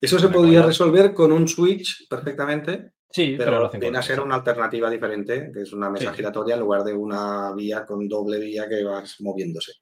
Eso 0.01 0.17
se 0.19 0.29
podría 0.29 0.63
resolver 0.63 1.13
con 1.13 1.31
un 1.31 1.47
switch 1.47 2.07
perfectamente, 2.09 2.93
Sí, 3.09 3.35
pero, 3.37 3.69
pero 3.71 3.79
viene 3.79 3.99
a 3.99 4.01
ser 4.01 4.19
una 4.19 4.35
alternativa 4.35 4.89
diferente, 4.89 5.49
que 5.53 5.61
es 5.61 5.71
una 5.71 5.89
mesa 5.89 6.09
Sí. 6.11 6.17
giratoria 6.17 6.55
en 6.55 6.59
lugar 6.59 6.83
de 6.83 6.93
una 6.93 7.53
vía 7.53 7.85
con 7.85 8.05
doble 8.09 8.37
vía 8.39 8.67
que 8.67 8.83
vas 8.83 9.21
moviéndose. 9.21 9.73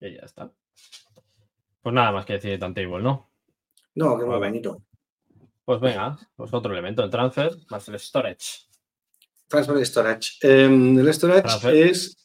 Y 0.00 0.14
ya 0.16 0.22
está. 0.22 0.50
Pues 1.80 1.94
nada 1.94 2.10
más 2.12 2.26
que 2.26 2.32
decir 2.34 2.50
de 2.50 2.58
turntable, 2.58 3.02
¿no? 3.02 3.31
No, 3.94 4.18
que 4.18 4.24
muy 4.24 4.38
bonito. 4.38 4.82
Pues 5.64 5.80
venga, 5.80 6.18
pues 6.36 6.52
otro 6.52 6.72
elemento, 6.72 7.02
el 7.04 7.10
transfer 7.10 7.52
más 7.70 7.88
el 7.88 7.98
storage. 7.98 8.66
Transfer 9.48 9.86
storage. 9.86 10.28
Em, 10.42 10.98
el 10.98 11.12
storage 11.14 11.42
Transfer. 11.42 11.74
es. 11.76 12.16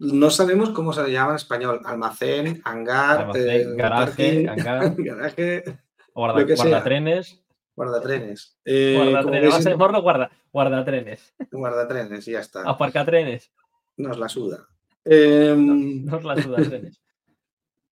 No 0.00 0.30
sabemos 0.30 0.70
cómo 0.70 0.92
se 0.92 1.02
le 1.02 1.12
llama 1.12 1.30
en 1.30 1.36
español. 1.36 1.80
Almacén, 1.84 2.60
hangar, 2.64 3.20
Almacén, 3.22 3.48
eh, 3.72 3.74
garaje, 3.76 4.44
parking, 4.44 4.48
hangar. 4.48 4.94
garaje, 4.96 5.64
Guarda, 6.14 6.42
guardatrenes. 6.54 7.40
guardatrenes. 7.74 8.58
Eh, 8.64 8.94
Guardatrenes. 8.96 9.50
Vamos 9.50 9.66
a 9.66 9.70
llamarlo 9.70 10.02
guarda, 10.02 10.30
guardatrenes. 10.52 11.34
guardatrenes, 11.50 12.28
y 12.28 12.32
ya 12.32 12.40
está. 12.40 12.62
Aparcatrenes. 12.68 13.50
Nos 13.96 14.18
la 14.18 14.28
suda. 14.28 14.68
Em, 15.04 16.04
No 16.04 16.16
os 16.18 16.24
la 16.24 16.40
sudan 16.42 16.68
trenes. 16.68 17.00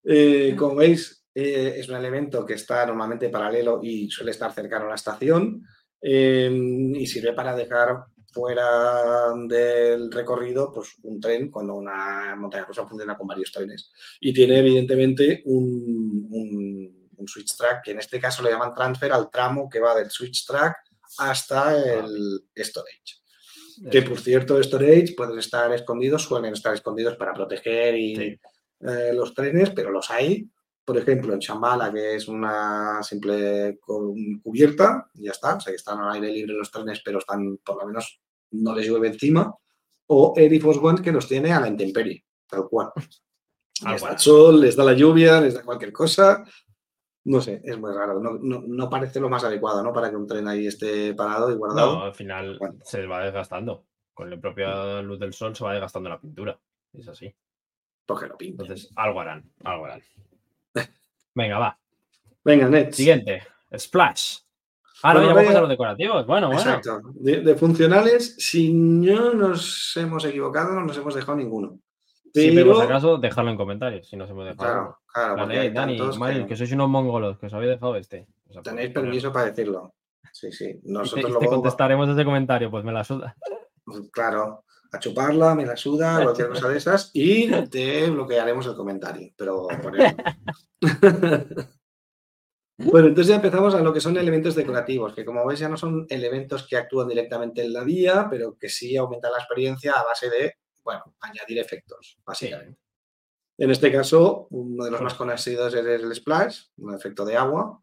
Eh, 0.08 0.54
como 0.56 0.76
veis, 0.76 1.25
eh, 1.38 1.74
es 1.78 1.88
un 1.88 1.96
elemento 1.96 2.44
que 2.46 2.54
está 2.54 2.86
normalmente 2.86 3.28
paralelo 3.28 3.80
y 3.82 4.08
suele 4.10 4.30
estar 4.30 4.52
cercano 4.52 4.86
a 4.86 4.88
la 4.90 4.94
estación 4.94 5.62
eh, 6.00 6.50
y 6.94 7.06
sirve 7.06 7.32
para 7.34 7.54
dejar 7.54 8.04
fuera 8.32 9.32
del 9.48 10.10
recorrido 10.12 10.72
pues, 10.72 10.94
un 11.02 11.20
tren 11.20 11.50
cuando 11.50 11.74
una 11.74 12.34
montaña 12.36 12.64
rusa 12.66 12.86
funciona 12.86 13.16
con 13.16 13.26
varios 13.26 13.50
trenes. 13.52 13.90
Y 14.20 14.32
tiene 14.32 14.58
evidentemente 14.58 15.42
un, 15.46 16.26
un- 16.30 17.08
un 17.18 17.28
switch 17.28 17.56
track, 17.56 17.82
que 17.84 17.90
en 17.92 17.98
este 17.98 18.20
caso 18.20 18.42
le 18.42 18.50
llaman 18.50 18.74
transfer 18.74 19.10
al 19.12 19.30
tramo 19.30 19.68
que 19.70 19.80
va 19.80 19.94
del 19.94 20.10
switch 20.10 20.46
track 20.46 20.76
hasta 21.18 21.74
el 21.76 22.44
storage. 22.56 23.14
Que 23.90 24.02
por 24.02 24.18
cierto, 24.20 24.62
storage 24.62 25.14
pueden 25.16 25.38
estar 25.38 25.72
escondidos, 25.72 26.22
suelen 26.22 26.52
estar 26.52 26.74
escondidos 26.74 27.16
para 27.16 27.32
proteger 27.34 27.94
y 27.96 28.16
Sí. 28.16 28.40
eh, 28.86 29.12
los 29.14 29.32
trenes, 29.34 29.70
pero 29.70 29.90
los 29.90 30.10
hay. 30.10 30.46
Por 30.86 30.96
ejemplo, 30.98 31.34
en 31.34 31.40
Chambala, 31.40 31.92
que 31.92 32.14
es 32.14 32.28
una 32.28 33.02
simple 33.02 33.78
cu- 33.84 34.14
cubierta, 34.42 35.10
ya 35.14 35.32
está. 35.32 35.56
O 35.56 35.60
sea, 35.60 35.72
que 35.72 35.76
están 35.76 35.98
al 36.00 36.12
aire 36.14 36.28
libre 36.32 36.54
los 36.54 36.70
trenes, 36.70 37.02
pero 37.04 37.18
están, 37.18 37.58
por 37.64 37.80
lo 37.80 37.86
menos, 37.88 38.20
no 38.52 38.74
les 38.74 38.86
llueve 38.86 39.08
encima. 39.08 39.52
O 40.06 40.32
Air 40.36 40.60
Force 40.60 40.80
One, 40.80 41.02
que 41.02 41.10
los 41.10 41.26
tiene 41.26 41.52
a 41.52 41.58
la 41.60 41.66
intemperie, 41.68 42.24
tal 42.48 42.68
cual. 42.70 42.90
Tal 43.82 43.92
Les 43.92 44.00
da 44.02 44.12
el 44.12 44.18
sol, 44.18 44.60
les 44.60 44.76
da 44.76 44.84
la 44.84 44.92
lluvia, 44.94 45.40
les 45.40 45.54
da 45.54 45.62
cualquier 45.64 45.92
cosa. 45.92 46.44
No 47.24 47.40
sé, 47.40 47.60
es 47.64 47.76
muy 47.76 47.92
raro. 47.92 48.20
No, 48.20 48.38
no- 48.40 48.62
no 48.64 48.88
parece 48.88 49.18
lo 49.18 49.28
más 49.28 49.42
adecuado, 49.42 49.82
¿no? 49.82 49.92
Para 49.92 50.08
que 50.10 50.16
un 50.16 50.28
tren 50.28 50.46
ahí 50.46 50.68
esté 50.68 51.12
parado 51.14 51.50
y 51.50 51.56
guardado. 51.56 51.96
No, 51.96 52.02
al 52.04 52.14
final 52.14 52.56
Bueno. 52.60 52.78
se 52.84 53.04
va 53.06 53.24
desgastando. 53.24 53.84
Con 54.14 54.30
la 54.30 54.40
propia 54.40 55.02
luz 55.02 55.18
del 55.18 55.32
sol 55.34 55.54
se 55.56 55.64
va 55.64 55.72
desgastando 55.72 56.08
la 56.08 56.20
pintura. 56.20 56.58
Es 56.94 57.08
así. 57.08 57.34
Pues 58.06 58.20
que 58.20 58.26
lo 58.28 58.36
pinten. 58.38 58.64
Entonces, 58.64 58.90
algo 58.94 59.20
harán, 59.20 59.50
algo 59.64 59.86
harán. 59.86 60.00
Venga, 61.36 61.58
va. 61.58 61.78
Venga, 62.42 62.68
Nets. 62.68 62.96
Siguiente. 62.96 63.42
Splash. 63.76 64.38
Ah, 65.02 65.12
no, 65.12 65.22
ya 65.22 65.34
vamos 65.34 65.54
a 65.54 65.60
los 65.60 65.68
decorativos. 65.68 66.26
Bueno, 66.26 66.46
bueno. 66.48 66.60
Exacto. 66.62 67.00
De, 67.12 67.42
de 67.42 67.54
funcionales, 67.54 68.34
si 68.38 68.72
no 68.72 69.34
nos 69.34 69.94
hemos 69.96 70.24
equivocado, 70.24 70.72
no 70.74 70.80
nos 70.84 70.96
hemos 70.96 71.14
dejado 71.14 71.36
ninguno. 71.36 71.78
Sí, 72.32 72.52
pero 72.54 72.66
por 72.66 72.76
Pero, 72.76 72.76
si 72.76 72.82
acaso, 72.92 73.18
dejadlo 73.18 73.50
en 73.50 73.56
comentarios 73.56 74.08
si 74.08 74.16
nos 74.16 74.28
hemos 74.30 74.44
dejado. 74.46 74.98
claro, 75.12 75.36
claro, 75.36 75.46
hay 75.52 75.70
Dani, 75.70 75.98
Mario, 76.18 76.42
que 76.42 76.48
que 76.48 76.56
sois 76.56 76.72
unos 76.72 76.88
mongolos, 76.88 77.38
que 77.38 77.46
os 77.46 77.54
habéis 77.54 77.72
dejado 77.72 77.96
este. 77.96 78.26
O 78.48 78.52
sea, 78.54 78.62
tenéis 78.62 78.88
ponerlo. 78.88 79.02
permiso 79.02 79.32
para 79.32 79.46
decirlo. 79.46 79.94
Sí, 80.32 80.50
sí. 80.52 80.80
Y 80.82 80.82
te, 80.82 80.92
Nosotros 80.92 81.20
y 81.30 81.34
te 81.34 81.40
luego, 81.40 81.50
contestaremos 81.50 82.08
ese 82.08 82.24
comentario, 82.24 82.70
pues 82.70 82.82
me 82.84 82.92
la 82.92 83.04
suda. 83.04 83.36
claro, 84.10 84.64
a 84.96 84.98
chuparla, 84.98 85.54
me 85.54 85.66
la 85.66 85.76
suda, 85.76 86.20
cualquier 86.22 86.48
cosa 86.48 86.68
de 86.68 86.78
esas, 86.78 87.10
y 87.14 87.50
te 87.68 88.10
bloquearemos 88.10 88.66
el 88.66 88.74
comentario. 88.74 89.32
Pero 89.36 89.66
por 89.82 90.00
eso. 90.00 90.16
Bueno, 92.78 93.08
entonces 93.08 93.28
ya 93.30 93.36
empezamos 93.36 93.74
a 93.74 93.80
lo 93.80 93.90
que 93.90 94.02
son 94.02 94.18
elementos 94.18 94.54
decorativos, 94.54 95.14
que 95.14 95.24
como 95.24 95.46
veis 95.46 95.60
ya 95.60 95.68
no 95.68 95.78
son 95.78 96.06
elementos 96.10 96.66
que 96.68 96.76
actúan 96.76 97.08
directamente 97.08 97.62
en 97.64 97.72
la 97.72 97.82
vía, 97.82 98.26
pero 98.30 98.58
que 98.58 98.68
sí 98.68 98.94
aumentan 98.98 99.32
la 99.32 99.38
experiencia 99.38 99.92
a 99.92 100.04
base 100.04 100.28
de, 100.28 100.56
bueno, 100.84 101.14
añadir 101.20 101.58
efectos, 101.58 102.18
básicamente. 102.22 102.78
En 103.56 103.70
este 103.70 103.90
caso, 103.90 104.46
uno 104.50 104.84
de 104.84 104.90
los 104.90 105.00
más 105.00 105.14
conocidos 105.14 105.72
es 105.72 105.86
el 105.86 106.14
splash, 106.14 106.64
un 106.76 106.94
efecto 106.94 107.24
de 107.24 107.36
agua, 107.36 107.82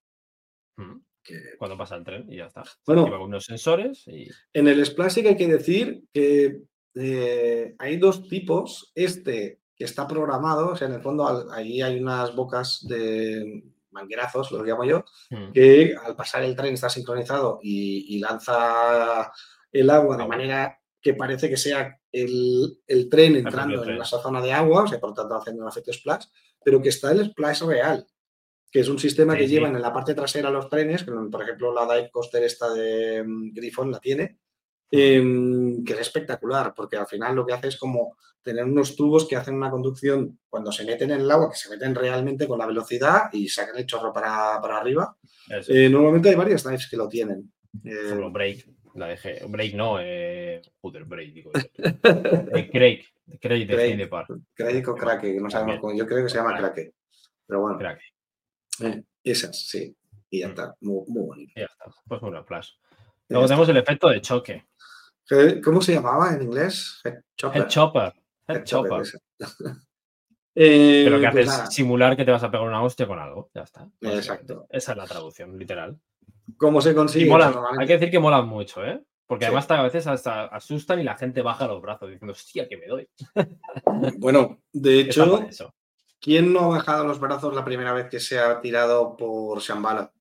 que 1.24 1.56
Cuando 1.58 1.78
pasa 1.78 1.96
el 1.96 2.04
tren 2.04 2.26
y 2.30 2.38
ya 2.38 2.48
está. 2.48 2.64
Bueno. 2.86 3.06
Lleva 3.06 3.24
unos 3.24 3.46
sensores 3.46 4.06
y. 4.08 4.28
En 4.54 4.68
el 4.68 4.86
splash 4.86 5.14
sí 5.14 5.24
que 5.24 5.30
hay 5.30 5.38
que 5.38 5.48
decir 5.48 6.04
que 6.14 6.64
eh, 6.96 7.76
hay 7.80 7.98
dos 7.98 8.28
tipos. 8.28 8.92
Este 8.96 9.62
que 9.76 9.86
está 9.86 10.08
programado, 10.08 10.70
o 10.70 10.76
sea, 10.76 10.88
en 10.88 10.94
el 10.96 11.02
fondo 11.02 11.28
al- 11.28 11.52
ahí 11.52 11.82
hay 11.82 12.00
unas 12.00 12.36
bocas 12.36 12.86
de 12.88 13.64
manguerazos, 13.92 14.52
los 14.52 14.66
llamo 14.66 14.84
yo, 14.86 15.04
Mm, 15.30 15.52
que 15.52 15.96
al 16.04 16.16
pasar 16.16 16.44
el 16.44 16.56
tren 16.56 16.74
está 16.74 16.90
sincronizado 16.90 17.60
y, 17.62 18.16
y 18.16 18.20
lanza 18.20 19.32
el 19.72 19.90
agua 19.90 20.18
de 20.18 20.28
manera 20.28 20.80
que 21.02 21.14
parece 21.16 21.50
que 21.50 21.58
sea 21.58 22.00
el, 22.12 22.80
el 22.88 23.10
tren 23.10 23.36
entrando 23.36 23.76
en 23.80 23.84
tren. 23.84 24.02
esa 24.02 24.22
zona 24.22 24.42
de 24.42 24.54
agua, 24.54 24.84
o 24.84 24.88
sea, 24.88 25.00
por 25.00 25.10
lo 25.10 25.16
tanto 25.16 25.36
haciendo 25.36 25.64
un 25.64 25.70
efecto 25.70 25.92
splash, 25.92 26.26
pero 26.64 26.82
que 26.82 26.90
está 26.90 27.12
el 27.12 27.26
splash 27.32 27.64
real, 27.64 28.08
que 28.72 28.80
es 28.80 28.88
un 28.88 28.98
sistema 29.00 29.34
Sí, 29.34 29.40
que 29.40 29.48
sí. 29.48 29.54
llevan 29.56 29.76
en 29.76 29.82
la 29.82 29.92
parte 29.94 30.14
trasera 30.16 30.50
los 30.50 30.70
trenes, 30.70 31.04
que, 31.04 31.12
por 31.12 31.42
ejemplo 31.44 31.74
la 31.74 31.84
Dive 31.94 32.10
Coaster 32.12 32.44
esta 32.44 32.72
de 32.74 33.24
mm, 33.24 33.54
Griffon 33.54 33.92
la 33.92 34.00
tiene, 34.00 34.40
em, 34.96 35.84
que 35.84 35.94
es 35.94 36.00
espectacular, 36.02 36.74
porque 36.76 36.98
al 36.98 37.08
final 37.08 37.36
lo 37.36 37.46
que 37.46 37.54
hace 37.54 37.70
es 37.70 37.78
como 37.78 38.16
tener 38.44 38.64
unos 38.66 38.96
tubos 38.96 39.28
que 39.28 39.36
hacen 39.36 39.56
una 39.56 39.72
conducción 39.72 40.38
cuando 40.50 40.72
se 40.72 40.86
meten 40.86 41.10
en 41.12 41.22
el 41.22 41.32
agua, 41.32 41.50
que 41.50 41.56
se 41.58 41.70
meten 41.70 41.96
realmente 41.96 42.48
con 42.48 42.60
la 42.60 42.68
velocidad 42.68 43.24
y 43.32 43.48
sacan 43.50 43.78
el 43.78 43.86
chorro 43.88 44.12
para, 44.14 44.60
para 44.62 44.78
arriba. 44.78 45.18
Eh, 45.68 45.90
normalmente 45.90 46.30
hay 46.30 46.36
varias 46.36 46.64
dives 46.64 46.88
que 46.90 46.98
lo 46.98 47.08
tienen. 47.08 47.52
Eh, 47.84 48.14
Break. 48.32 48.68
La 48.96 49.08
dejé. 49.08 49.44
Break 49.48 49.74
no, 49.74 49.98
eh. 50.00 50.62
Joder, 50.82 51.06
Break, 51.06 51.34
digo. 51.34 51.52
Eh, 52.56 52.70
Craig. 52.72 53.04
Craig 53.42 53.66
de 53.66 53.74
Craig. 53.74 54.10
Park. 54.10 54.28
Crack 54.54 54.88
o 54.90 54.96
que 55.22 55.40
no 55.42 55.50
sabemos 55.50 55.80
cómo. 55.80 55.96
Yo 55.98 56.06
creo 56.06 56.24
que 56.24 56.30
se 56.30 56.38
llama 56.38 56.56
Crack. 56.58 56.94
Pero 57.48 57.62
bueno, 57.62 57.78
Crack. 57.80 58.00
eh, 58.82 59.04
esas, 59.24 59.58
sí. 59.68 59.96
Y 60.30 60.42
ya 60.42 60.48
Mm. 60.48 60.52
está. 60.52 60.76
Muy, 60.82 61.04
muy 61.08 61.26
bonito. 61.28 61.54
Ya 61.56 61.66
está. 61.66 61.86
Pues 62.08 62.22
bueno, 62.22 62.44
Splash. 62.44 62.70
Luego 63.34 63.48
tenemos 63.48 63.70
el 63.70 63.78
efecto 63.78 64.10
de 64.10 64.22
choque. 64.22 64.66
¿Cómo 65.64 65.82
se 65.82 65.94
llamaba 65.94 66.34
en 66.34 66.42
inglés? 66.44 67.02
Head 67.04 67.22
chopper. 67.38 67.62
Head 67.62 67.68
Chopper. 67.70 68.14
Head 68.48 68.56
Head 68.58 68.64
chopper. 68.64 69.04
Eh, 70.56 71.02
Pero 71.06 71.20
que 71.20 71.30
pues 71.32 71.48
haces 71.48 71.58
nada, 71.58 71.72
simular 71.72 72.16
que 72.16 72.26
te 72.26 72.30
vas 72.30 72.44
a 72.44 72.52
pegar 72.52 72.68
una 72.68 72.84
hostia 72.84 73.08
con 73.08 73.18
algo. 73.18 73.50
Ya 73.56 73.64
está. 73.64 73.90
Exacto. 74.02 74.68
Esa 74.70 74.92
es 74.92 74.98
la 75.00 75.06
traducción, 75.08 75.58
literal. 75.58 76.00
¿Cómo 76.58 76.80
se 76.80 76.94
consigue? 76.94 77.26
y 77.26 77.28
Pues 77.28 77.44
molan. 77.56 77.80
Hay 77.80 77.88
que 77.88 77.94
decir 77.94 78.12
que 78.12 78.20
molan 78.20 78.48
mucho, 78.48 78.86
¿eh? 78.86 79.02
Porque 79.26 79.46
Sí. 79.46 79.48
además 79.48 79.72
a 79.72 79.82
veces 79.82 80.06
hasta 80.06 80.44
asustan 80.46 81.00
y 81.00 81.04
la 81.04 81.18
gente 81.18 81.42
baja 81.42 81.66
los 81.66 81.82
brazos 81.82 82.08
diciendo, 82.12 82.34
hostia, 82.34 82.68
que 82.70 82.78
me 82.78 82.86
doy. 82.86 83.10
Bueno, 84.20 84.60
de 84.72 85.00
hecho. 85.00 85.48
¿quién 86.20 86.54
no 86.54 86.60
ha 86.66 86.68
bajado 86.68 87.04
los 87.04 87.20
brazos 87.20 87.56
la 87.56 87.66
primera 87.66 87.92
vez 87.94 88.08
que 88.08 88.20
se 88.20 88.38
ha 88.40 88.62
tirado 88.62 89.18
por 89.18 89.60
Shambhala? 89.60 90.14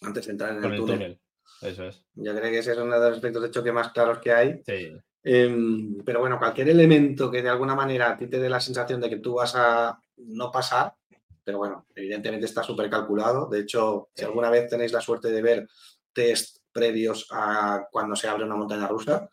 Antes 0.00 0.24
de 0.26 0.32
entrar 0.32 0.52
en 0.56 0.64
el 0.64 0.72
el 0.72 0.76
túnel. 0.78 0.96
túnel. 0.96 1.20
Eso 1.62 1.84
es. 1.84 2.02
Yo 2.14 2.34
creo 2.34 2.50
que 2.50 2.58
ese 2.58 2.72
es 2.72 2.78
uno 2.78 2.98
de 2.98 3.08
los 3.08 3.16
aspectos 3.16 3.42
de 3.42 3.50
choque 3.50 3.72
más 3.72 3.92
claros 3.92 4.18
que 4.18 4.32
hay. 4.32 4.62
Sí. 4.66 4.92
Em, 5.22 5.98
pero 6.04 6.20
bueno, 6.20 6.38
cualquier 6.38 6.68
elemento 6.68 7.30
que 7.30 7.42
de 7.42 7.48
alguna 7.48 7.74
manera 7.74 8.10
a 8.10 8.16
ti 8.16 8.28
te 8.28 8.38
dé 8.38 8.48
la 8.48 8.60
sensación 8.60 9.00
de 9.00 9.10
que 9.10 9.18
tú 9.18 9.34
vas 9.34 9.54
a 9.56 9.98
no 10.18 10.52
pasar, 10.52 10.94
pero 11.42 11.58
bueno, 11.58 11.86
evidentemente 11.94 12.46
está 12.46 12.62
súper 12.62 12.88
calculado. 12.88 13.48
De 13.48 13.60
hecho, 13.60 14.08
si 14.14 14.24
alguna 14.24 14.50
vez 14.50 14.68
tenéis 14.68 14.92
la 14.92 15.00
suerte 15.00 15.30
de 15.30 15.42
ver 15.42 15.68
test 16.12 16.58
previos 16.72 17.26
a 17.30 17.86
cuando 17.90 18.14
se 18.14 18.28
abre 18.28 18.44
una 18.44 18.56
montaña 18.56 18.86
rusa, 18.86 19.28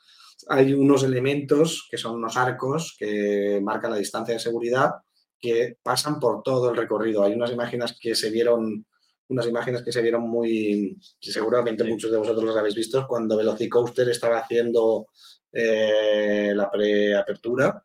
hay 0.47 0.73
unos 0.73 1.03
elementos 1.03 1.87
que 1.89 1.97
son 1.97 2.15
unos 2.15 2.37
arcos 2.37 2.95
que 2.97 3.59
marcan 3.63 3.91
la 3.91 3.97
distancia 3.97 4.33
de 4.33 4.39
seguridad 4.39 4.91
que 5.39 5.77
pasan 5.83 6.19
por 6.19 6.41
todo 6.41 6.69
el 6.69 6.77
recorrido. 6.77 7.23
Hay 7.23 7.33
unas 7.33 7.51
imágenes 7.51 7.97
que 7.99 8.15
se 8.15 8.29
vieron, 8.29 8.85
unas 9.29 9.47
imágenes 9.47 9.81
que 9.83 9.91
se 9.91 10.01
vieron 10.01 10.23
muy, 10.23 10.97
seguramente 11.19 11.83
Sí. 11.83 11.89
muchos 11.89 12.11
de 12.11 12.17
vosotros 12.17 12.43
los 12.43 12.57
habéis 12.57 12.75
visto, 12.75 13.05
cuando 13.07 13.37
Velocicoaster 13.37 14.09
estaba 14.09 14.39
haciendo 14.39 15.07
eh, 15.51 16.51
la 16.55 16.69
preapertura 16.69 17.83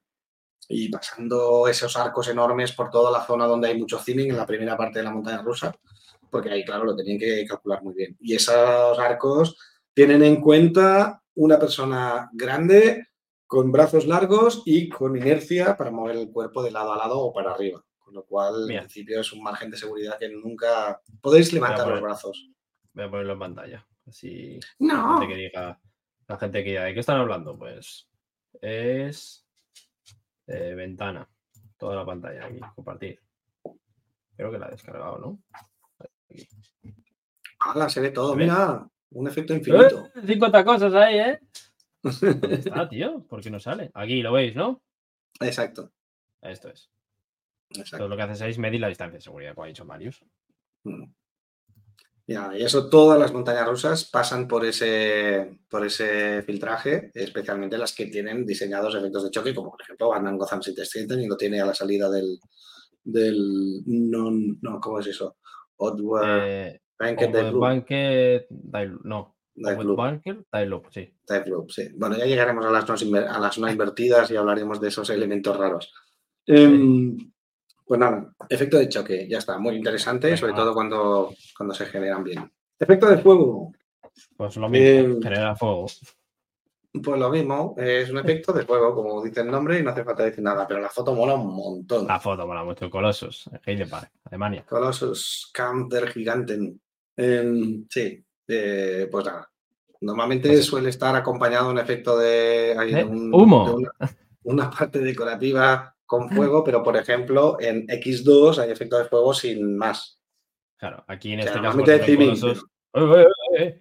y 0.68 0.88
pasando 0.90 1.68
esos 1.68 1.96
arcos 1.96 2.28
enormes 2.28 2.72
por 2.72 2.90
toda 2.90 3.10
la 3.10 3.24
zona 3.24 3.46
donde 3.46 3.68
hay 3.68 3.78
mucho 3.78 3.98
cine 3.98 4.24
en 4.24 4.36
la 4.36 4.46
primera 4.46 4.76
parte 4.76 4.98
de 4.98 5.04
la 5.04 5.10
montaña 5.10 5.42
rusa, 5.42 5.74
porque 6.30 6.50
ahí, 6.50 6.64
claro, 6.64 6.84
lo 6.84 6.96
tenían 6.96 7.18
que 7.18 7.46
calcular 7.46 7.82
muy 7.82 7.94
bien. 7.94 8.16
Y 8.20 8.34
esos 8.34 8.98
arcos 8.98 9.56
tienen 9.94 10.22
en 10.22 10.40
cuenta 10.40 11.22
una 11.34 11.58
persona 11.58 12.28
grande, 12.32 13.06
con 13.46 13.72
brazos 13.72 14.06
largos 14.06 14.62
y 14.66 14.90
con 14.90 15.16
inercia 15.16 15.74
para 15.76 15.90
mover 15.90 16.16
el 16.16 16.30
cuerpo 16.30 16.62
de 16.62 16.70
lado 16.70 16.92
a 16.92 16.98
lado 16.98 17.18
o 17.18 17.32
para 17.32 17.52
arriba. 17.52 17.82
Con 18.08 18.14
lo 18.14 18.24
cual, 18.24 18.70
en 18.70 18.78
principio, 18.78 19.20
es 19.20 19.30
un 19.34 19.42
margen 19.42 19.70
de 19.70 19.76
seguridad 19.76 20.18
que 20.18 20.30
nunca 20.30 20.98
podéis 21.20 21.52
levantar 21.52 21.86
los 21.88 22.00
brazos. 22.00 22.48
Voy 22.94 23.04
a 23.04 23.10
ponerlo 23.10 23.34
en 23.34 23.38
pantalla. 23.38 23.86
Así 24.06 24.58
No. 24.78 24.94
la 24.94 25.18
gente 25.18 25.34
que 25.34 25.40
diga, 25.42 25.80
la 26.26 26.38
gente 26.38 26.64
que 26.64 26.70
diga, 26.70 26.84
¿de 26.84 26.94
qué 26.94 27.00
están 27.00 27.18
hablando? 27.18 27.58
Pues 27.58 28.08
es 28.62 29.46
eh, 30.46 30.72
ventana. 30.74 31.28
Toda 31.76 31.96
la 31.96 32.06
pantalla 32.06 32.46
aquí, 32.46 32.60
compartir. 32.74 33.20
Creo 34.34 34.50
que 34.52 34.58
la 34.58 34.68
he 34.68 34.70
descargado, 34.70 35.18
¿no? 35.18 35.42
Aquí. 35.98 36.48
¡Hala! 37.58 37.90
Se 37.90 38.00
ve 38.00 38.10
todo. 38.10 38.32
¿Se 38.32 38.38
ve? 38.38 38.44
Mira, 38.44 38.88
un 39.10 39.28
efecto 39.28 39.52
infinito. 39.52 40.08
¡Eh! 40.14 40.26
50 40.26 40.64
cosas 40.64 40.94
ahí, 40.94 41.18
¿eh? 41.18 41.40
¿Dónde 42.02 42.54
está, 42.54 42.88
tío? 42.88 43.22
¿Por 43.28 43.42
qué 43.42 43.50
no 43.50 43.60
sale? 43.60 43.90
Aquí 43.92 44.22
lo 44.22 44.32
veis, 44.32 44.56
¿no? 44.56 44.80
Exacto. 45.40 45.92
Esto 46.40 46.70
es. 46.70 46.90
Exacto. 47.70 47.98
Todo 47.98 48.08
lo 48.08 48.16
que 48.16 48.22
haces 48.22 48.40
es 48.42 48.58
medir 48.58 48.80
la 48.80 48.88
distancia 48.88 49.16
de 49.18 49.22
seguridad, 49.22 49.54
como 49.54 49.64
ha 49.64 49.68
dicho 49.68 49.84
Marius. 49.84 50.22
Mm. 50.84 51.04
Ya, 52.26 52.50
y 52.54 52.62
eso 52.62 52.90
todas 52.90 53.18
las 53.18 53.32
montañas 53.32 53.66
rusas 53.66 54.04
pasan 54.04 54.46
por 54.46 54.62
ese, 54.66 55.60
por 55.70 55.86
ese 55.86 56.42
filtraje, 56.42 57.10
especialmente 57.14 57.78
las 57.78 57.94
que 57.94 58.04
tienen 58.06 58.44
diseñados 58.44 58.94
efectos 58.94 59.24
de 59.24 59.30
choque, 59.30 59.54
como 59.54 59.70
por 59.70 59.80
ejemplo 59.80 60.10
Van 60.10 60.36
Gotham 60.36 60.62
City 60.62 60.82
Station 60.82 61.20
y 61.22 61.26
lo 61.26 61.38
tiene 61.38 61.58
a 61.62 61.64
la 61.64 61.72
salida 61.74 62.10
del, 62.10 62.38
del 63.02 63.82
non, 63.86 64.58
no, 64.60 64.78
¿cómo 64.78 65.00
es 65.00 65.06
eso? 65.06 65.38
Oddworld 65.76 66.42
Eh, 66.44 66.80
Banquet 66.98 67.52
Banquet, 67.52 68.46
no. 69.04 69.36
Dive 69.54 69.82
Loop, 69.84 69.96
Bunker, 69.96 70.44
Dive 70.52 70.66
Loop, 70.66 70.86
sí. 70.90 71.12
Dive 71.26 71.46
Loop, 71.46 71.70
sí. 71.70 71.88
Bueno, 71.96 72.16
ya 72.16 72.26
llegaremos 72.26 72.64
a 72.64 72.70
las, 72.70 72.86
no 72.86 72.94
inver- 72.94 73.26
a 73.26 73.40
las 73.40 73.58
no 73.58 73.68
invertidas 73.70 74.30
y 74.30 74.36
hablaremos 74.36 74.80
de 74.80 74.88
esos 74.88 75.08
elementos 75.10 75.56
raros. 75.56 75.92
Em, 76.46 77.16
pues 77.88 77.98
nada, 77.98 78.30
efecto 78.48 78.78
de 78.78 78.88
choque, 78.88 79.26
ya 79.28 79.38
está, 79.38 79.58
muy 79.58 79.74
interesante, 79.76 80.36
sobre 80.36 80.52
todo 80.52 80.74
cuando, 80.74 81.34
cuando 81.56 81.74
se 81.74 81.86
generan 81.86 82.22
bien. 82.22 82.52
Efecto 82.78 83.08
de 83.08 83.18
fuego, 83.18 83.72
Pues 84.36 84.56
lo 84.56 84.68
mismo, 84.68 85.16
Eh, 85.16 85.20
genera 85.22 85.56
fuego. 85.56 85.86
Pues 87.02 87.18
lo 87.20 87.30
mismo, 87.30 87.74
es 87.78 88.10
un 88.10 88.18
efecto 88.18 88.52
de 88.52 88.64
fuego, 88.64 88.94
como 88.94 89.22
dice 89.22 89.40
el 89.40 89.50
nombre, 89.50 89.78
y 89.78 89.82
no 89.82 89.90
hace 89.90 90.04
falta 90.04 90.24
decir 90.24 90.42
nada, 90.42 90.66
pero 90.66 90.80
la 90.80 90.88
foto 90.88 91.14
mola 91.14 91.34
un 91.34 91.54
montón. 91.54 92.06
La 92.06 92.18
foto 92.18 92.46
mola 92.46 92.64
mucho, 92.64 92.88
Colossus, 92.90 93.48
en 93.52 93.60
Heide 93.64 93.86
Park, 93.86 94.10
Alemania. 94.24 94.64
Colossus 94.68 95.50
Camp 95.52 95.90
der 95.92 96.08
Giganten. 96.10 96.80
Em, 97.16 97.86
sí, 97.88 98.24
eh, 98.48 99.08
pues 99.10 99.24
nada. 99.26 99.50
Normalmente 100.00 100.48
Pues- 100.48 100.64
suele 100.64 100.88
estar 100.90 101.14
acompañado 101.16 101.66
de 101.66 101.72
un 101.72 101.78
efecto 101.78 102.16
de, 102.18 102.74
hay 102.78 102.94
un- 102.94 103.34
Humo. 103.34 103.68
de 103.68 103.74
una, 103.74 103.90
una 104.44 104.70
parte 104.70 105.00
decorativa 105.00 105.94
con 106.08 106.30
fuego, 106.30 106.64
pero 106.64 106.82
por 106.82 106.96
ejemplo 106.96 107.58
en 107.60 107.86
X2 107.86 108.58
hay 108.58 108.70
efecto 108.70 108.96
de 108.98 109.04
fuego 109.04 109.34
sin 109.34 109.76
más. 109.76 110.18
Claro, 110.78 111.04
aquí 111.06 111.32
en 111.34 111.40
O 111.40 111.42
sea, 111.42 111.52
este 111.52 111.60
caso. 111.60 111.80
ejemplo, 111.80 112.52
¡Eh, 112.94 113.22
eh, 113.22 113.26
eh, 113.58 113.62
eh! 113.62 113.80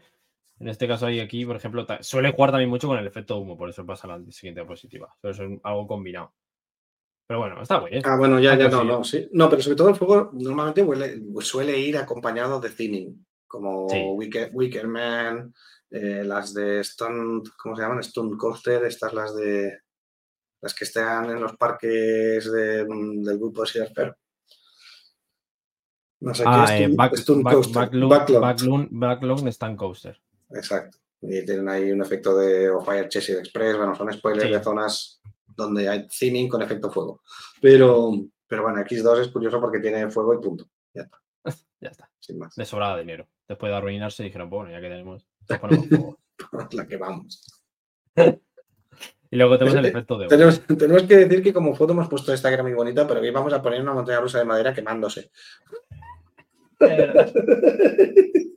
En 0.60 0.68
este 0.68 0.88
caso, 0.88 1.06
hay 1.06 1.20
aquí, 1.20 1.46
por 1.46 1.56
ejemplo, 1.56 1.86
ta- 1.86 2.02
suele 2.04 2.32
jugar 2.34 2.50
también 2.52 2.70
mucho 2.70 2.88
con 2.88 2.98
el 2.98 3.06
efecto 3.08 3.38
humo, 3.38 3.56
por 3.58 3.70
eso 3.70 3.86
pasa 3.86 4.08
la 4.08 4.20
siguiente 4.32 4.60
diapositiva. 4.62 5.16
Pero 5.22 5.32
Eso 5.34 5.44
es 5.44 5.60
algo 5.64 5.88
combinado. 5.88 6.34
Pero 7.28 7.40
bueno, 7.40 7.62
está 7.62 7.80
muy 7.80 7.92
bien. 7.92 8.02
Ah, 8.06 8.18
bueno, 8.18 8.40
ya, 8.40 8.54
Ah, 8.54 8.58
ya 8.58 8.68
no, 8.70 8.84
no, 8.84 9.04
sí. 9.04 9.30
No, 9.32 9.50
pero 9.50 9.62
sobre 9.62 9.76
todo 9.78 9.90
el 9.90 9.96
fuego 9.96 10.32
normalmente 10.34 10.84
huele- 10.84 11.22
suele 11.42 11.78
ir 11.80 11.98
acompañado 11.98 12.60
de 12.60 12.72
theming, 12.72 13.24
como 13.48 13.88
Sí. 13.88 14.02
Wicker, 14.16 14.50
Wicker 14.54 14.88
Man, 14.88 15.54
eh, 15.92 16.24
las 16.26 16.54
de 16.54 16.80
Stone, 16.82 17.44
¿cómo 17.62 17.76
se 17.76 17.84
llaman? 17.84 18.00
Stone 18.00 18.36
Coaster, 18.38 18.84
estas 18.86 19.14
las 19.14 19.36
de 19.36 19.80
las 20.62 20.74
que 20.74 20.86
están 20.86 21.30
en 21.30 21.42
los 21.42 21.56
parques 21.56 22.52
de- 22.52 22.86
mm, 22.88 23.24
del 23.24 23.38
grupo 23.38 23.64
de 23.64 23.88
Fair. 23.88 24.18
No 26.20 26.34
sé 26.34 26.44
Ah, 26.46 26.66
qué, 26.68 26.74
eh, 26.74 26.82
Stone, 26.84 26.96
back, 26.96 27.14
Stone 27.14 27.44
back- 27.44 27.54
Coaster, 27.54 27.74
Coaster. 29.76 30.20
exacto. 30.52 30.98
Y 31.22 31.46
tienen 31.46 31.68
ahí 31.70 31.92
un 31.92 32.02
efecto 32.02 32.38
de 32.38 32.70
Fire 32.86 33.08
Chase 33.10 33.40
Express, 33.40 33.78
bueno, 33.78 33.96
son 33.96 34.12
spoilers 34.14 34.48
Sí. 34.48 34.54
de 34.54 34.64
zonas 34.64 35.22
donde 35.46 35.90
hay 35.90 36.08
theming 36.08 36.48
con 36.48 36.62
efecto 36.62 36.92
fuego. 36.92 37.22
Pero, 37.62 38.12
pero 38.48 38.64
bueno, 38.64 38.80
X2 38.82 39.20
es 39.22 39.28
curioso 39.30 39.60
porque 39.60 39.80
tiene 39.80 40.10
fuego 40.12 40.34
y 40.34 40.38
punto, 40.40 40.70
Ya 40.94 41.04
está. 41.04 41.22
sin 42.20 42.40
más. 42.40 42.56
De 42.56 42.66
sobrada 42.66 42.98
dinero. 43.00 43.28
Después 43.48 43.72
de 43.72 43.76
arruinarse, 43.78 44.24
dijeron, 44.24 44.50
bueno, 44.50 44.72
ya 44.72 44.82
que 44.82 44.90
tenemos. 44.90 45.28
ponemos 45.62 45.88
fuego. 45.88 46.18
la 46.72 46.88
que 46.88 46.98
vamos. 46.98 47.62
Y 49.30 49.36
luego 49.38 49.58
tenemos 49.58 49.78
el 49.80 49.86
efecto 49.86 50.18
de. 50.18 50.28
Tenemos, 50.28 50.62
tenemos 50.78 51.04
que 51.04 51.16
decir 51.18 51.44
que 51.44 51.54
como 51.54 51.76
foto 51.76 51.94
hemos 51.94 52.08
puesto 52.10 52.34
esta 52.34 52.50
que 52.50 52.54
era 52.56 52.64
muy 52.64 52.74
bonita, 52.74 53.06
pero 53.08 53.20
aquí 53.20 53.30
vamos 53.32 53.54
a 53.54 53.62
poner 53.62 53.82
una 53.82 53.94
montaña 53.94 54.20
rusa 54.22 54.40
de 54.40 54.46
madera 54.46 54.74
quemándose. 54.74 55.32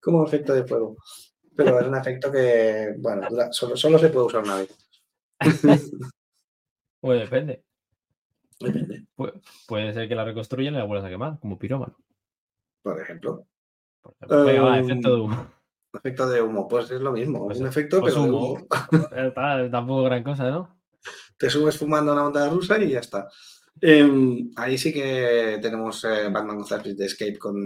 como 0.00 0.24
efecto 0.26 0.52
de 0.54 0.64
fuego. 0.64 0.96
Pero 1.54 1.78
es 1.80 1.86
un 1.86 1.96
efecto 1.96 2.32
que, 2.32 2.94
bueno, 2.98 3.26
dura- 3.28 3.52
solo, 3.52 3.76
solo 3.76 3.98
se 3.98 4.08
puede 4.08 4.26
usar 4.26 4.42
una 4.42 4.56
vez. 4.58 4.76
Pues 7.00 7.18
depende. 7.18 7.64
Depende. 8.60 9.06
Pu- 9.16 9.42
puede 9.66 9.92
ser 9.92 10.08
que 10.08 10.14
la 10.14 10.24
reconstruyan 10.24 10.74
y 10.74 10.76
la 10.76 10.84
vuelvas 10.84 11.04
a 11.04 11.10
quemar, 11.10 11.36
como 11.40 11.58
pirómano. 11.58 11.96
Por 12.80 13.00
ejemplo. 13.00 13.44
por 14.00 14.14
Um, 14.30 14.74
efecto 14.74 15.16
de 15.16 15.20
humo. 15.20 15.46
Efecto 15.94 16.28
de 16.28 16.40
humo, 16.42 16.66
pues 16.68 16.90
es 16.90 17.00
lo 17.00 17.12
mismo. 17.12 17.46
Pues- 17.46 17.60
un 17.60 17.66
efecto, 17.66 18.00
pues 18.00 18.14
pero 18.14 18.24
de 18.24 18.30
humo. 18.30 18.52
humo. 18.54 18.66
Ya 19.16 19.26
está, 19.26 19.70
tampoco 19.70 20.02
gran 20.04 20.22
cosa, 20.22 20.50
¿no? 20.50 20.80
Te 21.36 21.50
subes 21.50 21.76
fumando 21.78 22.12
una 22.12 22.22
montaña 22.22 22.50
rusa 22.50 22.78
y 22.78 22.90
ya 22.90 23.00
está. 23.00 23.28
Em, 23.80 24.50
ahí 24.56 24.78
sí 24.78 24.92
que 24.92 25.58
tenemos 25.60 26.04
eh, 26.04 26.28
Batman 26.30 26.56
González 26.58 26.96
de 26.96 27.06
Escape 27.06 27.38
con 27.38 27.56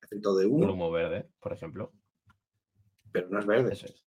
efecto 0.00 0.36
de 0.36 0.46
Un 0.46 0.62
humo, 0.64 0.72
humo 0.74 0.90
verde, 0.90 1.28
por 1.40 1.52
ejemplo. 1.52 1.92
pero 3.10 3.28
no 3.30 3.40
es 3.40 3.46
verde. 3.46 3.72
Eso 3.72 3.86
es. 3.86 4.04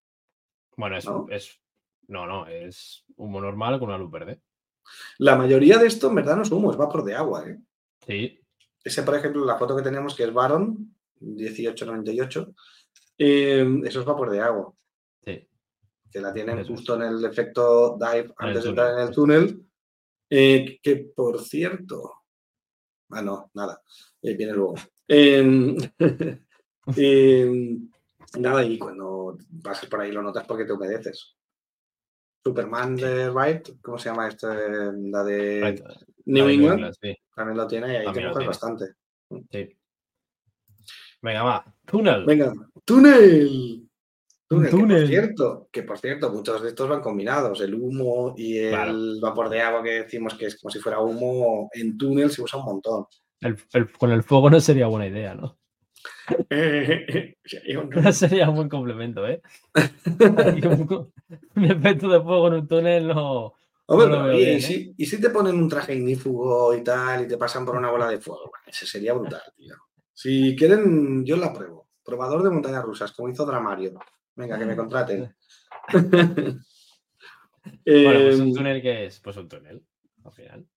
Bueno, 0.77 0.97
es, 0.97 1.05
¿No? 1.05 1.27
es. 1.29 1.59
No, 2.07 2.25
no, 2.25 2.47
es 2.47 3.05
humo 3.17 3.39
normal 3.41 3.79
con 3.79 3.89
una 3.89 3.97
luz 3.97 4.11
verde. 4.11 4.41
La 5.19 5.35
mayoría 5.35 5.77
de 5.77 5.87
esto 5.87 6.07
en 6.09 6.15
verdad 6.15 6.35
no 6.37 6.41
es 6.43 6.51
humo, 6.51 6.71
es 6.71 6.77
vapor 6.77 7.03
de 7.03 7.15
agua. 7.15 7.47
¿eh? 7.47 7.57
Sí, 8.05 8.39
Ese, 8.83 9.03
por 9.03 9.15
ejemplo, 9.15 9.45
la 9.45 9.57
foto 9.57 9.75
que 9.75 9.81
tenemos 9.83 10.15
que 10.15 10.23
es 10.23 10.33
Baron 10.33 10.95
1898, 11.19 12.53
eh, 13.25 13.81
eso 13.85 13.99
es 14.01 14.05
vapor 14.05 14.29
de 14.31 14.39
agua, 14.41 14.73
sí. 15.25 15.47
que 16.11 16.21
la 16.21 16.33
tienen 16.33 16.59
Eso 16.59 16.73
es. 16.73 16.79
justo 16.79 16.95
en 16.95 17.03
el 17.03 17.25
efecto 17.25 17.97
dive 17.99 18.33
antes 18.37 18.63
de 18.63 18.69
entrar 18.69 18.93
en 18.93 19.07
el 19.07 19.13
túnel. 19.13 19.65
eh, 20.29 20.79
que 20.81 21.11
por 21.15 21.39
cierto, 21.41 22.13
ah, 23.11 23.21
no, 23.21 23.51
nada, 23.53 23.81
eh, 24.21 24.35
viene 24.35 24.53
luego. 24.53 24.75
Em, 25.07 25.75
em, 26.97 27.89
nada, 28.39 28.63
y 28.63 28.79
cuando 28.79 29.37
pases 29.63 29.89
por 29.89 30.01
ahí 30.01 30.11
lo 30.11 30.21
notas 30.21 30.45
porque 30.47 30.65
te 30.65 30.73
humedeces. 30.73 31.35
Superman 32.45 32.95
de 32.95 33.29
Right, 33.29 33.69
¿cómo 33.81 33.97
se 33.97 34.09
llama 34.09 34.27
esta? 34.27 34.53
La 34.53 35.23
de 35.23 35.61
Right, 35.63 35.81
New 36.25 36.43
la 36.43 36.47
de 36.47 36.53
England, 36.53 36.79
England, 36.79 37.17
también 37.35 37.57
lo 37.57 37.67
tiene 37.67 37.93
y 37.93 37.95
ahí 37.97 38.13
te 38.13 38.27
mojas 38.27 38.47
bastante. 38.47 38.85
sí. 39.49 39.77
Venga, 41.23 41.41
va. 41.43 41.65
Túnel. 41.85 42.25
Venga, 42.25 42.53
túnel. 42.85 43.79
Túnel, 44.47 44.69
Que 44.69 44.77
por 44.99 45.07
cierto, 45.07 45.67
que 45.71 45.83
por 45.83 45.97
cierto, 45.97 46.29
muchos 46.31 46.61
de 46.61 46.69
estos 46.69 46.87
van 46.87 47.01
combinados. 47.01 47.59
El 47.61 47.73
humo 47.73 48.35
y 48.37 48.57
el 48.59 48.69
Claro. 48.69 48.93
vapor 49.21 49.49
de 49.49 49.61
agua 49.61 49.81
que 49.81 50.03
decimos 50.03 50.35
que 50.35 50.45
es 50.47 50.59
como 50.59 50.69
si 50.69 50.79
fuera 50.79 50.99
humo, 50.99 51.69
en 51.73 51.97
túnel 51.97 52.29
se 52.29 52.41
usa 52.43 52.59
un 52.59 52.65
montón. 52.65 53.05
El- 53.39 53.57
el- 53.73 53.91
con 53.93 54.11
el 54.11 54.21
fuego 54.21 54.49
no 54.51 54.59
sería 54.59 54.85
buena 54.87 55.07
idea, 55.07 55.33
¿no? 55.33 55.57
Un- 56.51 57.89
No 57.89 58.11
sería 58.13 58.49
un 58.49 58.55
buen 58.55 58.69
complemento, 58.69 59.25
¿eh? 59.27 59.41
Un, 60.05 61.11
un 61.55 61.65
efecto 61.65 62.09
de 62.09 62.21
fuego 62.21 62.47
en 62.47 62.53
un 62.53 62.67
túnel 62.67 63.07
no. 63.07 63.53
Hombre, 63.85 64.07
no 64.07 64.11
lo 64.15 64.17
pero, 64.17 64.23
veo 64.25 64.35
oye, 64.35 64.45
bien, 64.45 64.57
y, 64.57 64.61
si, 64.61 64.93
y 64.97 65.05
si 65.05 65.19
te 65.19 65.29
ponen 65.29 65.55
un 65.55 65.67
traje 65.69 65.95
ignífugo 65.95 66.73
y 66.75 66.83
tal 66.83 67.23
y 67.23 67.27
te 67.27 67.37
pasan 67.37 67.65
por 67.65 67.75
una 67.75 67.89
bola 67.91 68.07
de 68.07 68.19
fuego, 68.19 68.41
Bueno, 68.49 68.65
ese 68.67 68.85
sería 68.85 69.13
brutal, 69.13 69.41
tío. 69.57 69.75
Si 70.13 70.55
quieren, 70.55 71.25
yo 71.25 71.35
la 71.37 71.51
pruebo. 71.53 71.89
Probador 72.03 72.43
de 72.43 72.49
montañas 72.49 72.83
rusas, 72.83 73.11
como 73.13 73.29
hizo 73.29 73.45
Dramario. 73.45 73.99
Venga, 74.35 74.57
que 74.59 74.65
me 74.65 74.75
contraten. 74.75 75.35
Bueno, 77.85 78.19
pues 78.25 78.39
un 78.41 78.53
túnel 78.53 78.81
que 78.81 79.05
es, 79.05 79.19
pues 79.21 79.37
un 79.37 79.47
túnel, 79.47 79.81
al 80.25 80.31
final. 80.33 80.67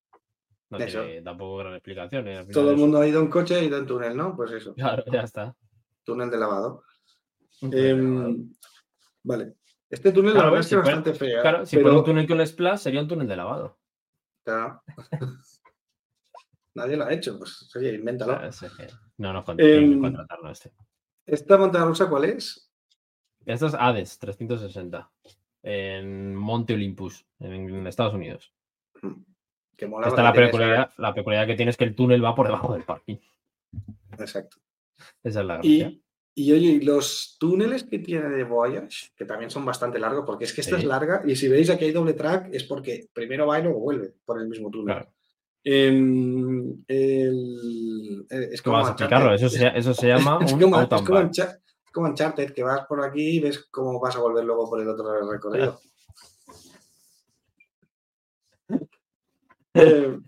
No 0.70 0.78
Eso. 0.78 1.03
tiene 1.03 1.20
tampoco 1.22 1.57
gran 1.59 1.74
explicación. 1.74 2.28
¿eh? 2.28 2.47
Todo 2.53 2.70
el 2.70 2.76
mundo 2.76 3.01
ha 3.01 3.07
ido 3.09 3.20
en 3.20 3.28
coche, 3.28 3.57
ha 3.57 3.62
ido 3.62 3.76
en 3.76 3.87
túnel, 3.87 4.16
¿no? 4.16 4.37
Pues 4.37 4.53
eso, 4.53 4.72
Claro, 4.74 5.03
ya 5.12 5.22
está. 5.22 5.57
túnel 6.05 6.30
de 6.30 6.39
lavado. 6.39 6.84
De 7.61 7.91
Em, 7.91 8.14
lavado. 8.16 8.37
vale. 9.24 9.55
Este 9.91 10.12
túnel 10.12 10.32
Claro, 10.34 10.47
la 10.47 10.53
verdad 10.53 10.68
si 10.68 10.74
es 10.74 10.80
que 10.80 10.84
bastante 10.87 11.14
fea. 11.14 11.43
Claro, 11.43 11.66
si 11.66 11.76
pero, 11.76 11.87
fuera 11.89 11.99
un 11.99 12.05
túnel 12.05 12.28
con 12.28 12.47
splash, 12.47 12.78
sería 12.78 13.01
un 13.01 13.09
túnel 13.09 13.26
de 13.28 13.37
lavado. 13.37 13.78
claro. 14.45 14.82
Nadie 16.77 16.97
lo 16.97 17.05
ha 17.05 17.12
hecho, 17.12 17.39
pues 17.39 17.68
oye, 17.74 17.95
invéntalo. 17.95 18.35
Claro, 18.35 18.49
es 18.49 18.61
que 18.61 18.87
no 19.18 19.33
nos 19.33 19.45
con- 19.45 19.57
que 19.57 19.99
contratarnos 20.01 20.53
este. 20.53 20.72
¿Esta 21.27 21.57
montaña 21.59 21.85
rusa 21.87 22.09
cuál 22.09 22.24
es? 22.27 22.70
Esto 23.45 23.66
es 23.66 23.74
Hades 23.74 24.18
360 24.18 25.11
en 25.62 26.35
Monte 26.37 26.74
Olympus, 26.74 27.27
en, 27.41 27.87
Estados 27.87 28.14
Unidos. 28.14 28.53
Que 29.77 29.87
mola 29.87 30.09
Esta 30.09 30.22
la 30.22 30.31
esa- 30.31 30.41
peculiaridad, 30.41 30.91
la 30.99 31.14
peculiaridad 31.14 31.49
que 31.53 31.57
tiene 31.57 31.70
es 31.70 31.77
que 31.77 31.85
el 31.85 31.95
túnel 31.95 32.24
va 32.24 32.35
por 32.35 32.47
debajo 32.47 32.72
del 32.74 32.85
parking. 32.85 33.16
Exacto. 34.18 34.57
Esa 35.22 35.41
es 35.41 35.47
la 35.47 35.55
gracia. 35.55 35.89
Y, 35.89 36.03
y 36.35 36.53
oye, 36.53 36.81
los 36.85 37.37
túneles 37.39 37.85
que 37.85 37.99
tiene 37.99 38.29
de 38.29 38.45
Voyage, 38.45 39.11
que 39.16 39.24
también 39.24 39.51
son 39.51 39.64
bastante 39.64 39.99
largos, 39.99 40.24
porque 40.27 40.45
es 40.45 40.53
que 40.55 40.61
esta 40.61 40.77
Sí. 40.77 40.83
es 40.83 40.89
larga, 40.89 41.22
y 41.27 41.37
si 41.37 41.49
veis 41.49 41.68
aquí 41.70 41.85
hay 41.87 41.93
doble 41.93 42.12
track, 42.14 42.49
es 42.53 42.64
porque 42.64 43.09
primero 43.12 43.47
va 43.47 43.59
y 43.59 43.62
luego 43.64 43.81
vuelve 43.81 44.14
por 44.24 44.41
el 44.41 44.49
mismo 44.49 44.70
túnel. 44.70 44.95
Claro. 44.97 45.12
Em, 45.69 46.85
el- 46.87 48.25
eh, 48.31 48.49
es 48.53 48.62
¿Cómo 48.62 48.75
como 48.75 48.83
vas 48.85 48.87
a 48.87 48.91
explicarlo? 48.93 49.35
Eso 49.35 49.49
se, 49.49 49.67
eso 49.77 49.93
se 49.95 50.07
llama 50.07 50.39
Es 50.45 50.53
un 50.53 50.61
como, 50.61 50.77
out 50.77 50.93
es 50.93 50.99
and 51.01 51.07
como 51.09 51.19
back. 51.19 51.27
Uncha- 51.27 51.59
es 51.85 51.91
como 51.93 52.07
Uncharted, 52.09 52.53
que 52.53 52.62
vas 52.62 52.87
por 52.87 53.05
aquí 53.05 53.37
y 53.39 53.41
ves 53.41 53.67
cómo 53.73 53.99
vas 53.99 54.14
a 54.14 54.21
volver 54.21 54.45
luego 54.45 54.71
por 54.71 54.81
el 54.81 54.89
otro 54.89 55.29
recorrido. 55.31 55.81
Eh, 59.79 60.19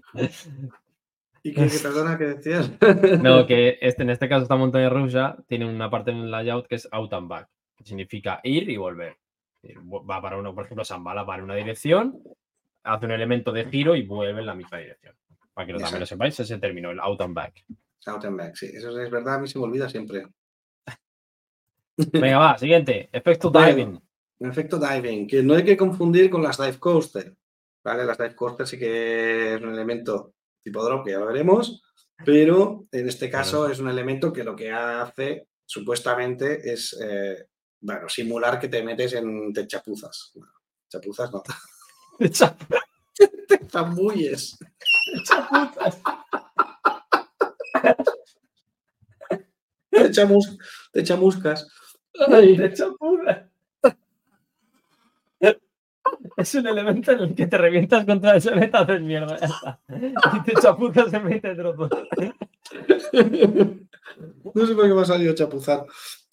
¿Y 1.43 1.55
qué, 1.55 1.69
qué, 1.69 1.79
perdona, 1.83 2.19
qué 2.19 2.25
decías? 2.25 2.71
No, 3.23 3.47
que 3.47 3.79
este, 3.81 4.03
en 4.03 4.11
este 4.11 4.29
caso 4.29 4.43
esta 4.43 4.57
montaña 4.57 4.91
rusa 4.91 5.37
tiene 5.47 5.65
una 5.67 5.89
parte 5.89 6.11
en 6.11 6.19
el 6.19 6.31
layout 6.31 6.67
que 6.67 6.75
es 6.75 6.87
out 6.93 7.11
and 7.15 7.29
back, 7.29 7.49
que 7.77 7.85
significa 7.85 8.41
ir 8.43 8.69
y 8.69 8.77
volver. 8.77 9.17
Decir, 9.63 9.79
Va 9.81 10.21
para 10.21 10.37
uno, 10.37 10.55
por 10.55 10.65
ejemplo, 10.67 10.85
Zambala 10.85 11.23
va 11.23 11.37
en 11.37 11.45
una 11.45 11.55
dirección, 11.55 12.21
hace 12.83 13.07
un 13.07 13.13
elemento 13.13 13.53
de 13.53 13.65
giro 13.67 13.97
y 13.97 14.03
vuelve 14.07 14.41
en 14.41 14.47
la 14.47 14.55
misma 14.55 14.79
dirección. 14.79 15.15
Para 15.59 15.67
que 15.67 15.73
lo- 15.73 15.81
también 15.81 15.99
lo 15.99 16.07
sepáis, 16.07 16.39
ese 16.39 16.57
término, 16.59 16.93
el 16.93 17.01
out 17.01 17.21
and 17.21 17.35
back. 17.35 17.65
Out 18.07 18.25
and 18.27 18.39
back, 18.39 18.55
sí, 18.55 18.67
eso 18.73 18.97
es 19.01 19.11
verdad, 19.11 19.35
a 19.35 19.39
mí 19.41 19.49
se 19.49 19.59
me 19.59 19.65
olvida 19.65 19.89
siempre. 19.89 20.25
Venga, 22.13 22.39
va, 22.39 22.57
siguiente. 22.57 23.09
Efecto 23.13 23.51
diving. 23.51 24.01
Efecto, 24.39 24.79
diving, 24.79 25.27
que 25.27 25.43
no 25.43 25.55
hay 25.55 25.65
que 25.65 25.77
confundir 25.77 26.31
con 26.31 26.45
las 26.45 26.59
dive 26.59 26.79
coaster. 26.79 27.35
¿vale? 27.83 28.05
Las 28.05 28.17
dive 28.19 28.37
coaster 28.37 28.69
sí 28.69 28.79
que 28.79 29.55
es 29.57 29.61
un 29.61 29.71
elemento 29.73 30.35
tipo 30.63 30.81
drop, 30.85 31.05
que 31.05 31.11
ya 31.11 31.19
lo 31.19 31.27
veremos, 31.27 31.83
pero 32.25 32.87
en 32.93 33.09
este 33.09 33.29
caso 33.29 33.59
Bueno. 33.63 33.73
es 33.75 33.81
un 33.81 33.89
elemento 33.89 34.33
que 34.33 34.45
lo 34.45 34.55
que 34.55 34.71
hace 34.71 35.49
supuestamente 35.67 36.73
es, 36.73 36.97
eh, 37.03 37.47
bueno, 37.81 38.09
simular 38.09 38.61
que 38.61 38.69
te 38.69 38.81
metes 38.85 39.15
en 39.15 39.53
te 39.53 39.67
chapuzas. 39.67 40.31
Bueno, 40.37 40.53
chapuzas 40.89 41.33
no, 41.33 41.43
te 43.49 43.59
zambulles. 43.69 44.57
Chaputas. 45.25 46.01
Te, 49.91 50.11
chamus- 50.11 50.59
te 50.93 51.03
chamuscas. 51.03 51.69
Ay, 52.29 52.57
de 52.57 52.73
chaputas. 52.73 53.45
Es 56.37 56.55
un 56.55 56.67
elemento 56.67 57.13
en 57.13 57.19
el 57.21 57.35
que 57.35 57.47
te 57.47 57.59
revientas 57.59 58.05
contra 58.07 58.37
el 58.37 58.43
te 58.43 58.77
haces 58.77 59.01
mierda. 59.03 59.39
Ya 59.41 59.47
está. 59.47 59.81
Y 60.37 60.43
te 60.43 60.55
chapuzas 60.61 61.13
en 61.13 61.25
20 61.25 61.55
trozos. 61.55 61.91
no 64.55 64.67
sé 64.67 64.75
por 64.75 64.87
qué 64.89 64.95
me 64.95 65.01
ha 65.01 65.05
salido 65.05 65.35
chapuzar. 65.35 65.85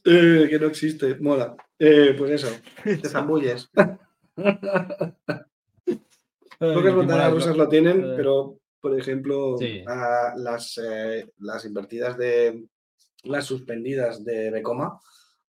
Eh, 0.04 0.48
que 0.50 0.60
no 0.60 0.68
existe. 0.68 1.16
Mola. 1.16 1.56
Eh, 1.80 2.14
pues 2.18 2.32
eso. 2.32 2.48
Te 2.84 3.10
zambulles. 3.10 3.70
Pocas 6.58 6.94
montañas 6.96 7.32
rusas 7.32 7.58
lo 7.58 7.68
tienen, 7.68 8.14
pero 8.16 8.58
por 8.86 9.00
ejemplo, 9.00 9.58
Sí. 9.58 9.84
a 9.88 10.34
las, 10.38 10.78
eh, 10.78 11.28
las 11.40 11.66
invertidas 11.66 12.16
de 12.18 12.68
las 13.24 13.44
suspendidas 13.46 14.24
de 14.24 14.52
Becoma 14.52 15.00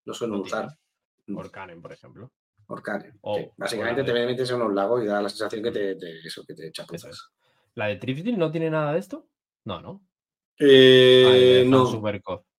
lo 0.07 0.15
suelen 0.15 0.41
usar. 0.41 0.69
Orcanen, 1.35 1.83
por 1.83 1.93
ejemplo. 1.93 2.33
Orcane. 2.69 3.13
O- 3.21 3.37
sí. 3.37 3.47
Básicamente 3.59 4.03
te 4.05 4.13
de- 4.15 4.25
metes 4.27 4.51
en 4.51 4.63
un 4.63 4.75
lago 4.75 5.03
y 5.03 5.07
da 5.07 5.21
la 5.21 5.29
sensación 5.29 5.63
que 5.63 5.71
te, 5.71 5.97
te- 5.97 6.21
eso, 6.27 6.45
que 6.47 6.55
te 6.55 6.73
chapuzas. 6.73 7.29
¿La 7.75 7.89
de 7.89 7.97
Trifting 7.97 8.39
no 8.39 8.51
tiene 8.51 8.71
nada 8.71 8.95
de 8.95 9.01
esto? 9.01 9.29
No, 9.67 9.83
¿no? 9.83 10.03
Eh, 10.59 11.25
Ah, 11.27 11.61
Fan 11.61 11.71
no. 11.71 11.85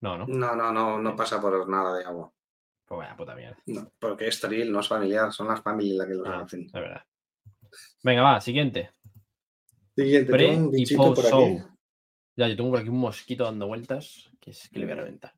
No, 0.01 0.17
no. 0.19 0.28
no, 0.28 0.55
no, 0.55 0.71
no, 0.71 0.99
no 0.99 1.15
pasa 1.15 1.41
por 1.41 1.67
nada 1.67 1.97
de 1.97 2.05
agua. 2.05 2.32
Pues 2.86 2.99
vaya 2.99 3.17
puta 3.17 3.34
mierda. 3.36 3.57
No, 3.65 3.91
porque 3.99 4.28
es 4.28 4.39
trill, 4.39 4.71
no 4.71 4.82
es 4.82 4.88
familiar, 4.88 5.34
son 5.34 5.47
las 5.47 5.61
familias 5.63 5.97
las 5.97 6.07
que 6.07 6.13
lo 6.13 6.28
Ah, 6.28 6.41
hacen. 6.43 6.61
es 6.67 6.71
verdad. 6.71 7.01
Venga, 8.03 8.21
va, 8.21 8.39
siguiente. 8.39 8.91
Siguiente, 9.98 10.32
Pre 10.32 10.48
tengo 10.48 10.70
un 10.70 10.78
y 10.78 10.95
post 10.95 11.16
por 11.16 11.26
aquí. 11.26 11.30
show. 11.30 11.72
Ya, 12.36 12.48
yo 12.48 12.56
tengo 12.56 12.70
por 12.70 12.80
aquí 12.80 12.89
un 12.89 13.00
mosquito 13.00 13.45
dando 13.45 13.66
vueltas 13.66 14.30
que 14.39 14.52
es 14.52 14.70
que 14.70 14.78
le 14.78 14.86
voy 14.86 14.93
a 14.93 14.98
reventar. 14.98 15.34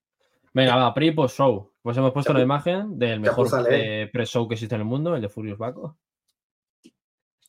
Venga, 0.53 0.75
va, 0.75 0.93
pre 0.93 1.05
y 1.07 1.11
post 1.11 1.37
show. 1.37 1.71
Pues 1.81 1.95
hemos 1.95 2.11
puesto 2.11 2.33
la 2.33 2.41
imagen 2.41 2.99
del 2.99 3.21
mejor 3.21 3.47
eh, 3.71 4.09
pre-show 4.11 4.47
que 4.49 4.55
existe 4.55 4.75
en 4.75 4.81
el 4.81 4.87
mundo, 4.87 5.15
el 5.15 5.21
de 5.21 5.29
Furious 5.29 5.57
Baco. 5.57 5.97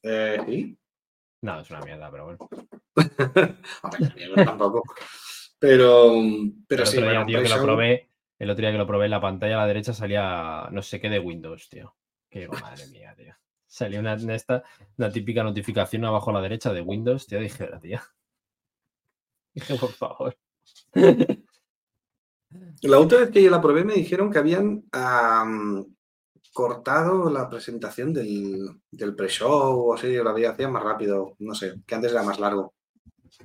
Eh, 0.04 0.38
¿sí? 0.46 0.78
No, 1.42 1.60
es 1.60 1.70
una 1.70 1.80
mierda, 1.80 2.10
pero 2.10 2.24
bueno. 2.26 2.38
Hombre, 3.82 4.14
mierda 4.14 4.44
tampoco. 4.44 4.84
Pero, 5.58 6.14
pero 6.68 6.82
el 6.82 6.88
sí, 6.88 6.98
otro 6.98 7.10
día, 7.10 7.18
bueno, 7.20 7.26
tío, 7.26 7.42
que 7.42 7.48
lo 7.48 7.62
probé, 7.62 8.10
el 8.38 8.50
otro 8.50 8.62
día 8.62 8.72
que 8.72 8.78
lo 8.78 8.86
probé 8.86 9.06
en 9.06 9.10
la 9.10 9.20
pantalla 9.20 9.56
a 9.56 9.60
la 9.62 9.66
derecha 9.66 9.92
salía 9.92 10.68
no 10.70 10.80
sé 10.80 11.00
qué 11.00 11.10
de 11.10 11.18
Windows, 11.18 11.68
tío. 11.68 11.96
Que 12.30 12.40
digo, 12.40 12.54
madre 12.62 12.86
mía, 12.86 13.14
tío. 13.16 13.34
Salía 13.72 14.00
una, 14.00 14.14
esta, 14.34 14.64
una 14.98 15.12
típica 15.12 15.44
notificación 15.44 16.04
abajo 16.04 16.30
a 16.30 16.32
la 16.34 16.40
derecha 16.42 16.72
de 16.72 16.80
Windows, 16.80 17.24
tío. 17.28 17.38
Dije, 17.38 17.56
"Pero, 17.66 17.78
tío. 17.78 18.00
Dije, 19.54 19.76
por 19.76 19.92
favor. 19.92 20.36
La 22.82 22.98
última 22.98 23.20
vez 23.20 23.30
que 23.30 23.42
yo 23.44 23.50
la 23.50 23.60
probé 23.62 23.84
me 23.84 23.94
dijeron 23.94 24.30
que 24.32 24.38
habían 24.38 24.82
cortado 26.52 27.30
la 27.30 27.48
presentación 27.48 28.12
del, 28.12 28.68
del 28.90 29.14
pre-show 29.14 29.78
o 29.88 29.94
así, 29.94 30.12
la 30.16 30.30
había 30.30 30.50
hacían 30.50 30.72
más 30.72 30.82
rápido, 30.82 31.36
no 31.38 31.54
sé, 31.54 31.74
que 31.86 31.94
antes 31.94 32.10
era 32.10 32.24
más 32.24 32.40
largo. 32.40 32.74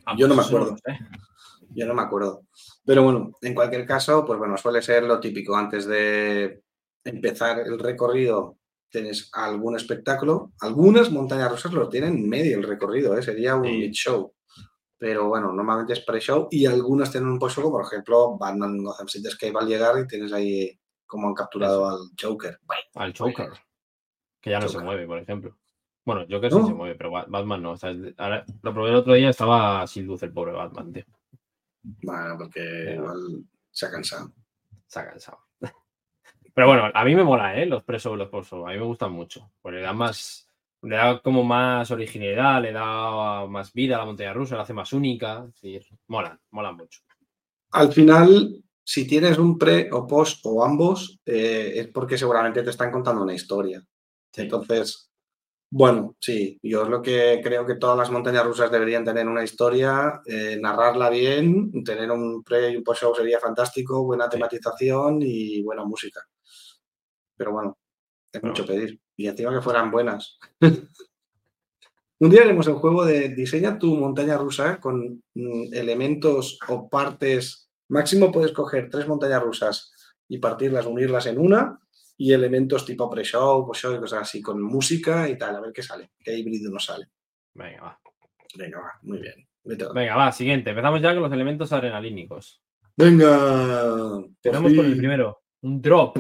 Ah, 0.06 0.16
Yo 0.18 0.28
no 0.28 0.34
me 0.34 0.38
pues 0.42 0.48
acuerdo. 0.48 0.72
lo. 0.72 1.68
Yo 1.70 1.86
no 1.86 1.94
me 1.94 2.02
acuerdo. 2.02 2.42
Pero 2.84 3.04
bueno, 3.04 3.32
en 3.42 3.54
cualquier 3.54 3.86
caso, 3.86 4.26
pues 4.26 4.40
bueno, 4.40 4.58
suele 4.58 4.82
ser 4.82 5.04
lo 5.04 5.20
típico. 5.20 5.56
Antes 5.56 5.86
de 5.86 6.64
empezar 7.04 7.60
el 7.60 7.78
recorrido, 7.78 8.58
tienes 8.90 9.30
algún 9.34 9.76
espectáculo. 9.76 10.54
Algunas 10.62 11.12
montañas 11.12 11.52
rusas 11.52 11.74
lo 11.74 11.90
tienen 11.90 12.16
en 12.16 12.30
medio 12.30 12.58
el 12.58 12.64
recorrido, 12.64 13.18
¿eh? 13.18 13.22
sería 13.24 13.56
un 13.56 13.66
Sí. 13.66 13.72
mid-show. 13.72 14.34
Pero 14.98 15.28
bueno, 15.28 15.52
normalmente 15.52 15.94
es 15.94 16.00
pre-show 16.06 16.48
y 16.50 16.66
algunas 16.66 17.12
tienen 17.12 17.30
un 17.30 17.38
post-show, 17.38 17.70
por 17.70 17.84
ejemplo, 17.84 18.38
Batman 18.38 18.82
Gotham 18.82 19.08
City 19.10 19.28
Escape 19.28 19.54
al 19.60 19.68
llegar 19.68 20.00
y 20.00 20.08
tienes 20.08 20.32
ahí 20.32 20.80
como 21.06 21.28
han 21.28 21.34
capturado 21.34 21.88
al 21.90 22.00
Joker. 22.20 22.60
Al 22.96 23.14
Joker. 23.16 23.50
Que 24.42 24.52
ya 24.52 24.60
no 24.60 24.68
se 24.70 24.80
mueve, 24.80 25.06
por 25.06 25.20
ejemplo. 25.20 25.58
Bueno, 26.06 26.26
Joker 26.30 26.52
sí 26.52 26.58
se 26.68 26.74
mueve, 26.74 26.96
pero 26.96 27.12
Ba- 27.12 27.26
Batman 27.28 27.62
no. 27.64 27.76
Ahora, 28.18 28.46
lo 28.62 28.74
probé 28.74 28.90
el 28.92 28.96
otro 28.96 29.14
día, 29.14 29.30
estaba 29.30 29.86
sin 29.88 30.06
luz 30.06 30.24
el 30.24 30.32
pobre 30.32 30.54
Batman, 30.54 30.94
tío. 30.94 31.04
Bueno, 31.84 32.38
porque 32.38 32.62
Pero- 32.62 32.94
igual 33.02 33.44
se 33.72 33.86
ha 33.88 33.92
cansado. 33.92 34.32
Se 34.88 35.00
ha 35.00 35.10
cansado. 35.10 35.40
Pero 36.56 36.68
bueno, 36.68 36.90
a 36.94 37.04
mí 37.04 37.14
me 37.14 37.24
mola, 37.24 37.62
¿eh? 37.62 37.66
Los 37.66 37.84
presos 37.84 38.14
y 38.14 38.18
los 38.18 38.30
post 38.30 38.54
A 38.54 38.56
mí 38.56 38.78
me 38.78 38.86
gustan 38.86 39.12
mucho. 39.12 39.52
Porque 39.62 39.78
le 39.78 39.84
da 39.84 39.94
más. 39.94 40.50
Le 40.82 40.96
da 40.96 41.20
como 41.20 41.44
más 41.44 41.92
originalidad, 41.92 42.62
le 42.62 42.72
da 42.72 43.46
más 43.48 43.74
vida 43.74 43.96
a 43.96 44.00
la 44.00 44.06
montaña 44.06 44.34
rusa, 44.34 44.56
la 44.56 44.62
hace 44.62 44.74
más 44.74 44.94
única. 44.94 45.46
Es 45.48 45.62
decir, 45.62 45.86
molan, 46.08 46.40
molan 46.52 46.78
mucho. 46.78 47.02
Al 47.72 47.92
final, 47.92 48.64
si 48.84 49.06
tienes 49.06 49.38
un 49.38 49.58
pre 49.58 49.90
o 49.92 50.08
post 50.08 50.46
o 50.46 50.64
ambos, 50.64 51.20
eh, 51.26 51.74
es 51.76 51.88
porque 51.90 52.18
seguramente 52.18 52.64
te 52.64 52.70
están 52.70 52.92
contando 52.92 53.24
una 53.24 53.34
historia. 53.34 53.84
Sí. 54.32 54.44
Entonces, 54.44 55.10
bueno, 55.70 56.16
sí, 56.22 56.58
yo 56.64 56.84
es 56.84 56.90
lo 56.90 57.02
que 57.02 57.42
creo 57.44 57.66
que 57.66 57.76
todas 57.76 57.98
las 57.98 58.12
montañas 58.12 58.46
rusas 58.46 58.72
deberían 58.72 59.04
tener 59.04 59.28
una 59.28 59.44
historia, 59.44 60.22
eh, 60.26 60.58
narrarla 60.62 61.10
bien, 61.10 61.84
tener 61.84 62.12
un 62.12 62.44
pre 62.44 62.72
y 62.72 62.78
un 62.78 62.84
post 62.84 63.02
show 63.02 63.16
sería 63.16 63.40
fantástico, 63.40 64.06
buena 64.06 64.30
tematización 64.30 65.20
y 65.22 65.62
buena 65.64 65.84
música. 65.84 66.22
Pero 67.38 67.52
bueno, 67.52 67.78
es 68.32 68.42
Pero 68.42 68.48
mucho 68.48 68.66
pedir. 68.66 69.00
Y 69.16 69.28
encima 69.28 69.54
que 69.54 69.62
fueran 69.62 69.92
buenas. 69.92 70.38
un 72.20 72.30
día 72.30 72.42
haremos 72.42 72.68
el 72.68 72.76
juego 72.76 73.06
de 73.06 73.30
diseña 73.30 73.78
tu 73.78 73.96
montaña 73.96 74.38
rusa 74.38 74.80
con 74.80 75.24
mm, 75.34 75.74
elementos 75.74 76.60
o 76.68 76.90
partes. 76.90 77.70
Máximo 77.90 78.32
puedes 78.32 78.52
coger 78.52 78.90
tres 78.90 79.08
montañas 79.08 79.44
rusas 79.44 79.94
y 80.28 80.40
partirlas, 80.40 80.86
unirlas 80.86 81.28
en 81.28 81.38
una 81.40 81.80
y 82.18 82.32
elementos 82.32 82.86
tipo 82.86 83.10
pre-show, 83.10 83.66
post-show 83.66 83.96
y 83.96 84.00
cosas 84.00 84.22
así, 84.22 84.42
con 84.42 84.62
música 84.62 85.28
y 85.30 85.38
tal, 85.38 85.56
a 85.56 85.62
ver 85.62 85.74
qué 85.74 85.84
sale, 85.84 86.12
qué 86.24 86.34
híbrido 86.34 86.72
nos 86.72 86.86
sale. 86.86 87.10
Venga, 87.54 87.82
va. 87.82 88.00
Venga, 88.56 88.80
va, 88.80 89.00
muy 89.02 89.20
bien. 89.20 89.48
Venga, 89.64 90.16
va, 90.16 90.32
siguiente. 90.32 90.70
Empezamos 90.70 91.02
ya 91.02 91.14
con 91.14 91.24
los 91.24 91.32
elementos 91.32 91.72
adrenalínicos. 91.74 92.62
Venga. 92.96 94.24
Empezamos 94.44 94.74
con 94.74 94.86
el 94.86 94.98
primero. 94.98 95.42
Un 95.62 95.82
drop. 95.82 96.18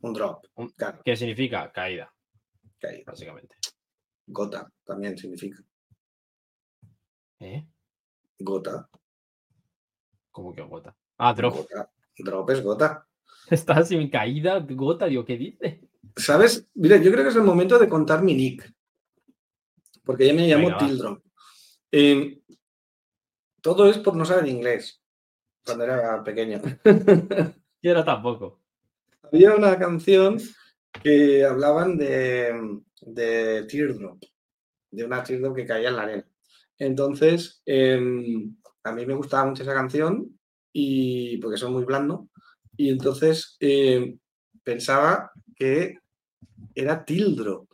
Un 0.00 0.12
drop. 0.12 0.46
Claro, 0.76 1.00
¿Qué 1.04 1.16
significa? 1.16 1.70
Caída, 1.72 2.12
ahí. 2.82 3.02
básicamente. 3.04 3.56
Gota 4.26 4.70
también 4.84 5.16
significa. 5.18 5.62
¿Eh? 7.40 7.66
Gota. 8.38 8.88
¿Cómo 10.30 10.54
que 10.54 10.62
gota? 10.62 10.96
Ah, 11.18 11.34
drop. 11.34 11.56
Gota. 11.56 11.90
Drop 12.18 12.50
es 12.50 12.62
gota. 12.62 13.06
Está 13.50 13.84
sin 13.84 14.08
caída, 14.08 14.58
gota, 14.60 15.06
digo, 15.06 15.24
¿qué 15.24 15.36
dice? 15.36 15.88
¿Sabes? 16.16 16.68
Mira, 16.74 16.96
yo 16.96 17.10
creo 17.10 17.24
que 17.24 17.30
es 17.30 17.36
el 17.36 17.42
momento 17.42 17.78
de 17.78 17.88
contar 17.88 18.22
mi 18.22 18.34
nick. 18.34 18.72
Porque 20.04 20.26
ya 20.26 20.34
me 20.34 20.46
llamo 20.48 20.68
Venga, 20.68 20.78
va. 20.78 20.86
Tildrop. 20.86 21.24
Eh, 21.92 22.42
todo 23.60 23.88
es 23.88 23.98
por 23.98 24.16
no 24.16 24.24
saber 24.24 24.48
inglés. 24.48 25.02
Cuando 25.64 25.84
era 25.84 26.22
pequeño. 26.24 26.60
Yo 27.82 27.90
era 27.90 28.04
tampoco. 28.04 28.59
Había 29.22 29.54
una 29.54 29.78
canción 29.78 30.38
que 31.02 31.44
hablaban 31.44 31.96
de, 31.96 32.80
de 33.00 33.64
Teardrop, 33.64 34.22
de 34.90 35.04
una 35.04 35.22
Teardrop 35.22 35.56
que 35.56 35.66
caía 35.66 35.90
en 35.90 35.96
la 35.96 36.02
arena. 36.02 36.26
Entonces, 36.78 37.62
em, 37.66 38.56
a 38.82 38.92
mí 38.92 39.06
me 39.06 39.14
gustaba 39.14 39.46
mucho 39.46 39.62
esa 39.62 39.74
canción 39.74 40.38
y 40.72 41.36
porque 41.38 41.58
soy 41.58 41.70
muy 41.70 41.84
blando. 41.84 42.28
Y 42.76 42.88
entonces 42.90 43.56
em, 43.60 44.18
pensaba 44.64 45.30
que 45.54 45.98
era 46.74 47.04
Tildrop. 47.04 47.68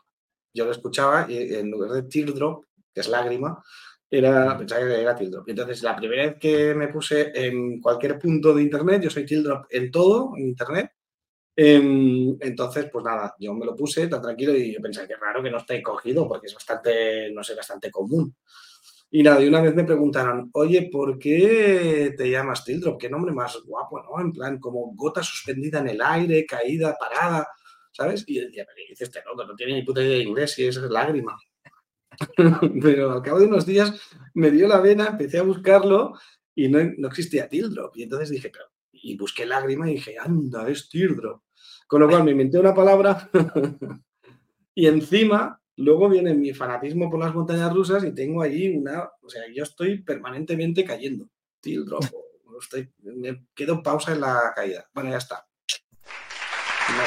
Yo 0.53 0.65
lo 0.65 0.73
escuchaba 0.73 1.31
y 1.31 1.55
en 1.55 1.71
lugar 1.71 1.91
de 1.91 2.03
Teardrop, 2.05 2.65
que 2.93 3.01
es 3.01 3.09
lágrima, 3.09 3.63
era, 4.11 4.57
pensaba 4.59 4.87
que 4.87 5.01
era 5.01 5.15
Tildrop. 5.15 5.49
Entonces, 5.49 5.83
la 5.83 5.97
primera 5.97 6.27
vez 6.27 6.37
que 6.41 6.75
me 6.75 6.89
puse 6.89 7.33
en 7.35 7.81
cualquier 7.81 8.19
punto 8.19 8.55
de 8.55 8.63
internet, 8.63 9.03
yo 9.03 9.11
soy 9.11 9.27
Tildrop 9.27 9.67
en 9.71 9.91
todo, 9.91 10.33
en 10.37 10.49
internet. 10.49 10.93
Em, 11.59 12.37
entonces, 12.41 12.89
pues 12.93 13.03
nada, 13.03 13.35
yo 13.39 13.55
me 13.55 13.65
lo 13.65 13.75
puse 13.75 14.07
tan 14.09 14.21
tranquilo 14.21 14.55
y 14.55 14.75
yo 14.75 14.81
pensé 14.81 15.07
que 15.09 15.17
raro 15.17 15.43
que 15.43 15.51
no 15.51 15.57
esté 15.57 15.83
cogido 15.83 16.29
porque 16.29 16.49
es 16.49 16.55
bastante, 16.55 17.31
no 17.33 17.43
sé, 17.43 17.55
bastante 17.55 17.91
común. 17.91 18.37
Y 19.11 19.23
nada, 19.23 19.43
y 19.43 19.49
una 19.49 19.63
vez 19.63 19.75
me 19.75 19.85
preguntaron, 19.85 20.51
oye, 20.53 20.91
¿por 20.93 21.19
qué 21.19 22.15
te 22.17 22.29
llamas 22.31 22.65
Tildrop? 22.65 23.01
¿Qué 23.01 23.09
nombre 23.09 23.33
más 23.33 23.59
guapo, 23.65 24.03
no? 24.03 24.21
En 24.21 24.33
plan, 24.33 24.59
como 24.59 24.93
gota 24.95 25.23
suspendida 25.23 25.79
en 25.79 25.89
el 25.89 26.03
aire, 26.03 26.45
caída, 26.45 26.97
parada, 26.99 27.49
¿sabes? 27.93 28.25
Y 28.27 28.37
yo 28.37 28.43
decía, 28.43 28.65
pero 28.67 28.77
¿qué 28.77 28.91
dice 28.91 29.05
este 29.05 29.23
loco? 29.25 29.45
No 29.45 29.55
tiene 29.55 29.75
ni 29.75 29.83
puta 29.83 30.03
idea 30.03 30.19
de 30.19 30.25
inglés 30.25 30.59
y 30.59 30.67
es 30.67 30.77
lágrima. 30.77 31.39
pero 32.83 33.13
al 33.13 33.23
cabo 33.23 33.41
de 33.41 33.47
unos 33.47 33.65
días 33.65 33.95
me 34.35 34.51
dio 34.51 34.69
la 34.69 34.81
vena, 34.81 35.09
empecé 35.09 35.39
a 35.39 35.43
buscarlo 35.43 36.19
y 36.55 36.69
no, 36.69 36.79
no 36.99 37.09
existía 37.09 37.49
Tildrop. 37.49 37.97
Y 37.97 38.03
entonces 38.03 38.31
dije, 38.31 38.51
pero 38.51 38.67
y 38.93 39.17
busqué 39.17 39.47
lágrima 39.47 39.89
y 39.89 39.95
dije, 39.95 40.17
anda, 40.19 40.69
es 40.69 40.89
teardrop. 40.89 41.43
Con 41.87 42.01
lo 42.01 42.09
cual 42.09 42.25
me 42.25 42.33
inventé 42.33 42.59
una 42.59 42.75
palabra 42.75 43.31
y 44.75 44.87
encima 44.87 45.61
luego 45.77 46.09
viene 46.09 46.35
mi 46.35 46.53
fanatismo 46.53 47.11
por 47.11 47.21
las 47.21 47.35
montañas 47.35 47.73
rusas 47.73 48.03
y 48.05 48.15
tengo 48.15 48.43
allí 48.43 48.77
una, 48.77 49.09
o 49.23 49.29
sea, 49.29 49.43
yo 49.55 49.63
estoy 49.63 50.03
permanentemente 50.03 50.85
cayendo. 50.85 51.29
O 51.67 52.61
Estoy, 52.61 52.91
me 53.03 53.47
quedo 53.55 53.75
en 53.75 53.83
pausa 53.83 54.13
en 54.13 54.21
la 54.23 54.53
caída. 54.55 54.89
Bueno, 54.95 55.11
ya 55.11 55.19
está. 55.19 55.47
Ya 56.89 57.05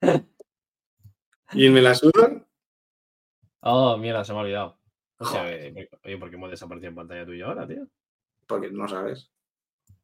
está. 0.00 0.24
¿Y 1.52 1.68
me 1.68 1.80
la 1.80 1.94
sudan? 1.94 2.46
Oh, 3.60 3.96
mierda, 3.96 4.24
se 4.24 4.32
me 4.32 4.38
ha 4.38 4.42
olvidado. 4.42 4.80
O 5.18 5.24
sea, 5.24 5.44
oye, 5.44 6.18
¿por 6.18 6.30
qué 6.30 6.36
hemos 6.36 6.50
desaparecido 6.50 6.90
en 6.90 6.96
pantalla 6.96 7.24
tuya 7.24 7.46
ahora, 7.46 7.66
tío? 7.66 7.86
Porque 8.46 8.70
no 8.70 8.88
sabes. 8.88 9.30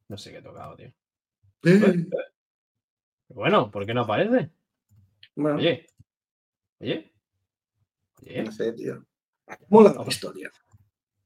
No 0.08 0.16
sé 0.16 0.30
qué 0.30 0.38
he 0.38 0.42
tocado, 0.42 0.76
tío. 0.76 0.92
Eh. 1.64 2.06
Bueno, 3.28 3.70
¿por 3.70 3.86
qué 3.86 3.94
no 3.94 4.02
aparece? 4.02 4.50
Bueno, 5.34 5.56
Oye. 5.58 5.86
Oye. 6.80 7.12
Oye. 8.26 8.42
no 8.44 8.52
sé, 8.52 8.72
tío. 8.72 9.04
Mola 9.68 9.92
la 9.94 10.04
historia. 10.06 10.50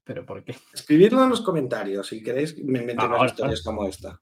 ¿Pero 0.03 0.25
por 0.25 0.43
qué? 0.43 0.55
Escribidlo 0.73 1.23
en 1.23 1.29
los 1.29 1.41
comentarios 1.41 2.07
si 2.07 2.23
queréis 2.23 2.57
me 2.63 2.79
invento 2.79 3.03
Ah, 3.03 3.07
más 3.09 3.17
ahora, 3.19 3.29
historias 3.31 3.61
como 3.63 3.85
esta. 3.85 4.21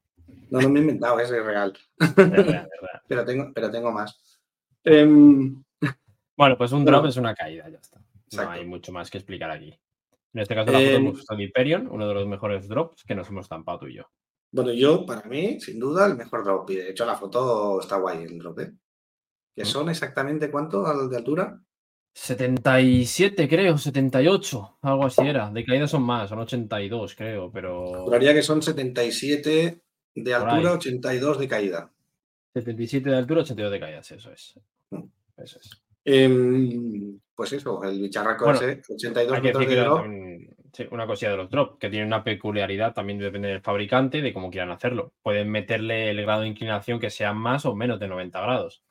No, 0.49 0.61
no 0.61 0.69
me 0.69 0.79
he 0.79 0.81
inventado, 0.81 1.19
es 1.19 1.29
real. 1.29 1.77
Es 1.99 2.15
real, 2.15 2.39
es 2.39 2.45
real. 2.47 2.69
Pero 3.07 3.23
tengo, 3.25 3.51
pero 3.53 3.69
tengo 3.69 3.91
más. 3.91 4.39
Em, 4.83 5.63
Bueno, 6.35 6.57
pues 6.57 6.71
un 6.71 6.83
Bueno. 6.83 6.97
drop 6.97 7.09
es 7.09 7.17
una 7.17 7.35
caída, 7.35 7.69
ya 7.69 7.77
está. 7.77 8.01
No 8.33 8.49
hay 8.49 8.65
mucho 8.65 8.91
más 8.91 9.11
que 9.11 9.19
explicar 9.19 9.51
aquí. 9.51 9.77
En 10.33 10.41
este 10.41 10.55
caso, 10.55 10.71
la 10.71 10.79
foto 10.79 10.89
Em, 10.89 10.95
hemos 11.07 11.25
de 11.25 11.43
Hyperion, 11.43 11.87
uno 11.89 12.07
de 12.07 12.13
los 12.15 12.27
mejores 12.27 12.67
drops 12.67 13.03
que 13.03 13.13
nos 13.15 13.27
hemos 13.29 13.45
estampado 13.45 13.79
tú 13.79 13.87
y 13.87 13.95
yo. 13.97 14.09
Bueno, 14.55 14.71
yo, 14.73 15.05
para 15.05 15.27
mí, 15.27 15.59
sin 15.59 15.79
duda, 15.79 16.05
el 16.07 16.15
mejor 16.15 16.43
drop. 16.43 16.69
Y 16.71 16.75
de 16.77 16.89
hecho, 16.91 17.05
la 17.05 17.15
foto 17.15 17.79
está 17.81 17.97
guay, 17.97 18.23
el 18.23 18.37
drop, 18.39 18.59
¿eh? 18.59 18.73
¿Que 19.55 19.63
Mm. 19.63 19.65
son 19.65 19.89
exactamente 19.89 20.49
cuánto 20.49 20.83
de 21.07 21.17
altura? 21.17 21.59
77, 22.13 23.47
creo, 23.49 23.77
78, 23.77 24.77
algo 24.81 25.05
así 25.05 25.21
era. 25.27 25.49
De 25.51 25.65
caída 25.65 25.87
son 25.87 26.03
más, 26.03 26.29
son 26.29 26.39
82, 26.39 27.13
creo, 27.15 27.51
pero. 27.51 28.03
Juraría 28.05 28.33
que 28.33 28.41
son 28.41 28.61
77 28.61 29.81
de 30.15 30.33
altura, 30.33 30.69
ahí. 30.71 30.75
82 30.77 31.39
de 31.39 31.47
caída. 31.47 31.91
77 32.53 33.09
de 33.09 33.17
altura, 33.17 33.41
82 33.41 33.71
de 33.71 33.79
caídas, 33.79 34.11
eso 34.11 34.31
es. 34.31 34.59
Mm. 34.91 35.03
Eso 35.37 35.59
es. 35.59 35.69
Em, 36.05 37.19
pues 37.35 37.51
eso, 37.51 37.83
el 37.83 37.99
bicharraco 37.99 38.45
Bueno, 38.45 38.59
ese, 38.61 38.81
82 38.93 39.33
Hay 39.35 39.41
que 39.41 39.47
metros 39.47 39.67
de 39.67 39.75
también- 39.83 40.54
sí, 40.75 40.85
una 40.91 41.07
cosilla 41.07 41.31
de 41.31 41.37
los 41.37 41.49
drops, 41.49 41.77
que 41.79 41.89
tienen 41.89 42.07
una 42.07 42.23
peculiaridad, 42.23 42.93
también 42.93 43.17
depende 43.19 43.47
del 43.47 43.61
fabricante, 43.61 44.21
de 44.21 44.33
cómo 44.33 44.49
quieran 44.51 44.71
hacerlo. 44.71 45.13
Pueden 45.21 45.49
meterle 45.49 46.09
el 46.09 46.21
grado 46.21 46.41
de 46.41 46.47
inclinación 46.49 46.99
que 46.99 47.09
sea 47.09 47.33
más 47.33 47.65
o 47.65 47.75
menos 47.75 47.99
de 47.99 48.07
90 48.07 48.41
grados. 48.41 48.83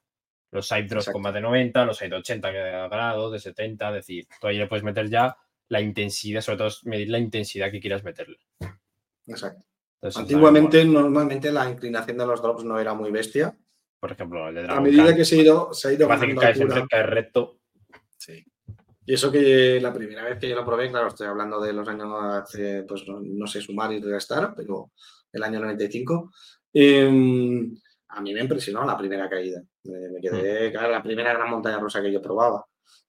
Los 0.51 0.69
side 0.69 0.85
drops 0.85 1.11
con 1.11 1.21
más 1.23 1.35
de 1.35 1.41
90, 1.41 1.85
los 1.85 1.99
side 1.99 2.11
de 2.11 2.17
80 2.17 2.51
grados, 2.89 3.33
de 3.33 3.39
70, 3.41 3.89
es 3.89 3.95
decir, 3.95 4.27
tú 4.41 4.47
ahí 4.47 4.57
le 4.57 4.67
puedes 4.69 4.85
meter 4.85 5.09
ya 5.11 5.37
la 5.69 5.81
intensidad, 5.81 6.41
sobre 6.41 6.59
todo 6.59 6.71
medir 6.85 7.11
la 7.11 7.19
intensidad 7.19 7.71
que 7.71 7.81
quieras 7.81 8.05
meterle. 8.05 8.39
Exacto. 9.27 9.65
Entonces, 9.97 10.21
Antiguamente, 10.21 10.85
normalmente 10.85 11.51
la 11.51 11.69
inclinación 11.69 12.19
de 12.19 12.27
los 12.27 12.41
drops 12.43 12.63
no 12.65 12.79
era 12.79 12.95
muy 12.95 13.11
bestia. 13.11 13.57
por 13.99 14.13
ejemplo, 14.13 14.47
el 14.49 14.55
de 14.55 14.61
A 14.61 14.65
Dragon 14.65 14.83
medida 14.85 15.07
Khan, 15.07 15.17
que 15.17 15.25
se 15.25 15.37
ha 15.37 15.43
ido, 15.43 15.73
se 15.73 15.89
ha 15.89 15.93
ido 15.95 16.07
caes, 16.07 16.23
en- 16.61 16.71
altura. 16.73 17.03
recto. 17.05 17.59
Sí. 18.19 18.45
Y 19.07 19.15
eso 19.15 19.31
que 19.31 19.81
la 19.81 19.93
primera 19.93 20.25
vez 20.25 20.39
que 20.39 20.49
yo 20.49 20.57
lo 20.57 20.65
probé, 20.65 20.91
claro, 20.91 21.09
estoy 21.09 21.27
hablando 21.27 21.61
de 21.61 21.73
los 21.73 21.87
años, 21.89 22.09
hace, 22.23 22.85
pues 22.85 23.07
no, 23.07 23.21
no 23.21 23.47
sé 23.47 23.61
sumar 23.61 23.93
y 23.93 24.01
restar, 24.01 24.55
pero 24.57 24.93
el 25.33 25.43
año 25.43 25.61
95, 25.61 26.31
em, 26.73 27.75
a 28.09 28.21
mí 28.21 28.33
me 28.33 28.41
impresionó 28.41 28.85
la 28.85 28.97
primera 28.97 29.29
caída. 29.29 29.63
Me, 29.85 30.09
me 30.09 30.21
quedé, 30.21 30.71
claro, 30.71 30.91
la 30.91 31.03
primera 31.03 31.35
gran 31.35 31.51
montaña 31.51 31.79
rusa 31.79 32.01
que 32.01 32.13
yo 32.13 32.23
probaba. 32.23 32.65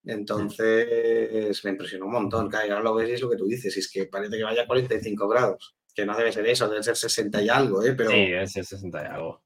Entonces 0.05 1.63
me 1.63 1.71
impresionó 1.71 2.05
un 2.05 2.11
montón. 2.11 2.49
Claro, 2.49 2.67
y 2.67 2.69
ahora 2.69 2.83
lo 2.83 2.95
ves 2.95 3.09
y 3.09 3.13
es 3.13 3.21
lo 3.21 3.29
que 3.29 3.37
tú 3.37 3.47
dices, 3.47 3.75
y 3.75 3.79
es 3.79 3.91
que 3.91 4.05
parece 4.05 4.37
que 4.37 4.43
vaya 4.43 4.63
a 4.63 4.67
45 4.67 5.27
grados, 5.27 5.75
que 5.93 6.05
no 6.05 6.15
debe 6.15 6.31
ser 6.31 6.45
eso, 6.47 6.69
debe 6.69 6.83
ser 6.83 6.95
60 6.95 7.41
y 7.41 7.49
algo, 7.49 7.83
¿eh? 7.83 7.93
pero, 7.93 8.11
Sí, 8.11 8.17
es 8.17 8.55
el 8.55 8.65
60 8.65 9.03
y 9.03 9.05
algo. 9.05 9.44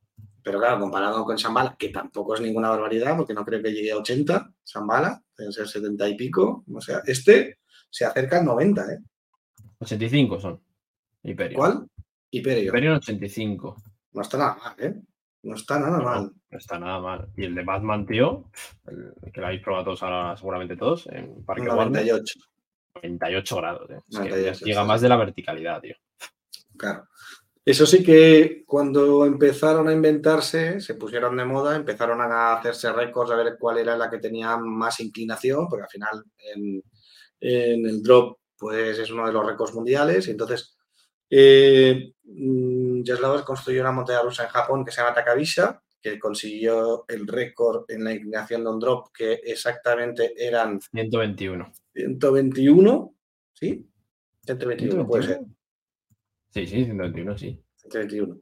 Pero 0.49 0.61
claro, 0.61 0.79
comparado 0.79 1.23
con 1.23 1.35
Shambhala, 1.35 1.75
que 1.77 1.89
tampoco 1.89 2.33
es 2.33 2.41
ninguna 2.41 2.71
barbaridad, 2.71 3.15
porque 3.15 3.35
no 3.35 3.45
creo 3.45 3.61
que 3.61 3.71
llegue 3.71 3.91
a 3.91 3.97
80, 3.97 4.51
Shambhala, 4.65 5.21
deben 5.37 5.53
ser 5.53 5.67
70 5.67 6.09
y 6.09 6.15
pico. 6.17 6.63
O 6.73 6.81
sea, 6.81 7.03
este 7.05 7.59
se 7.87 8.03
acerca 8.05 8.39
al 8.39 8.45
90, 8.45 8.93
¿eh? 8.93 8.97
85 9.77 10.39
son. 10.39 10.59
Hyperion. 11.21 11.59
¿Cuál? 11.59 11.87
Hyperion. 12.31 12.65
Hyperion 12.65 12.95
85. 12.95 13.75
No 14.13 14.21
está 14.23 14.37
nada 14.39 14.57
mal, 14.57 14.75
¿eh? 14.79 14.95
No 15.43 15.53
está 15.53 15.77
nada 15.79 15.97
No, 15.99 16.03
mal. 16.03 16.31
no 16.49 16.57
está 16.57 16.79
nada 16.79 16.99
mal. 16.99 17.29
Y 17.37 17.45
el 17.45 17.53
de 17.53 17.63
Batman, 17.63 18.07
tío, 18.07 18.49
el 18.87 19.31
que 19.31 19.39
lo 19.41 19.45
habéis 19.45 19.61
probado 19.61 19.85
todos 19.85 20.01
ahora, 20.01 20.35
seguramente 20.35 20.75
todos, 20.77 21.05
en 21.11 21.45
Parque 21.45 21.67
Warner, 21.69 21.91
98, 22.07 22.39
98 23.03 23.55
grados. 23.55 23.89
eh. 23.91 23.99
Es 24.09 24.17
que 24.17 24.29
98, 24.29 24.65
llega 24.65 24.83
más 24.83 24.99
de 25.01 25.09
la 25.09 25.15
verticalidad, 25.17 25.79
tío. 25.79 25.95
claro. 26.75 27.05
Eso 27.65 27.85
sí 27.85 28.03
que 28.03 28.63
cuando 28.65 29.25
empezaron 29.25 29.87
a 29.87 29.93
inventarse, 29.93 30.79
se 30.79 30.95
pusieron 30.95 31.37
de 31.37 31.45
moda, 31.45 31.75
empezaron 31.75 32.21
a 32.21 32.53
hacerse 32.53 32.91
récords 32.91 33.31
a 33.31 33.35
ver 33.35 33.57
cuál 33.59 33.77
era 33.77 33.97
la 33.97 34.09
que 34.09 34.17
tenía 34.17 34.57
más 34.57 34.99
inclinación, 34.99 35.67
porque 35.67 35.83
al 35.83 35.89
final 35.89 36.23
en, 36.55 36.83
en 37.41 37.85
el 37.85 38.01
drop 38.01 38.39
pues 38.57 38.99
es 38.99 39.09
uno 39.11 39.25
de 39.25 39.33
los 39.33 39.45
récords 39.45 39.73
mundiales. 39.73 40.27
Y 40.27 40.31
entonces 40.31 40.77
eh, 41.29 42.13
mm, 42.23 43.01
construyó 43.45 43.81
una 43.81 43.91
montaña 43.91 44.21
rusa 44.21 44.43
en 44.43 44.49
Japón 44.49 44.83
que 44.83 44.91
se 44.91 45.01
llama 45.01 45.13
Takabisha, 45.13 45.81
que 46.01 46.19
consiguió 46.19 47.05
el 47.07 47.27
récord 47.27 47.85
en 47.89 48.03
la 48.03 48.13
inclinación 48.13 48.63
de 48.63 48.69
un 48.69 48.79
drop 48.79 49.07
que 49.13 49.33
exactamente 49.33 50.33
eran 50.37 50.79
121. 50.81 51.71
121, 51.93 53.15
¿sí? 53.53 53.85
121, 54.45 55.07
puede 55.07 55.23
ser. 55.23 55.39
Sí, 56.49 56.65
sí, 56.67 56.85
121, 56.85 57.37
sí. 57.37 57.61
121. 57.77 58.39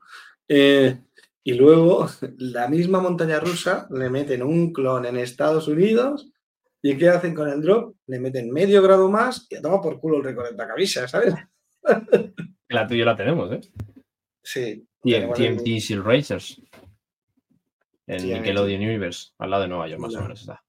Eh, 0.47 0.99
y 1.43 1.53
luego 1.53 2.07
la 2.37 2.67
misma 2.67 2.99
montaña 2.99 3.39
rusa 3.39 3.87
le 3.91 4.09
meten 4.09 4.43
un 4.43 4.71
clon 4.73 5.05
en 5.05 5.17
Estados 5.17 5.67
Unidos 5.67 6.31
y 6.81 6.95
¿qué 6.97 7.09
hacen 7.09 7.33
con 7.33 7.49
el 7.49 7.61
drop? 7.61 7.95
Le 8.07 8.19
meten 8.19 8.51
medio 8.51 8.81
grado 8.81 9.09
más 9.09 9.47
y 9.49 9.55
a 9.55 9.61
tomar 9.61 9.81
por 9.81 9.99
culo 9.99 10.17
el 10.17 10.23
récord 10.23 10.49
de 10.49 10.55
Takabisha, 10.55 11.07
¿sabes? 11.07 11.33
La 12.69 12.87
tuya 12.87 13.05
la 13.05 13.15
tenemos, 13.15 13.51
¿eh? 13.51 13.61
Sí. 14.43 14.87
Tenemos 15.01 15.39
el- 15.39 15.57
TMT 15.57 15.79
Seal 15.79 16.03
Racers. 16.03 16.61
En. 18.05 18.25
Nickelodeon 18.25 18.81
Universe, 18.81 19.31
al 19.37 19.49
lado 19.49 19.63
de 19.63 19.69
Nueva 19.69 19.87
York, 19.89 20.01
más 20.01 20.15
o 20.15 20.21
menos 20.21 20.41
está. 20.41 20.63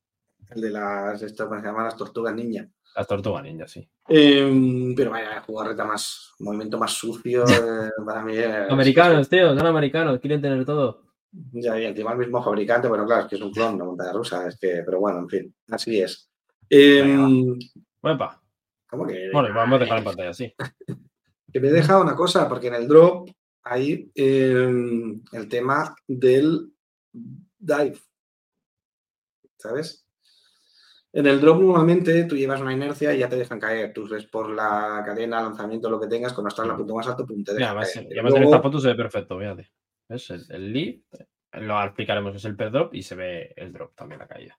El 0.51 0.61
de 0.61 0.71
las, 0.71 1.23
esto 1.23 1.47
¿cómo 1.49 1.61
se 1.61 1.67
llaman 1.67 1.85
las 1.85 1.97
tortugas 1.97 2.35
ninja. 2.35 2.69
Las 2.99 3.07
tortugas 3.07 3.45
ninja, 3.45 3.69
sí. 3.69 3.89
Eh, 4.09 4.93
pero 4.97 5.13
vaya, 5.13 5.41
jugarreta 5.43 5.85
más, 5.85 6.33
movimiento 6.41 6.79
más 6.79 6.91
sucio 6.91 7.45
eh, 7.49 7.91
para 8.05 8.25
mí. 8.25 8.33
eh, 8.37 8.67
Americanos, 8.69 9.29
tío, 9.29 9.57
son 9.57 9.67
americanos, 9.69 10.19
quieren 10.19 10.43
tener 10.43 10.65
todo. 10.65 11.05
Ya, 11.53 11.79
y 11.79 11.85
encima 11.85 12.11
el 12.11 12.19
mismo 12.19 12.43
fabricante, 12.43 12.89
bueno, 12.89 13.07
claro, 13.07 13.23
es 13.23 13.29
que 13.29 13.37
es 13.37 13.43
un 13.43 13.53
clon, 13.53 13.77
una 13.77 13.85
montaña 13.85 14.13
rusa, 14.13 14.49
es 14.49 14.59
que, 14.59 14.83
pero 14.85 14.99
bueno, 14.99 15.21
en 15.21 15.29
fin, 15.29 15.55
así 15.71 16.01
es. 16.01 16.29
Eh, 16.69 17.07
Uepa. 18.03 18.43
¿Cómo 18.91 19.07
que? 19.07 19.31
Bueno, 19.33 19.55
vamos 19.55 19.77
a 19.77 19.85
dejar 19.85 19.99
en 19.99 20.05
pantalla, 20.05 20.35
sí. 20.35 20.53
Que 21.53 21.61
me 21.61 21.69
he 21.69 21.73
dejado 21.73 22.03
una 22.03 22.17
cosa, 22.17 22.49
porque 22.49 22.67
en 22.67 22.75
el 22.75 22.89
drop 22.89 23.31
hay 23.63 24.11
eh, 24.13 24.69
el 25.33 25.49
tema 25.49 25.95
del 26.09 26.73
dive. 27.59 27.99
¿Sabes? 29.57 30.08
En 31.13 31.27
el 31.27 31.41
drop 31.41 31.61
normalmente 31.63 32.25
tú 32.25 32.37
llevas 32.37 32.61
una 32.61 32.73
inercia 32.73 33.15
y 33.15 33.19
ya 33.21 33.29
te 33.29 33.37
dejan 33.37 33.59
caer. 33.59 33.93
Tú 33.95 34.07
ves 34.09 34.27
por 34.27 34.51
la 34.51 35.03
cadena, 35.05 35.41
lanzamiento, 35.43 35.89
lo 35.89 35.99
que 36.01 36.07
tengas, 36.07 36.33
cuando 36.35 36.49
estás 36.49 36.67
en 36.67 36.73
el 36.73 36.77
punto 36.77 36.95
más 36.95 37.09
alto, 37.09 37.25
pum, 37.27 37.43
te 37.43 37.55
dejan 37.55 37.69
además, 37.69 37.93
caer. 37.93 38.05
y 38.07 38.09
Pero 38.11 38.21
además 38.21 38.37
en 38.37 38.45
esta 38.45 38.63
foto 38.63 38.81
se 38.81 38.89
ve 38.89 38.95
perfecto, 38.95 39.39
fíjate. 39.39 39.71
¿Ves? 40.09 40.31
El, 40.31 40.47
el 40.51 40.73
lead, 40.73 40.97
lo 41.53 41.83
explicaremos, 41.83 42.37
es 42.37 42.45
el 42.45 42.57
per 42.57 42.71
drop 42.71 42.95
y 42.95 43.03
se 43.03 43.15
ve 43.15 43.53
el 43.57 43.73
drop 43.73 43.95
también, 43.95 44.19
la 44.21 44.27
caída. 44.29 44.59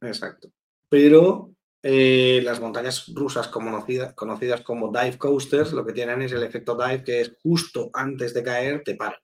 Exacto. 0.00 0.50
Pero 0.88 1.52
eh, 1.82 2.40
las 2.44 2.60
montañas 2.60 3.12
rusas 3.14 3.48
conocida- 3.48 4.14
conocidas 4.14 4.62
como 4.62 4.88
dive 4.90 5.18
coasters, 5.18 5.72
lo 5.72 5.84
que 5.84 5.92
tienen 5.92 6.22
es 6.22 6.32
el 6.32 6.42
efecto 6.42 6.74
dive, 6.76 7.04
que 7.04 7.20
es 7.20 7.36
justo 7.42 7.90
antes 7.92 8.32
de 8.34 8.42
caer, 8.42 8.82
te 8.82 8.94
paran. 8.94 9.20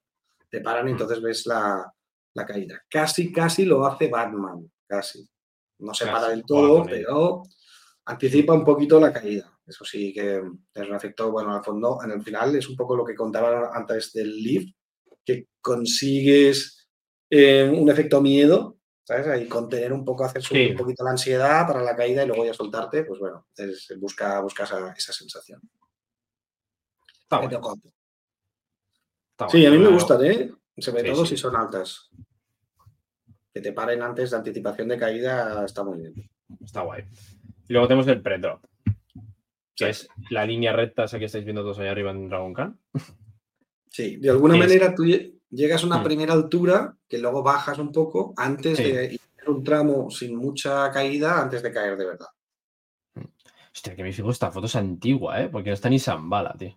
Te 0.51 0.61
paran 0.61 0.89
y 0.89 0.93
entonces 0.93 1.20
ves 1.22 1.47
la, 1.47 1.91
la 2.35 2.47
caída. 2.47 2.83
Casi, 2.89 3.33
casi 3.33 3.64
lo 3.64 3.85
hace 3.87 4.09
Batman, 4.09 4.70
casi. 4.87 5.27
No 5.79 5.93
se 5.95 6.07
para 6.07 6.29
del 6.29 6.45
todo, 6.45 6.85
pero 6.87 7.43
anticipa 8.07 8.53
un 8.55 8.64
poquito 8.64 8.99
la 9.01 9.12
caída. 9.12 9.53
Eso 9.66 9.85
sí 9.85 10.12
que 10.12 10.37
es 10.74 10.89
un 10.89 10.95
efecto, 10.95 11.31
bueno, 11.33 11.55
al 11.55 11.64
fondo, 11.64 11.99
en 12.05 12.12
el 12.12 12.22
final 12.22 12.55
es 12.57 12.68
un 12.68 12.77
poco 12.77 12.95
lo 12.97 13.05
que 13.05 13.14
contaba 13.14 13.70
antes 13.74 14.12
del 14.12 14.31
lift, 14.43 14.74
que 15.24 15.49
consigues 15.61 16.89
eh, 17.29 17.64
un 17.77 17.91
efecto 17.91 18.20
miedo, 18.20 18.79
¿sabes? 19.03 19.27
Ahí 19.27 19.49
contener 19.49 19.93
un 19.93 20.05
poco, 20.05 20.24
hacer 20.24 20.41
subir 20.43 20.66
Sí. 20.66 20.70
un 20.72 20.77
poquito 20.79 21.03
la 21.05 21.11
ansiedad 21.11 21.66
para 21.66 21.83
la 21.83 21.97
caída 21.97 22.22
y 22.22 22.27
luego 22.29 22.45
ya 22.45 22.55
soltarte, 22.55 23.03
pues 23.05 23.18
bueno, 23.18 23.47
es- 23.57 23.93
busca, 23.99 24.41
busca 24.41 24.62
esa, 24.64 24.93
esa 24.97 25.12
sensación. 25.12 25.61
Está 27.22 27.39
bueno. 27.39 27.61
Sí, 29.51 29.66
a 29.66 29.70
mí 29.70 29.79
me 29.79 29.89
gustan, 29.89 30.24
¿eh? 30.24 30.53
Sobre 30.79 31.03
Sí, 31.03 31.07
todo 31.11 31.24
sí. 31.27 31.37
si 31.37 31.43
son 31.43 31.57
altas. 31.57 32.09
Que 33.57 33.62
te 33.62 33.72
paren 33.72 34.02
antes 34.02 34.30
de 34.32 34.36
anticipación 34.36 34.86
de 34.88 34.98
caída 34.98 35.64
está 35.64 35.82
muy 35.82 35.96
bien. 35.96 36.28
Está 36.62 36.82
guay. 36.82 37.04
Y 37.66 37.72
luego 37.72 37.88
tenemos 37.88 38.07
el 38.07 38.20
pre-drop, 38.20 38.61
Sí. 38.84 39.22
que 39.74 39.88
es 39.88 40.09
la 40.28 40.44
línea 40.44 40.74
recta 40.74 41.04
esa 41.04 41.18
que 41.18 41.24
estáis 41.24 41.46
viendo 41.46 41.62
todos 41.62 41.78
allá 41.78 41.92
arriba 41.92 42.11
en 42.11 42.28
Dragon 42.28 42.52
Khan. 42.52 42.78
Sí, 43.88 44.16
de 44.16 44.28
alguna 44.28 44.57
Es- 44.57 44.61
manera 44.61 44.94
tú 44.94 45.04
lle- 45.04 45.40
llegas 45.48 45.82
a 45.82 45.86
una 45.86 46.00
Mm. 46.00 46.04
primera 46.04 46.34
altura 46.34 46.98
que 47.09 47.16
luego 47.16 47.42
bajas 47.42 47.78
un 47.78 47.92
poco 47.92 48.34
antes 48.36 48.76
Sí. 48.76 48.92
de 48.92 49.14
ir 49.14 49.20
un 49.46 49.64
tramo 49.64 50.11
sin 50.11 50.36
mucha 50.36 50.90
caída 50.90 51.40
antes 51.40 51.62
de 51.62 51.72
caer 51.72 51.96
de 51.96 52.04
verdad. 52.04 52.28
O 53.16 53.20
Hostia, 53.72 53.96
que 53.96 54.02
me 54.02 54.12
fijo, 54.12 54.28
esta 54.30 54.50
foto 54.50 54.66
es 54.66 54.76
antigua, 54.76 55.40
¿eh? 55.40 55.48
Porque 55.48 55.70
no 55.70 55.74
está 55.74 55.88
ni 55.88 55.98
Zambala, 55.98 56.54
tío. 56.59 56.76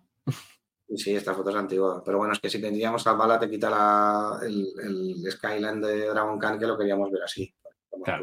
Sí, 0.96 1.14
esta 1.14 1.34
foto 1.34 1.50
es 1.50 1.56
antigua. 1.56 2.02
Pero 2.04 2.18
bueno, 2.18 2.32
es 2.32 2.40
que 2.40 2.50
si 2.50 2.60
tendríamos 2.60 3.02
Zambala 3.02 3.38
te 3.38 3.48
quita 3.48 3.70
la, 3.70 4.40
el, 4.42 4.68
el 4.82 5.30
Skyline 5.30 5.80
de 5.80 6.06
Dragon 6.06 6.38
Khan 6.38 6.58
que 6.58 6.66
lo 6.66 6.76
queríamos 6.76 7.10
ver 7.10 7.22
así. 7.22 7.54
Claro. 8.04 8.22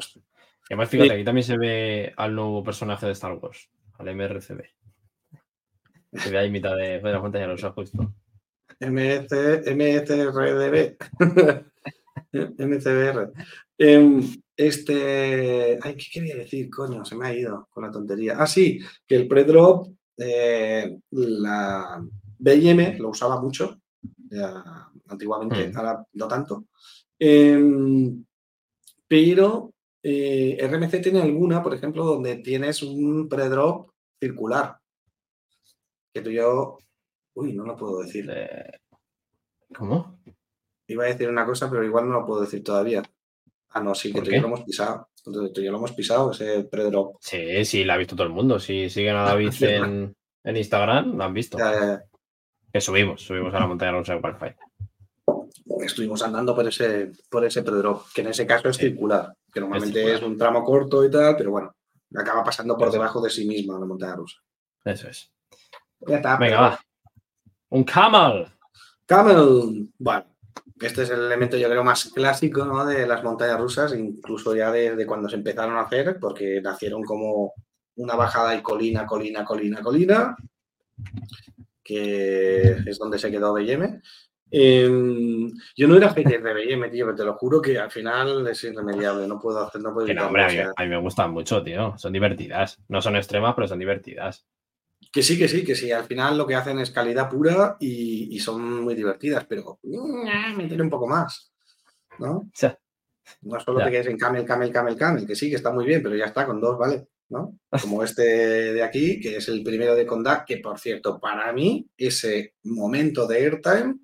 Y 0.69 0.73
además, 0.73 0.89
fíjate, 0.89 1.13
aquí 1.13 1.23
también 1.23 1.45
se 1.45 1.57
ve 1.57 2.13
al 2.17 2.35
nuevo 2.35 2.63
personaje 2.63 3.05
de 3.05 3.13
Star 3.13 3.33
Wars, 3.33 3.69
al 3.97 4.13
MRCB. 4.13 4.63
Se 6.13 6.29
ve 6.29 6.37
ahí 6.37 6.51
mitad 6.51 6.75
de, 6.75 6.99
de 6.99 7.11
la 7.11 7.21
pantalla 7.21 7.47
rosa 7.47 7.71
justo. 7.71 8.13
MC, 8.79 9.63
MCRDB. 9.75 10.97
MCBR. 12.57 13.31
Este. 14.57 15.79
Ay, 15.81 15.95
¿qué 15.95 16.05
quería 16.11 16.35
decir, 16.35 16.69
coño? 16.69 17.05
Se 17.05 17.15
me 17.15 17.27
ha 17.27 17.33
ido 17.33 17.67
con 17.71 17.83
la 17.83 17.91
tontería. 17.91 18.35
Ah, 18.37 18.47
sí, 18.47 18.79
que 19.07 19.15
el 19.15 19.27
pre-drop, 19.27 19.87
eh, 20.17 20.97
la 21.11 22.03
BM 22.39 22.97
lo 22.99 23.09
usaba 23.09 23.39
mucho, 23.41 23.79
antiguamente, 25.07 25.67
Mm. 25.69 25.77
ahora 25.77 26.05
no 26.13 26.27
tanto. 26.27 26.65
Em, 27.19 28.23
pero 29.07 29.73
eh, 30.03 30.57
RMC 30.61 31.01
tiene 31.01 31.21
alguna, 31.21 31.61
por 31.63 31.73
ejemplo, 31.73 32.05
donde 32.05 32.37
tienes 32.37 32.81
un 32.83 33.27
pre-drop 33.27 33.89
circular. 34.19 34.77
Que 36.13 36.21
tú 36.21 36.29
y 36.29 36.35
yo. 36.35 36.77
Uy, 37.35 37.53
no 37.53 37.65
lo 37.65 37.75
puedo 37.75 38.01
decir. 38.01 38.29
Eh, 38.33 38.79
¿Cómo? 39.75 40.19
Iba 40.87 41.03
a 41.03 41.07
decir 41.07 41.29
una 41.29 41.45
cosa, 41.45 41.69
pero 41.69 41.83
igual 41.83 42.07
no 42.07 42.19
lo 42.21 42.25
puedo 42.25 42.41
decir 42.41 42.63
todavía. 42.63 43.03
Ah, 43.69 43.81
no, 43.81 43.93
sí, 43.93 44.09
que 44.13 44.19
¿Por 44.19 44.23
tú 44.25 44.31
y 44.31 44.35
yo 44.35 44.41
lo 44.41 44.47
hemos 44.47 44.63
pisado. 44.63 45.09
Tú 45.23 45.51
tú 45.51 45.61
y 45.61 45.65
yo 45.65 45.71
lo 45.71 45.77
hemos 45.77 45.91
pisado, 45.91 46.31
ese 46.31 46.63
pre-drop. 46.63 47.17
Sí, 47.19 47.65
sí, 47.65 47.83
la 47.83 47.95
ha 47.95 47.97
visto 47.97 48.15
todo 48.15 48.27
el 48.27 48.33
mundo. 48.33 48.59
Si 48.59 48.89
siguen 48.89 49.15
a 49.17 49.23
David 49.23 49.51
en, 49.61 50.15
en 50.43 50.57
Instagram, 50.57 51.17
la 51.17 51.25
han 51.25 51.33
visto. 51.33 51.57
Ya, 51.57 51.71
ya, 51.73 51.79
ya. 51.85 52.03
Que 52.71 52.81
subimos, 52.81 53.21
subimos 53.21 53.53
a 53.53 53.59
la 53.59 53.67
montaña 53.67 53.91
rusa 53.97 54.13
de 54.15 54.19
Wi-Fi. 54.19 54.55
Estuvimos 55.85 56.21
andando 56.23 56.55
por 56.55 56.67
ese, 56.67 57.11
por 57.29 57.45
ese 57.45 57.63
pre-drop, 57.63 58.07
que 58.13 58.21
en 58.21 58.27
ese 58.27 58.45
caso 58.45 58.69
es 58.69 58.75
Sí. 58.77 58.87
circular, 58.89 59.33
que 59.53 59.59
normalmente 59.59 59.99
circular. 59.99 60.17
es 60.17 60.23
un 60.23 60.37
tramo 60.37 60.63
corto 60.63 61.03
y 61.05 61.11
tal, 61.11 61.35
pero 61.37 61.51
bueno, 61.51 61.73
acaba 62.15 62.43
pasando 62.43 62.77
por 62.77 62.87
Eso. 62.87 62.97
debajo 62.97 63.21
de 63.21 63.29
sí 63.29 63.47
misma 63.47 63.79
la 63.79 63.85
montaña 63.85 64.15
rusa. 64.15 64.37
Eso 64.83 65.07
es. 65.09 65.31
Ya 66.07 66.17
está. 66.17 66.37
Venga, 66.37 66.61
va. 66.61 66.79
Un 67.69 67.83
camel. 67.83 68.47
Camel. 69.05 69.89
Bueno, 69.97 70.25
este 70.79 71.03
es 71.03 71.09
el 71.09 71.19
elemento 71.21 71.57
yo 71.57 71.69
creo 71.69 71.83
más 71.83 72.05
clásico 72.13 72.65
¿no? 72.65 72.85
de 72.85 73.07
las 73.07 73.23
montañas 73.23 73.59
rusas, 73.59 73.93
incluso 73.93 74.55
ya 74.55 74.71
desde 74.71 75.05
cuando 75.05 75.29
se 75.29 75.35
empezaron 75.35 75.75
a 75.77 75.81
hacer, 75.81 76.17
porque 76.19 76.61
nacieron 76.61 77.03
como 77.03 77.53
una 77.95 78.15
bajada 78.15 78.55
y 78.55 78.61
colina, 78.61 79.05
colina, 79.05 79.43
colina, 79.43 79.81
colina, 79.81 80.35
que 81.87 82.75
es 82.85 82.99
donde 82.99 83.17
se 83.17 83.31
quedó 83.31 83.53
BM. 83.53 84.01
Em, 84.49 85.51
yo 85.75 85.87
no 85.87 85.97
era 85.97 86.13
hater 86.13 86.41
de 86.41 86.53
BM, 86.53 86.89
tío, 86.89 87.05
pero 87.05 87.17
te 87.17 87.25
lo 87.25 87.33
juro 87.35 87.61
que 87.61 87.77
al 87.79 87.91
final 87.91 88.47
es 88.47 88.63
irremediable, 88.63 89.27
no 89.27 89.39
puedo 89.39 89.59
hacer, 89.59 89.81
no 89.81 89.93
puedo 89.93 90.07
Que 90.07 90.13
no, 90.13 90.27
hombre, 90.27 90.43
a 90.43 90.47
mí, 90.47 90.53
sea, 90.53 90.71
a 90.75 90.83
mí 90.83 90.89
me 90.89 91.01
gustan 91.01 91.31
mucho, 91.31 91.63
tío. 91.63 91.97
Son 91.97 92.13
divertidas. 92.13 92.77
No 92.87 93.01
son 93.01 93.15
extremas, 93.15 93.55
pero 93.55 93.67
son 93.67 93.79
divertidas. 93.79 94.45
Que 95.11 95.21
sí, 95.21 95.37
que 95.37 95.47
sí, 95.47 95.63
que 95.63 95.75
sí. 95.75 95.91
Al 95.91 96.05
final 96.05 96.37
lo 96.37 96.45
que 96.47 96.55
hacen 96.55 96.79
es 96.79 96.91
calidad 96.91 97.29
pura 97.29 97.77
y, 97.79 98.35
y 98.35 98.39
son 98.39 98.83
muy 98.83 98.95
divertidas, 98.95 99.45
pero 99.45 99.79
mm, 99.83 100.55
meter 100.57 100.81
un 100.81 100.89
poco 100.89 101.07
más, 101.07 101.51
¿no? 102.19 102.49
No 103.41 103.59
solo 103.59 103.79
Ya. 103.79 103.85
te 103.85 103.91
quedes 103.91 104.07
en 104.07 104.17
camel, 104.17 104.45
camel, 104.45 104.71
camel, 104.71 104.95
camel, 104.95 105.27
que 105.27 105.35
sí, 105.35 105.49
que 105.49 105.57
está 105.57 105.71
muy 105.71 105.85
bien, 105.85 106.01
pero 106.01 106.15
ya 106.15 106.25
está, 106.25 106.45
con 106.45 106.61
dos, 106.61 106.77
¿vale? 106.77 107.07
¿No? 107.29 107.57
Como 107.81 108.03
este 108.03 108.23
de 108.73 108.81
aquí, 108.83 109.19
que 109.19 109.35
es 109.37 109.47
el 109.49 109.61
primero 109.61 109.95
de 109.95 110.05
Condac, 110.05 110.45
que 110.45 110.57
por 110.59 110.79
cierto, 110.79 111.19
para 111.19 111.51
mí, 111.51 111.85
ese 111.97 112.53
momento 112.63 113.27
de 113.27 113.37
airtime 113.37 113.95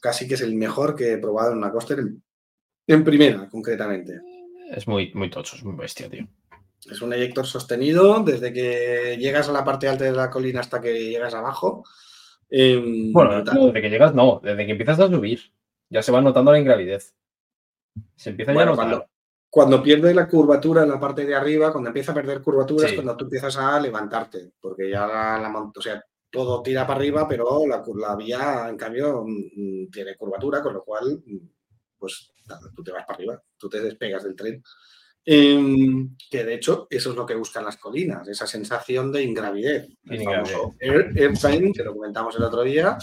casi 0.00 0.26
que 0.28 0.34
es 0.34 0.40
el 0.40 0.54
mejor 0.54 0.94
que 0.96 1.12
he 1.12 1.18
probado 1.18 1.52
en 1.52 1.58
una 1.58 1.70
coaster 1.72 1.98
en, 2.00 2.22
en 2.88 3.04
primera, 3.04 3.48
concretamente. 3.48 4.20
es 4.70 4.86
muy, 4.88 5.12
muy 5.14 5.30
tocho, 5.30 5.56
es 5.56 5.64
muy 5.64 5.76
bestia, 5.76 6.08
tío. 6.10 6.26
Es 6.90 7.02
un 7.02 7.12
eyector 7.12 7.46
sostenido 7.46 8.22
desde 8.22 8.52
que 8.52 9.16
llegas 9.18 9.48
a 9.48 9.52
la 9.52 9.64
parte 9.64 9.88
alta 9.88 10.04
de 10.04 10.12
la 10.12 10.30
colina 10.30 10.60
hasta 10.60 10.80
que 10.80 11.10
llegas 11.10 11.34
abajo. 11.34 11.84
Em, 12.50 13.12
Bueno, 13.12 13.30
brutal. 13.36 13.66
desde 13.66 13.82
que 13.82 13.90
llegas, 13.90 14.14
no. 14.14 14.40
Desde 14.42 14.64
que 14.64 14.72
empiezas 14.72 15.00
a 15.00 15.08
subir. 15.08 15.40
Ya 15.90 16.02
se 16.02 16.12
va 16.12 16.20
notando 16.20 16.52
la 16.52 16.58
ingravidez. 16.60 17.14
Se 18.16 18.30
empieza 18.30 18.52
ya 18.52 18.60
a 18.60 18.64
Bueno, 18.64 18.70
notar. 18.72 18.86
cuando, 18.88 19.10
cuando 19.58 19.82
pierde 19.82 20.14
la 20.14 20.28
curvatura 20.28 20.84
en 20.84 20.88
la 20.88 21.00
parte 21.00 21.26
de 21.26 21.34
arriba, 21.34 21.72
cuando 21.72 21.88
empieza 21.88 22.12
a 22.12 22.14
perder 22.14 22.40
curvatura 22.40 22.84
es 22.84 22.90
Sí. 22.90 22.94
cuando 22.94 23.16
tú 23.16 23.24
empiezas 23.24 23.56
a 23.56 23.80
levantarte, 23.80 24.52
porque 24.60 24.88
ya 24.88 25.04
la, 25.04 25.40
la 25.40 25.72
o 25.76 25.82
sea, 25.82 26.00
todo 26.30 26.62
tira 26.62 26.86
para 26.86 27.00
arriba, 27.00 27.26
pero 27.26 27.66
la, 27.66 27.82
la 27.96 28.14
vía, 28.14 28.68
en 28.68 28.76
cambio, 28.76 29.24
mm, 29.26 29.30
mm, 29.56 29.90
tiene 29.90 30.14
curvatura, 30.14 30.62
con 30.62 30.74
lo 30.74 30.84
cual, 30.84 31.20
mm, 31.26 31.38
pues 31.98 32.32
tú 32.72 32.84
te 32.84 32.92
vas 32.92 33.04
para 33.04 33.16
arriba, 33.16 33.42
tú 33.56 33.68
te 33.68 33.80
despegas 33.80 34.22
del 34.22 34.36
tren. 34.36 34.62
Em, 35.24 36.16
que 36.30 36.44
de 36.44 36.54
hecho, 36.54 36.86
eso 36.88 37.10
es 37.10 37.16
lo 37.16 37.26
que 37.26 37.34
buscan 37.34 37.64
las 37.64 37.78
colinas, 37.78 38.28
esa 38.28 38.46
sensación 38.46 39.10
de 39.10 39.24
ingravidez. 39.24 39.88
El 40.04 40.22
famoso 40.22 40.76
air, 40.78 41.10
airtime, 41.16 41.72
que 41.72 41.82
lo 41.82 41.94
comentamos 41.94 42.36
el 42.36 42.44
otro 42.44 42.62
día, 42.62 42.96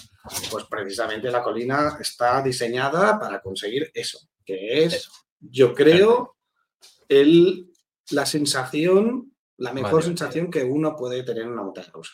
pues 0.49 0.63
precisamente 0.69 1.29
la 1.29 1.43
colina 1.43 1.97
está 1.99 2.41
diseñada 2.41 3.19
para 3.19 3.41
conseguir 3.41 3.91
eso, 3.93 4.19
que 4.45 4.85
es, 4.85 5.11
yo 5.41 5.73
creo, 5.73 6.34
el, 7.09 7.71
la 8.11 8.25
sensación, 8.25 9.33
la 9.57 9.73
mejor 9.73 9.93
Vale, 9.93 10.05
sensación 10.05 10.49
que 10.51 10.63
uno 10.63 10.95
puede 10.95 11.23
tener 11.23 11.43
en 11.43 11.49
una 11.51 11.63
montaña 11.63 11.89
rusa. 11.93 12.13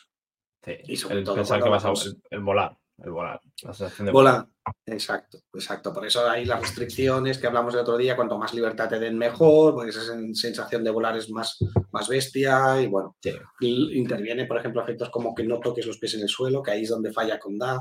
Sí, 0.63 0.73
y 0.87 0.95
sobre 0.97 1.19
el 1.19 1.23
todo 1.23 1.35
pensar 1.35 1.61
que 1.61 1.69
vas 1.69 1.85
a 1.85 1.89
el, 1.91 2.21
el 2.29 2.39
volar. 2.41 2.77
El 3.03 3.09
volar. 3.11 3.41
La 3.63 3.73
sensación 3.73 4.05
de 4.05 4.11
Volar. 4.11 4.45
Exacto, 4.85 5.39
exacto. 5.55 5.91
Por 5.91 6.05
eso 6.05 6.29
hay 6.29 6.45
las 6.45 6.61
restricciones 6.61 7.39
que 7.39 7.47
hablamos 7.47 7.73
el 7.73 7.79
otro 7.79 7.97
día, 7.97 8.15
cuanto 8.15 8.37
más 8.37 8.53
libertad 8.53 8.89
te 8.89 8.99
den 8.99 9.17
mejor, 9.17 9.73
porque 9.73 9.89
esa 9.89 10.01
sen- 10.01 10.35
sensación 10.35 10.83
de 10.83 10.91
volar 10.91 11.17
es 11.17 11.27
más, 11.31 11.57
más 11.91 12.07
bestia 12.07 12.79
y 12.79 12.85
bueno, 12.85 13.15
Sí. 13.23 13.31
y 13.59 13.97
interviene, 13.97 14.45
por 14.45 14.59
ejemplo, 14.59 14.83
efectos 14.83 15.09
como 15.09 15.33
que 15.33 15.43
no 15.43 15.59
toques 15.59 15.87
los 15.87 15.97
pies 15.97 16.13
en 16.13 16.21
el 16.21 16.29
suelo, 16.29 16.61
que 16.61 16.69
ahí 16.71 16.83
es 16.83 16.89
donde 16.89 17.11
falla 17.11 17.39
con 17.39 17.57
Da, 17.57 17.79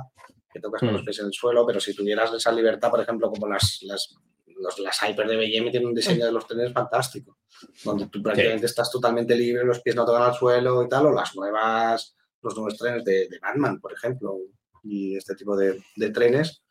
que 0.51 0.59
tocas 0.59 0.81
con 0.81 0.89
Mm. 0.89 0.95
los 0.95 1.03
pies 1.03 1.19
en 1.21 1.27
el 1.27 1.33
suelo, 1.35 1.67
pero 1.67 1.81
si 1.81 1.95
tuvieras 1.95 2.33
esa 2.33 2.51
libertad, 2.53 2.89
por 2.89 3.01
ejemplo, 3.03 3.31
como 3.31 3.47
las, 3.47 3.81
las, 3.83 4.17
los- 4.61 4.79
las 4.79 4.99
Hyper 5.03 5.27
de 5.29 5.37
BM 5.37 5.71
tienen 5.71 5.89
un 5.89 5.95
diseño 5.95 6.25
de 6.27 6.33
los 6.33 6.47
trenes 6.47 6.73
fantástico, 6.73 7.39
donde 7.85 8.07
tú 8.09 8.23
prácticamente 8.23 8.67
estás 8.67 8.91
totalmente 8.91 9.35
libre, 9.35 9.65
los 9.65 9.81
pies 9.81 9.97
no 9.97 10.05
tocan 10.05 10.23
al 10.23 10.35
suelo 10.35 10.83
y 10.85 10.89
tal, 10.89 11.07
o 11.07 11.13
las 11.13 11.35
nuevas, 11.35 12.17
los 12.43 12.55
nuevos 12.55 12.77
trenes 12.77 13.05
de, 13.05 13.29
de 13.29 13.39
Batman, 13.41 13.81
por 13.81 13.93
ejemplo, 13.93 14.37
y 14.85 15.17
este 15.17 15.35
tipo 15.35 15.57
de, 15.57 15.83
de 15.97 16.11
trenes, 16.11 16.63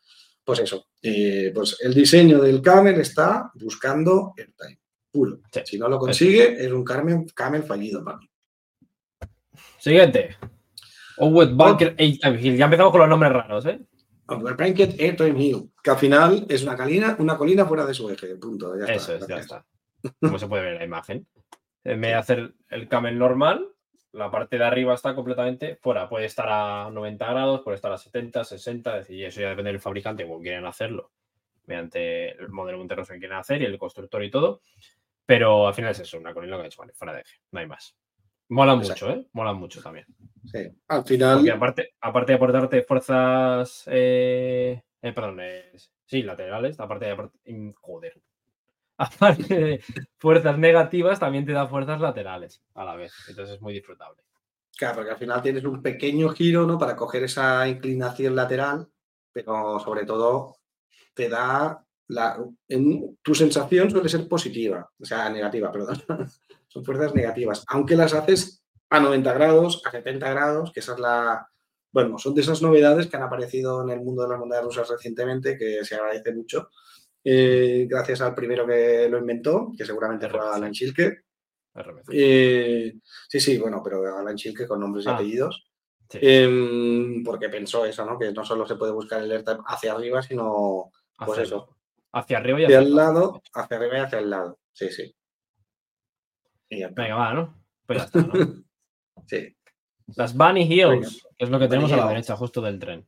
pues 0.44 0.58
eso, 0.60 0.86
eh, 1.02 1.52
pues 1.54 1.76
el 1.80 1.94
diseño 1.94 2.40
del 2.40 2.60
camel 2.62 3.00
está 3.00 3.50
buscando 3.54 4.32
airtime, 4.36 4.80
puro. 5.12 5.38
Sí, 5.52 5.60
Si 5.64 5.78
no 5.78 5.88
lo 5.88 5.98
consigue, 5.98 6.64
es 6.64 6.72
un 6.72 6.82
camel, 6.84 7.24
camel 7.34 7.62
fallido 7.62 8.02
para 8.04 8.18
mí. 8.18 8.28
Siguiente. 9.78 10.36
Owed 11.18 11.50
Bunker 11.54 11.94
8 11.98 12.34
Hill. 12.40 12.56
Ya 12.56 12.64
empezamos 12.64 12.90
con 12.92 13.00
los 13.00 13.08
nombres 13.08 13.32
raros, 13.32 13.66
¿eh? 13.66 13.80
Overpranked 14.30 15.00
Airtime 15.00 15.42
Hill, 15.42 15.70
que 15.82 15.90
al 15.90 15.98
final 15.98 16.46
es 16.48 16.62
una 16.62 16.76
colina, 16.76 17.16
una 17.18 17.36
colina 17.36 17.66
fuera 17.66 17.84
de 17.84 17.94
su 17.94 18.08
eje, 18.10 18.36
punto. 18.36 18.76
Ya 18.78 18.92
Eso 18.92 19.14
está, 19.14 19.24
es, 19.24 19.28
ya 19.28 19.38
está. 19.38 19.66
Como 20.20 20.38
se 20.38 20.46
puede 20.46 20.62
ver 20.62 20.72
en 20.74 20.78
la 20.78 20.84
imagen. 20.84 21.26
En 21.84 22.00
vez 22.00 22.10
de 22.10 22.14
hacer 22.14 22.54
el 22.68 22.88
camel 22.88 23.18
normal, 23.18 23.68
la 24.12 24.30
parte 24.30 24.58
de 24.58 24.64
arriba 24.64 24.94
está 24.94 25.14
completamente 25.14 25.76
fuera. 25.76 26.08
Puede 26.08 26.26
estar 26.26 26.48
a 26.48 26.90
90 26.90 27.30
grados, 27.30 27.60
puede 27.62 27.76
estar 27.76 27.92
a 27.92 27.98
70, 27.98 28.44
60, 28.44 28.90
es 28.90 28.98
decir, 29.00 29.16
y 29.16 29.24
eso 29.24 29.40
ya 29.40 29.50
depende 29.50 29.72
del 29.72 29.80
fabricante 29.80 30.26
cómo 30.26 30.40
quieren 30.40 30.66
hacerlo, 30.66 31.10
mediante 31.66 32.30
el 32.30 32.48
modelo 32.50 32.78
Monterroso 32.78 33.12
que 33.12 33.18
quieren 33.18 33.38
hacer 33.38 33.62
y 33.62 33.64
el 33.64 33.78
constructor 33.78 34.22
y 34.22 34.30
todo. 34.30 34.62
Pero 35.26 35.66
al 35.68 35.74
final 35.74 35.92
es 35.92 36.00
eso, 36.00 36.18
una 36.18 36.34
colina 36.34 36.56
que 36.56 36.64
ha 36.64 36.66
hecho, 36.66 36.80
vale, 36.80 36.92
fuera 36.92 37.14
de 37.14 37.20
eje, 37.20 37.40
no 37.52 37.60
hay 37.60 37.66
más. 37.66 37.96
Mola 38.50 38.74
Exacto. 38.74 39.06
mucho, 39.06 39.20
¿eh? 39.20 39.26
Mola 39.32 39.52
mucho 39.52 39.80
también. 39.82 40.06
Sí, 40.44 40.58
Al 40.88 41.04
final, 41.04 41.36
Porque 41.38 41.50
aparte, 41.52 41.94
aparte 42.00 42.32
de 42.32 42.36
aportarte 42.36 42.82
fuerzas, 42.82 43.84
eh, 43.86 44.82
eh, 45.02 45.12
perdón, 45.12 45.38
eh, 45.40 45.72
sí, 46.04 46.22
laterales, 46.22 46.78
aparte 46.80 47.04
de 47.06 47.16
aport- 47.16 47.32
mm, 47.46 47.70
joder. 47.80 48.20
Aparte 49.00 49.54
de 49.58 49.80
fuerzas 50.18 50.58
negativas, 50.58 51.18
también 51.18 51.46
te 51.46 51.52
da 51.52 51.66
fuerzas 51.66 52.00
laterales 52.02 52.62
a 52.74 52.84
la 52.84 52.96
vez. 52.96 53.12
Entonces 53.28 53.54
es 53.54 53.62
muy 53.62 53.72
disfrutable. 53.72 54.22
claro, 54.76 54.96
porque 54.96 55.10
al 55.12 55.16
final 55.16 55.40
tienes 55.40 55.64
un 55.64 55.80
pequeño 55.80 56.28
giro, 56.30 56.66
¿no? 56.66 56.76
Para 56.78 56.96
coger 56.96 57.22
esa 57.24 57.66
inclinación 57.66 58.36
lateral, 58.36 58.88
pero 59.32 59.78
sobre 59.80 60.04
todo 60.04 60.56
te 61.14 61.30
da 61.30 61.82
la, 62.08 62.44
en- 62.68 63.16
tu 63.22 63.34
sensación 63.34 63.90
suele 63.90 64.08
ser 64.10 64.28
positiva, 64.28 64.90
o 65.00 65.04
sea, 65.04 65.30
negativa, 65.30 65.70
perdón. 65.72 65.96
Son 66.72 66.84
fuerzas 66.84 67.14
negativas, 67.14 67.64
aunque 67.68 67.96
las 67.96 68.14
haces 68.14 68.62
a 68.90 69.00
90 69.00 69.32
grados, 69.34 69.82
a 69.84 69.90
70 69.90 70.30
grados, 70.30 70.70
que 70.72 70.78
esa 70.80 70.94
es 70.94 71.00
la, 71.00 71.48
bueno, 71.92 72.16
son 72.16 72.32
de 72.34 72.42
esas 72.42 72.62
novedades 72.62 73.08
que 73.08 73.16
han 73.16 73.24
aparecido 73.24 73.82
en 73.82 73.90
el 73.90 74.00
mundo 74.00 74.22
de 74.22 74.28
las 74.28 74.38
montañas 74.38 74.64
rusas 74.64 74.88
recientemente, 74.88 75.58
que 75.58 75.84
se 75.84 75.96
agradece 75.96 76.32
mucho, 76.32 76.68
eh, 77.24 77.86
gracias 77.90 78.20
al 78.20 78.34
primero 78.36 78.64
que 78.66 79.08
lo 79.10 79.18
inventó, 79.18 79.72
que 79.76 79.84
seguramente 79.84 80.28
fue. 80.28 80.38
Alan 80.40 80.72
Schilke. 80.72 81.24
Eh, 82.12 82.94
sí, 83.28 83.40
sí, 83.40 83.58
bueno, 83.58 83.80
pero 83.82 84.16
Alan 84.16 84.36
Chilke 84.36 84.66
con 84.66 84.80
nombres 84.80 85.06
y 85.06 85.08
Ah, 85.08 85.14
apellidos. 85.14 85.66
Sí. 86.08 86.18
Em, 86.22 87.22
porque 87.24 87.48
pensó 87.48 87.84
eso, 87.84 88.04
¿no? 88.04 88.18
Que 88.18 88.32
no 88.32 88.44
solo 88.44 88.66
se 88.66 88.74
puede 88.76 88.92
buscar 88.92 89.22
el 89.22 89.30
AirTime 89.30 89.60
hacia 89.66 89.92
arriba, 89.92 90.22
sino 90.22 90.90
pues 91.16 91.30
Hacia- 91.32 91.42
eso. 91.44 91.76
Hacia 92.12 92.38
arriba 92.38 92.60
y 92.60 92.64
hacia 92.64 92.78
hacia 92.78 92.88
el 92.88 92.96
lado, 92.96 93.42
hacia 93.54 93.76
arriba 93.76 93.98
y 93.98 94.00
hacia 94.00 94.18
el 94.18 94.30
lado. 94.30 94.58
Sí, 94.72 94.88
sí. 94.88 95.14
Y. 96.70 96.82
Venga, 96.84 97.14
va, 97.16 97.34
¿no? 97.34 97.62
Pues 97.84 97.98
ya 97.98 98.04
está, 98.06 98.20
¿no? 98.22 98.64
Sí, 99.26 99.54
Las 100.16 100.34
Bunny 100.34 100.62
Hills, 100.62 101.26
que 101.36 101.44
es 101.44 101.50
lo 101.50 101.58
que 101.58 101.66
Bunny 101.66 101.70
tenemos 101.70 101.92
a 101.92 101.96
la 101.96 102.08
derecha, 102.08 102.36
justo 102.36 102.62
del 102.62 102.78
tren. 102.78 103.06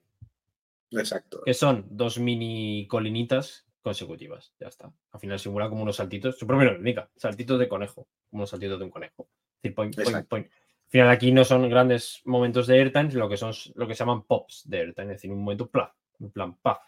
exacto. 0.90 1.40
Que 1.44 1.54
son 1.54 1.86
dos 1.88 2.18
mini 2.18 2.86
colinitas 2.88 3.66
consecutivas. 3.82 4.52
Ya 4.60 4.68
está. 4.68 4.92
Al 5.12 5.20
final 5.20 5.38
simula 5.38 5.68
como 5.68 5.82
unos 5.82 5.96
saltitos. 5.96 6.38
Su 6.38 6.46
propia 6.46 6.72
indica. 6.74 7.10
Saltitos 7.16 7.58
de 7.58 7.68
conejo. 7.68 8.08
Como 8.30 8.42
unos 8.42 8.50
saltitos 8.50 8.78
de 8.78 8.84
un 8.84 8.90
conejo. 8.90 9.28
Es 9.56 9.62
decir, 9.62 9.74
point, 9.74 9.94
point, 9.94 10.28
point. 10.28 10.46
Al 10.46 10.90
final 10.90 11.08
aquí 11.10 11.32
no 11.32 11.44
son 11.44 11.68
grandes 11.68 12.20
momentos 12.26 12.66
de 12.66 12.78
airtime, 12.78 13.10
sino 13.10 13.28
que 13.28 13.36
son 13.36 13.52
lo 13.74 13.88
que 13.88 13.94
se 13.94 14.00
llaman 14.00 14.22
pops 14.24 14.68
de 14.68 14.80
airtime. 14.80 15.12
Es 15.12 15.18
decir, 15.18 15.30
un 15.32 15.42
momento 15.42 15.70
plaf. 15.70 15.92
En 16.20 16.30
plan, 16.30 16.56
paf. 16.58 16.78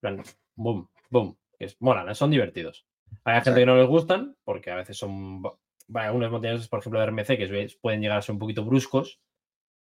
Plan, 0.00 0.22
boom, 0.56 0.88
boom. 1.10 1.36
Que 1.58 1.66
es, 1.66 1.76
molan, 1.80 2.12
son 2.14 2.30
divertidos. 2.30 2.86
Hay 3.24 3.40
gente 3.42 3.60
que 3.60 3.66
no 3.66 3.76
les 3.76 3.86
gustan 3.86 4.36
porque 4.44 4.70
a 4.70 4.76
veces 4.76 4.96
son. 4.96 5.42
Bueno, 5.86 6.08
algunas 6.08 6.30
montañas, 6.30 6.68
por 6.68 6.80
ejemplo, 6.80 7.00
de 7.00 7.06
RMC, 7.06 7.26
que 7.36 7.76
pueden 7.80 8.00
llegar 8.00 8.18
a 8.18 8.22
ser 8.22 8.32
un 8.32 8.38
poquito 8.38 8.64
bruscos 8.64 9.20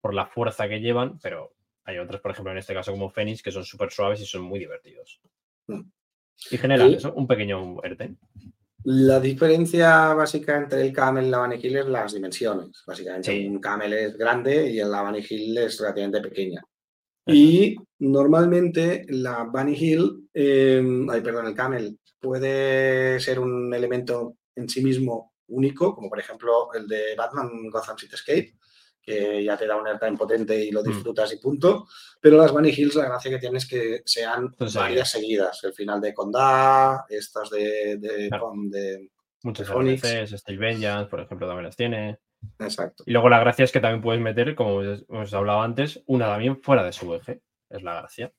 por 0.01 0.15
la 0.15 0.27
fuerza 0.27 0.69
que 0.69 0.81
llevan, 0.81 1.19
pero 1.21 1.55
hay 1.85 1.99
otras, 1.99 2.21
por 2.21 2.33
ejemplo, 2.33 2.53
en 2.53 2.59
este 2.59 2.75
caso 2.75 2.93
como 2.93 3.11
Phoenix, 3.11 3.43
que 3.43 3.53
son 3.53 3.65
súper 3.65 3.91
suaves 3.91 4.21
y 4.21 4.27
son 4.27 4.43
muy 4.43 4.59
divertidos. 4.59 5.21
Mm. 5.69 5.81
Y 6.51 6.59
generan 6.59 6.95
eso, 6.95 7.13
un 7.15 7.27
pequeño 7.27 7.81
airtime. 7.83 8.17
La 8.85 9.21
diferencia 9.21 10.13
básica 10.13 10.57
entre 10.57 10.83
el 10.83 10.93
camel 10.93 11.27
y 11.27 11.31
la 11.31 11.55
Hill 11.55 11.77
es 11.77 11.87
las 11.87 12.15
dimensiones. 12.15 12.83
Básicamente, 12.85 13.31
Sí. 13.31 13.47
un 13.47 13.61
camel 13.61 13.93
es 13.93 14.17
grande 14.17 14.71
y 14.71 14.79
la 14.79 15.03
Bunny 15.03 15.25
Hill 15.29 15.57
es 15.59 15.79
relativamente 15.79 16.21
pequeña. 16.21 16.63
Y 17.27 17.77
normalmente 18.01 19.07
la 19.09 19.49
Hill, 19.69 20.29
eh, 20.35 20.83
ay, 21.11 21.21
perdón, 21.21 21.47
el 21.47 21.55
camel 21.55 22.01
puede 22.21 23.21
ser 23.21 23.39
un 23.39 23.73
elemento 23.73 24.37
en 24.57 24.69
sí 24.69 24.83
mismo 24.83 25.32
único, 25.49 25.95
como 25.95 26.09
por 26.09 26.19
ejemplo 26.19 26.73
el 26.75 26.87
de 26.89 27.15
Batman 27.17 27.69
Gotham 27.71 27.97
City 27.99 28.15
Escape, 28.15 28.55
que 29.03 29.43
ya 29.43 29.57
te 29.57 29.67
da 29.67 29.77
un 29.77 29.87
airtime 29.87 30.17
potente 30.17 30.55
y 30.65 30.71
lo 30.71 30.81
Mm. 30.83 30.87
disfrutas 30.87 31.33
y 31.33 31.39
punto. 31.39 31.87
Pero 32.21 32.37
las 32.37 32.53
Bunny 32.53 32.71
Hills, 32.71 32.95
la 32.95 33.07
gracia 33.07 33.31
que 33.33 33.39
tienen 33.39 33.57
es 33.57 33.67
que 33.67 34.03
sean 34.05 34.55
varias 34.75 35.11
seguidas. 35.11 35.63
El 35.65 35.73
final 35.73 36.01
de 36.01 36.15
Condá, 36.15 37.05
estas 37.09 37.51
de, 37.51 37.97
de, 37.99 38.29
Claro. 38.29 38.53
de- 38.71 39.11
Phoenix. 39.43 40.05
RMCs, 40.05 40.39
Steel 40.41 40.59
Vengeance, 40.59 41.11
por 41.11 41.19
ejemplo, 41.21 41.49
también 41.49 41.65
las 41.67 41.75
tiene. 41.77 42.19
Exacto. 42.61 43.03
Y 43.07 43.11
luego 43.13 43.29
la 43.29 43.41
gracia 43.41 43.65
es 43.65 43.73
que 43.73 43.81
también 43.81 44.01
puedes 44.01 44.21
meter, 44.23 44.55
como 44.55 44.83
hemos 44.83 45.35
hablado 45.35 45.63
antes, 45.63 46.01
una 46.07 46.27
también 46.27 46.63
fuera 46.63 46.85
de 46.85 46.93
su 46.93 47.13
eje. 47.13 47.41
Es 47.69 47.83
la 47.83 47.95
gracia. 48.01 48.33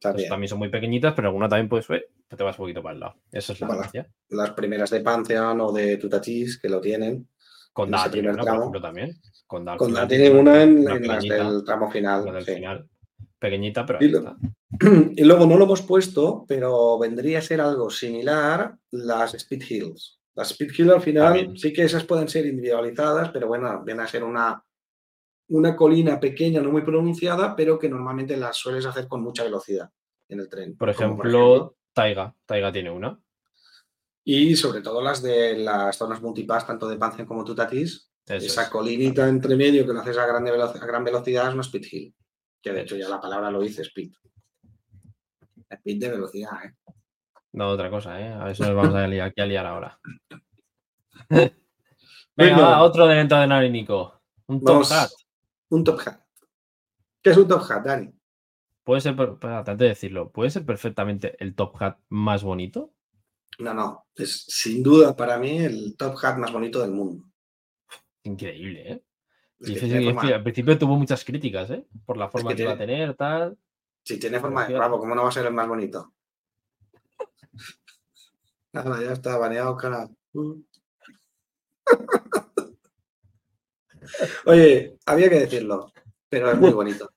También. 0.00 0.28
también 0.28 0.48
son 0.48 0.58
muy 0.58 0.68
pequeñitas, 0.70 1.12
pero 1.14 1.28
alguna 1.28 1.48
también 1.48 1.68
puedes 1.68 1.86
ver, 1.88 2.08
que 2.28 2.36
te 2.36 2.42
vas 2.42 2.58
un 2.58 2.64
poquito 2.64 2.82
para 2.82 2.94
el 2.94 3.00
lado. 3.00 3.14
Esa 3.30 3.52
es 3.52 3.60
la 3.60 3.66
Vale. 3.68 3.80
gracia. 3.80 4.08
Las 4.30 4.50
primeras 4.52 4.90
de 4.90 5.00
Pantheon 5.00 5.60
o 5.60 5.72
de 5.72 5.96
Tutatis 5.98 6.58
que 6.58 6.68
lo 6.68 6.80
tienen. 6.80 7.28
Con 7.72 7.90
Da 7.90 8.10
tiene 8.10 8.30
una, 8.30 8.42
por 8.42 8.56
ejemplo, 8.56 8.80
también. 8.80 9.20
Con 9.46 9.64
Da 9.64 9.76
Condá 9.76 10.06
final 10.06 10.08
tiene 10.08 10.30
una 10.30 10.62
en, 10.62 10.78
una 10.80 10.94
en 10.96 11.06
las 11.08 11.22
del 11.24 11.64
tramo 11.64 11.90
final. 11.90 12.24
la 12.24 12.32
del 12.32 12.44
sí. 12.44 12.54
final. 12.54 12.88
Pequeñita, 13.38 13.86
pero 13.86 13.98
Y 14.02 14.08
lo- 14.08 14.18
está. 14.18 14.36
Y 15.16 15.24
luego 15.24 15.46
no 15.46 15.56
lo 15.56 15.64
hemos 15.64 15.82
puesto, 15.82 16.44
pero 16.48 16.98
vendría 16.98 17.38
a 17.38 17.42
ser 17.42 17.60
algo 17.60 17.90
similar 17.90 18.74
las 18.90 19.34
Speed 19.34 19.62
Hills. 19.68 20.20
Las 20.34 20.50
Speed 20.52 20.70
Hills 20.78 20.92
al 20.92 21.00
final 21.00 21.34
También. 21.34 21.56
sí 21.58 21.72
que 21.72 21.82
esas 21.82 22.04
pueden 22.04 22.28
ser 22.28 22.46
individualizadas, 22.46 23.30
pero 23.30 23.48
bueno, 23.48 23.82
viene 23.84 24.02
a 24.02 24.06
ser 24.06 24.24
una, 24.24 24.62
una 25.50 25.76
colina 25.76 26.18
pequeña, 26.18 26.60
no 26.62 26.70
muy 26.72 26.82
pronunciada, 26.82 27.54
pero 27.54 27.78
que 27.78 27.88
normalmente 27.88 28.36
las 28.36 28.56
sueles 28.56 28.86
hacer 28.86 29.06
con 29.08 29.22
mucha 29.22 29.42
velocidad 29.44 29.90
en 30.28 30.40
el 30.40 30.48
tren. 30.48 30.76
Por 30.76 30.88
ejemplo, 30.90 31.76
Taiga. 31.92 32.34
Taiga 32.46 32.72
tiene 32.72 32.90
una. 32.90 33.20
Y 34.24 34.54
sobre 34.56 34.80
todo 34.80 35.00
las 35.02 35.22
de 35.22 35.58
las 35.58 35.96
zonas 35.96 36.20
multipass, 36.22 36.66
tanto 36.66 36.88
de 36.88 36.96
Pantheon 36.96 37.26
como 37.26 37.44
Tutatis, 37.44 38.10
Eso 38.26 38.46
esa 38.46 38.62
es. 38.64 38.68
colinita 38.68 39.28
entre 39.28 39.56
medio 39.56 39.86
que 39.86 39.92
lo 39.92 40.00
haces 40.00 40.18
a, 40.18 40.26
grande 40.26 40.52
velo- 40.52 40.64
a 40.80 40.86
gran 40.86 41.02
velocidad 41.04 41.48
es 41.48 41.54
una 41.54 41.62
speed 41.62 41.84
hill. 41.90 42.14
Que 42.62 42.72
de 42.72 42.80
Eso 42.82 42.94
hecho 42.94 42.96
ya 42.96 43.04
es. 43.04 43.10
la 43.10 43.20
palabra 43.20 43.50
lo 43.50 43.60
dice, 43.60 43.82
speed. 43.82 44.12
Speed 45.70 46.00
de 46.00 46.10
velocidad, 46.10 46.64
¿eh? 46.64 46.74
No, 47.52 47.70
otra 47.70 47.90
cosa, 47.90 48.20
¿eh? 48.20 48.32
A 48.32 48.44
ver 48.44 48.54
si 48.54 48.62
nos 48.62 48.74
vamos 48.74 48.94
a 48.94 49.06
liar, 49.08 49.28
aquí 49.28 49.40
a 49.40 49.46
liar 49.46 49.66
ahora. 49.66 49.98
Venga, 51.30 51.54
Venga. 52.36 52.58
va, 52.60 52.82
otro 52.82 53.06
de 53.06 53.16
dentro 53.16 53.38
de 53.38 53.46
Nari, 53.46 53.70
Nico. 53.70 54.20
Un 54.46 54.60
top 54.60 54.68
Vamos, 54.68 54.92
hat. 54.92 55.10
Un 55.70 55.84
top 55.84 56.00
hat. 56.06 56.20
¿Qué 57.22 57.30
es 57.30 57.36
un 57.36 57.48
top 57.48 57.62
hat, 57.70 57.84
Dani? 57.84 58.12
Puede 58.84 59.00
ser, 59.00 59.14
antes 59.18 59.78
de 59.78 59.88
decirlo, 59.88 60.30
puede 60.30 60.50
ser 60.50 60.64
perfectamente 60.64 61.36
el 61.42 61.54
top 61.54 61.80
hat 61.82 61.98
más 62.08 62.42
bonito. 62.42 62.92
No, 63.58 63.74
no. 63.74 64.06
Es 64.14 64.44
sin 64.48 64.82
duda 64.82 65.14
para 65.14 65.38
mí 65.38 65.58
el 65.58 65.96
top 65.96 66.16
hat 66.22 66.38
más 66.38 66.52
bonito 66.52 66.80
del 66.80 66.90
mundo. 66.92 67.24
Increíble, 68.22 68.92
¿eh? 68.92 69.04
Es 69.60 69.80
que 69.80 70.04
forma- 70.04 70.22
al 70.22 70.42
principio 70.42 70.78
tuvo 70.78 70.96
muchas 70.96 71.24
críticas, 71.24 71.70
¿eh? 71.70 71.86
Por 72.06 72.16
la 72.16 72.28
forma 72.30 72.50
que 72.50 72.56
que, 72.56 72.62
iba 72.62 72.72
a 72.72 72.78
tener, 72.78 73.14
tal. 73.14 73.58
Si 74.02 74.18
tiene 74.18 74.40
forma 74.40 74.66
de 74.66 74.74
clavo, 74.74 74.98
¿cómo 74.98 75.14
no 75.14 75.22
va 75.22 75.28
a 75.28 75.32
ser 75.32 75.46
el 75.46 75.52
más 75.52 75.68
bonito? 75.68 76.14
Nada, 78.72 79.02
ya 79.02 79.12
está 79.12 79.36
baneado 79.36 79.76
canal. 79.76 80.16
Oye, 84.46 84.96
había 85.06 85.28
que 85.28 85.40
decirlo, 85.40 85.92
pero 86.28 86.50
es 86.50 86.58
muy 86.58 86.70
bonito. 86.70 87.12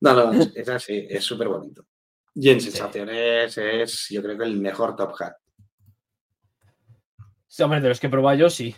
No, 0.00 0.12
no, 0.12 0.32
es, 0.54 0.68
así, 0.68 1.06
es 1.08 1.24
súper 1.24 1.48
bonito. 1.48 1.86
Y 2.34 2.50
en 2.50 2.60
sensaciones 2.60 3.56
es, 3.56 4.08
yo 4.10 4.22
creo 4.22 4.36
que 4.36 4.44
el 4.44 4.58
mejor 4.60 4.96
top 4.96 5.14
hat. 5.18 5.34
Sí, 7.46 7.62
hombre, 7.62 7.80
de 7.80 7.88
los 7.88 8.00
que 8.00 8.08
he 8.08 8.10
probado 8.10 8.36
yo, 8.36 8.50
sí. 8.50 8.74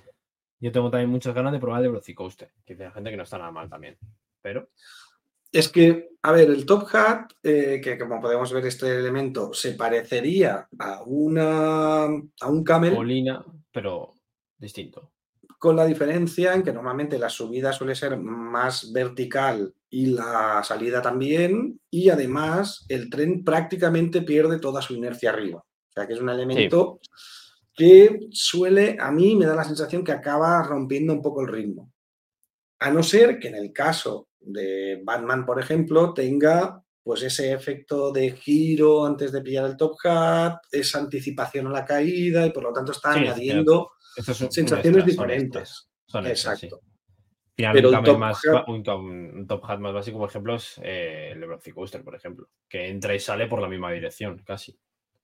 Yo 0.60 0.70
tengo 0.70 0.90
también 0.90 1.10
muchas 1.10 1.34
ganas 1.34 1.52
de 1.52 1.58
probar 1.58 1.80
el 1.80 1.84
de 1.84 1.88
Velocicoaster, 1.88 2.52
que 2.64 2.74
hay 2.74 2.90
gente 2.92 3.10
que 3.10 3.16
no 3.16 3.22
está 3.24 3.38
nada 3.38 3.50
mal 3.50 3.68
también. 3.68 3.98
Pero, 4.40 4.70
Es 5.50 5.68
que, 5.68 6.10
a 6.22 6.32
ver, 6.32 6.50
el 6.50 6.66
top 6.66 6.86
hat, 6.92 7.32
eh, 7.42 7.80
que 7.82 7.98
como 7.98 8.20
podemos 8.20 8.52
ver 8.52 8.66
este 8.66 8.94
elemento, 8.94 9.52
se 9.54 9.72
parecería 9.72 10.68
a, 10.78 11.02
una, 11.04 12.04
a 12.04 12.48
un 12.48 12.62
camel. 12.62 12.94
colina, 12.94 13.44
pero 13.72 14.14
distinto. 14.58 15.12
Con 15.66 15.74
la 15.74 15.84
diferencia 15.84 16.54
en 16.54 16.62
que 16.62 16.72
normalmente 16.72 17.18
la 17.18 17.28
subida 17.28 17.72
suele 17.72 17.96
ser 17.96 18.16
más 18.16 18.92
vertical 18.92 19.74
y 19.90 20.06
la 20.06 20.62
salida 20.62 21.02
también, 21.02 21.80
y 21.90 22.08
además 22.08 22.86
el 22.88 23.10
tren 23.10 23.42
prácticamente 23.42 24.22
pierde 24.22 24.60
toda 24.60 24.80
su 24.80 24.94
inercia 24.94 25.30
arriba. 25.30 25.58
O 25.58 25.92
sea 25.92 26.06
que 26.06 26.12
es 26.12 26.20
un 26.20 26.28
elemento 26.28 27.00
que 27.74 28.28
suele, 28.30 28.96
a 29.00 29.10
mí 29.10 29.34
me 29.34 29.44
da 29.44 29.56
la 29.56 29.64
sensación 29.64 30.04
que 30.04 30.12
acaba 30.12 30.62
rompiendo 30.62 31.12
un 31.12 31.20
poco 31.20 31.40
el 31.40 31.48
ritmo. 31.48 31.92
A 32.78 32.88
no 32.92 33.02
ser 33.02 33.40
que 33.40 33.48
en 33.48 33.56
el 33.56 33.72
caso 33.72 34.28
de 34.38 35.00
Batman, 35.02 35.44
por 35.44 35.58
ejemplo, 35.58 36.14
tenga 36.14 36.80
pues 37.02 37.24
ese 37.24 37.50
efecto 37.52 38.12
de 38.12 38.36
giro 38.36 39.04
antes 39.04 39.32
de 39.32 39.42
pillar 39.42 39.64
el 39.64 39.76
top 39.76 39.96
hat, 40.04 40.58
esa 40.70 41.00
anticipación 41.00 41.66
a 41.66 41.70
la 41.70 41.84
caída 41.84 42.46
y 42.46 42.50
por 42.50 42.62
lo 42.62 42.72
tanto 42.72 42.92
está 42.92 43.14
Sí, 43.14 43.18
añadiendo 43.18 43.90
Esto 44.16 44.32
es 44.32 44.40
un- 44.40 44.46
un 44.46 44.52
sensaciones 44.52 45.00
son 45.02 45.06
diferentes. 45.10 45.88
son 46.06 46.26
extras, 46.26 46.58
sí. 46.60 46.66
Exacto. 46.66 46.84
Final, 47.54 47.72
Pero 47.74 47.88
un, 47.90 48.04
top 48.04 48.18
más, 48.18 48.38
hat- 48.44 48.68
un, 48.68 48.82
top 49.46 49.64
hat 49.64 49.78
más 49.78 49.94
básico, 49.94 50.18
por 50.18 50.28
ejemplo, 50.28 50.56
es 50.56 50.78
eh, 50.82 51.30
el 51.32 51.40
Velocicoaster, 51.40 52.04
por 52.04 52.14
ejemplo, 52.14 52.50
que 52.68 52.86
entra 52.88 53.14
y 53.14 53.18
sale 53.20 53.46
por 53.46 53.62
la 53.62 53.68
misma 53.68 53.90
dirección, 53.92 54.42
casi. 54.44 54.78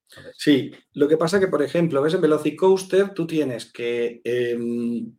Entonces, 0.09 0.35
Sí, 0.39 0.71
lo 0.95 1.09
que 1.09 1.19
pasa 1.19 1.39
que, 1.39 1.49
por 1.49 1.63
ejemplo, 1.63 2.01
ves 2.01 2.15
en 2.15 2.23
Velocicoaster, 2.23 3.13
tú 3.13 3.27
tienes 3.27 3.71
que 3.71 4.23
em, 4.25 5.15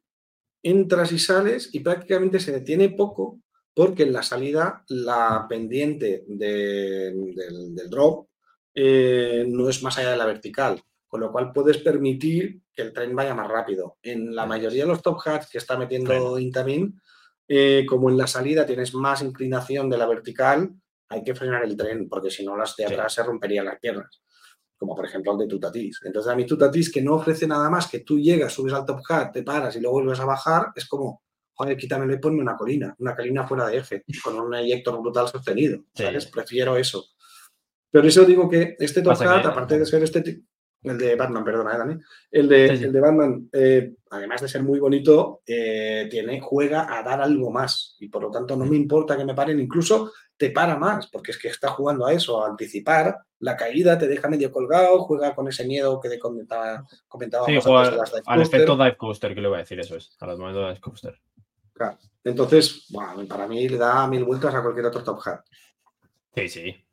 entras 0.64 1.12
y 1.12 1.20
sales 1.20 1.70
y 1.74 1.82
prácticamente 1.82 2.40
se 2.40 2.52
detiene 2.52 2.90
poco 2.90 3.42
porque 3.76 4.04
en 4.04 4.14
la 4.14 4.24
salida 4.24 4.84
la 4.88 5.46
pendiente 5.50 6.24
de- 6.28 7.12
del, 7.14 7.76
del 7.76 7.90
drop 7.90 8.28
eh, 8.76 9.46
no 9.48 9.70
es 9.70 9.84
más 9.84 9.98
allá 10.00 10.12
de 10.12 10.18
la 10.18 10.26
vertical, 10.26 10.82
con 11.14 11.22
lo 11.22 11.32
cual 11.32 11.52
puedes 11.54 11.78
permitir 11.78 12.64
que 12.74 12.82
el 12.82 12.92
tren 12.92 13.16
vaya 13.16 13.36
más 13.36 13.48
rápido. 13.48 13.98
En 14.02 14.34
la 14.34 14.48
mayoría 14.48 14.82
de 14.82 14.88
los 14.90 15.04
top 15.04 15.20
hats 15.24 15.48
que 15.48 15.60
está 15.60 15.78
metiendo. 15.78 16.40
Intamin, 16.40 17.00
eh, 17.48 17.86
como 17.88 18.10
en 18.10 18.18
la 18.18 18.26
salida 18.26 18.66
tienes 18.66 18.96
más 18.96 19.22
inclinación 19.22 19.92
de 19.92 19.98
la 20.00 20.08
vertical, 20.08 20.72
hay 21.10 21.24
que 21.24 21.36
frenar 21.36 21.64
el 21.66 21.78
tren 21.78 22.10
porque 22.10 22.32
si 22.32 22.44
no 22.44 22.58
las 22.58 22.76
de 22.76 22.88
Sí. 22.88 22.94
atrás 22.94 23.14
se 23.14 23.22
romperían 23.22 23.66
las 23.66 23.78
piernas 23.80 24.24
como 24.76 24.96
por 24.96 25.06
ejemplo 25.06 25.34
el 25.34 25.38
de 25.38 25.48
Tutatis. 25.48 26.00
Entonces, 26.04 26.30
a 26.32 26.36
mí 26.36 26.46
Tutatis, 26.48 26.92
que 26.92 27.02
no 27.02 27.14
ofrece 27.16 27.48
nada 27.48 27.70
más 27.70 27.88
que 27.88 28.00
tú 28.00 28.20
llegas, 28.20 28.52
subes 28.52 28.74
al 28.74 28.86
top 28.86 29.00
hat, 29.08 29.32
te 29.32 29.44
paras 29.44 29.76
y 29.78 29.80
luego 29.80 29.98
vuelves 29.98 30.20
a 30.20 30.26
bajar, 30.26 30.72
es 30.76 30.86
como, 30.88 31.22
joder, 31.54 31.78
quítamelo 31.78 32.12
y 32.14 32.18
ponme 32.18 32.42
una 32.42 32.58
colina, 32.58 32.94
una 32.98 33.16
colina 33.16 33.48
fuera 33.48 33.68
de 33.68 33.78
eje, 33.78 34.04
con 34.24 34.38
un 34.40 34.54
eyector 34.56 35.00
brutal 35.00 35.28
sostenido. 35.30 35.78
Sí. 35.94 36.04
¿sabes? 36.04 36.26
Prefiero 36.26 36.76
eso. 36.76 37.06
Pero 37.92 38.08
eso 38.08 38.26
digo 38.26 38.50
que 38.50 38.76
este 38.80 39.02
top 39.04 39.14
Pasa 39.14 39.36
hat, 39.36 39.42
que- 39.44 39.48
aparte 39.50 39.80
de 39.80 39.86
ser 39.86 40.04
estético, 40.04 40.46
el 40.84 40.98
de 40.98 41.16
Batman, 41.16 41.44
perdona, 41.44 41.74
¿eh, 41.74 41.78
Dani. 41.78 41.96
El 42.32 42.48
de, 42.50 42.70
Sí, 42.70 42.78
sí. 42.78 42.84
el 42.84 42.94
de 42.94 43.00
Batman, 43.00 43.50
eh, 43.54 43.94
además 44.10 44.42
de 44.42 44.48
ser 44.48 44.64
muy 44.64 44.80
bonito, 44.80 45.42
eh, 45.46 46.08
tiene, 46.10 46.42
juega 46.42 46.98
a 46.98 47.04
dar 47.04 47.22
algo 47.22 47.52
más. 47.52 47.96
Y 48.00 48.10
por 48.10 48.24
lo 48.24 48.32
tanto 48.32 48.56
no 48.56 48.66
me 48.66 48.76
importa 48.76 49.18
que 49.18 49.26
me 49.26 49.34
paren, 49.34 49.60
incluso 49.60 50.12
te 50.36 50.50
para 50.50 50.76
más, 50.78 51.08
porque 51.08 51.32
es 51.32 51.38
que 51.38 51.48
está 51.48 51.70
jugando 51.70 52.06
a 52.06 52.14
eso, 52.14 52.44
a 52.44 52.50
anticipar 52.50 53.18
la 53.40 53.56
caída, 53.56 53.98
te 53.98 54.08
deja 54.08 54.28
medio 54.30 54.52
colgado, 54.52 55.04
juega 55.04 55.36
con 55.36 55.48
ese 55.48 55.66
miedo 55.66 56.00
que 56.00 56.10
te 56.10 56.20
comentaba, 56.20 56.86
comentábamos 57.08 57.52
Sí, 57.52 57.60
juega 57.62 57.92
de 57.92 57.98
las 57.98 58.12
Dive 58.12 58.24
al 58.26 58.42
efecto 58.42 58.76
Dive 58.76 58.98
Coaster, 58.98 59.36
que 59.36 59.42
le 59.42 59.48
voy 59.48 59.58
a 59.58 59.60
decir, 59.60 59.80
eso 59.80 59.96
es. 59.96 60.16
Al 60.20 60.38
momento 60.38 60.62
de 60.62 60.68
Dive 60.68 60.82
Coaster. 60.82 61.20
Claro. 61.74 61.98
Entonces, 62.24 62.86
bueno, 62.90 63.26
para 63.28 63.48
mí 63.48 63.68
le 63.68 63.78
da 63.78 64.08
mil 64.08 64.24
vueltas 64.24 64.54
a 64.56 64.62
cualquier 64.62 64.86
otro 64.86 65.04
Top 65.04 65.20
Hat. 65.26 65.42
Sí, 66.36 66.48
sí. 66.48 66.86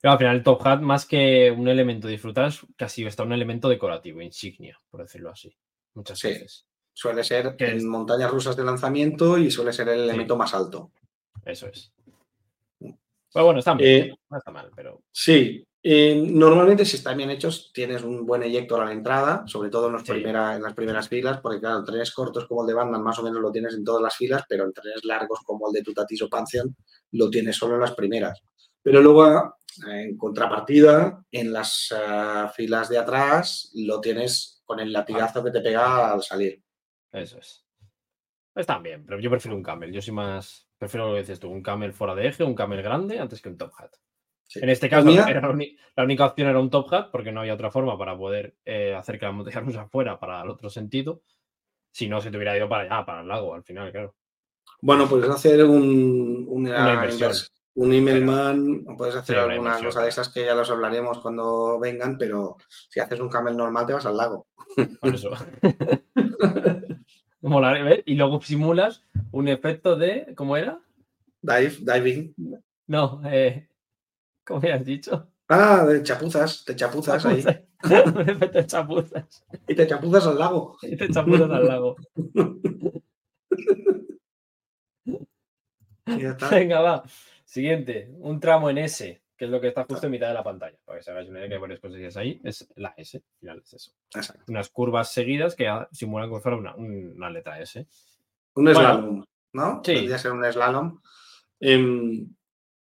Pero 0.00 0.12
al 0.12 0.18
final 0.18 0.36
el 0.36 0.42
Top 0.42 0.64
Hat, 0.66 0.80
más 0.80 1.06
que 1.06 1.50
un 1.50 1.68
elemento 1.68 2.06
de 2.06 2.12
disfrutar, 2.12 2.48
es 2.48 2.60
casi 2.76 3.04
está 3.04 3.22
un 3.22 3.32
elemento 3.32 3.68
decorativo, 3.68 4.20
insignia, 4.20 4.78
por 4.90 5.02
decirlo 5.02 5.30
así. 5.30 5.54
Muchas 5.94 6.18
Sí. 6.18 6.28
veces. 6.28 6.66
Suele 6.92 7.24
ser 7.24 7.56
en 7.58 7.76
es- 7.76 7.84
montañas 7.84 8.30
rusas 8.30 8.56
de 8.56 8.64
lanzamiento 8.64 9.36
y 9.38 9.50
suele 9.50 9.72
ser 9.72 9.88
el 9.88 10.00
elemento 10.00 10.36
más 10.36 10.54
alto. 10.54 10.92
Eso 11.44 11.66
es. 11.66 11.92
Pero 12.80 13.44
bueno, 13.44 13.58
está 13.58 13.74
bien. 13.74 14.04
Eh, 14.10 14.14
no 14.30 14.38
está 14.38 14.50
mal, 14.50 14.70
pero. 14.74 15.02
Sí, 15.12 15.62
eh, 15.82 16.24
normalmente 16.30 16.84
si 16.86 16.96
están 16.96 17.16
bien 17.18 17.30
hechos 17.30 17.70
tienes 17.72 18.02
un 18.02 18.24
buen 18.24 18.42
eyector 18.42 18.80
a 18.80 18.86
la 18.86 18.92
entrada, 18.92 19.44
sobre 19.46 19.68
todo 19.68 19.88
en, 19.88 19.92
los 19.94 20.02
Sí. 20.02 20.12
primera- 20.12 20.56
en 20.56 20.62
las 20.62 20.72
primeras 20.74 21.08
filas, 21.08 21.40
porque 21.40 21.60
claro, 21.60 21.84
trenes 21.84 22.12
cortos 22.12 22.46
como 22.46 22.62
el 22.62 22.68
de 22.68 22.74
Batman 22.74 23.02
más 23.02 23.18
o 23.18 23.22
menos 23.22 23.40
lo 23.42 23.52
tienes 23.52 23.74
en 23.74 23.84
todas 23.84 24.00
las 24.02 24.16
filas, 24.16 24.44
pero 24.48 24.64
en 24.64 24.72
trenes 24.72 25.04
largos 25.04 25.40
como 25.44 25.66
el 25.68 25.74
de 25.74 25.82
Tutatis 25.82 26.22
o 26.22 26.28
Pantheon 26.30 26.74
lo 27.12 27.28
tienes 27.28 27.56
solo 27.56 27.74
en 27.74 27.80
las 27.82 27.94
primeras. 27.94 28.40
Pero 28.82 29.02
luego, 29.02 29.56
en 29.86 30.16
contrapartida, 30.16 31.24
en 31.30 31.52
las 31.52 31.92
eh, 31.96 32.46
filas 32.54 32.88
de 32.88 32.98
atrás 32.98 33.70
lo 33.74 34.00
tienes 34.00 34.62
con 34.64 34.80
el 34.80 34.92
latigazo 34.92 35.42
que 35.44 35.50
te 35.50 35.60
pega 35.60 36.12
al 36.12 36.22
salir. 36.22 36.62
Eso 37.12 37.38
es. 37.38 37.64
Están 38.54 38.82
bien, 38.82 39.04
pero 39.04 39.20
yo 39.20 39.30
prefiero 39.30 39.56
un 39.56 39.62
camel. 39.62 39.92
Yo 39.92 40.00
soy 40.00 40.14
más. 40.14 40.68
Prefiero 40.78 41.08
lo 41.08 41.14
que 41.14 41.20
dices 41.20 41.40
tú, 41.40 41.50
un 41.50 41.62
camel 41.62 41.92
fuera 41.92 42.14
de 42.14 42.26
eje, 42.26 42.44
un 42.44 42.54
camel 42.54 42.82
grande, 42.82 43.18
antes 43.18 43.40
que 43.40 43.48
un 43.48 43.56
top 43.56 43.72
hat. 43.78 43.92
Sí. 44.48 44.60
En 44.62 44.68
este 44.68 44.88
caso, 44.88 45.08
era 45.10 45.40
la, 45.40 46.04
única 46.04 46.26
opción 46.26 46.48
era 46.48 46.60
un 46.60 46.70
top 46.70 46.92
hat, 46.92 47.10
porque 47.10 47.32
no 47.32 47.40
había 47.40 47.54
otra 47.54 47.70
forma 47.70 47.98
para 47.98 48.16
poder 48.16 48.56
eh, 48.64 48.94
hacer 48.94 49.18
que 49.18 49.26
la 49.26 49.32
montaña 49.32 49.60
rusa 49.60 49.88
fuera 49.88 50.20
para 50.20 50.42
el 50.42 50.50
otro 50.50 50.70
sentido. 50.70 51.22
Si 51.90 52.08
no, 52.08 52.20
se 52.20 52.30
te 52.30 52.36
hubiera 52.36 52.56
ido 52.56 52.68
para 52.68 52.84
allá, 52.84 53.04
para 53.06 53.22
el 53.22 53.28
lago, 53.28 53.54
al 53.54 53.64
final, 53.64 53.90
claro. 53.90 54.14
Bueno, 54.80 55.08
puedes 55.08 55.28
hacer 55.30 55.64
un, 55.64 56.46
una 56.48 56.82
Una 56.82 56.94
inversión. 56.94 57.32
invers- 57.32 57.52
un 57.76 57.92
emailman, 57.92 58.84
o 58.88 58.96
puedes 58.96 59.14
hacer 59.16 59.38
alguna 59.38 59.56
inversión, 59.56 59.84
cosa 59.86 60.02
de 60.02 60.08
esas 60.08 60.28
que 60.30 60.44
ya 60.44 60.54
los 60.54 60.70
hablaremos 60.70 61.20
cuando 61.20 61.78
vengan, 61.78 62.16
pero 62.16 62.56
si 62.88 63.00
haces 63.00 63.20
un 63.20 63.28
camel 63.28 63.56
normal 63.56 63.86
te 63.86 63.92
vas 63.92 64.06
al 64.06 64.16
lago. 64.16 64.46
Por 65.00 65.14
eso. 65.14 65.30
Y 68.06 68.14
luego 68.16 68.40
simulas 68.42 69.04
un 69.30 69.46
efecto 69.46 69.94
de. 69.94 70.34
¿Cómo 70.36 70.56
era? 70.56 70.80
Dive, 71.40 71.76
diving. 71.78 72.34
No, 72.88 73.20
eh, 73.24 73.68
¿cómo 74.44 74.58
me 74.60 74.72
has 74.72 74.84
dicho? 74.84 75.30
Ah, 75.48 75.84
de 75.86 76.02
chapuzas, 76.02 76.64
te 76.64 76.74
chapuzas 76.74 77.24
ahí. 77.24 77.44
un 77.84 78.28
efecto 78.28 78.58
de 78.58 78.66
chapuzas. 78.66 79.44
Y 79.68 79.76
te 79.76 79.86
chapuzas 79.86 80.26
al 80.26 80.38
lago. 80.38 80.76
Y 80.82 80.96
te 80.96 81.08
chapuzas 81.08 81.50
al 81.50 81.66
lago. 81.66 81.96
Ya 86.06 86.30
está. 86.30 86.48
Venga, 86.50 86.80
va. 86.80 87.04
Siguiente, 87.56 88.10
un 88.18 88.38
tramo 88.38 88.68
en 88.68 88.76
S, 88.76 89.22
que 89.34 89.46
es 89.46 89.50
lo 89.50 89.62
que 89.62 89.68
está 89.68 89.86
justo 89.88 90.04
en 90.04 90.12
mitad 90.12 90.28
de 90.28 90.34
la 90.34 90.44
pantalla. 90.44 90.76
Para 90.84 90.98
que 90.98 91.04
se 91.04 91.10
hagáis 91.10 91.30
una 91.30 91.38
idea 91.38 91.48
que 91.48 91.54
hay 91.54 91.60
varias 91.62 91.80
cosillas 91.80 92.14
ahí, 92.18 92.38
es 92.44 92.68
la 92.76 92.92
S. 92.98 93.16
Al 93.16 93.38
final 93.40 93.62
es 93.64 93.72
eso. 93.72 93.92
Exacto. 94.14 94.44
Unas 94.48 94.68
curvas 94.68 95.10
seguidas 95.10 95.54
que 95.54 95.66
simulan 95.90 96.28
fuera 96.42 96.58
una, 96.58 96.76
una 96.76 97.30
letra 97.30 97.58
S. 97.58 97.88
Un 98.56 98.64
Bueno, 98.64 98.78
slalom, 98.78 99.24
¿no? 99.54 99.82
sí. 99.82 99.94
Podría 99.94 100.18
ser 100.18 100.32
un 100.32 100.44
slalom. 100.52 101.00
Em, 101.58 102.28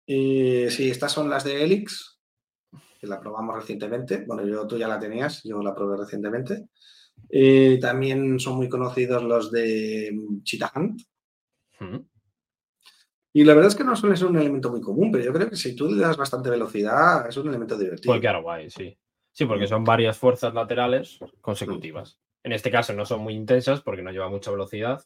y 0.06 0.70
sí, 0.70 0.90
estas 0.90 1.14
son 1.14 1.30
las 1.30 1.46
de 1.46 1.64
Helix, 1.64 2.20
que 3.00 3.08
la 3.08 3.22
probamos 3.22 3.56
recientemente. 3.56 4.26
Bueno, 4.28 4.46
yo 4.46 4.68
tú 4.68 4.78
ya 4.78 4.90
la 4.90 5.00
tenías, 5.00 5.42
yo 5.44 5.62
la 5.62 5.74
probé 5.74 5.96
recientemente. 5.96 6.68
Eh, 7.30 7.80
también 7.80 8.42
son 8.42 8.58
muy 8.58 8.68
conocidos 8.68 9.24
los 9.24 9.54
de 9.54 10.14
Cheetah 10.44 10.74
Hunt. 10.76 11.02
Mm. 11.80 12.15
Y 13.38 13.44
la 13.44 13.54
verdad 13.54 13.68
es 13.68 13.76
que 13.76 13.84
no 13.84 13.98
suele 13.98 14.16
ser 14.16 14.28
un 14.28 14.38
elemento 14.38 14.72
muy 14.72 14.80
común, 14.80 15.12
pero 15.12 15.22
yo 15.26 15.34
creo 15.34 15.50
que 15.50 15.58
si 15.58 15.76
tú 15.76 15.90
le 15.92 16.02
das 16.02 16.16
bastante 16.16 16.50
velocidad, 16.50 17.28
es 17.28 17.36
un 17.36 17.50
elemento 17.50 17.78
divertido. 17.78 18.12
Puede 18.12 18.22
quedar 18.22 18.42
guay, 18.42 18.70
sí. 18.70 18.98
Sí, 19.34 19.46
porque 19.46 19.68
son 19.68 19.84
varias 19.84 20.18
fuerzas 20.18 20.54
laterales 20.54 21.20
consecutivas. 21.42 22.18
En 22.44 22.54
este 22.54 22.72
caso 22.72 22.94
no 22.94 23.06
son 23.06 23.20
muy 23.20 23.34
intensas 23.34 23.82
porque 23.82 24.02
no 24.02 24.12
lleva 24.12 24.30
mucha 24.30 24.52
velocidad 24.52 25.04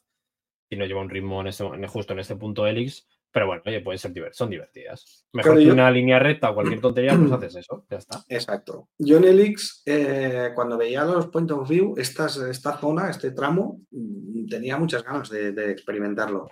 y 0.70 0.76
no 0.76 0.84
lleva 0.86 1.00
un 1.00 1.10
ritmo 1.10 1.40
en 1.40 1.48
este, 1.48 1.64
justo 1.88 2.12
en 2.12 2.20
este 2.20 2.36
punto 2.36 2.64
helix. 2.68 3.04
Pero 3.32 3.46
bueno, 3.48 3.62
oye, 3.66 3.80
pueden 3.80 3.98
ser 3.98 4.12
divert- 4.12 4.32
son 4.32 4.50
divertidas. 4.50 5.26
Mejor 5.32 5.52
Claro, 5.52 5.58
que 5.60 5.66
yo- 5.66 5.72
una 5.72 5.90
línea 5.90 6.20
recta 6.20 6.50
o 6.50 6.54
cualquier 6.54 6.80
tontería, 6.80 7.16
pues 7.16 7.32
haces 7.32 7.56
eso, 7.56 7.84
ya 7.90 7.96
está. 7.98 8.24
Exacto. 8.28 8.88
Yo 8.98 9.16
en 9.16 9.24
Helix, 9.24 9.82
eh, 9.86 10.50
cuando 10.54 10.78
veía 10.78 11.04
los 11.04 11.26
point 11.28 11.50
of 11.50 11.68
view, 11.68 11.94
estas, 11.96 12.36
esta 12.36 12.76
zona, 12.78 13.10
este 13.10 13.32
tramo, 13.32 13.80
mm, 13.90 14.46
tenía 14.46 14.76
muchas 14.78 15.02
ganas 15.02 15.28
de, 15.30 15.50
de 15.52 15.70
experimentarlo. 15.72 16.48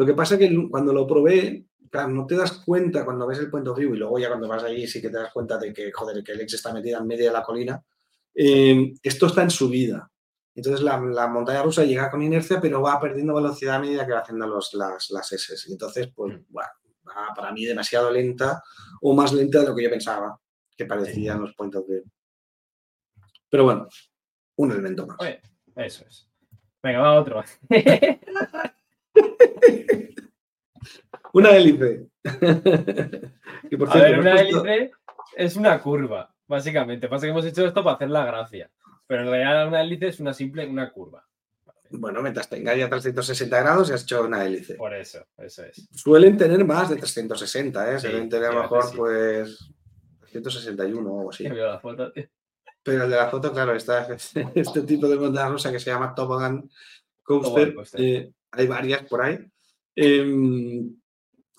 Lo 0.00 0.06
que 0.06 0.14
pasa 0.14 0.36
es 0.36 0.40
que 0.40 0.68
cuando 0.70 0.94
lo 0.94 1.06
probé, 1.06 1.66
claro, 1.90 2.08
no 2.08 2.26
te 2.26 2.34
das 2.34 2.52
cuenta 2.64 3.04
cuando 3.04 3.26
ves 3.26 3.38
el 3.38 3.50
point 3.50 3.68
of 3.68 3.76
view 3.78 3.94
y 3.94 3.98
luego 3.98 4.18
ya 4.18 4.28
cuando 4.28 4.48
vas 4.48 4.62
ahí 4.64 4.86
sí 4.86 4.98
que 5.02 5.10
te 5.10 5.18
das 5.18 5.30
cuenta 5.30 5.58
de 5.58 5.74
que, 5.74 5.92
joder, 5.92 6.24
que 6.24 6.32
Helix 6.32 6.54
está 6.54 6.72
metida 6.72 6.96
en 6.96 7.06
medio 7.06 7.26
de 7.26 7.32
la 7.32 7.42
colina. 7.42 7.84
Eh, 8.34 8.94
esto 9.02 9.26
está 9.26 9.42
en 9.42 9.50
subida. 9.50 10.10
Entonces 10.54 10.80
la, 10.80 10.98
la 10.98 11.28
montaña 11.28 11.62
rusa 11.62 11.84
llega 11.84 12.10
con 12.10 12.22
inercia, 12.22 12.62
pero 12.62 12.80
va 12.80 12.98
perdiendo 12.98 13.34
velocidad 13.34 13.74
a 13.76 13.80
medida 13.80 14.06
que 14.06 14.12
va 14.12 14.20
haciendo 14.20 14.46
los, 14.46 14.72
las, 14.72 15.10
las 15.10 15.30
S. 15.32 15.54
Y 15.68 15.72
entonces, 15.72 16.08
pues, 16.14 16.32
Mm. 16.38 16.44
bueno, 16.48 16.70
va 17.06 17.34
para 17.34 17.52
mí 17.52 17.66
demasiado 17.66 18.10
lenta 18.10 18.62
o 19.02 19.14
más 19.14 19.34
lenta 19.34 19.60
de 19.60 19.66
lo 19.68 19.74
que 19.76 19.82
yo 19.84 19.90
pensaba 19.90 20.40
que 20.74 20.86
parecían 20.86 21.42
los 21.42 21.54
point 21.54 21.74
of 21.74 21.86
view. 21.86 22.02
Pero 23.50 23.64
bueno, 23.64 23.86
un 24.56 24.72
elemento 24.72 25.06
más. 25.06 25.18
Oye, 25.20 25.42
eso 25.76 26.06
es. 26.08 26.26
Venga, 26.82 27.00
va 27.00 27.20
otro. 27.20 27.44
Una 31.32 31.50
hélice. 31.56 32.06
Que, 32.22 33.78
por 33.78 33.88
A 33.90 33.94
ver, 33.94 34.18
una 34.20 34.32
puesto- 34.32 34.64
hélice 34.66 34.90
es 35.36 35.56
una 35.56 35.80
curva, 35.80 36.34
básicamente. 36.48 37.08
Pasa 37.08 37.26
que 37.26 37.30
hemos 37.30 37.44
hecho 37.44 37.64
esto 37.66 37.84
para 37.84 37.96
hacer 37.96 38.10
la 38.10 38.24
gracia. 38.26 38.70
Pero 39.06 39.22
en 39.22 39.28
realidad 39.30 39.68
una 39.68 39.80
hélice 39.82 40.08
es 40.08 40.20
una 40.20 40.34
simple 40.34 40.66
una 40.66 40.90
curva. 40.90 41.24
Bueno, 41.92 42.22
mientras 42.22 42.48
tenga 42.48 42.74
ya 42.76 42.88
360 42.88 43.60
grados, 43.60 43.88
ya 43.88 43.96
has 43.96 44.02
hecho 44.04 44.22
una 44.24 44.44
hélice. 44.44 44.74
Por 44.74 44.94
eso, 44.94 45.24
eso 45.38 45.64
es. 45.64 45.88
Suelen 45.92 46.36
tener 46.36 46.64
más 46.64 46.88
de 46.90 46.96
360, 46.96 47.92
¿eh? 47.94 47.98
Sí, 47.98 48.06
Suelen 48.08 48.28
tener 48.28 48.50
a 48.50 48.52
lo 48.54 48.62
mejor, 48.62 48.84
sí. 48.84 48.96
pues, 48.96 49.72
361 50.30 51.10
o 51.10 51.18
algo 51.18 51.30
así. 51.30 51.44
La 51.48 51.80
foto, 51.80 52.12
tío. 52.12 52.24
Pero 52.82 53.04
el 53.04 53.10
de 53.10 53.16
la 53.16 53.28
foto, 53.28 53.52
claro, 53.52 53.74
está 53.74 54.08
este 54.54 54.80
tipo 54.82 55.06
de 55.06 55.16
montaña 55.16 55.50
rusa 55.50 55.70
que 55.70 55.78
se 55.78 55.90
llama 55.90 56.14
Coaster. 56.14 56.24
Toboggan 56.26 56.70
coaster. 57.74 58.00
eh, 58.00 58.32
hay 58.52 58.66
varias 58.66 59.04
por 59.08 59.22
ahí. 59.22 59.38
Em, 59.96 60.96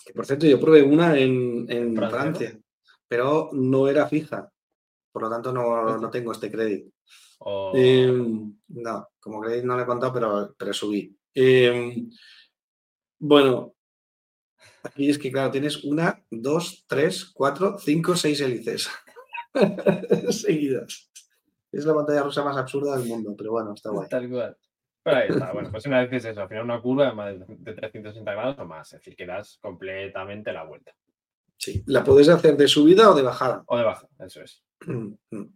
que, 0.05 0.13
por 0.13 0.25
cierto, 0.25 0.45
yo 0.47 0.59
probé 0.59 0.81
una 0.83 1.17
en, 1.17 1.65
en 1.69 1.95
Francia, 1.95 2.59
pero 3.07 3.49
no 3.53 3.87
era 3.87 4.07
fija. 4.07 4.51
Por 5.11 5.23
lo 5.23 5.29
tanto, 5.29 5.51
no, 5.51 5.67
Hostia. 5.67 5.97
no 5.97 6.09
tengo 6.09 6.31
este 6.31 6.49
crédito. 6.51 6.89
O- 7.39 7.71
Em, 7.75 8.53
no, 8.69 9.07
como 9.19 9.41
crédito 9.41 9.67
no 9.67 9.75
le 9.77 9.83
he 9.83 9.85
contado, 9.85 10.13
pero, 10.13 10.55
pero 10.57 10.73
subí. 10.73 11.15
Em, 11.33 12.09
bueno, 13.19 13.73
aquí 14.83 15.09
es 15.09 15.17
que, 15.19 15.31
claro, 15.31 15.51
tienes 15.51 15.83
una, 15.83 16.23
dos, 16.31 16.85
tres, 16.87 17.25
cuatro, 17.33 17.77
cinco, 17.77 18.15
seis 18.15 18.39
hélices 18.41 18.89
seguidas. 20.29 21.11
Es 21.71 21.85
la 21.85 21.93
pantalla 21.93 22.23
rusa 22.23 22.43
más 22.43 22.57
absurda 22.57 22.97
del 22.97 23.07
mundo, 23.07 23.33
pero 23.37 23.51
bueno, 23.51 23.73
está 23.73 23.89
guay. 23.91 24.09
Tal 24.09 24.29
cual. 24.29 24.57
Pero 25.03 25.17
ahí 25.17 25.29
está. 25.29 25.51
Bueno, 25.51 25.71
pues 25.71 25.85
una 25.85 26.01
vez 26.01 26.13
es 26.13 26.25
eso, 26.25 26.41
al 26.41 26.47
final 26.47 26.63
una 26.63 26.81
curva 26.81 27.07
de 27.07 27.13
más 27.13 27.39
de 27.47 27.73
360 27.73 28.31
grados 28.31 28.59
o 28.59 28.65
más. 28.65 28.93
Es 28.93 28.99
decir, 28.99 29.15
que 29.15 29.25
das 29.25 29.57
completamente 29.61 30.53
la 30.53 30.63
vuelta. 30.63 30.93
Sí, 31.57 31.83
la 31.85 32.03
puedes 32.03 32.29
hacer 32.29 32.57
de 32.57 32.67
subida 32.67 33.09
o 33.09 33.13
de 33.13 33.21
bajada. 33.21 33.63
O 33.67 33.77
de 33.77 33.83
baja, 33.83 34.07
eso 34.19 34.41
es. 34.41 34.63
Mm, 34.85 35.13
mm. 35.31 35.53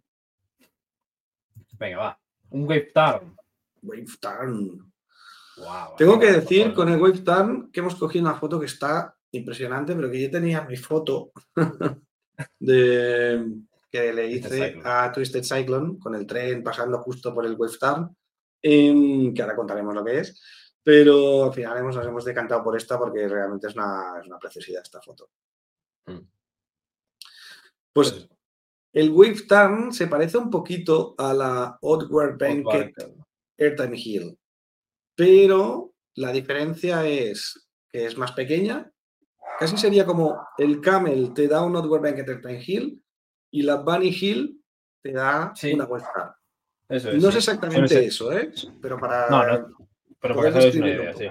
Venga, 1.78 1.98
va. 1.98 2.20
Un 2.50 2.64
wave 2.64 2.92
turn. 2.94 3.36
Wave 3.82 4.06
turn. 4.20 4.94
Wow, 5.58 5.96
Tengo 5.98 6.20
que 6.20 6.32
decir 6.32 6.74
con 6.74 6.90
el 6.90 7.02
Wave 7.02 7.20
Turn 7.20 7.72
que 7.72 7.80
hemos 7.80 7.96
cogido 7.96 8.26
una 8.26 8.38
foto 8.38 8.60
que 8.60 8.66
está 8.66 9.16
impresionante, 9.32 9.96
pero 9.96 10.12
que 10.12 10.22
yo 10.22 10.30
tenía 10.30 10.62
mi 10.62 10.76
foto 10.76 11.32
de 12.60 13.54
que 13.90 14.14
le 14.14 14.30
hice 14.30 14.82
a 14.84 15.12
Twisted 15.14 15.44
Cyclone 15.44 15.98
con 16.00 16.16
el 16.16 16.28
tren 16.28 16.62
pasando 16.62 16.98
justo 17.00 17.34
por 17.34 17.46
el 17.46 17.56
Wave 17.56 17.78
Turn, 17.80 18.16
em, 18.68 19.32
que 19.34 19.42
ahora 19.44 19.56
contaremos 19.56 19.94
lo 19.94 20.04
que 20.04 20.20
es, 20.20 20.42
pero 20.84 21.46
al 21.46 21.54
final 21.54 21.78
hemos, 21.78 21.96
nos 21.96 22.08
hemos 22.08 22.26
decantado 22.26 22.64
por 22.64 22.76
esta 22.76 22.98
porque 22.98 23.28
realmente 23.28 23.68
es 23.68 23.76
una, 23.76 24.20
es 24.20 24.28
una 24.28 24.40
preciosidad 24.40 24.82
esta 24.82 25.02
foto. 25.02 25.30
Mm. 26.08 26.20
Pues 27.94 28.12
Pues, 28.12 28.30
El 28.92 29.12
Wave 29.12 29.42
Turn 29.48 29.92
se 29.94 30.08
parece 30.08 30.38
un 30.38 30.50
poquito 30.50 31.14
a 31.18 31.34
la 31.34 31.78
Banket 31.82 32.64
Banket. 32.64 33.16
Airtime 33.58 33.98
Hill, 33.98 34.40
pero 35.16 35.94
la 36.16 36.32
diferencia 36.32 37.08
es 37.08 37.70
que 37.90 38.06
es 38.06 38.18
más 38.18 38.32
pequeña. 38.32 38.92
Casi 39.60 39.78
sería 39.78 40.06
como 40.06 40.38
el 40.58 40.82
Camel 40.82 41.34
te 41.34 41.48
da 41.48 41.62
un 41.62 41.76
Oddware 41.76 42.02
Banket 42.02 42.30
Airtime 42.30 42.64
Hill 42.66 43.04
y 43.52 43.62
la 43.62 43.76
Bunny 43.76 44.10
Hill 44.10 44.62
te 45.02 45.12
da 45.14 45.54
Sí. 45.56 45.74
una 45.74 45.86
Wave 45.86 46.04
Turn. 46.14 46.32
Eso 46.90 47.12
es, 47.12 47.22
No 47.22 47.30
es 47.30 47.36
exactamente 47.36 48.06
eso, 48.06 48.32
¿eh? 48.32 48.52
Pero 48.82 49.00
para... 49.00 49.30
No, 49.30 49.46
no. 49.46 49.68
Pero 50.20 50.36
para 50.36 50.50
eso 50.50 50.60
es 50.60 50.76
una 50.76 50.90
idea, 50.90 51.12
un 51.12 51.18
sí. 51.18 51.30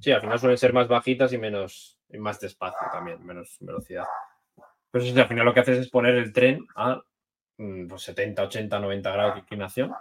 Sí, 0.00 0.10
al 0.10 0.20
final 0.20 0.38
suelen 0.38 0.58
ser 0.58 0.72
más 0.72 0.88
bajitas 0.88 1.32
y 1.32 1.38
menos 1.38 1.98
y 2.08 2.18
más 2.18 2.40
despacio 2.40 2.88
también, 2.92 3.24
menos 3.24 3.56
velocidad. 3.60 4.04
Pero 4.90 5.04
al 5.04 5.28
final 5.28 5.44
lo 5.44 5.54
que 5.54 5.60
haces 5.60 5.78
es 5.78 5.88
poner 5.88 6.14
el 6.14 6.32
tren 6.32 6.66
a 6.76 7.02
mm, 7.56 7.86
pues 7.86 8.02
70, 8.02 8.42
80, 8.42 8.78
90 8.78 9.12
grados 9.12 9.34
de 9.34 9.40
inclinación 9.40 9.92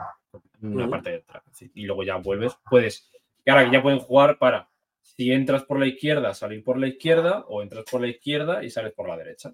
en 0.62 0.76
una 0.76 0.90
parte 0.90 1.12
de 1.12 1.18
atrás. 1.18 1.44
Y 1.74 1.86
luego 1.86 2.04
ya 2.04 2.18
vuelves. 2.18 2.58
Puedes. 2.70 3.10
Y 3.46 3.50
ahora 3.50 3.66
que 3.66 3.72
ya 3.72 3.82
pueden 3.82 4.00
jugar 4.00 4.38
para 4.38 4.70
si 5.02 5.32
entras 5.32 5.64
por 5.64 5.80
la 5.80 5.88
izquierda, 5.88 6.34
salir 6.34 6.64
por 6.64 6.78
la 6.78 6.88
izquierda, 6.88 7.46
o 7.48 7.62
entras 7.62 7.86
por 7.90 8.02
la 8.02 8.08
izquierda 8.08 8.64
y 8.64 8.70
sales 8.70 8.94
por 8.94 9.08
la 9.08 9.18
derecha. 9.18 9.54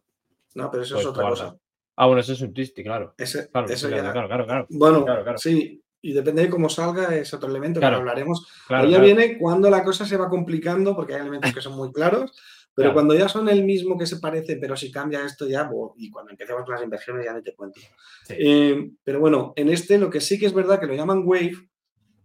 No, 0.55 0.71
pero 0.71 0.83
eso 0.83 0.97
es 0.99 1.05
otra 1.05 1.29
cosa. 1.29 1.57
Ah, 1.97 2.05
bueno, 2.05 2.21
eso 2.21 2.33
es 2.33 2.41
un 2.41 2.53
twisty, 2.53 2.83
claro. 2.83 3.13
Ese- 3.17 3.49
Claro, 3.49 3.67
eso 3.67 3.87
claro, 3.87 4.03
ya- 4.03 4.11
claro, 4.13 4.27
claro, 4.27 4.45
claro. 4.45 4.67
Bueno, 4.69 5.03
Claro, 5.03 5.37
sí, 5.37 5.83
y 6.01 6.13
depende 6.13 6.43
de 6.43 6.49
cómo 6.49 6.69
salga, 6.69 7.13
es 7.15 7.33
otro 7.33 7.49
elemento 7.49 7.79
que 7.79 7.85
hablaremos. 7.97 8.47
Ahí 8.69 8.91
ya 8.91 8.99
viene 9.05 9.37
cuando 9.37 9.69
la 9.69 9.83
cosa 9.83 10.05
se 10.05 10.15
va 10.15 10.29
complicando, 10.29 10.95
porque 10.95 11.15
hay 11.15 11.21
elementos 11.21 11.51
que 11.53 11.59
son 11.61 11.75
muy 11.75 11.91
claros, 11.91 12.31
pero 12.75 12.93
cuando 12.93 13.15
ya 13.15 13.27
son 13.27 13.49
el 13.49 13.63
mismo 13.65 13.97
que 13.97 14.05
se 14.05 14.17
parece, 14.17 14.57
pero 14.57 14.77
si 14.77 14.91
cambia 14.91 15.25
esto 15.25 15.47
ya, 15.47 15.63
bo- 15.63 15.95
y 15.97 16.11
cuando 16.11 16.29
empecemos 16.31 16.63
con 16.63 16.75
las 16.75 16.83
inversiones 16.83 17.25
ya 17.25 17.33
ni 17.33 17.41
te 17.41 17.55
cuento. 17.55 17.79
Sí. 18.27 18.35
Eh, 18.37 18.91
pero 19.03 19.19
bueno, 19.19 19.53
en 19.55 19.69
este 19.69 19.97
lo 19.97 20.11
que 20.11 20.21
sí 20.21 20.37
que 20.39 20.45
es 20.45 20.53
verdad 20.53 20.79
que 20.79 20.85
lo 20.85 20.93
llaman 20.93 21.23
wave, 21.25 21.55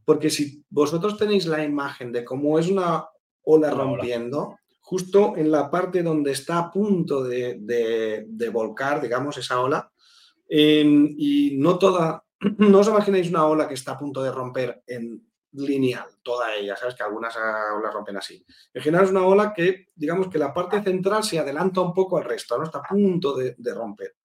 porque 0.05 0.29
si 0.29 0.63
vosotros 0.69 1.17
tenéis 1.17 1.47
la 1.47 1.65
imagen 1.65 2.13
de 2.13 2.25
cómo 2.25 2.59
es 2.59 2.69
una 2.69 3.07
ola 3.45 3.69
Una 3.69 3.69
ola. 3.73 3.85
rompiendo, 3.85 4.59
justo 4.93 5.39
en 5.39 5.51
la 5.51 5.71
parte 5.71 6.03
donde 6.03 6.33
está 6.33 6.59
a 6.59 6.71
punto 6.71 7.25
de, 7.25 8.51
volcar, 8.53 9.01
digamos, 9.01 9.39
esa 9.39 9.59
ola, 9.59 9.91
eh, 10.47 10.85
y 11.17 11.57
no 11.57 11.79
toda, 11.79 12.23
no 12.59 12.81
os 12.81 12.89
imagináis 12.89 13.31
una 13.31 13.47
ola 13.47 13.67
que 13.67 13.73
está 13.73 13.93
a 13.93 13.99
punto 13.99 14.23
de 14.23 14.31
romper 14.31 14.83
en 14.87 15.27
lineal, 15.53 16.09
toda 16.23 16.55
ella, 16.55 16.77
sabes 16.77 16.95
que 16.95 17.05
algunas 17.05 17.35
olas 17.35 17.95
rompen 17.95 18.19
así. 18.19 18.45
En 18.75 18.83
general 18.83 19.07
es 19.07 19.13
una 19.13 19.25
ola 19.25 19.55
que, 19.55 19.87
digamos 19.95 20.29
que 20.29 20.37
la 20.37 20.53
parte 20.53 20.83
central 20.83 21.25
se 21.25 21.39
adelanta 21.39 21.81
un 21.81 21.95
poco 21.95 22.19
al 22.19 22.25
resto, 22.25 22.59
¿no? 22.59 22.65
Está 22.65 22.81
a 22.81 22.83
punto 22.83 23.35
de, 23.35 23.55
de 23.57 23.73
romper. 23.73 24.17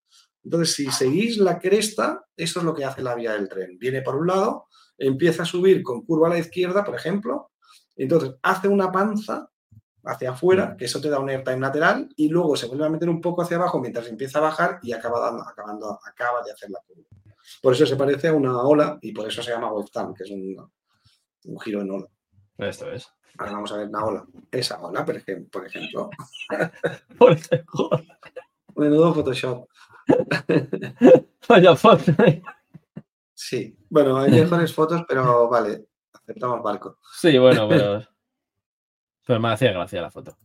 Entonces, 0.43 0.75
si 0.75 0.91
seguís 0.91 1.37
la 1.37 1.59
cresta, 1.59 2.25
eso 2.35 2.59
es 2.59 2.65
lo 2.65 2.73
que 2.73 2.83
hace 2.83 3.01
la 3.01 3.15
vía 3.15 3.31
del 3.31 3.47
tren. 3.47 3.77
Viene 3.79 4.01
por 4.01 4.17
un 4.17 4.27
lado, 4.27 4.65
empieza 4.97 5.43
a 5.43 5.45
subir 5.45 5.81
con 5.81 6.03
curva 6.03 6.27
a 6.27 6.31
la 6.31 6.39
izquierda, 6.39 6.83
por 6.83 6.95
ejemplo, 6.95 7.51
entonces 7.95 8.35
hace 8.43 8.67
una 8.67 8.91
panza 8.91 9.49
hacia 10.07 10.31
afuera, 10.31 10.75
que 10.77 10.85
eso 10.85 11.01
te 11.01 11.09
da 11.09 11.19
un 11.19 11.29
airtime 11.29 11.59
lateral, 11.59 12.09
y 12.15 12.29
luego 12.29 12.55
se 12.55 12.67
vuelve 12.67 12.85
a 12.85 12.89
meter 12.89 13.09
un 13.09 13.21
poco 13.21 13.41
hacia 13.41 13.57
abajo 13.57 13.79
mientras 13.79 14.07
empieza 14.07 14.39
a 14.39 14.43
bajar 14.43 14.79
y 14.81 14.91
acaba, 14.91 15.19
dando, 15.19 15.43
acabando, 15.43 15.99
acaba 16.05 16.41
de 16.43 16.51
hacer 16.51 16.69
la 16.69 16.79
curva. 16.85 17.07
Por 17.61 17.73
eso 17.73 17.85
se 17.85 17.95
parece 17.95 18.27
a 18.27 18.33
una 18.33 18.61
ola 18.61 18.97
y 19.01 19.11
por 19.11 19.27
eso 19.27 19.41
se 19.41 19.51
llama 19.51 19.71
wave 19.71 19.89
turn, 19.91 20.13
que 20.13 20.23
es 20.23 20.31
un, 20.31 20.69
un 21.45 21.59
giro 21.59 21.81
en 21.81 21.91
ola. 21.91 22.07
Esto 22.57 22.91
es. 22.91 23.11
Ahora 23.37 23.53
vamos 23.53 23.71
a 23.71 23.77
ver 23.77 23.87
una 23.87 24.03
ola. 24.03 24.25
Esa 24.51 24.81
ola, 24.81 25.05
por 25.05 25.15
ejemplo. 25.15 26.09
Por 27.17 27.31
ejemplo, 27.33 27.89
Menudo 28.75 29.13
Photoshop. 29.13 29.67
Vaya 31.49 31.75
foto. 31.75 32.11
Sí. 33.33 33.77
Bueno, 33.89 34.17
hay 34.17 34.31
mejores 34.31 34.73
fotos, 34.73 35.03
pero 35.07 35.47
vale, 35.49 35.87
aceptamos 36.13 36.63
barco. 36.63 36.97
Sí, 37.13 37.37
bueno, 37.37 37.67
pero. 37.67 38.01
Pero 39.27 39.39
me 39.39 39.49
hacía 39.49 39.71
gracia 39.73 40.01
la 40.01 40.09
foto. 40.11 40.37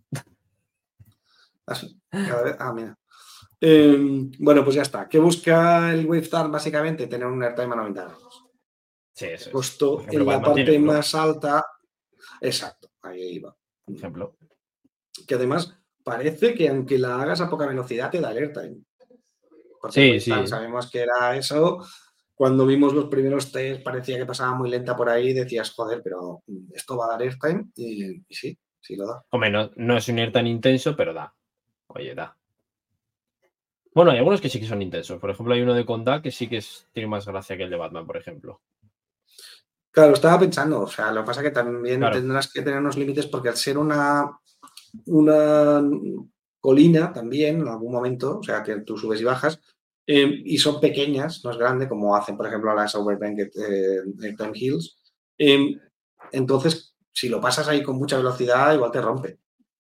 Así, 1.67 2.01
cada 2.11 2.43
vez- 2.43 2.57
ah, 2.59 2.73
mira. 2.73 2.99
Eh, 3.61 3.97
bueno, 4.41 4.65
pues 4.65 4.75
ya 4.75 4.83
está. 4.83 5.09
¿Qué 5.09 5.21
busca 5.21 5.93
el 5.93 6.05
Wave 6.07 6.27
Turn? 6.29 6.51
Básicamente 6.51 7.07
tener 7.07 7.27
un 7.29 7.43
airtime 7.43 7.73
a 7.73 7.77
90 7.77 8.05
grados. 8.05 8.45
Sí, 9.15 9.27
eso 9.27 9.51
Por 9.53 9.65
ejemplo, 9.65 10.21
en 10.23 10.27
la 10.27 10.43
parte 10.43 10.65
tiene 10.65 10.85
más 10.85 11.15
alta. 11.15 11.65
Exacto, 12.41 12.91
ahí 13.03 13.37
iba. 13.37 13.57
Por 13.85 13.95
ejemplo. 13.95 14.37
Que 15.27 15.35
además 15.37 15.79
parece 16.03 16.55
que 16.55 16.69
aunque 16.69 16.99
la 16.99 17.23
hagas 17.23 17.41
a 17.41 17.49
poca 17.49 17.67
velocidad 17.67 18.11
te 18.11 18.21
da 18.21 18.31
airtime. 18.31 18.83
Porque 19.81 20.19
Sí, 20.19 20.21
sí. 20.21 20.47
Sabemos 20.47 20.91
que 20.91 21.01
era 21.01 21.37
eso. 21.37 21.87
Cuando 22.35 22.67
vimos 22.67 22.93
los 22.95 23.05
primeros 23.07 23.53
test 23.53 23.85
parecía 23.85 24.17
que 24.17 24.27
pasaba 24.27 24.55
muy 24.55 24.69
lenta 24.71 24.97
por 24.97 25.09
ahí, 25.09 25.33
decías, 25.33 25.71
joder, 25.73 26.01
pero 26.03 26.43
mm, 26.47 26.73
esto 26.75 26.97
va 26.97 27.05
a 27.05 27.09
dar 27.11 27.23
airtime 27.23 27.67
y, 27.77 28.17
y 28.29 28.35
sí, 28.35 28.59
sí 28.83 28.97
lo 28.97 29.07
da. 29.07 29.25
Hombre, 29.31 29.51
no, 29.51 29.71
no 29.77 29.97
es 29.97 30.09
un 30.09 30.19
air 30.19 30.33
tan 30.33 30.47
intenso, 30.47 30.95
pero 30.97 31.15
da. 31.15 31.35
Oye, 31.89 32.15
da. 32.15 32.37
Bueno, 33.95 34.11
hay 34.11 34.19
algunos 34.19 34.41
que 34.41 34.49
sí 34.49 34.59
que 34.61 34.67
son 34.67 34.81
intensos. 34.83 35.21
Por 35.21 35.31
ejemplo, 35.31 35.55
hay 35.55 35.61
uno 35.63 35.75
de 35.75 35.85
Conda 35.85 36.23
que 36.23 36.31
sí 36.31 36.49
que 36.49 36.59
es- 36.59 36.89
tiene 36.93 37.09
más 37.09 37.27
gracia 37.27 37.57
que 37.57 37.65
el 37.65 37.71
de 37.71 37.77
Batman, 37.77 38.07
por 38.07 38.17
ejemplo. 38.17 38.61
Claro, 39.91 40.15
estaba 40.15 40.39
pensando, 40.41 40.81
o 40.81 40.87
sea, 40.87 41.13
lo 41.13 41.21
que 41.21 41.27
pasa 41.27 41.41
es 41.43 41.49
que 41.49 41.55
también 41.55 42.01
Claro. 42.01 42.17
tendrás 42.17 42.51
que 42.51 42.63
tener 42.63 42.81
unos 42.81 42.97
límites 42.97 43.27
porque 43.27 43.51
al 43.51 43.57
ser 43.59 43.77
una, 43.77 44.39
una 45.05 45.83
colina 46.61 47.13
también, 47.13 47.61
en 47.61 47.69
algún 47.69 47.93
momento, 47.93 48.39
o 48.39 48.43
sea, 48.43 48.63
que 48.63 48.81
tú 48.81 48.97
subes 48.97 49.21
y 49.21 49.25
bajas, 49.25 49.61
eh, 50.07 50.43
y 50.47 50.57
son 50.57 50.81
pequeñas, 50.81 51.45
no 51.45 51.51
es 51.51 51.59
grande, 51.59 51.89
como 51.89 52.17
hacen, 52.17 52.39
por 52.39 52.47
ejemplo, 52.47 52.75
las 52.75 52.95
Overbank 52.95 53.39
eh, 53.41 54.01
Airtime 54.23 54.53
Hills, 54.55 54.99
eh, 55.37 55.77
entonces, 56.33 56.92
si 57.13 57.29
lo 57.29 57.41
pasas 57.41 57.69
ahí 57.69 57.83
con 57.83 57.97
mucha 57.97 58.17
velocidad, 58.17 58.75
igual 58.75 58.91
te 58.91 59.01
rompe, 59.01 59.39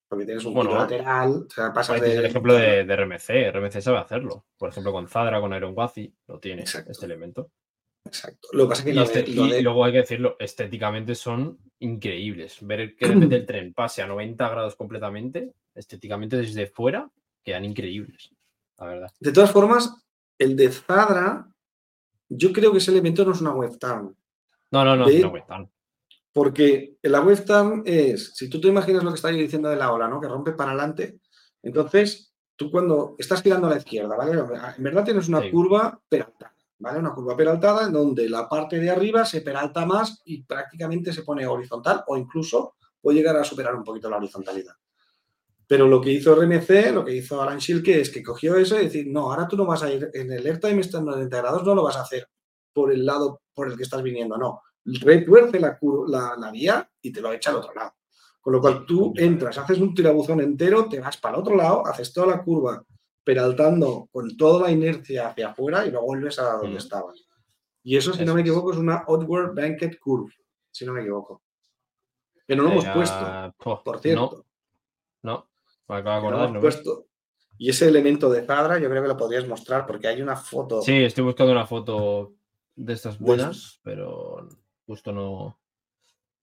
porque 0.09 0.25
tienes 0.27 0.45
un 0.45 0.55
Bueno, 0.55 0.75
lateral, 0.75 1.47
o 1.47 1.51
sea, 1.51 1.73
pasas 1.73 1.95
Ahí 1.97 2.01
tienes 2.01 2.17
de... 2.19 2.25
el 2.25 2.31
ejemplo 2.31 2.55
de, 2.55 2.85
de 2.85 2.97
RMC. 2.97 3.53
RMC 3.55 3.81
sabe 3.81 3.99
hacerlo. 3.99 4.45
Por 4.59 4.69
ejemplo, 4.71 4.93
con 4.93 5.09
Zadra, 5.09 5.41
con 5.41 5.55
Iron 5.55 5.73
Wazi, 5.77 6.13
lo 6.29 6.39
tiene 6.39 6.63
Exacto. 6.63 6.93
este 6.93 7.07
elemento. 7.07 7.51
Exacto. 8.05 8.49
Lo 8.53 8.65
que 8.65 8.69
pasa 8.71 8.81
es 8.83 8.85
que 8.87 8.91
Y, 8.91 8.95
lo 8.95 9.03
este- 9.03 9.23
de- 9.23 9.29
lo 9.35 9.47
y 9.47 9.51
de- 9.53 9.63
luego 9.63 9.85
hay 9.85 9.93
que 9.93 9.99
decirlo, 9.99 10.37
estéticamente 10.39 11.15
son 11.15 11.59
increíbles. 11.79 12.59
Ver 12.61 12.95
que 12.97 13.07
de 13.07 13.15
repente 13.15 13.37
el 13.37 13.47
tren 13.47 13.73
pase 13.75 14.03
a 14.03 14.07
90 14.07 14.49
grados 14.49 14.77
completamente, 14.77 15.53
estéticamente 15.75 16.37
desde 16.37 16.67
fuera, 16.67 17.09
quedan 17.45 17.65
increíbles. 17.65 18.31
La 18.79 18.87
verdad. 18.87 19.11
De 19.21 19.33
todas 19.33 19.51
formas, 19.53 20.05
el 20.39 20.57
de 20.57 20.71
Zadra, 20.71 21.49
yo 22.29 22.53
creo 22.53 22.73
que 22.73 22.79
ese 22.79 22.91
elemento 22.91 23.25
no 23.25 23.33
es 23.33 23.41
una 23.41 23.53
webcam. 23.55 24.15
No, 24.73 24.85
no, 24.85 24.97
no, 24.97 25.07
De- 25.07 25.23
güey, 25.23 25.45
tan- 25.47 25.71
Porque 26.33 26.97
la 27.03 27.21
webcam 27.21 27.83
es, 27.85 28.33
si 28.35 28.49
tú 28.49 28.61
te 28.61 28.69
imaginas 28.69 29.05
lo 29.05 29.11
que 29.11 29.17
estaba 29.17 29.33
yo 29.33 29.41
diciendo 29.41 29.69
de 29.69 29.77
la 29.77 29.93
ola, 29.93 30.09
¿no? 30.09 30.21
Que 30.21 30.29
rompe 30.29 30.53
para 30.53 30.71
adelante, 30.71 31.21
entonces 31.63 32.33
tú 32.57 32.71
cuando 32.71 33.17
estás 33.19 33.43
girando 33.43 33.67
a 33.67 33.71
la 33.71 33.77
izquierda, 33.77 34.17
¿vale? 34.17 34.33
En 34.77 34.83
verdad 34.85 35.05
tienes 35.05 35.29
una 35.29 35.43
Sí. 35.43 35.51
curva 35.51 36.01
peraltada, 36.09 36.55
¿vale? 36.79 36.99
Una 37.01 37.13
curva 37.13 37.37
peraltada 37.37 37.87
en 37.87 37.93
donde 37.93 38.29
la 38.31 38.49
parte 38.49 38.79
de 38.79 38.91
arriba 38.91 39.25
se 39.27 39.43
peralta 39.43 39.85
más 39.85 40.23
y 40.25 40.43
prácticamente 40.45 41.13
se 41.13 41.23
pone 41.23 41.47
horizontal 41.47 42.03
o 42.07 42.17
incluso 42.17 42.77
puede 43.01 43.19
llegar 43.19 43.37
a 43.37 43.45
superar 43.45 43.75
un 43.75 43.85
poquito 43.85 44.09
la 44.09 44.17
horizontalidad. 44.17 44.75
Pero 45.67 45.87
lo 45.89 46.01
que 46.01 46.13
hizo 46.13 46.35
RMC, 46.35 46.93
lo 46.93 47.05
que 47.05 47.15
hizo 47.17 47.41
Alan 47.43 47.61
Schilke 47.61 48.01
es 48.01 48.11
que 48.11 48.23
cogió 48.23 48.57
eso 48.57 48.79
y 48.79 48.85
decir, 48.85 49.07
no, 49.09 49.31
ahora 49.33 49.49
tú 49.49 49.57
no 49.57 49.65
vas 49.67 49.83
a 49.83 49.93
ir 49.93 50.11
en 50.13 50.31
el 50.33 50.47
airtime 50.47 50.81
está 50.81 50.99
en 50.99 51.07
90 51.07 51.37
grados, 51.37 51.65
no 51.65 51.75
lo 51.75 51.83
vas 51.83 51.97
a 51.97 52.03
hacer 52.03 52.29
por 52.73 52.93
el 52.93 53.05
lado 53.05 53.41
por 53.55 53.69
el 53.69 53.77
que 53.77 53.83
estás 53.83 54.03
viniendo, 54.03 54.37
no. 54.37 54.63
Retuerce 54.85 55.61
la, 55.61 55.79
la, 56.09 56.35
la 56.39 56.51
vía 56.51 56.91
y 57.01 57.13
te 57.13 57.21
lo 57.21 57.33
echa 57.33 57.51
al 57.51 57.57
otro 57.57 57.73
lado. 57.75 57.95
Con 58.41 58.55
lo 58.55 58.61
cual 58.61 58.85
tú 58.85 59.13
entras, 59.17 59.57
haces 59.59 59.79
un 59.79 59.95
tirabuzón 59.95 60.41
entero, 60.41 60.89
te 60.89 60.99
vas 60.99 61.17
para 61.17 61.37
el 61.37 61.43
otro 61.43 61.55
lado, 61.57 61.87
haces 61.87 62.13
toda 62.13 62.27
la 62.27 62.43
curva 62.43 62.85
peraltando 63.25 64.09
con 64.11 64.37
toda 64.37 64.65
la 64.67 64.71
inercia 64.73 65.29
hacia 65.29 65.51
afuera 65.51 65.87
y 65.87 65.91
luego 65.93 66.07
vuelves 66.07 66.39
a 66.41 66.55
donde 66.55 66.75
Mm. 66.75 66.77
estabas. 66.79 67.25
Y 67.85 67.97
eso, 67.97 68.13
si 68.13 68.25
no 68.25 68.35
me 68.35 68.41
equivoco, 68.41 68.73
es 68.73 68.79
una 68.79 69.05
Outward 69.07 69.55
Banked 69.55 69.99
Curve, 70.01 70.33
si 70.71 70.85
no 70.85 70.93
me 70.93 71.03
equivoco. 71.03 71.43
Que 72.47 72.57
no 72.57 72.65
lo 72.65 72.71
hemos 72.73 72.87
puesto, 72.89 73.55
po, 73.59 73.83
por 73.85 74.01
cierto. 74.01 74.45
No, 75.23 75.33
no. 75.35 75.49
Me 75.89 75.97
acabo 75.97 76.17
de 76.17 76.23
que 76.23 76.31
no 76.31 76.37
acordar. 76.43 76.49
hemos 76.49 76.61
puesto. 76.61 77.07
Y 77.59 77.71
ese 77.71 77.87
elemento 77.87 78.29
de 78.29 78.43
Zadra 78.45 78.79
yo 78.81 78.89
creo 78.91 79.03
que 79.03 79.09
lo 79.09 79.17
podrías 79.17 79.47
mostrar 79.47 79.87
porque 79.87 80.09
hay 80.09 80.21
una 80.21 80.35
foto. 80.35 80.83
Sí, 80.83 80.93
estoy 81.05 81.23
buscando 81.23 81.53
una 81.53 81.67
foto 81.67 82.33
de 82.75 82.93
estas 82.95 83.19
buenas, 83.21 83.79
pero 83.85 84.49
justo 84.87 85.13
no. 85.13 85.59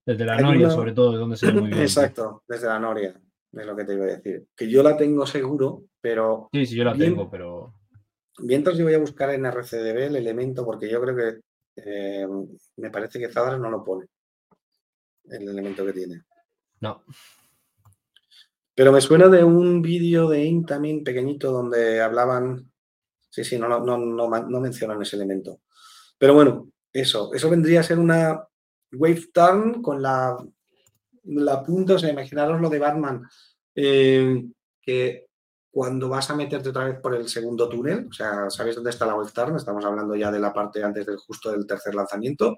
Desde 0.06 0.26
la 0.26 0.36
Hay 0.38 0.44
Noria, 0.44 0.68
una- 0.68 0.76
sobre 0.76 0.94
todo, 0.94 1.12
de 1.12 1.18
donde 1.20 1.38
se 1.38 1.48
ve 1.48 1.54
muy 1.54 1.70
bien. 1.70 1.82
Exacto, 1.82 2.44
desde 2.48 2.68
la 2.68 2.80
Noria, 2.80 3.20
es 3.52 3.66
lo 3.66 3.76
que 3.76 3.84
te 3.86 3.94
iba 3.94 4.06
a 4.06 4.08
decir. 4.08 4.48
Que 4.56 4.70
yo 4.70 4.82
la 4.84 4.98
tengo 4.98 5.26
seguro, 5.26 5.84
pero 6.02 6.50
Sí, 6.52 6.66
sí, 6.66 6.76
yo 6.76 6.84
la 6.84 6.94
Bien. 6.94 7.12
tengo, 7.12 7.30
pero. 7.30 7.74
mientras 8.40 8.78
yo 8.78 8.86
voy 8.86 8.94
a 8.94 9.00
buscar 9.00 9.30
en 9.32 9.46
RCDB 9.46 10.08
el 10.08 10.16
elemento, 10.16 10.66
porque 10.66 10.90
yo 10.90 11.02
creo 11.02 11.16
que 11.16 11.40
eh, 11.76 12.28
me 12.78 12.90
parece 12.90 13.20
que 13.20 13.30
Zadra 13.32 13.58
no 13.58 13.70
lo 13.70 13.84
pone, 13.84 14.08
el 15.26 15.48
elemento 15.48 15.86
que 15.86 15.94
tiene. 15.94 16.24
No. 16.82 17.04
Pero 18.74 18.92
me 18.94 19.02
suena 19.02 19.28
de 19.28 19.44
un 19.44 19.82
vídeo 19.82 20.30
de 20.30 20.46
Intamin 20.46 21.04
pequeñito 21.04 21.52
donde 21.52 22.02
hablaban 22.02 22.72
Sí, 23.32 23.44
sí, 23.44 23.60
no, 23.60 23.68
no, 23.68 23.98
no, 23.98 24.28
no 24.28 24.60
mencionan 24.60 25.00
ese 25.04 25.16
elemento. 25.16 25.60
Pero 26.18 26.34
bueno, 26.34 26.72
eso, 26.94 27.34
eso 27.34 27.50
vendría 27.50 27.82
a 27.82 27.84
ser 27.84 28.00
una 28.00 28.44
wave 28.92 29.30
turn 29.34 29.82
con 29.82 30.02
la, 30.02 30.38
la 31.24 31.64
punta, 31.64 31.96
o 31.96 32.00
sea, 32.00 32.10
imaginaros 32.10 32.60
lo 32.60 32.70
de 32.70 32.80
Batman, 32.80 33.24
eh, 33.76 34.46
que 34.82 35.28
cuando 35.72 36.10
vas 36.10 36.30
a 36.30 36.36
meterte 36.36 36.70
otra 36.70 36.86
vez 36.86 37.00
por 37.00 37.16
el 37.16 37.28
segundo 37.30 37.70
túnel, 37.70 38.08
o 38.10 38.14
sea, 38.14 38.50
¿sabéis 38.50 38.76
dónde 38.76 38.90
está 38.90 39.06
la 39.06 39.16
wave 39.16 39.32
turn? 39.32 39.56
Estamos 39.56 39.86
hablando 39.86 40.16
ya 40.16 40.32
de 40.32 40.40
la 40.40 40.52
parte 40.52 40.84
antes 40.84 41.06
del 41.06 41.18
justo 41.18 41.52
del 41.52 41.68
tercer 41.68 41.94
lanzamiento. 41.94 42.58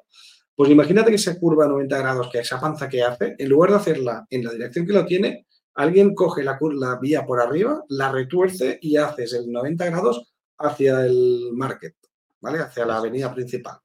Pues 0.56 0.70
imagínate 0.70 1.10
que 1.10 1.16
esa 1.16 1.40
curva 1.40 1.66
a 1.66 1.68
90 1.68 1.98
grados, 1.98 2.30
que 2.32 2.40
esa 2.40 2.60
panza 2.60 2.88
que 2.88 3.04
hace, 3.04 3.36
en 3.38 3.50
lugar 3.50 3.72
de 3.72 3.78
hacerla 3.78 4.26
en 4.30 4.44
la 4.44 4.52
dirección 4.52 4.86
que 4.86 4.94
lo 4.94 5.06
tiene, 5.06 5.48
alguien 5.76 6.14
coge 6.14 6.44
la, 6.44 6.58
la 6.74 7.00
vía 7.00 7.26
por 7.26 7.42
arriba, 7.42 7.84
la 7.90 8.12
retuerce 8.12 8.78
y 8.82 8.98
haces 8.98 9.34
el 9.34 9.52
90 9.52 9.86
grados 9.86 10.34
hacia 10.58 11.06
el 11.06 11.50
market, 11.54 11.96
¿vale? 12.40 12.60
Hacia 12.60 12.86
la 12.86 12.98
avenida 12.98 13.34
principal. 13.34 13.78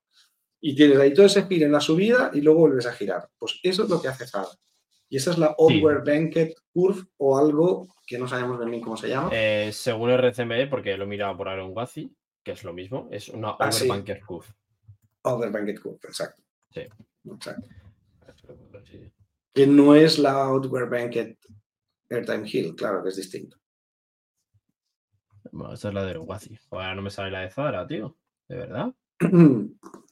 Y 0.60 0.74
tienes 0.74 0.98
ahí 0.98 1.12
todo 1.12 1.26
ese 1.26 1.44
giro 1.46 1.66
en 1.66 1.72
la 1.72 1.80
subida 1.80 2.30
y 2.32 2.40
luego 2.40 2.60
vuelves 2.60 2.86
a 2.86 2.92
girar. 2.92 3.28
Pues 3.38 3.60
eso 3.62 3.84
es 3.84 3.90
lo 3.90 4.00
que 4.00 4.08
hace 4.08 4.26
Zara. 4.26 4.48
Y 5.08 5.18
esa 5.18 5.30
es 5.30 5.38
la 5.38 5.54
Over 5.58 6.02
Banked 6.04 6.54
Curve 6.72 7.02
o 7.18 7.38
algo 7.38 7.88
que 8.06 8.18
no 8.18 8.26
sabemos 8.26 8.64
bien 8.64 8.80
cómo 8.80 8.96
se 8.96 9.08
llama. 9.08 9.30
Eh, 9.32 9.70
según 9.72 10.10
RCME, 10.10 10.66
porque 10.66 10.96
lo 10.96 11.04
he 11.04 11.08
mirado 11.08 11.36
por 11.36 11.48
Aaron 11.48 11.72
Wazi, 11.74 12.12
que 12.42 12.52
es 12.52 12.64
lo 12.64 12.72
mismo, 12.72 13.08
es 13.10 13.28
una 13.28 13.50
ah, 13.50 13.68
Over 13.68 13.88
Banked 13.88 14.20
Curve. 14.24 14.46
Over 15.22 15.50
Banked 15.50 15.80
Curve, 15.80 15.98
exacto. 16.04 16.42
Sí. 16.72 16.82
Exacto. 17.24 17.68
Que 19.52 19.66
no 19.66 19.94
es 19.94 20.18
la 20.18 20.50
Over 20.50 20.88
Banked 20.88 21.36
Airtime 22.08 22.48
Hill, 22.48 22.74
claro 22.74 23.02
que 23.02 23.10
es 23.10 23.16
distinto. 23.16 23.56
Bueno, 25.50 25.74
esta 25.74 25.88
es 25.88 25.94
la 25.94 26.04
de 26.04 26.18
Wazi. 26.18 26.58
Ahora 26.70 26.94
no 26.94 27.02
me 27.02 27.10
sale 27.10 27.30
la 27.30 27.40
de 27.40 27.50
Zara, 27.50 27.86
tío. 27.86 28.16
¿De 28.48 28.56
verdad? 28.56 28.94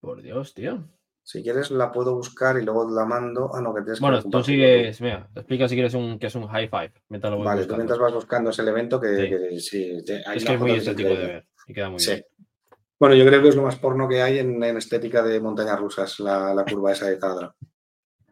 Por 0.00 0.22
Dios, 0.22 0.54
tío. 0.54 0.88
Si 1.22 1.42
quieres 1.42 1.70
la 1.70 1.90
puedo 1.90 2.14
buscar 2.14 2.58
y 2.58 2.64
luego 2.64 2.88
la 2.90 3.06
mando. 3.06 3.50
Ah, 3.54 3.62
no, 3.62 3.74
que 3.74 3.80
tienes 3.80 3.98
Bueno, 3.98 4.22
tú 4.22 4.42
sigues, 4.42 5.00
mira, 5.00 5.30
explica 5.34 5.66
si 5.66 5.74
quieres 5.74 5.94
un, 5.94 6.18
que 6.18 6.26
es 6.26 6.34
un 6.34 6.46
high 6.48 6.68
five. 6.68 6.92
vale, 7.08 7.64
tú 7.64 7.76
mientras 7.76 7.98
vas 7.98 8.12
buscando 8.12 8.50
ese 8.50 8.60
evento 8.62 9.00
que 9.00 9.58
sí. 9.58 10.02
es 10.06 10.44
que 10.44 10.54
es 10.54 10.60
muy 10.60 10.72
estético 10.72 11.08
de 11.08 11.26
ver 11.26 11.46
y 11.66 11.72
queda 11.72 11.88
muy 11.88 12.04
bien. 12.04 12.24
Bueno, 13.00 13.16
yo 13.16 13.26
creo 13.26 13.42
que 13.42 13.48
es 13.48 13.56
lo 13.56 13.62
más 13.62 13.76
porno 13.76 14.08
que 14.08 14.22
hay 14.22 14.38
en, 14.38 14.62
estética 14.62 15.22
de 15.22 15.40
montañas 15.40 15.78
rusas, 15.80 16.20
la, 16.20 16.64
curva 16.68 16.92
esa 16.92 17.08
de 17.08 17.18
Zadra. 17.18 17.54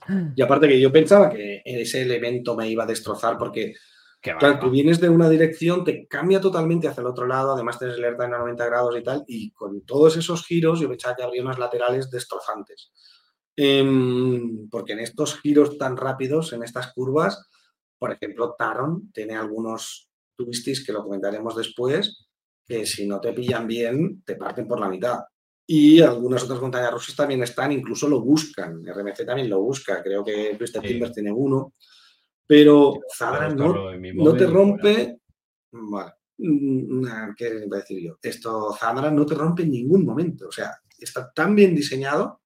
Y 0.36 0.43
aparte 0.43 0.66
que 0.66 0.81
yo 0.81 0.90
pensaba 0.90 1.31
que 1.31 1.62
ese 1.64 2.02
elemento 2.02 2.56
me 2.56 2.69
iba 2.69 2.82
a 2.82 2.89
destrozar 2.89 3.39
porque 3.39 3.74
claro, 4.23 4.59
tú 4.59 4.70
vienes 4.70 5.01
de 5.01 5.09
una 5.09 5.28
dirección, 5.28 5.85
te 5.85 6.07
cambia 6.07 6.40
totalmente 6.40 6.89
hacia 6.89 7.01
el 7.01 7.09
otro 7.09 7.27
lado, 7.27 7.53
además 7.53 7.78
tienes 7.78 7.99
el 7.99 8.05
alerta 8.05 8.24
en 8.24 8.31
90 8.31 8.66
grados 8.66 8.97
y 8.97 9.03
tal, 9.03 9.24
y 9.27 9.51
con 9.51 9.82
todos 9.82 10.16
esos 10.16 10.47
giros 10.47 10.81
yo 10.81 10.89
pensaba 10.89 11.16
que 11.16 11.23
habría 11.23 11.43
unas 11.43 11.59
laterales 11.59 12.11
destrozantes. 12.11 12.93
Em, 13.57 14.69
porque 14.70 14.94
en 14.94 15.01
estos 15.01 15.39
giros 15.40 15.77
tan 15.77 15.97
rápidos, 15.97 16.53
en 16.53 16.62
estas 16.62 16.93
curvas, 16.93 17.51
por 17.99 18.12
ejemplo, 18.12 18.55
Taron 18.57 19.12
tiene 19.12 19.36
algunos 19.36 20.11
twisties 20.36 20.85
que 20.85 20.93
lo 20.93 21.03
comentaremos 21.03 21.55
después, 21.55 22.28
que 22.65 22.86
si 22.86 23.07
no 23.07 23.20
te 23.20 23.32
pillan 23.32 23.66
bien, 23.66 24.23
te 24.24 24.36
parten 24.36 24.66
por 24.66 24.81
la 24.81 24.89
mitad. 24.89 25.20
Y 25.66 26.01
algunas 26.01 26.43
otras 26.43 26.61
montañas 26.61 26.93
rusas 26.93 27.15
también 27.15 27.43
están, 27.43 27.73
incluso 27.73 28.09
lo 28.09 28.20
buscan. 28.20 28.85
RMC 28.85 29.24
también 29.24 29.49
lo 29.49 29.61
busca. 29.61 30.03
Creo 30.03 30.24
que 30.24 30.57
Twisted 30.59 30.81
Timbers 30.81 31.12
tiene 31.12 31.32
uno. 31.32 31.74
Pero 32.47 33.01
Zadra 33.16 33.48
no, 33.48 34.35
te 34.36 34.47
rompe. 34.47 35.20
Vale. 35.70 36.12
Mm, 36.39 37.35
¿Qué 37.36 37.66
voy 37.66 37.78
a 37.78 37.81
decir 37.81 38.02
yo? 38.02 38.19
Esto, 38.20 38.74
Zadra 38.78 39.10
no 39.10 39.24
te 39.24 39.35
rompe 39.35 39.62
en 39.62 39.70
ningún 39.70 40.05
momento. 40.05 40.48
O 40.48 40.52
sea, 40.52 40.77
está 40.98 41.32
tan 41.32 41.55
bien 41.55 41.74
diseñado 41.74 42.43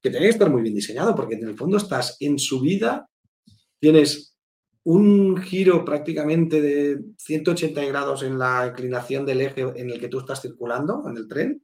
que 0.00 0.10
tiene 0.10 0.26
que 0.26 0.30
estar 0.30 0.50
muy 0.50 0.62
bien 0.62 0.74
diseñado, 0.74 1.14
porque 1.14 1.34
en 1.34 1.46
el 1.46 1.56
fondo 1.56 1.76
estás 1.76 2.16
en 2.20 2.38
subida, 2.38 3.08
tienes 3.78 4.34
un 4.84 5.36
giro 5.36 5.84
prácticamente 5.84 6.60
de 6.60 7.00
180 7.18 7.84
grados 7.84 8.22
en 8.22 8.38
la 8.38 8.68
inclinación 8.68 9.26
del 9.26 9.42
eje 9.42 9.60
en 9.60 9.90
el 9.90 10.00
que 10.00 10.08
tú 10.08 10.20
estás 10.20 10.40
circulando, 10.40 11.04
en 11.06 11.16
el 11.16 11.28
tren, 11.28 11.62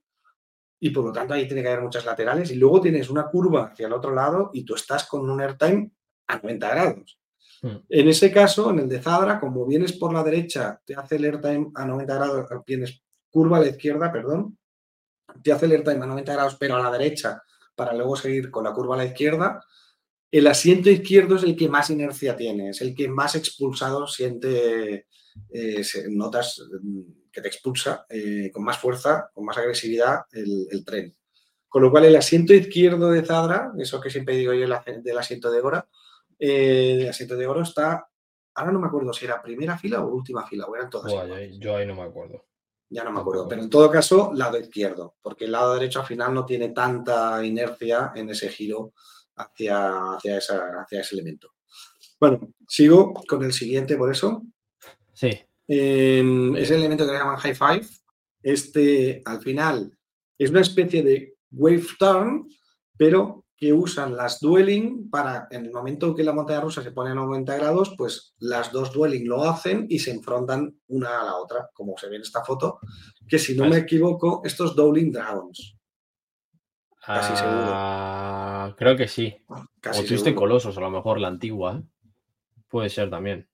y 0.78 0.90
por 0.90 1.06
lo 1.06 1.12
tanto 1.12 1.32
ahí 1.32 1.46
tiene 1.46 1.62
que 1.62 1.68
haber 1.68 1.82
muchas 1.82 2.04
laterales, 2.04 2.50
y 2.50 2.56
luego 2.56 2.82
tienes 2.82 3.08
una 3.08 3.26
curva 3.28 3.68
hacia 3.72 3.86
el 3.86 3.94
otro 3.94 4.14
lado 4.14 4.50
y 4.52 4.64
tú 4.64 4.74
estás 4.74 5.08
con 5.08 5.28
un 5.30 5.40
airtime 5.40 5.90
a 6.26 6.38
90 6.38 6.68
grados. 6.68 7.18
Hmm. 7.66 7.84
En 7.88 8.08
ese 8.08 8.30
caso, 8.30 8.70
en 8.70 8.78
el 8.80 8.88
de 8.88 9.02
Zadra, 9.02 9.40
como 9.40 9.66
vienes 9.66 9.92
por 9.92 10.12
la 10.12 10.22
derecha, 10.22 10.80
te 10.84 10.94
hace 10.94 11.16
el 11.16 11.24
airtime 11.24 11.70
a 11.74 11.84
90 11.84 12.14
grados, 12.14 12.46
tienes 12.64 13.02
curva 13.28 13.56
a 13.56 13.60
la 13.60 13.68
izquierda, 13.68 14.12
perdón, 14.12 14.56
te 15.42 15.52
hace 15.52 15.66
el 15.66 15.72
airtime 15.72 16.04
a 16.04 16.06
90 16.06 16.32
grados, 16.32 16.56
pero 16.60 16.76
a 16.76 16.82
la 16.82 16.96
derecha, 16.96 17.42
para 17.74 17.92
luego 17.92 18.14
seguir 18.14 18.50
con 18.50 18.64
la 18.64 18.72
curva 18.72 18.94
a 18.94 18.98
la 18.98 19.06
izquierda, 19.06 19.60
el 20.30 20.46
asiento 20.46 20.90
izquierdo 20.90 21.36
es 21.36 21.42
el 21.42 21.56
que 21.56 21.68
más 21.68 21.90
inercia 21.90 22.36
tiene, 22.36 22.70
es 22.70 22.80
el 22.82 22.94
que 22.94 23.08
más 23.08 23.34
expulsado 23.34 24.06
siente, 24.06 25.06
eh, 25.50 25.82
notas 26.10 26.62
mm, 26.82 27.00
que 27.32 27.40
te 27.40 27.48
expulsa 27.48 28.06
eh, 28.08 28.50
con 28.52 28.62
más 28.62 28.78
fuerza, 28.78 29.30
con 29.34 29.44
más 29.44 29.58
agresividad 29.58 30.20
el, 30.32 30.84
tren. 30.84 31.16
Con 31.68 31.82
lo 31.82 31.90
cual 31.90 32.04
el 32.04 32.16
asiento 32.16 32.54
izquierdo 32.54 33.10
de 33.10 33.24
Zadra, 33.24 33.72
eso 33.78 34.00
que 34.00 34.10
siempre 34.10 34.36
digo 34.36 34.52
yo 34.54 34.66
del 34.66 35.18
asiento 35.18 35.50
de 35.50 35.60
Gora, 35.60 35.88
eh, 36.38 36.98
el 37.00 37.08
asiento 37.08 37.36
de 37.36 37.46
oro 37.46 37.62
está, 37.62 38.08
ahora 38.54 38.72
no 38.72 38.80
me 38.80 38.86
acuerdo 38.86 39.12
si 39.12 39.24
era 39.24 39.42
primera 39.42 39.78
fila 39.78 40.02
o 40.02 40.14
última 40.14 40.46
fila, 40.46 40.66
o 40.66 40.74
eran 40.74 40.90
todas. 40.90 41.12
yo 41.58 41.76
ahí 41.76 41.86
no 41.86 41.94
me 41.94 42.02
acuerdo. 42.02 42.44
Ya 42.88 43.02
no 43.02 43.10
me 43.10 43.20
acuerdo, 43.20 43.48
pero 43.48 43.62
en 43.62 43.70
todo 43.70 43.90
caso, 43.90 44.32
lado 44.32 44.58
izquierdo, 44.58 45.16
porque 45.20 45.46
el 45.46 45.52
lado 45.52 45.74
derecho 45.74 46.00
al 46.00 46.06
final 46.06 46.32
no 46.32 46.46
tiene 46.46 46.68
tanta 46.68 47.44
inercia 47.44 48.12
en 48.14 48.30
ese 48.30 48.48
giro 48.48 48.92
hacia, 49.34 50.12
hacia, 50.14 50.36
hacia 50.38 51.00
ese 51.00 51.14
elemento. 51.16 51.52
Bueno, 52.20 52.52
sigo 52.68 53.12
con 53.26 53.42
el 53.44 53.52
siguiente 53.52 53.96
por 53.96 54.10
eso. 54.10 54.42
Sí. 55.12 55.30
Em, 55.66 56.54
es 56.56 56.70
el 56.70 56.78
elemento 56.78 57.04
que 57.04 57.12
le 57.12 57.18
llaman 57.18 57.36
high 57.38 57.54
five. 57.54 57.86
Este, 58.42 59.22
al 59.24 59.40
final, 59.40 59.98
es 60.38 60.50
una 60.50 60.60
especie 60.60 61.02
de 61.02 61.36
wave 61.50 61.86
turn, 61.98 62.48
pero 62.96 63.45
que 63.56 63.72
usan 63.72 64.16
las 64.16 64.38
dueling 64.40 65.08
para, 65.08 65.48
en 65.50 65.64
el 65.64 65.72
momento 65.72 66.14
que 66.14 66.22
la 66.22 66.34
montaña 66.34 66.60
rusa 66.60 66.82
se 66.82 66.92
pone 66.92 67.10
a 67.10 67.14
90 67.14 67.56
grados, 67.56 67.94
pues 67.96 68.34
las 68.38 68.70
dos 68.70 68.92
dueling 68.92 69.26
lo 69.26 69.44
hacen 69.44 69.86
y 69.88 69.98
se 69.98 70.10
enfrentan 70.10 70.78
una 70.88 71.20
a 71.20 71.24
la 71.24 71.36
otra, 71.36 71.70
como 71.72 71.96
se 71.96 72.08
ve 72.08 72.16
en 72.16 72.22
esta 72.22 72.44
foto, 72.44 72.78
que 73.26 73.38
si 73.38 73.56
no 73.56 73.66
me 73.66 73.78
equivoco, 73.78 74.42
estos 74.44 74.76
Dowling 74.76 75.10
Dragons. 75.10 75.76
Casi 77.06 77.32
ah, 77.34 78.66
seguro. 78.66 78.76
Creo 78.76 78.96
que 78.96 79.08
sí. 79.08 79.34
Casi 79.80 80.02
o 80.02 80.06
Twisted 80.06 80.34
Colosos, 80.34 80.76
a 80.76 80.80
lo 80.80 80.90
mejor 80.90 81.20
la 81.20 81.28
antigua. 81.28 81.76
¿eh? 81.76 82.10
Puede 82.68 82.90
ser 82.90 83.08
también. 83.08 83.48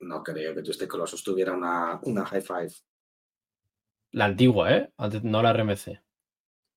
No 0.00 0.22
creo 0.22 0.54
que 0.54 0.62
Twisted 0.62 0.88
Colosos 0.88 1.22
tuviera 1.22 1.52
una, 1.52 2.00
una 2.02 2.24
high 2.24 2.40
five. 2.40 2.72
La 4.10 4.24
antigua, 4.24 4.72
¿eh? 4.72 4.92
no 5.22 5.42
la 5.42 5.52
RMC. 5.52 6.00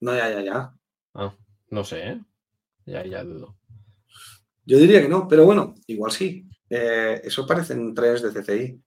No, 0.02 0.16
ya, 0.16 0.30
ya, 0.30 0.42
ya. 0.42 0.74
Ah, 1.14 1.34
no 1.70 1.84
sé, 1.84 2.08
¿eh? 2.08 2.22
Ya, 2.88 3.06
ya 3.06 3.24
dudo. 3.24 3.58
Yo 4.66 4.78
diría 4.78 5.02
que 5.02 5.10
no, 5.10 5.28
pero 5.28 5.46
bueno, 5.46 5.76
igual 5.88 6.12
sí. 6.12 6.50
Eh, 6.70 7.22
eso 7.24 7.46
parecen 7.46 7.94
tres 7.94 8.22
de 8.22 8.32
CCI. 8.32 8.84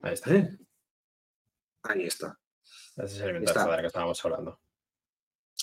Ahí 0.00 0.14
está. 0.14 0.34
¿Eh? 0.34 0.58
Ahí 1.82 2.06
está. 2.06 2.38
Ese 2.96 3.16
es 3.16 3.20
el 3.20 3.30
elemento 3.30 3.52
de 3.52 3.80
que 3.80 3.86
estábamos 3.86 4.24
hablando. 4.24 4.60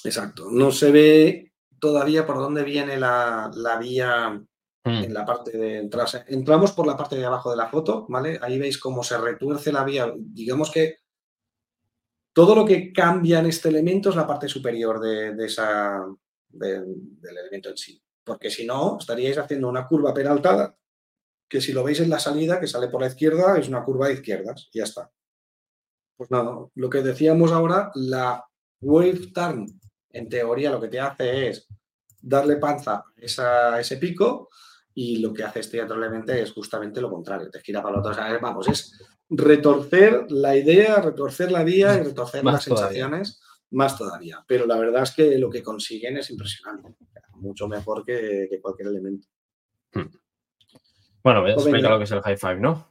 Exacto. 0.04 0.50
No 0.52 0.72
se 0.72 0.92
ve 0.92 1.54
todavía 1.80 2.26
por 2.28 2.38
dónde 2.38 2.64
viene 2.64 2.98
la, 2.98 3.52
vía 3.80 4.30
hmm. 4.30 4.44
en 4.86 5.14
la 5.14 5.26
parte 5.26 5.58
de 5.58 5.80
entrada. 5.80 6.26
Entramos 6.28 6.72
por 6.74 6.86
la 6.86 6.96
parte 6.96 7.16
de 7.16 7.26
abajo 7.26 7.50
de 7.50 7.58
la 7.58 7.70
foto, 7.70 8.06
¿vale? 8.08 8.40
Ahí 8.42 8.60
veis 8.60 8.78
cómo 8.78 9.04
se 9.04 9.18
retuerce 9.18 9.72
la 9.72 9.84
vía. 9.84 10.14
Digamos 10.16 10.70
que 10.70 10.98
todo 12.34 12.54
lo 12.54 12.66
que 12.66 12.94
cambia 12.94 13.40
en 13.40 13.48
este 13.48 13.70
elemento 13.70 14.10
es 14.10 14.16
la 14.16 14.28
parte 14.28 14.48
superior 14.48 15.00
de 15.00 15.46
esa, 15.46 16.06
del 16.50 17.12
elemento 17.24 17.70
en 17.70 17.78
sí. 17.78 18.02
Porque 18.24 18.50
si 18.50 18.66
no, 18.66 18.98
estaríais 19.00 19.38
haciendo 19.38 19.70
una 19.70 19.88
curva 19.88 20.14
peraltada, 20.14 20.76
que 21.48 21.62
si 21.62 21.74
lo 21.74 21.84
veis 21.84 22.00
en 22.00 22.10
la 22.10 22.20
salida, 22.20 22.60
que 22.60 22.68
sale 22.68 22.88
por 22.88 23.02
la 23.02 23.08
izquierda, 23.08 23.58
es 23.58 23.68
una 23.68 23.84
curva 23.84 24.08
de 24.08 24.16
izquierdas, 24.16 24.70
y 24.72 24.80
ya 24.80 24.84
está. 24.84 25.12
Pues 26.16 26.30
nada, 26.30 26.68
lo 26.76 26.90
que 26.90 27.02
decíamos 27.02 27.52
ahora, 27.52 27.92
la 27.96 28.46
wave 28.82 29.32
turn, 29.34 29.66
en 30.12 30.30
teoría, 30.30 30.72
lo 30.72 30.82
que 30.82 30.90
te 30.90 31.00
hace 31.00 31.50
es 31.50 31.68
darle 32.22 32.58
panza 32.58 33.06
a 33.40 33.80
ese 33.80 33.98
pico, 33.98 34.50
y 34.94 35.20
lo 35.20 35.34
que 35.34 35.44
hace 35.44 35.62
este 35.62 35.82
otro 35.82 35.96
elemento 35.96 36.34
es 36.34 36.52
justamente 36.52 37.02
lo 37.02 37.10
contrario, 37.10 37.50
te 37.50 37.62
gira 37.62 37.82
para 37.82 37.96
el 37.96 38.00
otro. 38.02 38.40
vamos, 38.42 38.68
es 38.68 39.02
retorcer 39.30 40.26
la 40.30 40.58
idea, 40.58 40.98
retorcer 40.98 41.52
la 41.52 41.64
vía 41.64 41.96
y 41.96 42.04
retorcer 42.04 42.44
las 42.44 42.64
sensaciones 42.64 43.40
más 43.72 43.98
todavía. 43.98 44.44
Pero 44.48 44.66
la 44.66 44.78
verdad 44.78 45.04
es 45.04 45.12
que 45.12 45.38
lo 45.38 45.50
que 45.50 45.64
consiguen 45.64 46.18
es 46.18 46.30
impresionante, 46.30 46.96
mucho 47.34 47.68
mejor 47.68 48.04
que, 48.06 48.60
cualquier 48.62 48.90
elemento. 48.90 49.28
Bueno, 51.24 51.42
voy 51.42 51.52
a 51.52 51.54
explicar 51.54 51.92
lo 51.92 51.98
que 51.98 52.04
es 52.06 52.12
el 52.12 52.22
high 52.22 52.38
five, 52.38 52.60
¿no? 52.60 52.90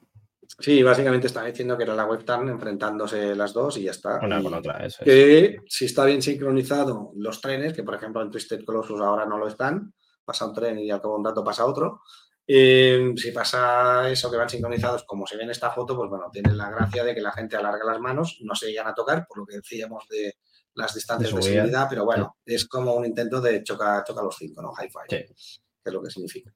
Sí, 0.60 0.82
básicamente 0.82 1.26
estaba 1.26 1.46
diciendo 1.46 1.76
que 1.76 1.84
era 1.84 1.94
la 1.94 2.06
webcam 2.06 2.48
enfrentándose 2.48 3.36
las 3.36 3.52
dos 3.52 3.76
y 3.76 3.84
ya 3.84 3.90
está. 3.90 4.18
Una 4.22 4.42
con 4.42 4.54
otra, 4.54 4.84
eso 4.84 4.98
es. 5.00 5.04
que 5.04 5.56
si 5.68 5.84
está 5.84 6.04
bien 6.04 6.22
sincronizado 6.22 7.12
los 7.16 7.40
trenes, 7.40 7.74
que 7.74 7.82
por 7.82 7.94
ejemplo 7.94 8.22
en 8.22 8.30
Twisted 8.30 8.64
Colossus 8.64 9.00
ahora 9.00 9.26
no 9.26 9.38
lo 9.38 9.46
están, 9.46 9.92
pasa 10.24 10.46
un 10.46 10.54
tren 10.54 10.78
y 10.78 10.90
al 10.90 11.00
cabo 11.00 11.14
de 11.14 11.20
un 11.20 11.24
rato 11.26 11.44
pasa 11.44 11.66
otro. 11.66 12.00
eh, 12.46 13.12
si 13.16 13.30
pasa 13.30 14.10
eso 14.10 14.30
que 14.30 14.38
van 14.38 14.48
sincronizados 14.48 15.04
como 15.04 15.26
se 15.26 15.36
ve 15.36 15.44
en 15.44 15.50
esta 15.50 15.70
foto, 15.70 15.94
pues 15.94 16.08
bueno, 16.08 16.30
tiene 16.32 16.54
la 16.54 16.70
gracia 16.70 17.04
de 17.04 17.14
que 17.14 17.20
la 17.20 17.32
gente 17.32 17.56
alarga 17.56 17.84
las 17.84 18.00
manos, 18.00 18.38
no 18.40 18.54
se 18.54 18.68
llegan 18.68 18.88
a 18.88 18.94
tocar, 18.94 19.26
por 19.28 19.38
lo 19.38 19.46
que 19.46 19.56
decíamos 19.56 20.08
de 20.08 20.34
las 20.78 20.94
distancias 20.94 21.30
de, 21.30 21.36
De 21.36 21.42
seguridad. 21.42 21.86
pero 21.90 22.04
bueno, 22.04 22.36
es 22.46 22.66
como 22.66 22.94
un 22.94 23.04
intento 23.04 23.40
de 23.40 23.62
chocar 23.62 24.04
choca 24.04 24.22
los 24.22 24.36
cinco, 24.36 24.62
¿no? 24.62 24.72
High 24.72 24.88
five, 24.90 25.26
Sí. 25.26 25.34
que 25.82 25.90
es 25.90 25.92
lo 25.92 26.02
que 26.02 26.10
significa. 26.10 26.52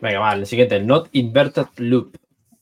Venga, 0.00 0.20
va, 0.20 0.32
el 0.34 0.46
siguiente, 0.46 0.80
Not 0.80 1.08
Inverted 1.12 1.66
Loop. 1.78 2.16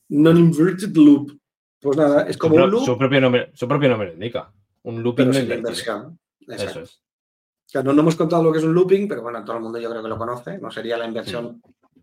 Non-inverted 0.08 0.94
loop. 0.96 1.32
Pues 1.80 1.96
nada, 1.96 2.22
es 2.26 2.34
Su, 2.34 2.38
como 2.40 2.54
pro- 2.54 2.64
un 2.64 2.70
loop, 2.70 2.84
su 2.84 2.96
propio 2.98 3.20
nombre, 3.20 3.50
su 3.54 3.68
propio 3.68 3.88
nombre 3.88 4.08
lo 4.08 4.14
indica. 4.14 4.52
Un 4.82 5.02
looping 5.02 5.26
invertido. 5.26 5.54
inversión. 5.56 6.18
Exacto. 6.40 6.70
Eso 6.70 6.80
es. 6.82 7.02
Claro, 7.70 7.92
no 7.92 8.00
hemos 8.02 8.14
contado 8.16 8.42
lo 8.44 8.52
que 8.52 8.58
es 8.58 8.64
un 8.64 8.72
looping, 8.74 9.08
pero 9.08 9.22
bueno, 9.22 9.44
todo 9.44 9.56
el 9.56 9.62
mundo 9.62 9.78
yo 9.80 9.90
creo 9.90 10.02
que 10.02 10.08
lo 10.08 10.16
conoce. 10.16 10.58
No 10.58 10.70
sería 10.70 10.96
la 10.96 11.06
inversión 11.06 11.60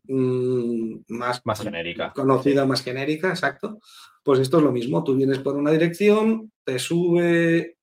mm, 0.07 0.95
más, 1.07 1.41
Más 1.45 1.61
genérica. 1.61 2.11
conocida, 2.13 2.65
más 2.65 2.81
genérica, 2.83 3.29
exacto. 3.29 3.79
Pues 4.23 4.39
esto 4.39 4.57
es 4.57 4.63
lo 4.63 4.71
mismo. 4.71 5.03
Tú 5.03 5.15
vienes 5.15 5.39
por 5.39 5.55
una 5.55 5.71
dirección, 5.71 6.51
te 6.65 6.77
sube 6.79 7.77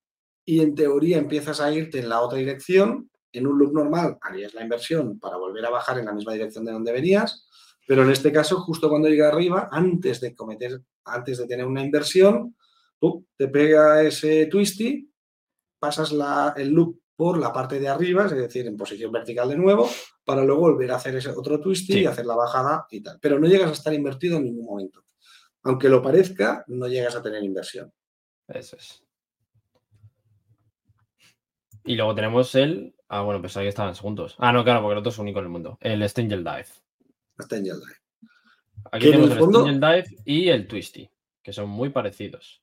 y 0.51 0.60
en 0.60 0.74
teoría 0.74 1.18
empiezas 1.18 1.60
a 1.60 1.72
irte 1.72 1.98
en 2.01 2.09
la 2.09 2.20
otra 2.20 2.39
dirección. 2.39 3.09
En 3.32 3.47
un 3.47 3.59
loop 3.59 3.72
normal 3.72 4.18
harías 4.20 4.52
la 4.55 4.62
inversión 4.62 5.18
para 5.20 5.36
volver 5.36 5.64
a 5.64 5.70
bajar 5.70 5.98
en 5.98 6.06
la 6.06 6.12
misma 6.12 6.32
dirección 6.32 6.64
de 6.64 6.72
donde 6.72 6.90
venías, 6.93 7.47
pero 7.86 8.02
en 8.02 8.10
este 8.10 8.32
caso, 8.32 8.60
justo 8.60 8.89
cuando 8.89 9.09
llega 9.09 9.28
arriba, 9.28 9.68
antes 9.70 10.20
de 10.20 10.35
cometer, 10.35 10.81
antes 11.05 11.39
de 11.39 11.47
tener 11.47 11.64
una 11.66 11.85
inversión, 11.85 12.56
te 13.36 13.48
pega 13.48 14.02
ese 14.02 14.47
twisty, 14.47 15.09
pasas 15.78 16.10
la- 16.12 16.52
el 16.56 16.70
loop 16.70 16.98
por 17.14 17.39
la 17.39 17.52
parte 17.52 17.78
de 17.78 17.89
arriba, 17.89 18.27
es 18.27 18.32
decir, 18.32 18.66
en 18.66 18.77
posición 18.77 19.12
vertical 19.12 19.48
de 19.48 19.56
nuevo, 19.56 19.89
para 20.24 20.43
luego 20.43 20.62
volver 20.62 20.90
a 20.90 20.97
hacer 20.97 21.14
ese 21.16 21.31
otro 21.31 21.60
twisty 21.60 21.93
Sí. 21.93 22.01
y 22.01 22.06
hacer 22.06 22.27
la 22.27 22.35
bajada 22.35 22.86
y 22.90 23.01
tal. 23.02 23.18
Pero 23.20 23.39
no 23.39 23.47
llegas 23.47 23.70
a 23.70 23.74
estar 23.74 23.93
invertido 23.94 24.39
en 24.39 24.44
ningún 24.44 24.64
momento. 24.66 25.05
Aunque 25.62 25.89
lo 25.89 26.02
parezca, 26.02 26.64
no 26.68 26.89
llegas 26.89 27.14
a 27.16 27.22
tener 27.22 27.43
inversión. 27.44 27.93
Eso 28.48 28.77
es. 28.77 29.05
Y 31.85 31.97
luego 31.97 32.15
tenemos 32.15 32.55
el. 32.55 32.94
Ah, 33.09 33.23
bueno, 33.23 33.40
pensaba 33.43 33.65
que 33.65 33.69
estaban 33.70 33.94
juntos. 33.94 34.36
Ah, 34.39 34.52
no, 34.52 34.62
claro, 34.62 34.82
porque 34.82 34.93
el 34.93 34.98
otro 34.98 35.11
es 35.11 35.19
único 35.19 35.39
en 35.40 35.47
el 35.47 35.51
mundo. 35.51 35.78
El 35.81 36.09
Stingel 36.09 36.44
Dive. 36.44 36.66
En 37.51 37.65
Yelda. 37.65 37.86
Aquí 38.93 39.07
tenemos 39.07 39.31
el 39.32 39.39
fondo- 39.39 39.61
Stingel 39.62 39.81
Dive 39.81 40.23
y 40.24 40.48
el 40.48 40.66
Twisty, 40.69 41.11
que 41.43 41.52
son 41.52 41.69
muy 41.69 41.89
parecidos. 41.89 42.62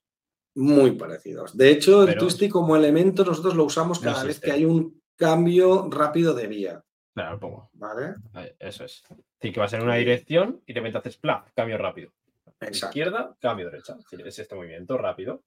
Muy 0.54 0.92
parecidos. 0.92 1.56
De 1.56 1.70
hecho, 1.70 2.02
el 2.02 2.08
Pero- 2.08 2.20
twisty 2.20 2.48
como 2.48 2.74
elemento 2.76 3.24
nosotros 3.24 3.54
lo 3.54 3.64
usamos 3.64 4.02
No 4.02 4.12
cada 4.12 4.24
vez 4.24 4.40
que 4.40 4.50
hay 4.50 4.64
un 4.64 5.00
cambio 5.16 5.88
rápido 5.90 6.34
de 6.34 6.46
vía. 6.46 6.84
Claro, 7.14 7.32
lo 7.32 7.40
pongo. 7.40 7.70
¿Vale? 7.74 8.14
Eso 8.58 8.84
es. 8.84 9.04
Decir, 9.40 9.52
que 9.54 9.60
vas 9.60 9.72
en 9.72 9.82
una 9.82 9.96
dirección 9.96 10.62
y 10.66 10.72
de 10.72 10.80
repente 10.80 10.98
haces 10.98 11.16
plaf, 11.16 11.50
cambio 11.54 11.78
rápido. 11.78 12.12
Exacto. 12.60 12.86
Izquierda, 12.98 13.36
cambio 13.40 13.66
derecha. 13.70 13.96
Es 14.24 14.38
este 14.38 14.54
movimiento 14.54 14.96
rápido. 14.98 15.42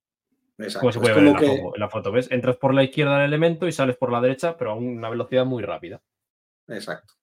Exacto. 0.63 0.79
Como 0.79 0.91
se 0.91 0.99
Es 0.99 1.01
puede 1.01 1.13
ver 1.15 1.23
en 1.27 1.33
la, 1.33 1.39
que- 1.39 1.47
foto, 1.47 1.75
en 1.75 1.79
la 1.79 1.89
foto, 1.89 2.11
¿ves? 2.11 2.31
Entras 2.31 2.57
por 2.57 2.73
la 2.73 2.83
izquierda 2.83 3.15
del 3.17 3.25
elemento 3.27 3.67
y 3.67 3.71
sales 3.71 3.97
por 3.97 4.11
la 4.11 4.21
derecha, 4.21 4.55
pero 4.57 4.71
a 4.71 4.75
una 4.75 5.09
velocidad 5.09 5.45
muy 5.45 5.63
rápida. 5.63 6.01
Exacto. 6.67 7.13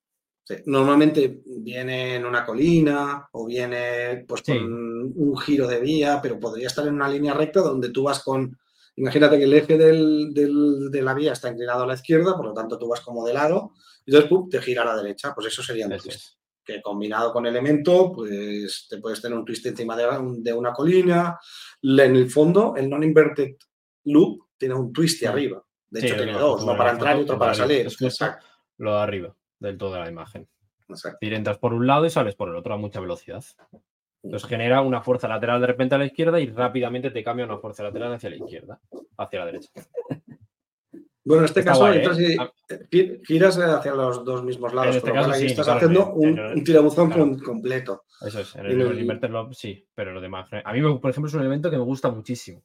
Sí, 0.44 0.54
Normalmente 0.66 1.42
viene 1.46 2.16
en 2.16 2.24
una 2.24 2.44
colina 2.44 3.28
o 3.32 3.46
viene 3.46 4.24
pues, 4.26 4.42
Sí. 4.44 4.52
con 4.58 5.12
un 5.14 5.36
giro 5.38 5.66
de 5.66 5.78
vía, 5.80 6.20
pero 6.22 6.40
podría 6.40 6.68
estar 6.68 6.86
en 6.86 6.94
una 6.94 7.08
línea 7.08 7.34
recta 7.34 7.60
donde 7.60 7.90
tú 7.90 8.04
vas 8.04 8.22
con. 8.22 8.58
Imagínate 8.96 9.38
que 9.38 9.44
el 9.44 9.52
eje 9.54 9.76
del- 9.78 10.32
del- 10.32 10.90
de 10.90 11.02
la 11.02 11.14
vía 11.14 11.32
está 11.32 11.50
inclinado 11.50 11.82
a 11.84 11.86
la 11.86 11.94
izquierda, 11.94 12.34
por 12.36 12.46
lo 12.46 12.54
tanto 12.54 12.78
tú 12.78 12.88
vas 12.88 13.00
como 13.02 13.26
de 13.26 13.34
lado, 13.34 13.72
y 14.06 14.10
entonces 14.10 14.28
pum, 14.30 14.48
te 14.48 14.60
gira 14.62 14.82
a 14.82 14.86
la 14.86 14.96
derecha. 14.96 15.34
Pues 15.34 15.48
eso 15.48 15.62
sería 15.62 15.86
un 15.86 15.96
twist. 15.98 16.37
Que 16.68 16.82
combinado 16.82 17.32
con 17.32 17.46
elemento, 17.46 18.12
pues 18.12 18.86
te 18.90 18.98
puedes 18.98 19.22
tener 19.22 19.38
un 19.38 19.44
twist 19.44 19.64
encima 19.64 19.96
de, 19.96 20.06
de 20.40 20.52
una 20.52 20.72
colina. 20.74 21.38
En 21.82 22.14
el 22.14 22.30
fondo, 22.30 22.74
el 22.76 22.90
non-inverted 22.90 23.56
loop 24.04 24.48
tiene 24.58 24.74
un 24.74 24.92
twist 24.92 25.24
arriba. 25.24 25.64
De 25.88 26.00
hecho, 26.00 26.16
tiene 26.16 26.32
dos, 26.32 26.62
uno 26.62 26.76
para 26.76 26.90
entrar 26.90 27.16
y 27.16 27.22
otro 27.22 27.38
para 27.38 27.54
salir. 27.54 27.86
es 27.86 27.96
justo 27.96 28.04
Exacto, 28.06 28.46
Lo 28.76 28.96
de 28.96 29.00
arriba, 29.00 29.34
del 29.58 29.78
todo 29.78 29.94
de 29.94 30.00
la 30.00 30.10
imagen. 30.10 30.46
exacto. 30.90 31.16
Decir, 31.22 31.34
entras 31.34 31.56
por 31.56 31.72
un 31.72 31.86
lado 31.86 32.04
y 32.04 32.10
sales 32.10 32.34
por 32.34 32.50
el 32.50 32.56
otro 32.56 32.74
a 32.74 32.76
mucha 32.76 33.00
velocidad. 33.00 33.42
Entonces 34.22 34.46
genera 34.46 34.82
una 34.82 35.00
fuerza 35.00 35.26
lateral 35.26 35.62
de 35.62 35.68
repente 35.68 35.94
a 35.94 35.98
la 35.98 36.04
izquierda 36.04 36.38
y 36.38 36.50
rápidamente 36.50 37.10
te 37.10 37.24
cambia 37.24 37.46
una 37.46 37.56
fuerza 37.56 37.82
lateral 37.84 38.12
hacia 38.12 38.28
la 38.28 38.36
izquierda, 38.36 38.78
hacia 39.16 39.38
la 39.38 39.46
derecha. 39.46 39.70
Bueno, 41.28 41.42
en 41.42 41.44
este 41.44 41.60
Está 41.60 41.72
caso 41.72 41.82
guay, 41.84 41.98
entras 41.98 42.18
¿eh? 42.18 42.36
gi- 42.90 43.20
giras 43.24 43.58
hacia 43.58 43.94
los 43.94 44.24
dos 44.24 44.42
mismos 44.42 44.72
lados, 44.72 44.96
este 44.96 45.08
lo 45.08 45.14
caso 45.14 45.30
ahí 45.30 45.40
sí, 45.40 45.46
estás 45.46 45.68
haciendo 45.68 46.00
en- 46.00 46.08
un, 46.14 46.24
en 46.24 46.38
el- 46.38 46.54
un 46.56 46.64
tirabuzón 46.64 47.10
claro. 47.10 47.36
completo. 47.44 48.04
Eso 48.26 48.40
es, 48.40 48.56
en 48.56 48.66
el, 48.66 48.78
lo- 48.78 48.86
en 48.86 48.92
el 48.92 49.00
inverter 49.00 49.30
sí, 49.52 49.86
pero 49.94 50.12
lo 50.12 50.20
demás. 50.20 50.48
A 50.64 50.72
mí, 50.72 50.80
por 50.98 51.10
ejemplo, 51.10 51.28
es 51.28 51.34
un 51.34 51.40
elemento 51.40 51.70
que 51.70 51.76
me 51.76 51.84
gusta 51.84 52.10
muchísimo. 52.10 52.64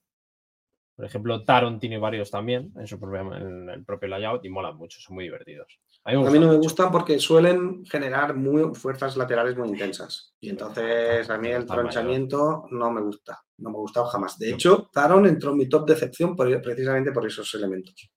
Por 0.95 1.05
ejemplo, 1.05 1.43
Taron 1.43 1.79
tiene 1.79 1.97
varios 1.97 2.29
también 2.29 2.71
en 2.77 2.85
su 2.85 2.99
propio, 2.99 3.35
en 3.35 3.67
el 3.67 3.83
propio 3.83 4.07
layout 4.09 4.45
y 4.45 4.49
molan 4.49 4.77
mucho, 4.77 4.99
son 5.01 5.15
muy 5.15 5.23
divertidos. 5.23 5.79
A 6.05 6.11
mí, 6.11 6.17
me 6.21 6.27
A 6.27 6.31
mí 6.31 6.37
no 6.39 6.49
me 6.49 6.57
gustan 6.57 6.91
porque 6.91 7.17
suelen 7.17 7.83
generar 7.85 8.35
muy, 8.35 8.75
fuerzas 8.75 9.17
laterales 9.17 9.57
muy 9.57 9.69
intensas. 9.69 10.35
Y 10.39 10.49
entonces 10.49 11.27
a 11.29 11.37
mí 11.39 11.47
el 11.49 11.65
tronchamiento 11.65 12.65
no 12.71 12.91
me 12.91 13.01
gusta. 13.01 13.41
No 13.57 13.71
me 13.71 13.77
ha 13.77 13.79
gustado 13.79 14.05
jamás. 14.05 14.37
De 14.37 14.51
hecho, 14.51 14.87
Taron 14.93 15.25
entró 15.25 15.51
en 15.51 15.57
mi 15.57 15.67
top 15.67 15.87
decepción 15.87 16.35
por- 16.35 16.61
precisamente 16.61 17.11
por 17.11 17.25
esos 17.25 17.51
elementos. 17.55 18.11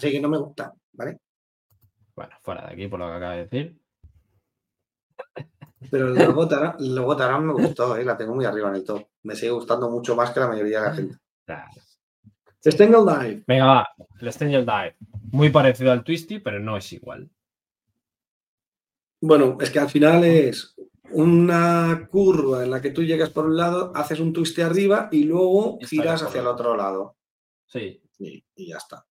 Así 0.00 0.12
que 0.12 0.20
no 0.20 0.30
me 0.30 0.38
gusta, 0.38 0.72
¿vale? 0.92 1.18
Bueno, 2.16 2.34
fuera 2.40 2.66
de 2.66 2.72
aquí 2.72 2.88
por 2.88 2.98
lo 2.98 3.06
que 3.06 3.12
acaba 3.12 3.34
de 3.34 3.42
decir. 3.44 3.78
Pero 5.90 6.08
el 6.08 6.14
logo 6.14 6.48
Taron, 6.48 6.76
el 6.78 6.94
logo 6.94 7.14
Taron 7.14 7.46
me 7.46 7.52
gustó, 7.52 7.94
¿eh? 7.98 8.04
la 8.06 8.16
tengo 8.16 8.34
muy 8.34 8.46
arriba 8.46 8.70
en 8.70 8.76
el 8.76 8.84
top. 8.84 9.06
Me 9.24 9.34
sigue 9.34 9.50
gustando 9.50 9.90
mucho 9.90 10.16
más 10.16 10.30
que 10.30 10.40
la 10.40 10.48
mayoría 10.48 10.80
de 10.80 10.86
la 10.86 10.94
gente. 10.94 11.18
Stengle 12.64 13.00
Dive. 13.00 13.44
Venga, 13.46 13.66
va, 13.66 13.88
el 14.18 14.32
Stranger 14.32 14.64
Dive. 14.64 14.96
Muy 15.32 15.50
parecido 15.50 15.92
al 15.92 16.02
Twisty, 16.02 16.38
pero 16.38 16.60
no 16.60 16.78
es 16.78 16.90
igual. 16.94 17.28
Bueno, 19.20 19.58
es 19.60 19.70
que 19.70 19.80
al 19.80 19.90
final 19.90 20.24
es 20.24 20.74
una 21.10 22.08
curva 22.10 22.64
en 22.64 22.70
la 22.70 22.80
que 22.80 22.90
tú 22.90 23.02
llegas 23.02 23.28
por 23.28 23.44
un 23.44 23.56
lado, 23.58 23.92
haces 23.94 24.18
un 24.18 24.32
twist 24.32 24.58
arriba 24.60 25.10
y 25.12 25.24
luego 25.24 25.78
giras 25.82 26.22
hacia 26.22 26.40
el 26.40 26.46
el 26.46 26.52
otro 26.52 26.74
lado. 26.74 27.18
Sí, 27.66 28.02
Y, 28.18 28.42
y 28.54 28.68
ya 28.68 28.78
está. 28.78 29.04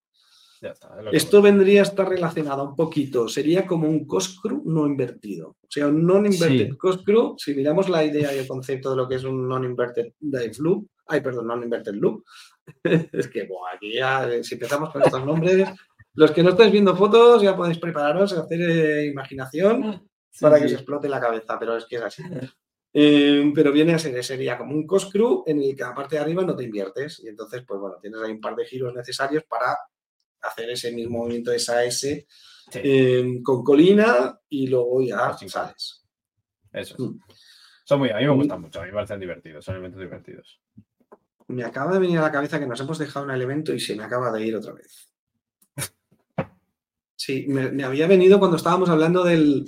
Ya 0.61 0.69
está. 0.71 0.95
es 0.97 1.05
lo 1.05 1.11
que 1.11 1.17
Esto 1.17 1.41
vendría 1.41 1.81
a 1.81 1.83
estar 1.83 2.07
relacionado 2.07 2.63
un 2.69 2.75
poquito. 2.75 3.27
Sería 3.27 3.65
como 3.65 3.87
un 3.87 4.05
cost-crew 4.05 4.63
no 4.65 4.85
invertido. 4.85 5.49
O 5.49 5.67
sea, 5.69 5.87
un 5.87 6.05
non-inverted 6.05 6.69
Sí. 6.71 6.77
cost-crew, 6.77 7.35
si 7.37 7.53
miramos 7.53 7.89
la 7.89 8.03
idea 8.03 8.33
y 8.33 8.39
el 8.39 8.47
concepto 8.47 8.91
de 8.91 8.95
lo 8.97 9.07
que 9.07 9.15
es 9.15 9.23
un 9.23 9.47
non-inverted 9.47 10.13
dive 10.19 10.51
loop, 10.59 10.87
ay, 11.07 11.21
perdón, 11.21 11.47
non-inverted 11.47 11.93
loop, 11.93 12.23
es 13.13 13.27
que 13.27 13.47
aquí 13.75 13.93
ya, 13.93 14.27
eh, 14.29 14.43
si 14.43 14.55
empezamos 14.55 14.91
con 14.91 15.01
estos 15.03 15.25
nombres, 15.25 15.67
los 16.13 16.31
que 16.31 16.43
no 16.43 16.49
estáis 16.49 16.71
viendo 16.71 16.95
fotos 16.95 17.41
ya 17.41 17.55
podéis 17.55 17.77
prepararos 17.77 18.33
a 18.33 18.41
hacer 18.41 18.59
eh, 18.61 19.05
imaginación 19.05 20.07
Sí, 20.31 20.41
para 20.45 20.59
que 20.59 20.67
se 20.69 20.75
explote 20.75 21.07
la 21.09 21.19
cabeza, 21.19 21.57
pero 21.59 21.75
es 21.77 21.85
que 21.85 21.95
es 21.97 22.01
así. 22.03 22.23
Eh, 22.93 23.51
pero 23.53 23.71
viene 23.71 23.93
a 23.93 23.99
ser, 23.99 24.23
sería 24.23 24.57
como 24.57 24.73
un 24.73 24.85
cost 24.87 25.11
crew 25.11 25.43
en 25.45 25.61
el 25.61 25.75
que 25.75 25.83
la 25.83 25.93
parte 25.93 26.15
de 26.15 26.21
arriba 26.21 26.43
no 26.43 26.55
te 26.55 26.63
inviertes. 26.63 27.19
Y 27.23 27.27
entonces, 27.27 27.63
pues 27.67 27.79
bueno, 27.79 27.97
tienes 28.01 28.21
ahí 28.21 28.31
un 28.31 28.41
par 28.41 28.55
de 28.55 28.65
giros 28.65 28.93
necesarios 28.93 29.43
para 29.47 29.77
hacer 30.41 30.69
ese 30.69 30.91
mismo 30.91 31.19
movimiento 31.19 31.51
de 31.51 31.59
SAS 31.59 31.99
Sí, 32.71 32.79
eh, 32.83 33.39
con 33.43 33.63
colina 33.63 34.39
y 34.47 34.67
luego 34.67 35.01
ya 35.01 35.35
Pues 35.39 35.51
sales. 35.51 36.05
eso 36.71 36.93
es. 36.93 36.99
Mm. 36.99 37.19
Son 37.83 37.97
muy, 37.99 38.11
a 38.11 38.17
mí 38.17 38.23
me 38.25 38.29
gustan 38.35 38.61
mucho, 38.61 38.79
a 38.79 38.83
mí 38.83 38.89
me 38.89 38.93
parecen 38.95 39.19
divertidos, 39.19 39.65
son 39.65 39.73
elementos 39.75 39.99
divertidos. 39.99 40.61
Me 41.47 41.63
acaba 41.63 41.91
de 41.93 41.99
venir 41.99 42.19
a 42.19 42.21
la 42.21 42.31
cabeza 42.31 42.59
que 42.59 42.67
nos 42.67 42.79
hemos 42.79 42.99
dejado 42.99 43.25
un 43.25 43.31
elemento 43.31 43.73
y 43.73 43.79
se 43.79 43.95
me 43.95 44.03
acaba 44.03 44.31
de 44.31 44.45
ir 44.45 44.55
otra 44.55 44.73
vez. 44.73 45.11
Sí, 47.15 47.45
me, 47.47 47.71
me 47.71 47.83
había 47.83 48.05
venido 48.07 48.37
cuando 48.37 48.57
estábamos 48.57 48.89
hablando 48.89 49.23
del, 49.23 49.67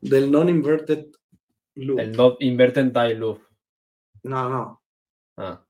del 0.00 0.30
non-inverted 0.30 1.06
loop. 1.74 1.98
El 2.00 2.12
Not 2.12 2.36
Inverted 2.42 2.86
Die 2.86 3.14
Loop. 3.14 3.42
No, 4.24 4.48
no, 4.48 4.82
Ah, 5.36 5.64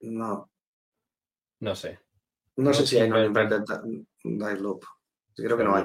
no. 0.00 0.50
no 1.60 1.74
sé. 1.74 1.98
No 2.62 2.72
sé 2.74 2.86
si 2.86 2.98
hay 2.98 3.06
inverted. 3.08 3.58
non-inverted 3.60 3.82
di- 3.84 4.06
dive 4.24 4.60
loop. 4.60 4.84
Creo 5.34 5.56
que 5.56 5.64
no 5.64 5.74
hay. 5.76 5.84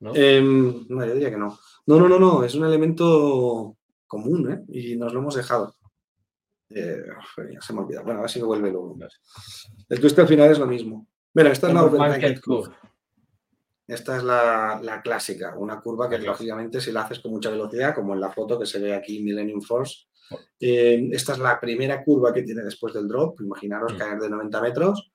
¿No? 0.00 0.12
Em, 0.14 0.86
no, 0.88 1.04
yo 1.06 1.14
diría 1.14 1.30
que 1.30 1.36
no. 1.38 1.58
No, 1.86 1.98
no, 1.98 2.08
no, 2.08 2.18
no. 2.18 2.44
Es 2.44 2.54
un 2.54 2.64
elemento 2.64 3.76
común, 4.06 4.52
¿eh? 4.52 4.64
Y 4.68 4.96
nos 4.96 5.12
lo 5.12 5.20
hemos 5.20 5.34
dejado. 5.34 5.74
Eh, 6.68 7.02
ya 7.52 7.60
se 7.60 7.72
me 7.72 7.80
olvida. 7.80 8.02
Bueno, 8.02 8.18
a 8.18 8.22
ver 8.22 8.30
si 8.30 8.40
me 8.40 8.46
vuelve 8.46 8.70
luego. 8.70 8.96
El 9.88 10.00
twist 10.00 10.18
al 10.18 10.28
final 10.28 10.50
es 10.50 10.58
lo 10.58 10.66
mismo. 10.66 11.06
Mira, 11.34 11.50
esta 11.52 11.68
es 11.68 11.74
la 11.74 11.82
Curve. 11.82 12.40
Curve. 12.40 12.74
Esta 13.88 14.16
es 14.16 14.24
la, 14.24 14.80
la 14.82 15.00
clásica, 15.00 15.54
una 15.56 15.80
curva 15.80 16.08
que 16.10 16.18
lógicamente 16.18 16.80
si 16.80 16.90
la 16.90 17.02
haces 17.02 17.20
con 17.20 17.30
mucha 17.30 17.50
velocidad, 17.50 17.94
como 17.94 18.14
en 18.14 18.20
la 18.20 18.32
foto 18.32 18.58
que 18.58 18.66
se 18.66 18.80
ve 18.80 18.92
aquí 18.94 19.22
Millennium 19.22 19.60
Force, 19.62 20.06
Oh. 20.28 20.40
eh, 20.58 21.08
esta 21.12 21.34
es 21.34 21.38
la 21.38 21.60
primera 21.60 22.02
curva 22.02 22.32
que 22.34 22.42
tiene 22.42 22.64
después 22.64 22.92
del 22.92 23.06
drop, 23.06 23.40
imaginaros 23.42 23.94
Mm. 23.94 23.96
caer 23.96 24.18
de 24.18 24.28
90 24.28 24.60
metros, 24.60 25.12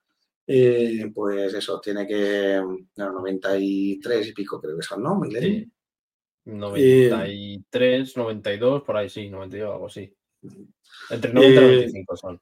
eh, 0.48 1.12
pues 1.14 1.54
eso, 1.54 1.80
tiene 1.80 2.06
que, 2.08 2.62
no, 2.98 3.12
93 3.12 4.28
y 4.28 4.34
pico 4.34 4.60
creo 4.62 4.76
que 4.78 4.84
son, 4.84 5.04
¿no? 5.04 5.16
Millennium. 5.20 5.64
Sí. 5.64 5.72
93, 6.46 8.18
92, 8.18 8.84
por 8.84 8.98
ahí 8.98 9.10
sí, 9.10 9.30
92, 9.30 9.72
algo 9.74 9.86
así. 9.88 10.14
Entre 11.12 11.32
90 11.34 11.62
y 11.62 11.64
Eh, 11.64 11.68
95 11.68 12.18
son. 12.18 12.42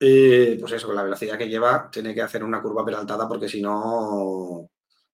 Eh, 0.00 0.56
pues 0.60 0.72
eso, 0.72 0.86
con 0.86 0.96
la 0.96 1.02
velocidad 1.02 1.38
que 1.38 1.48
lleva, 1.48 1.88
tiene 1.90 2.14
que 2.14 2.22
hacer 2.22 2.44
una 2.44 2.60
curva 2.62 2.84
peraltada 2.84 3.26
porque 3.28 3.48
si 3.48 3.60
no, 3.62 4.68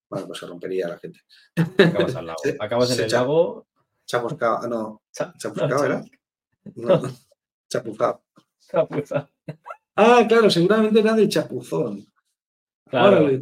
bueno, 0.09 0.27
pues 0.27 0.39
se 0.39 0.47
rompería 0.47 0.89
la 0.89 0.99
gente. 0.99 1.21
Acabas 1.79 2.17
al 2.17 2.27
lago. 2.27 2.39
se- 2.43 2.57
Acabas 2.59 2.91
en 2.91 2.97
se 2.97 3.05
el 3.05 3.11
lago. 3.13 3.67
Chapuzcao, 4.07 4.59
ah, 4.63 4.67
no, 4.69 5.03
cha- 5.13 5.33
chapuzcao 5.39 6.03
no, 6.77 7.01
chapuzao. 7.71 8.25
chapuza. 8.59 9.31
Ah, 10.03 10.25
claro, 10.27 10.49
seguramente 10.49 11.01
era 11.01 11.15
de 11.15 11.29
chapuzón. 11.29 12.07
Claro. 12.89 13.19
Órale, 13.19 13.41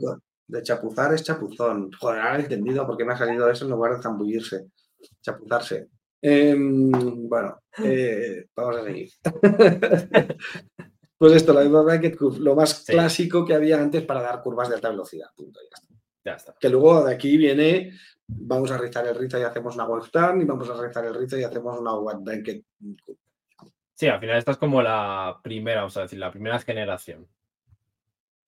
de 0.49 0.63
chapuzar 0.63 1.15
es 1.15 1.23
chapuzón. 1.23 1.91
Joder, 1.93 2.21
ahora 2.21 2.39
he 2.39 2.43
entendido 2.43 2.87
por 2.87 2.97
qué 2.97 3.05
me 3.05 3.13
ha 3.13 3.17
salido 3.19 3.49
eso 3.49 3.65
en 3.65 3.71
lugar 3.71 3.97
de 3.97 4.03
zambullirse. 4.03 4.67
Chapuzarse. 5.21 5.89
Em, 6.21 6.91
bueno, 7.29 7.61
eh, 7.85 8.47
vamos 8.57 8.77
a 8.77 8.85
seguir. 8.85 9.11
pues 11.19 11.33
esto, 11.35 11.53
la 11.53 11.61
misma 11.63 11.83
Bracket 11.83 12.17
Curve, 12.17 12.41
lo 12.41 12.57
más 12.57 12.71
Sí. 12.85 12.93
clásico 12.93 13.45
que 13.45 13.55
había 13.55 13.81
antes 13.81 14.03
para 14.05 14.23
dar 14.23 14.43
curvas 14.43 14.69
de 14.69 14.75
alta 14.77 14.91
velocidad. 14.91 15.29
Punto, 15.37 15.61
ya 15.61 15.77
está. 15.77 15.95
Ya 16.25 16.33
está. 16.33 16.57
Que 16.59 16.69
luego 16.69 17.05
de 17.05 17.15
aquí 17.15 17.37
viene, 17.37 17.93
vamos 18.27 18.71
a 18.73 18.79
rizar 18.79 19.07
el 19.07 19.15
rizo 19.15 19.39
y 19.39 19.43
hacemos 19.43 19.77
una 19.77 19.85
wave 19.87 20.09
turn, 20.11 20.41
y 20.41 20.45
vamos 20.45 20.69
a 20.69 20.83
rizar 20.87 21.05
el 21.05 21.15
rizo 21.15 21.39
y 21.39 21.45
hacemos 21.45 21.79
una 21.79 21.95
wide 21.95 22.19
bracket. 22.23 22.65
curve. 23.07 23.19
Sí, 23.99 24.07
al 24.07 24.21
final 24.21 24.37
esta 24.39 24.53
es 24.53 24.59
como 24.59 24.81
la 24.81 25.41
primera, 25.43 25.81
vamos 25.81 25.97
a 25.97 26.03
decir, 26.03 26.21
la 26.21 26.31
primera 26.31 26.61
generación 26.61 27.27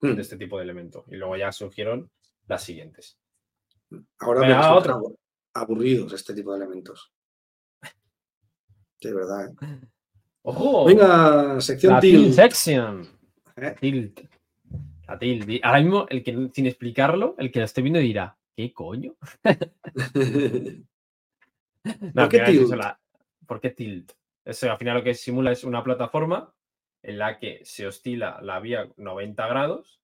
Hmm. 0.01 0.15
de 0.15 0.23
este 0.23 0.37
tipo 0.37 0.57
de 0.57 0.63
elemento. 0.63 1.05
Y 1.09 1.17
luego 1.17 1.37
ya 1.37 1.51
surgieron 1.51 2.09
las 2.47 2.63
siguientes. 2.63 3.19
Ahora 4.21 4.41
Venga, 4.43 4.59
me 4.61 4.65
abu- 4.93 5.19
aburridos 5.55 6.13
este 6.13 6.33
tipo 6.35 6.53
de 6.53 6.59
elementos. 6.65 7.13
De 9.01 9.13
verdad. 9.13 9.51
¿eh? 9.51 9.57
¡Ojo! 10.43 10.85
Venga, 10.87 11.61
sección 11.61 11.95
la 11.95 12.01
tilt. 12.01 12.23
tilt 12.23 12.35
section. 12.35 13.09
¿Eh? 13.57 13.75
Tilt. 13.81 14.21
La 15.09 15.19
tilt. 15.19 15.65
Ahora 15.65 15.81
mismo, 15.81 16.07
el 16.09 16.23
que 16.23 16.49
sin 16.55 16.67
explicarlo, 16.67 17.35
el 17.39 17.51
que 17.51 17.59
lo 17.59 17.65
esté 17.65 17.83
viendo 17.83 17.99
dirá, 17.99 18.39
¿qué 18.57 18.73
coño? 18.73 19.17
No, 21.83 22.13
¿Por 22.15 22.29
qué 22.29 22.41
tilt? 22.41 22.71
la- 22.75 23.01
¿Por 23.47 23.61
qué 23.61 23.71
tilt? 23.71 24.13
Eso 24.45 24.71
al 24.71 24.79
final 24.79 24.97
lo 24.99 25.05
que 25.05 25.15
simula 25.15 25.53
es 25.53 25.65
una 25.65 25.83
plataforma 25.85 26.53
en 27.03 27.19
la 27.19 27.39
que 27.39 27.61
se 27.65 27.87
oscila 27.87 28.41
la 28.43 28.61
vía 28.61 28.89
90 28.97 29.47
grados 29.47 30.01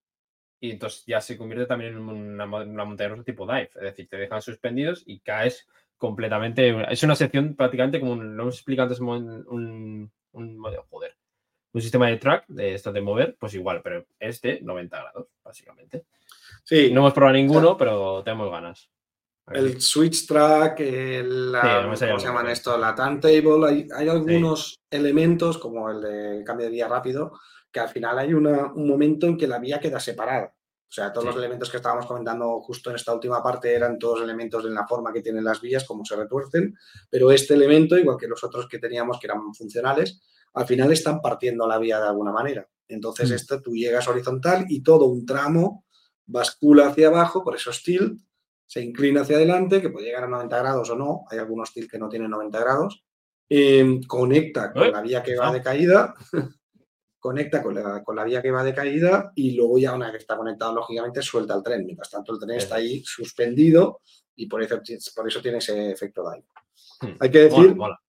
y 0.60 0.70
entonces 0.70 1.04
ya 1.06 1.20
se 1.20 1.36
convierte 1.36 1.66
también 1.66 1.92
en 1.92 1.98
una, 1.98 2.46
mo- 2.46 2.58
una 2.58 2.84
montaña 2.84 3.10
rusa 3.10 3.24
tipo 3.24 3.46
dive. 3.46 3.70
Es 3.74 3.82
decir, 3.82 4.08
te 4.08 4.16
dejan 4.16 4.40
suspendidos 4.42 5.02
y 5.06 5.20
caes 5.20 5.66
completamente. 5.96 6.74
Es 6.92 7.02
una 7.02 7.14
sección 7.14 7.54
prácticamente 7.54 8.00
como 8.00 8.12
un- 8.12 8.36
lo 8.36 8.44
hemos 8.44 8.56
explicado 8.56 8.84
antes, 8.86 9.00
un, 9.00 9.44
un, 9.48 10.12
un 10.32 10.62
joder, 10.88 11.16
un 11.72 11.80
sistema 11.82 12.08
de 12.08 12.16
track 12.16 12.44
de 12.48 12.74
esto 12.74 12.92
de 12.92 13.00
mover, 13.02 13.36
pues 13.38 13.54
igual, 13.54 13.82
pero 13.82 14.06
es 14.18 14.40
de 14.40 14.60
90 14.62 14.98
grados, 14.98 15.28
básicamente. 15.44 16.04
Sí, 16.64 16.90
No 16.92 17.00
hemos 17.00 17.12
probado 17.12 17.36
ninguno, 17.36 17.76
pero 17.76 18.22
tenemos 18.24 18.50
ganas. 18.50 18.90
El 19.48 19.80
switch 19.80 20.26
track, 20.26 20.80
el, 20.80 21.52
la- 21.52 21.62
Sí, 21.94 22.04
¿cómo 22.06 22.18
se 22.18 22.26
llaman 22.26 22.48
esto? 22.48 22.76
La 22.76 22.94
turntable. 22.94 23.68
Hay, 23.68 23.88
hay 23.94 24.08
algunos 24.08 24.76
elementos, 24.90 25.58
como 25.58 25.88
el 25.90 26.00
de 26.00 26.44
cambio 26.44 26.66
de 26.66 26.72
vía 26.72 26.88
rápido, 26.88 27.32
que 27.70 27.78
al 27.80 27.88
final 27.88 28.18
hay 28.18 28.34
una- 28.34 28.72
un 28.72 28.88
momento 28.88 29.26
en 29.26 29.36
que 29.38 29.46
la 29.46 29.58
vía 29.60 29.78
queda 29.78 30.00
separada. 30.00 30.52
O 30.88 30.92
sea, 30.92 31.12
todos 31.12 31.24
Sí. 31.24 31.28
los 31.28 31.36
elementos 31.38 31.70
que 31.70 31.76
estábamos 31.76 32.06
comentando 32.06 32.60
justo 32.60 32.90
en 32.90 32.96
esta 32.96 33.12
última 33.14 33.42
parte 33.42 33.72
eran 33.74 33.98
todos 33.98 34.20
elementos 34.22 34.64
en 34.64 34.74
la 34.74 34.86
forma 34.86 35.12
que 35.12 35.22
tienen 35.22 35.44
las 35.44 35.60
vías, 35.60 35.84
cómo 35.84 36.04
se 36.04 36.16
retuercen, 36.16 36.74
pero 37.10 37.30
este 37.30 37.54
elemento, 37.54 37.96
igual 37.98 38.16
que 38.18 38.28
los 38.28 38.42
otros 38.42 38.66
que 38.68 38.78
teníamos 38.78 39.18
que 39.20 39.26
eran 39.26 39.52
funcionales, 39.54 40.20
al 40.54 40.66
final 40.66 40.90
están 40.92 41.20
partiendo 41.20 41.66
la 41.68 41.78
vía 41.78 42.00
de 42.00 42.06
alguna 42.08 42.32
manera. 42.32 42.68
Entonces, 42.88 43.30
Mm. 43.30 43.34
esto 43.34 43.60
tú 43.62 43.74
llegas 43.74 44.06
horizontal 44.08 44.64
y 44.68 44.82
todo 44.82 45.06
un 45.06 45.26
tramo 45.26 45.84
bascula 46.24 46.88
hacia 46.88 47.08
abajo, 47.08 47.42
por 47.44 47.54
eso 47.56 47.70
es 47.70 47.82
tilt, 47.82 48.20
se 48.66 48.82
inclina 48.82 49.22
hacia 49.22 49.36
adelante, 49.36 49.80
que 49.80 49.90
puede 49.90 50.06
llegar 50.06 50.24
a 50.24 50.28
90 50.28 50.58
grados 50.58 50.90
o 50.90 50.96
no, 50.96 51.24
hay 51.30 51.38
algunos 51.38 51.72
tilt 51.72 51.90
que 51.90 51.98
no 51.98 52.08
tienen 52.08 52.30
90 52.30 52.58
grados, 52.58 53.04
eh, 53.48 54.00
conecta 54.06 54.72
con 54.72 54.84
Eh, 54.84 54.90
la 54.90 55.00
vía 55.00 55.22
que 55.22 55.36
va 55.36 55.52
de 55.52 55.62
caída, 55.62 56.14
conecta 57.18 57.62
con 57.62 57.74
la, 57.74 58.02
con 58.02 58.16
la 58.16 58.24
vía 58.24 58.42
que 58.42 58.50
va 58.50 58.64
de 58.64 58.74
caída 58.74 59.32
y 59.34 59.52
luego 59.52 59.78
ya 59.78 59.94
una 59.94 60.06
vez 60.06 60.12
que 60.12 60.18
está 60.18 60.36
conectado, 60.36 60.74
lógicamente, 60.74 61.22
suelta 61.22 61.54
el 61.54 61.62
tren. 61.62 61.84
Mientras 61.84 62.10
tanto, 62.10 62.32
el 62.32 62.40
tren 62.40 62.56
está 62.56 62.76
ahí 62.76 63.02
suspendido 63.04 64.00
y 64.34 64.46
por 64.46 64.62
eso, 64.62 64.80
por 65.14 65.28
eso 65.28 65.40
tiene 65.40 65.58
ese 65.58 65.90
efecto 65.90 66.22
dive. 66.30 66.46
Hmm. 67.00 67.16
Hay 67.20 67.30
que 67.30 67.38
decir, 67.38 67.74
Mola, 67.74 67.74
mola. 67.74 68.00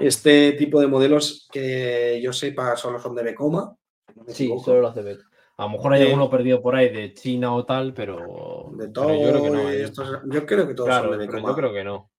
este 0.00 0.52
tipo 0.52 0.80
de 0.80 0.86
modelos 0.86 1.48
que 1.50 2.20
yo 2.22 2.32
sepa 2.32 2.76
solo 2.76 2.98
son 3.00 3.14
de 3.14 3.22
Becoma. 3.22 3.76
no 4.14 4.24
Sí, 4.28 4.52
solo 4.64 4.80
lo 4.80 4.88
hace 4.88 5.02
Bet. 5.02 5.20
A 5.58 5.64
lo 5.64 5.70
mejor 5.70 5.92
hay 5.92 6.02
alguno 6.06 6.30
perdido 6.30 6.60
por 6.62 6.74
ahí 6.74 6.88
de 6.88 7.12
China 7.14 7.54
o 7.54 7.64
tal, 7.64 7.92
pero. 7.94 8.70
De 8.72 8.88
pero 8.88 8.92
todo, 8.92 9.14
yo 9.14 9.28
creo 9.30 9.42
que 9.42 9.50
no. 9.50 9.72
y 9.72 9.76
¿eh? 9.76 9.82
estos- 9.84 10.18
yo 10.26 10.46
creo 10.46 10.66
que 10.66 10.74
todos 10.74 10.88
Claro, 10.88 11.10
son 11.10 11.18
de 11.18 11.26
yo 11.26 11.54
creo 11.54 11.72
que 11.72 11.84
no. 11.84 12.10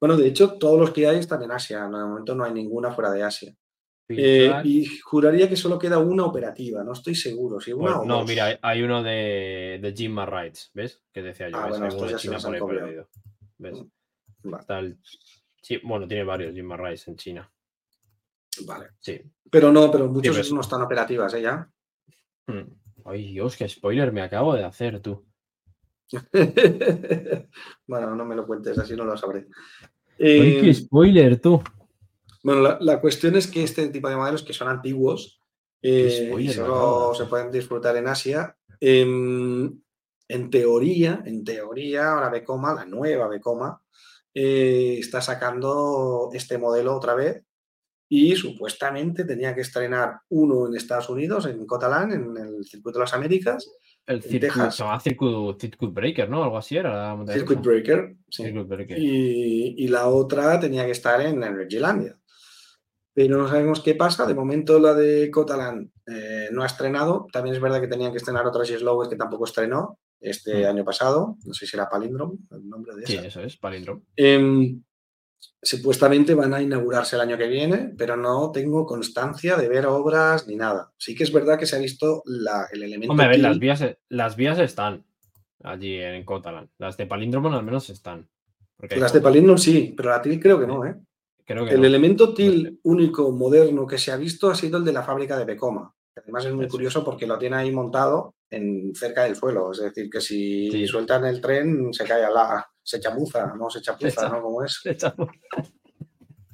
Bueno, 0.00 0.16
de 0.16 0.26
hecho, 0.28 0.54
todos 0.54 0.80
los 0.80 0.90
que 0.92 1.06
hay 1.06 1.18
están 1.18 1.42
en 1.42 1.50
Asia. 1.50 1.82
De 1.82 1.88
momento 1.90 2.34
no 2.34 2.44
hay 2.44 2.52
ninguna 2.52 2.90
fuera 2.92 3.10
de 3.10 3.22
Asia. 3.22 3.54
Eh, 4.08 4.50
y 4.64 4.86
juraría 5.04 5.48
que 5.48 5.56
solo 5.56 5.78
queda 5.78 5.98
una 5.98 6.24
operativa. 6.24 6.82
No 6.82 6.92
estoy 6.92 7.14
seguro. 7.14 7.60
Si 7.60 7.72
una 7.72 7.82
pues, 7.92 7.96
o 7.96 8.04
no, 8.06 8.18
dos. 8.18 8.28
mira, 8.28 8.58
hay- 8.62 8.82
uno 8.82 9.02
de, 9.02 9.78
de 9.80 9.92
Jimma 9.92 10.26
Rights, 10.26 10.70
¿ves? 10.74 11.02
Que 11.12 11.22
decía 11.22 11.48
yo, 11.48 11.56
Ah, 11.58 11.68
bueno, 11.68 11.86
hay 11.86 11.94
uno 11.94 12.06
de 12.06 12.16
China 12.16 12.38
por 12.42 12.54
ahí 12.54 12.60
perdido. 12.60 13.08
¿Ves? 13.58 13.82
Vale, 14.42 14.60
Está 14.62 14.78
el- 14.78 14.98
sí, 15.62 15.78
bueno, 15.84 16.08
tiene 16.08 16.24
varios 16.24 16.54
Jimma 16.54 16.76
Rights 16.76 17.06
en 17.08 17.16
China. 17.16 17.52
vale. 18.66 18.88
Sí. 18.98 19.20
Pero 19.50 19.70
no, 19.70 19.90
pero 19.90 20.08
muchos 20.08 20.36
pues- 20.36 20.52
no 20.52 20.60
están 20.60 20.82
operativas, 20.82 21.32
¿eh? 21.34 21.42
Ya. 21.42 21.70
Hmm. 22.46 22.72
Ay, 23.04 23.32
Dios, 23.32 23.56
qué 23.56 23.68
spoiler 23.68 24.12
me 24.12 24.22
acabo 24.22 24.54
de 24.54 24.64
hacer 24.64 25.00
tú. 25.00 25.24
bueno, 27.86 28.14
no 28.16 28.24
me 28.24 28.34
lo 28.34 28.46
cuentes, 28.46 28.78
así 28.78 28.94
no 28.96 29.04
lo 29.04 29.16
sabré. 29.16 29.46
Ay, 30.18 30.58
Eh, 30.58 30.60
qué 30.62 30.74
spoiler 30.74 31.40
tú. 31.40 31.62
Bueno, 32.42 32.62
la, 32.62 32.78
la 32.80 33.00
cuestión 33.00 33.36
es 33.36 33.46
que 33.46 33.62
este 33.62 33.88
tipo 33.88 34.08
de 34.08 34.16
modelos 34.16 34.42
que 34.42 34.52
son 34.52 34.68
antiguos 34.68 35.40
eh, 35.82 36.08
y 36.08 36.26
spoiler 36.26 36.48
me 36.48 36.52
solo 36.54 37.14
se 37.14 37.26
pueden 37.26 37.50
disfrutar 37.50 37.96
en 37.96 38.08
Asia, 38.08 38.56
em, 38.80 39.80
en 40.28 40.50
teoría, 40.50 41.22
en 41.24 41.44
teoría, 41.44 42.12
ahora 42.12 42.30
Becoma, 42.30 42.74
la 42.74 42.84
nueva 42.84 43.28
Becoma, 43.28 43.82
eh, 44.34 44.96
está 44.98 45.20
sacando 45.20 46.30
este 46.32 46.58
modelo 46.58 46.96
otra 46.96 47.14
vez 47.14 47.44
y 48.12 48.34
supuestamente 48.34 49.24
tenía 49.24 49.54
que 49.54 49.60
estrenar 49.60 50.16
uno 50.30 50.66
en 50.66 50.74
Estados 50.74 51.08
Unidos, 51.08 51.46
en 51.46 51.64
Cotalán, 51.64 52.10
en 52.12 52.36
el 52.36 52.64
Circuito 52.64 52.98
de 52.98 53.04
las 53.04 53.14
Américas, 53.14 53.70
El 54.04 54.20
circuit, 54.20 54.40
Texas. 54.42 54.74
se 54.74 54.82
llama 54.82 54.98
circuit, 54.98 55.60
circuit 55.60 55.92
Breaker, 55.94 56.28
¿no? 56.28 56.42
Algo 56.42 56.58
así 56.58 56.76
era 56.76 57.14
la 57.16 57.32
Circuit. 57.32 57.60
Breaker, 57.60 58.16
sí. 58.28 58.42
Circuit 58.42 58.66
Breaker. 58.66 58.98
y, 58.98 59.76
y 59.78 59.88
la 59.88 60.08
otra 60.08 60.58
tenía 60.58 60.84
que 60.84 60.90
estar 60.90 61.20
en 61.20 61.42
Energylandia. 61.42 62.16
Pero 63.14 63.38
no 63.38 63.48
sabemos 63.48 63.80
qué 63.80 63.94
pasa. 63.94 64.26
De 64.26 64.34
momento 64.34 64.78
la 64.80 64.94
de 64.94 65.30
Cotalán 65.30 65.92
eh, 66.06 66.48
no 66.52 66.62
ha 66.62 66.66
estrenado. 66.66 67.26
También 67.32 67.54
es 67.54 67.62
verdad 67.62 67.80
que 67.80 67.88
tenían 67.88 68.10
que 68.12 68.18
estrenar 68.18 68.46
otras 68.46 68.68
Slowes 68.68 69.08
que 69.08 69.16
tampoco 69.16 69.44
estrenó 69.44 69.98
este 70.20 70.64
Mm. 70.64 70.68
año 70.68 70.84
pasado. 70.84 71.36
No 71.44 71.52
sé 71.54 71.66
si 71.66 71.76
era 71.76 71.88
Palindrome, 71.88 72.38
el 72.50 72.68
nombre 72.68 72.94
de 72.96 73.06
Sí, 73.06 73.16
esa. 73.16 73.26
eso 73.26 73.40
es, 73.42 73.56
palindrome. 73.56 74.02
Em, 74.16 74.82
supuestamente 75.62 76.34
van 76.34 76.54
a 76.54 76.62
inaugurarse 76.62 77.16
el 77.16 77.22
año 77.22 77.36
que 77.36 77.46
viene, 77.48 77.92
pero 77.96 78.16
no 78.16 78.50
tengo 78.52 78.86
constancia 78.86 79.56
de 79.56 79.68
ver 79.68 79.86
obras 79.86 80.46
ni 80.46 80.56
nada. 80.56 80.92
Sí 80.96 81.14
que 81.14 81.24
es 81.24 81.32
verdad 81.32 81.58
que 81.58 81.66
se 81.66 81.76
ha 81.76 81.78
visto 81.78 82.22
la- 82.26 82.66
el 82.72 82.82
elemento. 82.82 83.12
Hombre, 83.12 83.26
a 83.26 83.30
ver, 83.30 83.40
las 83.40 83.58
vías, 83.58 83.84
las 84.08 84.36
vías 84.36 84.58
están 84.58 85.04
allí 85.62 85.96
en 86.00 86.24
Cotalan. 86.24 86.70
Las 86.78 86.96
de 86.96 87.06
Palindrome 87.06 87.54
al 87.54 87.64
menos 87.64 87.90
están. 87.90 88.28
Las 88.78 88.90
de 88.90 88.96
fotos. 89.06 89.22
Palindrome 89.22 89.58
sí, 89.58 89.92
pero 89.96 90.10
la 90.10 90.22
TIL 90.22 90.40
creo 90.40 90.58
que 90.58 90.66
no, 90.66 90.84
¿eh? 90.86 90.94
Creo 91.44 91.66
que 91.66 91.74
El 91.74 91.80
no. 91.80 91.86
elemento. 91.86 92.32
TIL 92.32 92.80
único 92.84 93.30
moderno 93.32 93.86
que 93.86 93.98
se 93.98 94.12
ha 94.12 94.16
visto 94.16 94.48
ha 94.50 94.54
sido 94.54 94.78
el 94.78 94.84
de 94.84 94.92
la 94.92 95.02
fábrica 95.02 95.36
de 95.38 95.44
Becoma. 95.44 95.94
que 96.14 96.20
Además 96.22 96.44
es 96.46 96.52
muy 96.54 96.66
curioso 96.68 97.04
porque 97.04 97.26
lo 97.26 97.38
tiene 97.38 97.56
ahí 97.56 97.70
montado 97.70 98.34
en, 98.50 98.92
cerca 98.94 99.24
del 99.24 99.36
suelo. 99.36 99.70
Es 99.72 99.80
decir, 99.80 100.08
que 100.10 100.20
si 100.20 100.70
Sí. 100.70 100.86
sueltan 100.86 101.24
el 101.26 101.40
tren 101.40 101.92
se 101.92 102.04
cae 102.04 102.24
a 102.24 102.30
la... 102.30 102.66
se 102.90 103.00
chamuza, 103.00 103.54
no 103.54 103.70
se 103.70 103.80
chapuza, 103.80 104.22
cha- 104.22 104.28
¿no? 104.28 104.42
Como 104.42 104.64
es? 104.64 104.80
De 104.84 104.96
chapuza. 104.96 105.32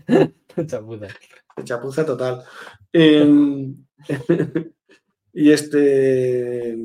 De 0.07 0.67
chapuza. 0.67 1.07
Se 1.57 1.65
chapuza 1.65 2.07
total. 2.07 2.45
Em, 2.93 3.87
y 5.33 5.51
este... 5.51 6.77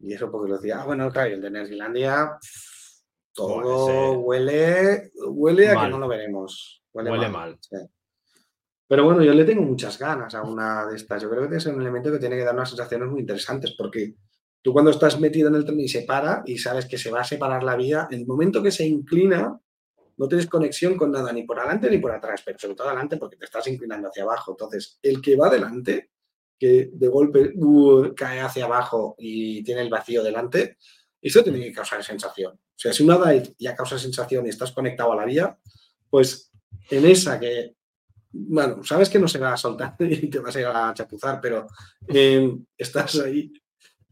Y 0.00 0.12
eso 0.12 0.30
porque 0.30 0.50
lo 0.50 0.56
decía, 0.58 0.82
ah, 0.82 0.84
bueno, 0.84 1.10
claro, 1.10 1.32
el 1.32 1.40
de 1.40 1.50
Nergilandia, 1.50 2.38
todo 3.32 4.18
huele, 4.18 5.10
huele 5.28 5.68
a 5.70 5.80
que 5.80 5.88
no 5.88 5.98
lo 5.98 6.06
veremos. 6.06 6.82
Huele, 6.92 7.28
mal. 7.30 7.58
Pero 8.86 9.04
bueno, 9.04 9.22
yo 9.22 9.32
le 9.32 9.46
tengo 9.46 9.62
muchas 9.62 9.98
ganas 9.98 10.34
a 10.34 10.42
una 10.42 10.86
de 10.86 10.96
estas. 10.96 11.22
Yo 11.22 11.30
creo 11.30 11.48
que 11.48 11.56
es 11.56 11.66
un 11.66 11.80
elemento 11.80 12.12
que 12.12 12.18
tiene 12.18 12.36
que 12.36 12.44
dar 12.44 12.54
unas 12.54 12.68
sensaciones 12.68 13.08
muy 13.08 13.20
interesantes 13.20 13.74
porque 13.78 14.14
tú 14.64 14.72
cuando 14.72 14.90
estás 14.90 15.20
metido 15.20 15.48
en 15.48 15.56
el 15.56 15.64
tren 15.66 15.78
y 15.78 15.88
se 15.88 16.02
para 16.02 16.42
y 16.46 16.56
sabes 16.56 16.86
que 16.86 16.96
se 16.96 17.10
va 17.10 17.20
a 17.20 17.24
separar 17.24 17.62
la 17.62 17.76
vía, 17.76 18.08
en 18.10 18.20
el 18.20 18.26
momento 18.26 18.62
que 18.62 18.70
se 18.70 18.86
inclina, 18.86 19.60
no 20.16 20.26
tienes 20.26 20.46
conexión 20.46 20.96
con 20.96 21.12
nada, 21.12 21.34
ni 21.34 21.42
por 21.42 21.58
adelante 21.58 21.90
ni 21.90 21.98
por 21.98 22.12
atrás, 22.12 22.40
pero 22.42 22.58
sobre 22.58 22.74
todo 22.74 22.88
adelante 22.88 23.18
porque 23.18 23.36
te 23.36 23.44
estás 23.44 23.66
inclinando 23.66 24.08
hacia 24.08 24.22
abajo. 24.22 24.52
Entonces, 24.52 24.98
el 25.02 25.20
que 25.20 25.36
va 25.36 25.48
adelante, 25.48 26.12
que 26.58 26.88
de 26.94 27.08
golpe 27.08 27.52
uh, 27.54 28.14
cae 28.16 28.40
hacia 28.40 28.64
abajo 28.64 29.14
y 29.18 29.62
tiene 29.62 29.82
el 29.82 29.90
vacío 29.90 30.22
delante, 30.22 30.78
eso 31.20 31.42
tiene 31.42 31.60
que 31.60 31.72
causar 31.72 32.02
sensación. 32.02 32.54
O 32.54 32.78
sea, 32.78 32.94
si 32.94 33.02
una 33.02 33.18
dive 33.18 33.54
ya 33.58 33.76
causa 33.76 33.98
sensación 33.98 34.46
y 34.46 34.48
estás 34.48 34.72
conectado 34.72 35.12
a 35.12 35.16
la 35.16 35.26
vía, 35.26 35.58
pues 36.08 36.50
en 36.88 37.04
esa 37.04 37.38
que, 37.38 37.76
bueno, 38.32 38.82
sabes 38.82 39.10
que 39.10 39.18
no 39.18 39.28
se 39.28 39.38
va 39.38 39.52
a 39.52 39.58
soltar 39.58 39.94
y 39.98 40.30
te 40.30 40.38
vas 40.38 40.56
a 40.56 40.60
ir 40.60 40.66
a 40.68 40.94
chapuzar, 40.94 41.38
pero 41.42 41.66
eh, 42.08 42.50
estás 42.78 43.20
ahí, 43.20 43.52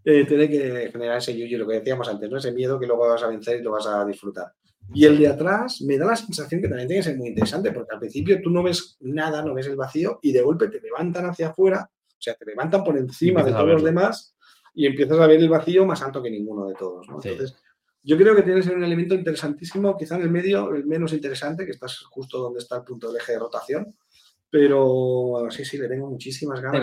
eh, 0.04 0.24
tiene 0.26 0.48
que 0.48 0.90
generar 0.90 1.18
ese 1.18 1.36
yuyu, 1.36 1.58
lo 1.58 1.66
que 1.66 1.74
decíamos 1.74 2.08
antes, 2.08 2.28
¿no? 2.30 2.38
Ese 2.38 2.52
miedo 2.52 2.78
que 2.78 2.86
luego 2.86 3.08
vas 3.08 3.22
a 3.22 3.28
vencer 3.28 3.60
y 3.60 3.62
lo 3.62 3.72
vas 3.72 3.86
a 3.86 4.04
disfrutar. 4.04 4.52
Y 4.92 5.04
el 5.04 5.18
de 5.18 5.28
atrás 5.28 5.80
me 5.82 5.96
da 5.96 6.06
la 6.06 6.16
sensación 6.16 6.60
que 6.60 6.68
también 6.68 6.88
tiene 6.88 7.00
que 7.00 7.08
ser 7.08 7.16
muy 7.16 7.28
interesante, 7.28 7.70
porque 7.72 7.92
al 7.92 8.00
principio 8.00 8.40
tú 8.42 8.50
no 8.50 8.62
ves 8.62 8.96
nada, 9.00 9.42
no 9.42 9.54
ves 9.54 9.66
el 9.68 9.76
vacío 9.76 10.18
y 10.22 10.32
de 10.32 10.42
golpe 10.42 10.68
te 10.68 10.80
levantan 10.80 11.26
hacia 11.26 11.48
afuera, 11.48 11.88
o 11.88 12.16
sea, 12.18 12.34
te 12.34 12.44
levantan 12.44 12.82
por 12.84 12.96
encima 12.98 13.42
de 13.42 13.52
todos 13.52 13.66
los 13.66 13.84
demás 13.84 14.36
y 14.74 14.86
empiezas 14.86 15.18
a 15.18 15.26
ver 15.26 15.40
el 15.40 15.48
vacío 15.48 15.86
más 15.86 16.02
alto 16.02 16.22
que 16.22 16.30
ninguno 16.30 16.66
de 16.66 16.74
todos. 16.74 17.06
Entonces, 17.08 17.54
yo 18.02 18.16
creo 18.16 18.34
que 18.34 18.42
tiene 18.42 18.60
que 18.60 18.66
ser 18.66 18.76
un 18.76 18.84
elemento 18.84 19.14
interesantísimo, 19.14 19.96
quizá 19.96 20.16
en 20.16 20.22
el 20.22 20.30
medio 20.30 20.74
el 20.74 20.84
menos 20.84 21.12
interesante, 21.12 21.64
que 21.64 21.70
estás 21.70 21.98
justo 22.10 22.38
donde 22.38 22.58
está 22.58 22.76
el 22.76 22.82
punto 22.82 23.12
de 23.12 23.18
eje 23.18 23.32
de 23.32 23.38
rotación, 23.38 23.96
pero 24.50 25.46
sí, 25.50 25.64
sí, 25.64 25.78
le 25.78 25.88
tengo 25.88 26.10
muchísimas 26.10 26.60
ganas. 26.60 26.80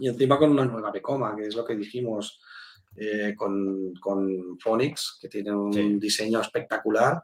Y 0.00 0.08
encima, 0.08 0.38
con 0.38 0.50
una 0.50 0.64
nueva 0.64 0.90
Becoma, 0.90 1.34
que 1.36 1.46
es 1.46 1.54
lo 1.54 1.64
que 1.64 1.76
dijimos 1.76 2.40
eh, 2.96 3.34
con, 3.36 3.94
con 4.00 4.58
Phonics, 4.58 5.18
que 5.20 5.28
tiene 5.28 5.52
un 5.52 6.00
diseño 6.00 6.40
espectacular, 6.40 7.22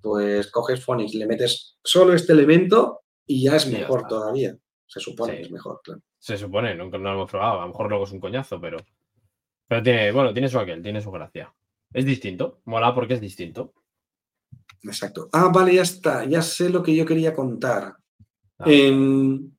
pues 0.00 0.50
coges 0.50 0.84
Phonics, 0.84 1.14
le 1.14 1.26
metes 1.26 1.78
solo 1.82 2.12
este 2.12 2.32
elemento 2.32 3.02
y 3.26 3.44
ya 3.44 3.56
es 3.56 3.66
mejor 3.68 4.06
todavía. 4.06 4.56
Se 4.86 5.00
supone 5.00 5.36
que 5.36 5.42
es 5.42 5.50
mejor, 5.50 5.80
claro. 5.82 6.02
Se 6.18 6.36
supone, 6.36 6.74
nunca 6.74 6.98
no 6.98 7.04
lo 7.04 7.14
hemos 7.14 7.30
probado. 7.30 7.60
A 7.60 7.62
lo 7.62 7.68
mejor 7.68 7.88
luego 7.88 8.04
es 8.04 8.12
un 8.12 8.20
coñazo, 8.20 8.60
pero. 8.60 8.78
Pero 9.66 9.82
tiene, 9.82 10.12
bueno, 10.12 10.32
tiene 10.32 10.48
su 10.48 10.58
aquel, 10.58 10.82
tiene 10.82 11.00
su 11.00 11.10
gracia. 11.10 11.52
Es 11.92 12.04
distinto. 12.04 12.60
Mola 12.66 12.94
porque 12.94 13.14
es 13.14 13.20
distinto. 13.20 13.72
Exacto. 14.82 15.28
Ah, 15.32 15.50
vale, 15.52 15.74
ya 15.74 15.82
está. 15.82 16.24
Ya 16.24 16.42
sé 16.42 16.68
lo 16.68 16.82
que 16.82 16.94
yo 16.94 17.06
quería 17.06 17.34
contar. 17.34 17.96
Ah. 18.58 18.64
Em, 18.66 19.50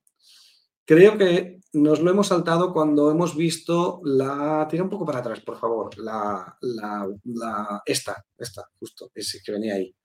creo 0.86 1.18
que 1.18 1.60
nos 1.74 2.02
lo 2.02 2.12
hemos 2.12 2.28
saltado 2.28 2.72
cuando 2.72 3.10
hemos 3.10 3.36
visto 3.36 4.00
la. 4.04 4.68
Tira 4.70 4.84
un 4.84 4.90
poco 4.90 5.06
para 5.06 5.20
atrás, 5.20 5.42
por 5.42 5.58
favor. 5.58 5.98
La. 5.98 6.58
la, 6.62 7.82
esta, 7.86 8.24
esta, 8.38 8.70
justo, 8.80 9.12
ese 9.14 9.42
que 9.44 9.52
venía 9.52 9.76
ahí. 9.76 9.96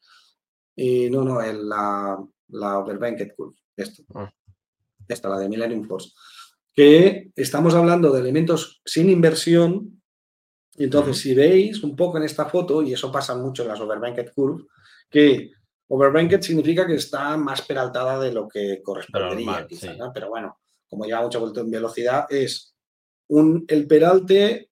Y 0.74 1.10
no, 1.10 1.22
no, 1.24 1.40
la, 1.40 2.18
la 2.48 2.78
Overbanked 2.78 3.34
Curve. 3.36 3.56
Esta. 3.76 4.02
Ah. 4.14 4.32
esta, 5.06 5.28
la 5.28 5.38
de 5.38 5.48
Millennium 5.48 5.86
Force. 5.86 6.12
Que 6.74 7.30
estamos 7.36 7.74
hablando 7.74 8.12
de 8.12 8.20
elementos 8.20 8.80
sin 8.84 9.10
inversión. 9.10 10.00
Y 10.76 10.84
entonces, 10.84 11.18
si 11.18 11.34
veis 11.34 11.82
un 11.82 11.96
poco 11.96 12.18
en 12.18 12.24
esta 12.24 12.46
foto, 12.46 12.82
y 12.82 12.92
eso 12.92 13.12
pasa 13.12 13.34
mucho 13.34 13.62
en 13.62 13.68
las 13.68 13.80
Overbanked 13.80 14.32
Curve, 14.32 14.64
que 15.10 15.50
Overbanked 15.88 16.40
significa 16.40 16.86
que 16.86 16.94
está 16.94 17.36
más 17.36 17.62
peraltada 17.62 18.18
de 18.20 18.32
lo 18.32 18.46
que 18.48 18.80
correspondería, 18.82 19.66
Pero 20.14 20.28
bueno, 20.28 20.56
como 20.88 21.06
ya 21.06 21.20
mucho 21.20 21.40
vuelto 21.40 21.60
en 21.60 21.70
velocidad, 21.70 22.26
es 22.30 22.74
un, 23.28 23.64
el 23.68 23.86
peralte 23.86 24.70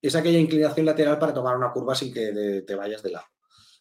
es 0.00 0.14
aquella 0.14 0.38
inclinación 0.38 0.86
lateral 0.86 1.18
para 1.18 1.34
tomar 1.34 1.56
una 1.56 1.72
curva 1.72 1.94
sin 1.94 2.12
que 2.12 2.62
te 2.66 2.74
vayas 2.74 3.02
de 3.02 3.10
lado. 3.10 3.26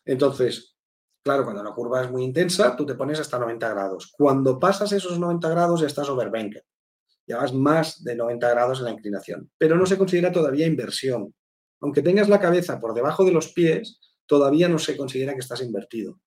Entonces, 0.04 0.76
claro, 1.24 1.44
cuando 1.44 1.64
la 1.64 1.74
curva 1.74 2.04
es 2.04 2.10
muy 2.10 2.24
intensa, 2.24 2.76
tú 2.76 2.86
te 2.86 2.96
pones 2.96 3.20
hasta 3.20 3.38
90 3.38 3.70
grados. 3.70 4.14
Cuando 4.18 4.60
pasas 4.60 4.92
esos 4.92 5.20
90 5.20 5.50
grados, 5.50 5.82
ya 5.82 5.88
estás 5.88 6.10
overbanked. 6.10 6.62
Ya 7.28 7.38
vas 7.38 7.54
más 7.54 8.04
de 8.04 8.16
90 8.16 8.50
grados 8.50 8.80
en 8.80 8.86
la 8.86 8.92
inclinación. 8.92 9.52
Pero 9.58 9.76
no 9.76 9.86
se 9.86 9.98
considera 9.98 10.32
todavía 10.32 10.66
inversión. 10.66 11.36
Aunque 11.82 12.02
tengas 12.02 12.30
la 12.30 12.40
cabeza 12.40 12.80
por 12.80 12.94
debajo 12.94 13.26
de 13.26 13.34
los 13.34 13.54
pies, 13.54 14.00
todavía 14.26 14.70
no 14.70 14.80
se 14.80 14.96
considera 14.98 15.34
que 15.34 15.40
estás 15.40 15.62
invertido. 15.62 16.20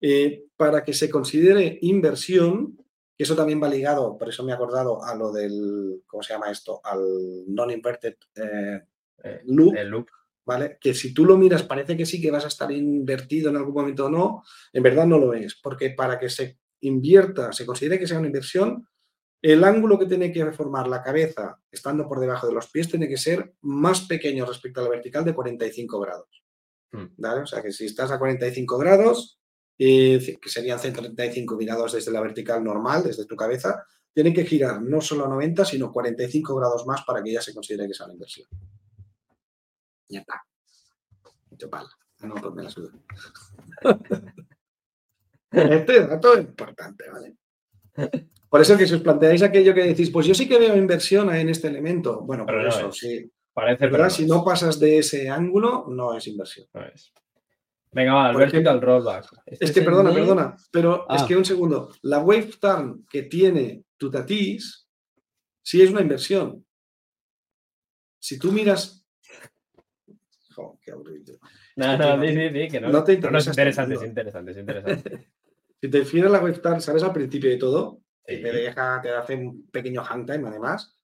Eh, 0.00 0.44
para 0.56 0.84
que 0.84 0.92
se 0.92 1.08
considere 1.08 1.78
inversión, 1.82 2.76
y 3.18 3.24
eso 3.24 3.34
también 3.34 3.60
va 3.60 3.68
ligado, 3.68 4.16
por 4.16 4.28
eso 4.28 4.44
me 4.44 4.52
he 4.52 4.54
acordado 4.54 5.04
a 5.04 5.12
lo 5.16 5.32
del, 5.32 6.04
¿cómo 6.06 6.22
se 6.22 6.32
llama 6.32 6.52
esto? 6.52 6.80
Al 6.84 7.02
non-inverted 7.48 8.14
eh, 8.36 8.80
eh, 9.24 9.40
loop, 9.44 10.06
¿vale? 10.46 10.78
Que 10.80 10.94
si 10.94 11.12
tú 11.12 11.24
lo 11.24 11.36
miras 11.36 11.64
parece 11.64 11.96
que 11.96 12.06
sí 12.06 12.22
que 12.22 12.30
vas 12.30 12.44
a 12.44 12.48
estar 12.48 12.70
invertido 12.70 13.50
en 13.50 13.56
algún 13.56 13.74
momento 13.74 14.06
o 14.06 14.08
no, 14.08 14.44
en 14.72 14.82
verdad 14.84 15.04
no 15.04 15.18
lo 15.18 15.34
es, 15.34 15.56
porque 15.60 15.90
para 15.90 16.16
que 16.16 16.30
se 16.30 16.60
invierta, 16.82 17.52
se 17.52 17.66
considere 17.66 17.98
que 17.98 18.06
sea 18.06 18.18
una 18.18 18.28
inversión, 18.28 18.86
el 19.42 19.64
ángulo 19.64 19.98
que 19.98 20.06
tiene 20.06 20.32
que 20.32 20.52
formar 20.52 20.86
la 20.86 21.02
cabeza 21.02 21.60
estando 21.72 22.08
por 22.08 22.20
debajo 22.20 22.46
de 22.46 22.54
los 22.54 22.70
pies 22.70 22.88
tiene 22.88 23.08
que 23.08 23.16
ser 23.16 23.52
más 23.62 24.02
pequeño 24.02 24.46
respecto 24.46 24.80
a 24.80 24.84
la 24.84 24.90
vertical 24.90 25.24
de 25.24 25.34
45 25.34 26.00
grados. 26.00 26.44
Hmm. 26.92 27.06
¿Vale? 27.16 27.42
O 27.42 27.46
sea 27.46 27.62
que 27.62 27.72
si 27.72 27.86
estás 27.86 28.12
a 28.12 28.18
45 28.18 28.78
grados, 28.78 29.37
que 29.78 30.38
serían 30.46 30.78
135 30.78 31.56
grados 31.56 31.92
desde 31.92 32.10
la 32.10 32.20
vertical 32.20 32.62
normal, 32.64 33.04
desde 33.04 33.26
tu 33.26 33.36
cabeza, 33.36 33.84
tienen 34.12 34.34
que 34.34 34.44
girar 34.44 34.82
no 34.82 35.00
solo 35.00 35.26
a 35.26 35.28
90, 35.28 35.64
sino 35.64 35.92
45 35.92 36.56
grados 36.56 36.84
más 36.86 37.04
para 37.04 37.22
que 37.22 37.32
ya 37.32 37.40
se 37.40 37.54
considere 37.54 37.86
que 37.86 37.94
sea 37.94 38.06
una 38.06 38.14
inversión. 38.14 38.48
Ya 40.08 40.20
está. 40.20 40.42
Mucho 41.50 41.70
pala. 41.70 41.88
No, 42.20 42.34
pues 42.34 42.54
me 42.54 42.62
la 42.64 42.70
sudo. 42.70 42.90
este 45.52 46.06
dato 46.06 46.34
es 46.34 46.40
importante, 46.40 47.04
¿vale? 47.10 47.36
Por 48.48 48.60
eso 48.60 48.76
que 48.76 48.86
si 48.86 48.94
os 48.94 49.02
planteáis 49.02 49.42
aquello 49.42 49.74
que 49.74 49.84
decís, 49.84 50.10
pues 50.10 50.26
yo 50.26 50.34
sí 50.34 50.48
que 50.48 50.58
veo 50.58 50.76
inversión 50.76 51.32
en 51.32 51.50
este 51.50 51.68
elemento. 51.68 52.22
Bueno, 52.22 52.44
por 52.44 52.66
eso, 52.66 52.90
sí. 52.90 53.30
Parece, 53.52 53.88
pero 53.88 54.08
si 54.10 54.26
no 54.26 54.44
pasas 54.44 54.80
de 54.80 54.98
ese 54.98 55.28
ángulo, 55.28 55.86
no 55.88 56.16
es 56.16 56.26
inversión. 56.26 56.66
No 56.72 56.84
es. 56.86 57.12
Venga, 57.90 58.14
va, 58.14 58.30
el 58.30 58.36
vertical 58.36 58.80
rollback. 58.80 59.42
Este 59.46 59.64
es 59.64 59.72
que, 59.72 59.82
perdona, 59.82 60.12
perdona, 60.12 60.56
pero 60.70 61.06
es 61.08 61.22
ah. 61.22 61.26
que 61.26 61.36
un 61.36 61.44
segundo. 61.44 61.90
La 62.02 62.18
wave 62.18 62.50
turn 62.60 63.06
que 63.10 63.22
tiene 63.22 63.84
Tutatis 63.96 64.88
sí 65.62 65.82
es 65.82 65.90
una 65.90 66.02
inversión. 66.02 66.64
Si 68.18 68.38
tú 68.38 68.52
miras. 68.52 69.06
Oh, 70.56 70.78
qué 70.82 70.90
aburrido. 70.90 71.38
No, 71.76 71.96
no, 71.96 72.18
di, 72.18 72.34
di, 72.34 72.48
di, 72.50 72.68
que 72.68 72.80
no. 72.80 72.88
No 72.90 73.04
te 73.04 73.14
interesa. 73.14 73.50
es 73.50 73.56
interesante, 73.56 73.94
es 73.94 74.02
interesante, 74.02 74.50
es 74.50 74.56
interesante. 74.58 75.28
si 75.80 75.88
te 75.88 75.98
a 75.98 76.28
la 76.28 76.40
wave 76.40 76.58
turn, 76.58 76.80
¿sabes 76.80 77.02
al 77.02 77.12
principio 77.12 77.48
de 77.50 77.56
todo? 77.56 78.02
te 78.24 78.36
deja, 78.36 79.00
te 79.00 79.10
hace 79.10 79.36
un 79.36 79.66
pequeño 79.70 80.02
hangtime, 80.04 80.48
además. 80.48 80.94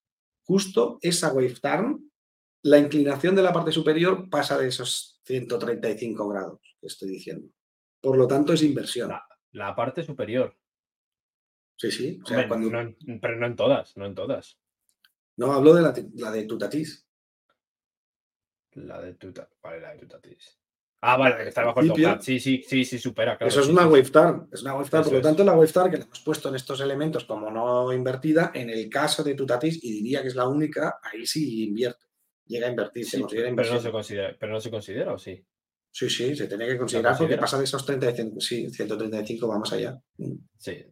Justo 0.43 0.99
esa 1.01 1.33
wave 1.33 1.55
turn, 1.59 2.11
la 2.61 2.77
inclinación 2.77 3.33
de 3.33 3.41
la 3.41 3.51
parte 3.51 3.71
superior 3.71 4.29
pasa 4.29 4.59
de 4.59 4.67
esos 4.67 5.19
135 5.23 6.27
grados 6.27 6.64
que 6.85 6.93
estoy 6.93 7.09
diciendo. 7.09 7.49
Por 7.99 8.17
lo 8.17 8.27
tanto, 8.27 8.53
es 8.53 8.63
inversión. 8.63 9.11
La, 9.51 9.75
parte 9.75 10.03
superior. 10.03 10.55
Sí, 11.77 11.91
sí. 11.91 12.19
pero 12.25 13.35
no 13.35 13.45
en 13.45 13.55
todas, 13.55 13.97
no 13.97 14.05
en 14.05 14.15
todas. 14.15 14.59
No, 15.37 15.51
hablo 15.51 15.73
de 15.73 15.81
la, 15.81 15.93
la 16.15 16.31
de 16.31 16.43
Tutatis. 16.43 17.07
La 18.73 19.01
de 19.01 19.15
Tutatis. 19.15 19.57
¿Cuál 19.59 19.75
es 19.75 19.81
la 19.81 19.93
de 19.93 19.99
Tutatis? 19.99 20.59
Ah, 21.01 21.17
vale, 21.17 21.35
que 21.37 21.49
está 21.49 21.63
bajo 21.63 21.81
el 21.81 21.89
top 21.89 22.21
Sí, 22.21 22.39
sí, 22.39 22.63
sí, 22.65 22.83
sí, 22.85 22.97
supera. 22.97 23.37
Eso 23.39 23.61
es 23.61 23.67
una 23.67 23.85
wave 23.85 24.09
turn. 24.09 24.47
Es 24.51 24.63
una 24.63 24.73
wave 24.73 24.89
turn. 24.89 25.03
Por 25.03 25.13
lo 25.13 25.21
tanto, 25.21 25.43
la 25.43 25.53
wave 25.53 25.71
turn 25.71 25.91
que 25.91 25.97
le 25.97 26.03
hemos 26.03 26.19
puesto 26.21 26.49
en 26.49 26.55
estos 26.55 26.81
elementos 26.81 27.25
como 27.25 27.51
no 27.51 27.93
invertida, 27.93 28.51
en 28.53 28.69
el 28.69 28.89
caso 28.89 29.23
de 29.23 29.35
Tutatis, 29.35 29.83
y 29.83 29.91
diría 29.91 30.21
que 30.21 30.29
es 30.29 30.35
la 30.35 30.47
única, 30.47 30.99
ahí 31.03 31.27
sí 31.27 31.65
invierte. 31.65 32.05
Llega 32.47 32.67
a 32.67 32.69
invertir, 32.69 33.05
se 33.05 33.19
considera 33.19 33.55
Pero 33.55 33.73
no 33.73 33.79
se 33.79 33.91
considera, 33.91 34.35
pero 34.39 34.53
no 34.53 34.59
se 34.59 34.71
considera, 34.71 35.13
¿o 35.13 35.17
sí? 35.17 35.43
Sí, 35.97 36.09
sí, 36.09 36.35
se 36.35 36.47
tiene 36.49 36.67
que 36.67 36.77
considerar 36.77 37.17
porque 37.17 37.37
pasa 37.37 37.57
de 37.57 37.63
esos 37.63 37.85
35, 37.85 38.41
sí, 38.41 38.69
135 38.69 39.47
vamos 39.47 39.71
allá. 39.71 39.97
Mm. 40.17 40.33
Sí. 40.57 40.85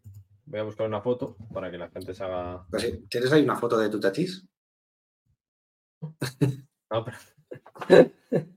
Voy 0.45 0.61
a 0.61 0.63
buscar 0.63 0.87
una 0.87 1.01
foto 1.01 1.35
para 1.53 1.69
que 1.69 1.77
la 1.77 1.89
gente 1.89 2.13
se 2.13 2.23
haga. 2.23 2.65
Pues 2.71 2.89
¿Tienes 3.09 3.33
ahí 3.33 3.43
una 3.43 3.57
foto 3.57 3.77
de 3.77 3.89
tu 3.89 3.99
tatis? 3.99 4.47
No, 6.91 7.03
pero. 7.03 7.17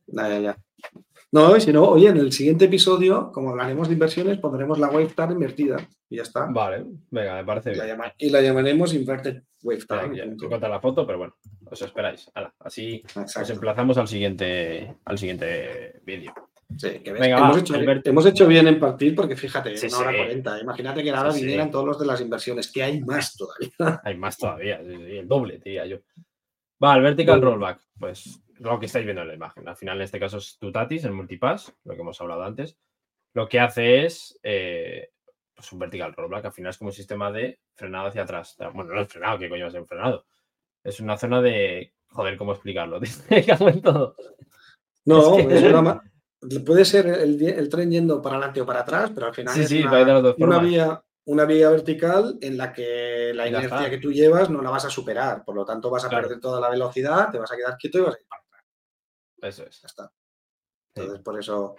no, 0.09 0.29
ya, 0.29 0.39
ya. 0.41 0.57
No, 1.33 1.59
si 1.61 1.73
no, 1.73 1.85
oye, 1.85 2.09
en 2.09 2.17
el 2.19 2.33
siguiente 2.33 2.67
episodio, 2.67 3.31
como 3.33 3.51
hablaremos 3.51 3.89
de 3.89 3.95
inversiones, 3.95 4.39
pondremos 4.39 4.79
la 4.79 4.89
wave 4.89 5.09
time 5.15 5.33
invertida 5.33 5.77
y 6.09 6.17
ya 6.17 6.23
está. 6.23 6.47
Vale, 6.47 6.85
venga, 7.11 7.35
me 7.35 7.45
parece 7.45 7.75
la, 7.75 7.85
bien. 7.85 7.97
llama- 7.97 8.13
y 8.17 8.31
la 8.31 8.41
llamaremos 8.41 8.95
inverted 8.95 9.43
wave 9.63 9.83
time. 9.87 10.17
ya, 10.17 10.49
contar 10.49 10.71
la 10.71 10.81
foto, 10.81 11.05
pero 11.05 11.19
bueno, 11.19 11.35
os 11.69 11.83
esperáis. 11.83 12.31
Hala, 12.35 12.55
así 12.61 13.03
os 13.09 13.17
Exacto. 13.17 13.53
emplazamos 13.55 13.99
al 13.99 14.07
siguiente, 14.09 14.97
al 15.05 15.19
siguiente 15.19 16.01
vídeo. 16.05 16.33
Sí, 16.77 16.99
que 17.01 17.13
ves, 17.13 17.21
Venga, 17.21 17.39
hemos, 17.39 17.57
va, 17.57 17.61
hecho, 17.61 17.75
hemos 18.11 18.27
hecho 18.27 18.47
bien 18.47 18.67
en 18.67 18.81
partir 18.81 19.15
porque 19.15 19.37
fíjate, 19.37 19.77
Sí, 19.77 19.87
una 19.89 19.99
hora 19.99 20.11
sí. 20.11 20.17
cuarenta. 20.17 20.61
Imagínate 20.61 21.03
que 21.03 21.11
ahora 21.11 21.31
Sí, 21.33 21.39
sí. 21.41 21.45
vinieran 21.45 21.71
todos 21.71 21.87
los 21.87 21.99
de 21.99 22.07
las 22.07 22.21
inversiones, 22.21 22.73
que 22.73 22.83
hay 22.83 23.01
más 23.03 23.37
todavía. 23.37 24.01
Hay 24.05 24.17
más 24.17 24.37
todavía, 24.37 24.81
sí, 24.83 24.95
sí, 24.97 25.17
el 25.19 25.29
doble, 25.29 25.61
diría 25.65 25.87
yo. 25.87 25.99
Va, 26.83 26.95
el 26.97 27.03
vertical 27.03 27.41
rollback. 27.43 27.81
Pues 27.99 28.43
lo 28.59 28.79
que 28.79 28.87
estáis 28.87 29.05
viendo 29.05 29.23
en 29.23 29.29
la 29.29 29.35
imagen. 29.35 29.67
Al 29.69 29.77
final, 29.77 29.97
en 29.97 30.03
este 30.03 30.21
caso, 30.21 30.39
es 30.39 30.59
Tutatis, 30.59 31.05
el 31.05 31.13
multipass, 31.13 31.75
lo 31.85 31.95
que 31.95 32.01
hemos 32.01 32.21
hablado 32.21 32.43
antes. 32.45 32.79
Lo 33.35 33.49
que 33.49 33.61
hace 33.61 34.05
es 34.07 34.39
eh, 34.43 35.11
pues 35.55 35.71
un 35.73 35.79
vertical 35.79 36.15
rollback. 36.15 36.47
Al 36.47 36.53
final 36.53 36.71
es 36.71 36.79
como 36.79 36.89
un 36.89 36.95
sistema 36.95 37.31
de 37.33 37.61
frenado 37.75 38.09
hacia 38.09 38.23
atrás. 38.23 38.57
Bueno, 38.75 38.95
no 38.95 39.01
es 39.01 39.09
frenado, 39.09 39.39
¿qué 39.39 39.49
coño 39.49 39.67
a 39.67 39.71
ser 39.71 39.81
un 39.81 39.87
frenado? 39.87 40.27
Es 40.85 41.01
una 41.01 41.17
zona 41.17 41.41
de. 41.43 41.93
Joder, 42.09 42.37
¿cómo 42.37 42.53
explicarlo? 42.53 43.01
En 43.31 43.83
todo. 43.83 44.17
No, 45.05 45.39
Es 45.39 45.47
que- 45.47 45.55
es 45.55 45.63
una 45.75 46.03
puede 46.65 46.85
ser 46.85 47.07
el, 47.07 47.43
el 47.43 47.69
tren 47.69 47.91
yendo 47.91 48.21
para 48.23 48.37
adelante 48.37 48.61
o 48.61 48.67
para 48.67 48.81
atrás, 48.81 49.11
pero 49.15 49.27
al 49.29 49.35
final 49.35 49.55
Sí, 49.55 49.61
es 49.63 49.69
sí, 49.69 49.81
una, 49.81 49.91
va 49.91 49.99
de 49.99 50.05
las 50.13 50.23
dos 50.23 50.37
una 50.39 50.47
formas. 50.57 50.71
vía, 50.71 51.05
una 51.27 51.45
vía 51.45 51.71
vertical 51.71 52.39
en 52.41 52.57
la 52.57 52.73
que 52.73 53.33
la 53.35 53.49
inercia 53.49 53.91
que 53.91 53.99
tú 53.99 54.13
llevas 54.13 54.49
no 54.49 54.63
la 54.63 54.71
vas 54.71 54.85
a 54.85 54.91
superar. 54.91 55.45
Por 55.45 55.55
lo 55.57 55.65
tanto, 55.65 55.91
vas 55.91 56.05
a 56.05 56.09
Claro. 56.09 56.25
perder 56.29 56.41
toda 56.41 56.61
la 56.61 56.71
velocidad, 56.71 57.31
te 57.31 57.39
vas 57.39 57.51
a 57.53 57.57
quedar 57.57 57.77
quieto 57.77 57.99
y 57.99 58.03
vas 58.03 58.15
a 58.15 58.19
ir 58.21 58.27
para 58.29 58.43
atrás. 58.43 58.65
Eso 59.43 59.67
es. 59.67 59.81
Ya 59.83 59.87
está. 59.87 60.07
Sí. 60.07 61.01
Entonces, 61.01 61.23
por 61.23 61.39
eso 61.39 61.77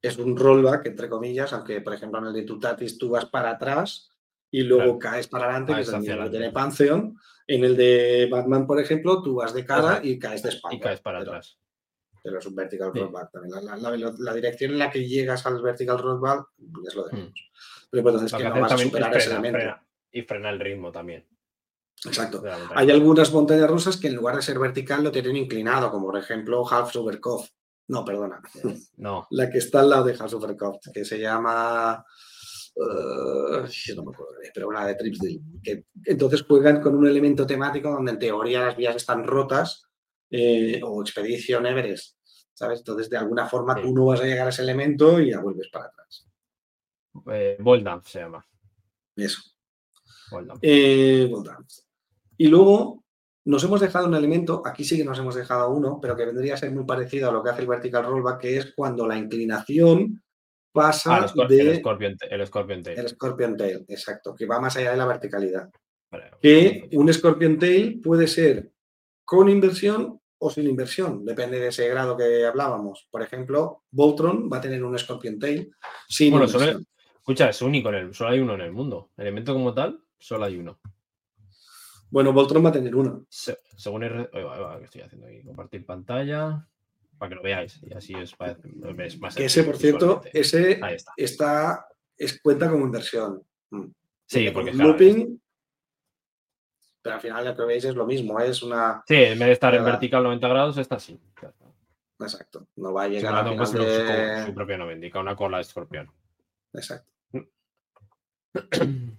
es 0.00 0.18
un 0.18 0.36
rollback, 0.36 0.86
entre 0.86 1.08
comillas, 1.08 1.52
aunque, 1.52 1.80
por 1.80 1.94
ejemplo, 1.94 2.18
en 2.20 2.26
el 2.26 2.32
de 2.32 2.42
Tutatis 2.42 2.98
tú 2.98 3.10
vas 3.10 3.26
para 3.26 3.50
atrás 3.50 4.10
y 4.50 4.62
luego 4.62 4.98
Claro. 4.98 5.14
caes 5.14 5.28
para 5.28 5.44
adelante, 5.44 5.74
que 5.74 5.80
es 5.82 5.88
el 5.88 6.30
tiene 6.30 6.52
Pantheon. 6.52 7.16
En 7.48 7.64
el 7.64 7.76
de 7.76 8.28
Batman, 8.30 8.66
por 8.66 8.80
ejemplo, 8.80 9.22
tú 9.22 9.36
vas 9.36 9.52
de 9.54 9.64
cara 9.64 10.00
y 10.02 10.18
caes 10.18 10.42
de 10.42 10.48
espalda. 10.48 10.76
Y 10.76 10.80
caes 10.80 11.00
para 11.00 11.18
pero, 11.20 11.30
atrás. 11.32 11.58
Pero 12.26 12.38
es 12.40 12.46
un 12.46 12.54
vertical 12.56 12.90
Sí. 12.92 12.98
rollback 13.00 13.30
también. 13.30 13.54
La, 13.54 13.60
la- 13.62 13.76
la 13.76 13.90
velo- 13.90 14.14
la 14.18 14.34
dirección 14.34 14.72
en 14.72 14.78
la 14.80 14.90
que 14.90 15.06
llegas 15.06 15.46
al 15.46 15.62
vertical 15.62 15.98
rollback 15.98 16.46
es 16.86 16.94
lo 16.94 17.04
de 17.06 17.12
menos. 17.12 17.50
Pero 17.90 18.02
pues, 18.02 18.14
entonces 18.14 18.32
Lo 18.32 18.38
que 18.38 18.44
que 18.44 18.50
no 18.50 18.60
vas 18.60 18.72
a 18.72 18.78
superar 18.78 19.16
ese 19.16 19.30
elemento. 19.30 19.58
frena- 19.58 19.86
y 20.12 20.22
frena 20.22 20.50
el 20.50 20.60
ritmo 20.60 20.90
también. 20.92 21.26
Exacto. 22.04 22.42
Hay 22.74 22.90
algunas 22.90 23.32
montañas 23.32 23.70
rusas 23.70 23.96
que 23.96 24.08
en 24.08 24.16
lugar 24.16 24.36
de 24.36 24.42
ser 24.42 24.58
vertical 24.58 25.02
lo 25.04 25.10
tienen 25.12 25.36
inclinado, 25.36 25.90
como 25.90 26.06
por 26.06 26.18
ejemplo 26.18 26.66
Half 26.68 26.92
Supercoff. 26.92 27.48
No, 27.88 28.04
perdona. 28.04 28.40
No, 28.96 29.26
la 29.30 29.48
que 29.50 29.58
está 29.58 29.80
al 29.80 29.90
lado 29.90 30.04
de 30.04 30.16
Half 30.18 30.30
Supercoff, 30.30 30.76
que 30.92 31.04
se 31.04 31.18
llama. 31.20 32.04
eh, 32.76 33.94
no 33.96 34.04
me 34.04 34.12
acuerdo, 34.12 34.34
pero 34.54 34.68
una 34.68 34.86
de 34.86 34.94
Tripsdale. 34.94 35.40
Que 35.62 35.84
entonces 36.04 36.42
juegan 36.42 36.80
con 36.82 36.94
un 36.94 37.06
elemento 37.06 37.46
temático 37.46 37.90
donde 37.90 38.12
en 38.12 38.18
teoría 38.18 38.60
las 38.66 38.76
vías 38.76 38.96
están 38.96 39.24
rotas, 39.24 39.84
eh, 40.30 40.80
o 40.84 41.00
Expedition 41.02 41.64
Everest, 41.66 42.15
¿sabes? 42.56 42.78
Entonces, 42.80 43.10
de 43.10 43.18
alguna 43.18 43.46
forma 43.46 43.74
Sí. 43.76 43.82
tú 43.82 43.94
no 43.94 44.06
vas 44.06 44.20
a 44.20 44.24
llegar 44.24 44.46
a 44.46 44.50
ese 44.50 44.62
elemento 44.62 45.20
y 45.20 45.30
ya 45.30 45.40
vuelves 45.40 45.68
para 45.68 45.86
atrás. 45.86 46.26
eh, 47.32 47.56
Voldamp 47.60 48.04
se 48.04 48.20
llama. 48.20 48.46
Eso. 49.16 49.40
Eh. 50.62 51.30
Y 52.38 52.48
luego 52.48 53.04
nos 53.44 53.62
hemos 53.64 53.80
dejado 53.80 54.06
un 54.08 54.14
elemento, 54.14 54.62
aquí 54.64 54.84
sí 54.84 54.96
que 54.96 55.04
nos 55.04 55.18
hemos 55.18 55.34
dejado 55.34 55.70
uno, 55.70 55.98
pero 56.00 56.16
que 56.16 56.26
vendría 56.26 56.54
a 56.54 56.56
ser 56.56 56.72
muy 56.72 56.84
parecido 56.84 57.28
a 57.30 57.32
lo 57.32 57.42
que 57.42 57.50
hace 57.50 57.62
el 57.62 57.68
vertical 57.68 58.04
rollback, 58.04 58.40
que 58.40 58.56
es 58.58 58.72
cuando 58.74 59.06
la 59.06 59.16
inclinación 59.16 60.22
pasa 60.72 61.16
Ah, 61.16 61.26
el, 61.34 61.48
de 61.48 61.70
el 61.70 61.76
Scorpion, 61.78 62.16
el 62.28 62.46
Scorpion 62.46 62.82
Tail. 62.82 62.98
el 62.98 63.08
Scorpion 63.08 63.56
Tail, 63.56 63.84
exacto, 63.88 64.34
que 64.34 64.46
va 64.46 64.60
más 64.60 64.76
allá 64.76 64.90
de 64.90 64.96
la 64.96 65.06
verticalidad. 65.06 65.70
Vale, 66.10 66.30
Que 66.40 66.88
un 66.92 67.12
Scorpion 67.12 67.58
Tail 67.58 68.00
puede 68.02 68.26
ser 68.26 68.70
con 69.24 69.48
inversión 69.48 70.20
o 70.38 70.50
sin 70.50 70.68
inversión, 70.68 71.24
depende 71.24 71.58
de 71.58 71.68
ese 71.68 71.88
grado 71.88 72.16
que 72.16 72.44
hablábamos. 72.44 73.08
Por 73.10 73.22
ejemplo, 73.22 73.82
Voltron 73.90 74.50
va 74.52 74.58
a 74.58 74.60
tener 74.60 74.84
un 74.84 74.98
Scorpion 74.98 75.38
Tail 75.38 75.70
sin 76.08 76.30
Bueno, 76.32 76.46
solo- 76.48 76.64
inversión. 76.64 76.86
Escucha, 77.16 77.48
es 77.50 77.60
único, 77.62 77.88
en 77.88 77.94
el, 77.96 78.14
solo 78.14 78.30
hay 78.30 78.38
uno 78.38 78.54
en 78.54 78.60
el 78.60 78.72
mundo. 78.72 79.10
Elemento 79.16 79.52
como 79.52 79.74
tal, 79.74 80.00
solo 80.18 80.44
hay 80.44 80.56
uno. 80.58 80.78
Bueno, 82.10 82.32
Voltron 82.32 82.64
va 82.64 82.68
a 82.68 82.72
tener 82.72 82.94
uno. 82.94 83.26
Se- 83.28 83.58
según 83.76 84.04
el... 84.04 84.28
Oye, 84.32 84.44
va, 84.44 84.58
va, 84.60 84.78
¿Qué 84.78 84.84
estoy 84.84 85.00
haciendo 85.02 85.26
aquí? 85.26 85.42
Compartir 85.42 85.84
pantalla 85.84 86.64
para 87.18 87.28
que 87.30 87.34
lo 87.34 87.42
veáis. 87.42 87.80
Y 87.82 87.92
así 87.94 88.14
es, 88.14 88.34
más 89.18 89.34
Que 89.34 89.46
ese, 89.46 89.64
por 89.64 89.76
cierto, 89.76 90.22
ese 90.32 90.78
Ahí 90.82 90.94
está. 90.94 91.12
está, 91.16 91.86
es, 92.16 92.40
cuenta 92.40 92.70
como 92.70 92.84
inversión. 92.84 93.42
Mm. 93.70 93.86
Sí, 94.26 94.50
porque 94.50 94.70
claro, 94.70 94.90
looping, 94.90 95.40
pero 97.06 97.14
al 97.14 97.20
final 97.20 97.44
lo 97.44 97.56
que 97.56 97.62
veis 97.64 97.84
es 97.84 97.94
lo 97.94 98.06
mismo, 98.06 98.38
es 98.40 98.62
una... 98.62 99.02
Sí, 99.06 99.14
en 99.14 99.38
vez 99.38 99.46
de 99.48 99.52
estar 99.52 99.74
en 99.74 99.84
vertical 99.84 100.22
90 100.24 100.48
grados, 100.48 100.78
está 100.78 100.96
así. 100.96 101.18
Exacto, 102.18 102.66
no 102.76 102.92
va 102.92 103.02
a 103.04 103.08
llegar 103.08 103.32
Simulando 103.44 103.66
final 103.66 103.66
su, 103.66 103.78
de... 104.02 104.46
su 104.46 104.54
propio 104.54 104.78
nombre, 104.78 104.94
indica 104.96 105.20
una 105.20 105.36
cola 105.36 105.58
de 105.58 105.62
escorpión. 105.62 106.10
Exacto. 106.72 107.10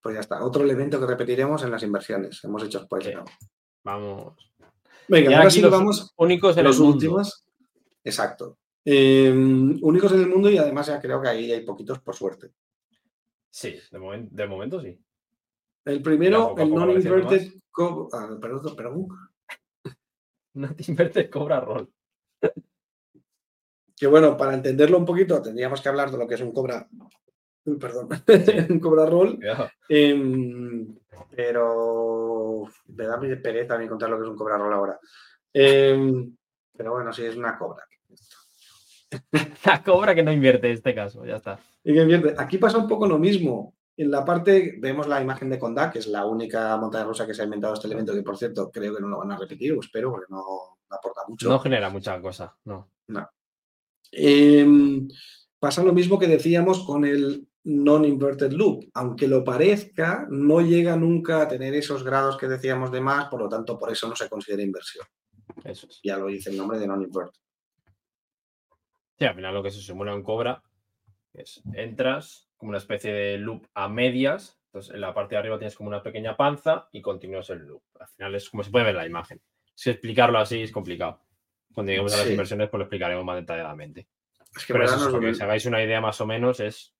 Pues 0.00 0.14
ya 0.14 0.20
está. 0.20 0.44
Otro 0.44 0.62
elemento 0.62 1.00
que 1.00 1.06
repetiremos 1.06 1.62
en 1.64 1.72
las 1.72 1.82
inversiones. 1.82 2.42
Hemos 2.44 2.62
hecho 2.62 2.80
spoiler. 2.80 3.18
Sí. 3.26 3.48
Vamos. 3.82 4.52
Venga, 5.08 5.30
Y 5.30 5.34
ahora 5.34 5.46
aquí 5.46 5.56
sí 5.56 5.60
los 5.60 5.70
vamos 5.72 6.14
únicos 6.16 6.56
en 6.56 6.64
los 6.64 6.76
el 6.76 6.82
mundo. 6.82 6.94
últimos. 6.94 7.44
Exacto. 8.04 8.58
Eh, 8.84 9.30
únicos 9.82 10.12
en 10.12 10.20
el 10.20 10.28
mundo 10.28 10.48
y 10.50 10.56
además 10.56 10.86
ya 10.86 11.00
creo 11.00 11.20
que 11.20 11.28
ahí 11.28 11.50
hay 11.52 11.60
poquitos 11.62 11.98
por 11.98 12.14
suerte. 12.14 12.52
Sí, 13.50 13.76
de, 13.90 13.98
momen- 13.98 14.28
de 14.30 14.46
momento 14.46 14.80
sí. 14.80 14.96
El 15.88 16.02
primero, 16.02 16.54
el 16.58 16.72
apareciendo 16.72 17.16
non-inverted... 17.16 17.52
co- 17.70 18.08
ah, 18.12 18.36
perdón, 18.40 18.76
perdón. 18.76 19.08
No 20.54 20.74
te 20.74 20.84
inviertes, 20.88 21.30
cobra 21.30 21.60
rol. 21.60 21.90
Que 23.96 24.06
bueno, 24.06 24.36
para 24.36 24.54
entenderlo 24.54 24.98
un 24.98 25.06
poquito 25.06 25.40
tendríamos 25.40 25.80
que 25.80 25.88
hablar 25.88 26.10
de 26.10 26.18
lo 26.18 26.26
que 26.28 26.34
es 26.34 26.40
un 26.42 26.52
cobra... 26.52 26.86
Perdón, 27.80 28.08
un 28.70 28.80
cobra 28.80 29.06
roll. 29.06 29.36
Cuidado. 29.36 29.70
Em, 29.88 30.94
pero 31.34 32.64
me 32.88 33.04
da 33.04 33.18
pereza 33.18 33.74
a 33.74 33.78
mí 33.78 33.88
contar 33.88 34.10
lo 34.10 34.18
que 34.18 34.24
es 34.24 34.30
un 34.30 34.36
cobra 34.36 34.58
roll 34.58 34.72
ahora. 34.72 35.00
Em, 35.52 36.36
pero 36.76 36.92
bueno, 36.92 37.12
sí, 37.12 37.24
es 37.24 37.36
una 37.36 37.56
cobra. 37.58 37.84
La 39.64 39.82
cobra 39.82 40.14
que 40.14 40.22
no 40.22 40.32
invierte 40.32 40.68
en 40.68 40.74
este 40.74 40.94
caso, 40.94 41.24
ya 41.24 41.36
está. 41.36 41.58
Y 41.82 41.94
que 41.94 42.02
invierte. 42.02 42.34
Aquí 42.36 42.58
pasa 42.58 42.76
un 42.76 42.86
poco 42.88 43.06
lo 43.06 43.18
mismo. 43.18 43.74
En 43.98 44.12
la 44.12 44.24
parte, 44.24 44.76
vemos 44.78 45.08
la 45.08 45.20
imagen 45.20 45.50
de 45.50 45.58
Kondak, 45.58 45.94
que 45.94 45.98
es 45.98 46.06
la 46.06 46.24
única 46.24 46.76
montaña 46.76 47.04
rusa 47.04 47.26
que 47.26 47.34
se 47.34 47.42
ha 47.42 47.46
inventado 47.46 47.74
este 47.74 47.88
elemento, 47.88 48.14
que 48.14 48.22
por 48.22 48.38
cierto 48.38 48.70
creo 48.70 48.94
que 48.94 49.00
no 49.00 49.08
lo 49.08 49.18
van 49.18 49.32
a 49.32 49.36
repetir, 49.36 49.72
o 49.72 49.80
espero, 49.80 50.12
porque 50.12 50.26
no 50.30 50.44
aporta 50.88 51.22
mucho. 51.26 51.48
No 51.48 51.58
genera 51.58 51.90
mucha 51.90 52.20
cosa, 52.20 52.56
no. 52.64 52.92
Em, 54.12 55.08
pasa 55.58 55.82
lo 55.82 55.92
mismo 55.92 56.16
que 56.16 56.28
decíamos 56.28 56.84
con 56.86 57.04
el 57.04 57.48
non-inverted 57.64 58.52
loop. 58.52 58.84
Aunque 58.94 59.26
lo 59.26 59.42
parezca, 59.42 60.28
no 60.30 60.60
llega 60.60 60.94
nunca 60.94 61.42
a 61.42 61.48
tener 61.48 61.74
esos 61.74 62.04
grados 62.04 62.36
que 62.36 62.46
decíamos 62.46 62.92
de 62.92 63.00
más, 63.00 63.28
por 63.28 63.40
lo 63.40 63.48
tanto, 63.48 63.76
por 63.76 63.90
eso 63.90 64.08
no 64.08 64.14
se 64.14 64.28
considera 64.28 64.62
inversión. 64.62 65.06
Eso 65.64 65.88
es. 65.88 65.98
Ya 66.04 66.16
lo 66.16 66.28
dice 66.28 66.50
el 66.50 66.56
nombre 66.56 66.78
de 66.78 66.86
non-inverted. 66.86 67.40
Sí, 69.18 69.24
al 69.24 69.34
final 69.34 69.54
lo 69.54 69.62
que 69.64 69.72
se 69.72 69.82
simula 69.82 70.12
en 70.14 70.22
cobra 70.22 70.62
es 71.34 71.60
entras 71.74 72.47
como 72.58 72.70
una 72.70 72.78
especie 72.78 73.12
de 73.12 73.38
loop 73.38 73.66
a 73.74 73.88
medias. 73.88 74.60
Entonces, 74.66 74.94
en 74.94 75.00
la 75.00 75.14
parte 75.14 75.34
de 75.34 75.38
arriba 75.38 75.58
tienes 75.58 75.74
como 75.74 75.88
una 75.88 76.02
pequeña 76.02 76.36
panza 76.36 76.88
y 76.92 77.00
continúas 77.00 77.48
el 77.50 77.60
loop. 77.66 77.82
Al 77.98 78.08
final 78.08 78.34
es 78.34 78.50
como 78.50 78.62
se 78.62 78.70
puede 78.70 78.84
ver 78.84 78.94
en 78.94 78.98
la 79.00 79.06
imagen. 79.06 79.40
Si 79.74 79.88
explicarlo 79.90 80.38
así 80.38 80.60
es 80.62 80.72
complicado. 80.72 81.20
Cuando 81.72 81.90
lleguemos 81.90 82.12
a 82.14 82.18
las 82.18 82.30
inversiones, 82.30 82.68
pues 82.68 82.78
lo 82.78 82.84
explicaremos 82.84 83.24
más 83.24 83.36
detalladamente. 83.36 84.08
Es 84.56 84.66
que 84.66 84.72
Pero 84.72 84.84
eso 84.84 84.96
es, 84.96 85.12
no 85.12 85.20
que 85.20 85.28
os 85.30 85.40
hagáis 85.40 85.64
una 85.66 85.82
idea 85.82 86.00
más 86.00 86.20
o 86.20 86.26
menos, 86.26 86.58
es 86.60 86.92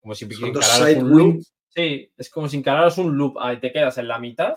como 0.00 0.14
si 0.14 0.24
encararas 0.26 0.94
un 0.96 1.10
loop. 1.10 1.42
Sí, 1.68 2.12
es 2.16 2.30
como 2.30 2.48
si 2.48 2.58
encararas 2.58 2.98
un 2.98 3.16
loop, 3.16 3.38
ahí 3.38 3.58
te 3.58 3.72
quedas 3.72 3.98
en 3.98 4.08
la 4.08 4.18
mitad 4.18 4.56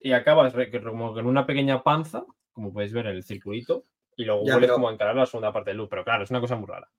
y 0.00 0.12
acabas 0.12 0.54
como 0.82 1.12
con 1.14 1.26
una 1.26 1.46
pequeña 1.46 1.82
panza, 1.82 2.24
como 2.52 2.72
podéis 2.72 2.92
ver 2.92 3.06
en 3.06 3.16
el 3.16 3.22
circulito, 3.24 3.84
y 4.16 4.24
luego 4.24 4.42
Ya, 4.46 4.52
vuelves 4.54 4.68
pero- 4.68 4.74
como 4.74 4.88
a 4.88 4.92
encarar 4.92 5.16
la 5.16 5.26
segunda 5.26 5.52
parte 5.52 5.70
del 5.70 5.78
loop. 5.78 5.90
Pero 5.90 6.04
claro, 6.04 6.24
es 6.24 6.30
una 6.30 6.40
cosa 6.40 6.56
muy 6.56 6.66
rara. 6.66 6.90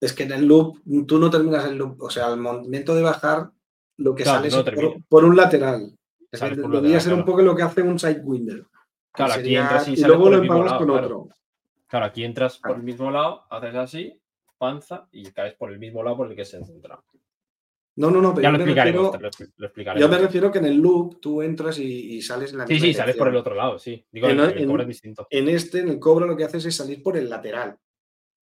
Es 0.00 0.12
que 0.14 0.22
en 0.22 0.32
el 0.32 0.46
loop 0.46 0.78
tú 1.06 1.18
no 1.18 1.28
terminas 1.30 1.64
el 1.66 1.76
loop. 1.76 2.00
O 2.02 2.10
sea, 2.10 2.26
al 2.26 2.38
momento 2.38 2.94
de 2.94 3.02
bajar, 3.02 3.50
lo 3.98 4.14
que 4.14 4.22
Claro, 4.22 4.38
sale 4.38 4.50
no 4.50 4.58
es 4.96 5.02
por, 5.08 5.24
un 5.24 5.36
lateral. 5.36 5.92
Es 6.32 6.40
lateral, 6.40 7.00
ser 7.00 7.14
un 7.14 7.24
poco 7.24 7.42
lo 7.42 7.54
que 7.54 7.62
hace 7.62 7.82
un 7.82 7.98
sidewinder. 7.98 8.62
que 8.62 8.66
Claro, 9.12 9.32
aquí 9.32 9.42
sería- 9.42 9.62
entras 9.62 9.88
y 9.88 9.92
y 9.94 10.04
luego 10.04 10.30
lo 10.30 10.36
empalas 10.38 10.64
lado, 10.66 10.78
con 10.78 10.86
claro. 10.88 11.06
otro. 11.22 11.28
Claro, 11.88 12.06
aquí 12.06 12.24
entras 12.24 12.58
por 12.58 12.76
el 12.76 12.82
mismo 12.84 13.10
lado, 13.10 13.44
haces 13.50 13.74
así, 13.74 14.20
panza, 14.56 15.08
y 15.10 15.24
caes 15.32 15.54
por 15.54 15.70
el 15.72 15.78
mismo 15.80 16.02
lado 16.04 16.16
por 16.18 16.30
el 16.30 16.36
que 16.36 16.44
se 16.44 16.64
centra. 16.64 17.02
No, 17.96 18.10
no, 18.10 18.22
no, 18.22 18.32
pero 18.32 18.42
Ya 18.44 18.48
yo 18.48 18.52
lo 18.52 18.58
me, 18.64 18.72
refiero, 18.74 19.02
lo, 19.02 19.66
lo 19.66 19.98
yo 19.98 20.08
me 20.08 20.18
refiero 20.18 20.52
que 20.52 20.58
en 20.60 20.66
el 20.66 20.76
loop 20.76 21.20
tú 21.20 21.42
entras 21.42 21.78
y, 21.80 22.14
y 22.16 22.22
sales 22.22 22.52
en 22.52 22.58
la 22.58 22.66
Sí, 22.68 22.74
misma 22.74 22.86
sí, 22.86 22.94
sales 22.94 23.16
por 23.16 23.28
el 23.28 23.36
otro 23.36 23.54
lado, 23.56 23.78
sí. 23.78 24.06
Digo, 24.12 24.28
En- 24.28 24.38
el, 24.38 24.50
el 24.52 24.58
en- 24.62 24.68
cobra 24.68 24.82
es 24.84 24.88
distinto. 24.88 25.26
En 25.28 25.48
este, 25.48 25.80
en 25.80 25.88
el 25.88 25.98
cobra, 25.98 26.24
lo 26.26 26.36
que 26.36 26.44
haces 26.44 26.64
es 26.64 26.76
salir 26.76 27.02
por 27.02 27.16
el 27.16 27.28
lateral. 27.28 27.76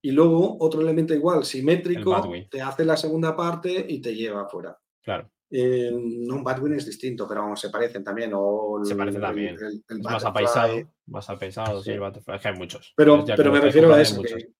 Y 0.03 0.11
luego 0.13 0.57
otro 0.61 0.81
elemento 0.81 1.15
igual, 1.15 1.39
El 1.41 1.45
simétrico, 1.45 2.23
te 2.51 2.61
hace 2.63 2.85
la 2.85 2.97
segunda 2.97 3.35
parte 3.37 3.85
y 3.89 4.01
te 4.01 4.15
lleva 4.15 4.43
afuera. 4.43 4.79
Claro. 5.03 5.31
Eh, 5.51 5.91
no, 5.93 6.37
un 6.37 6.45
Batwing 6.45 6.75
es 6.75 6.85
distinto, 6.85 7.27
pero 7.27 7.41
vamos, 7.41 7.59
se 7.61 7.71
parecen 7.71 8.05
también. 8.05 8.33
O 8.35 8.81
Se 8.85 8.93
el- 8.93 8.99
parecen 8.99 9.23
el- 9.23 9.27
también. 9.27 9.55
el- 9.57 9.83
el 9.89 9.99
Es 9.99 10.05
más 10.05 10.25
apaisado. 10.25 10.75
Más 11.07 11.31
apaisado, 11.31 11.83
sí, 11.83 11.91
el. 11.93 12.03
Es 12.03 12.43
que 12.43 12.49
hay 12.49 12.55
muchos. 12.59 12.93
Pero, 12.97 13.25
pero 13.25 13.51
me 13.53 13.61
refiero 13.61 13.93
a 13.95 14.01
eso, 14.01 14.21
que 14.23 14.51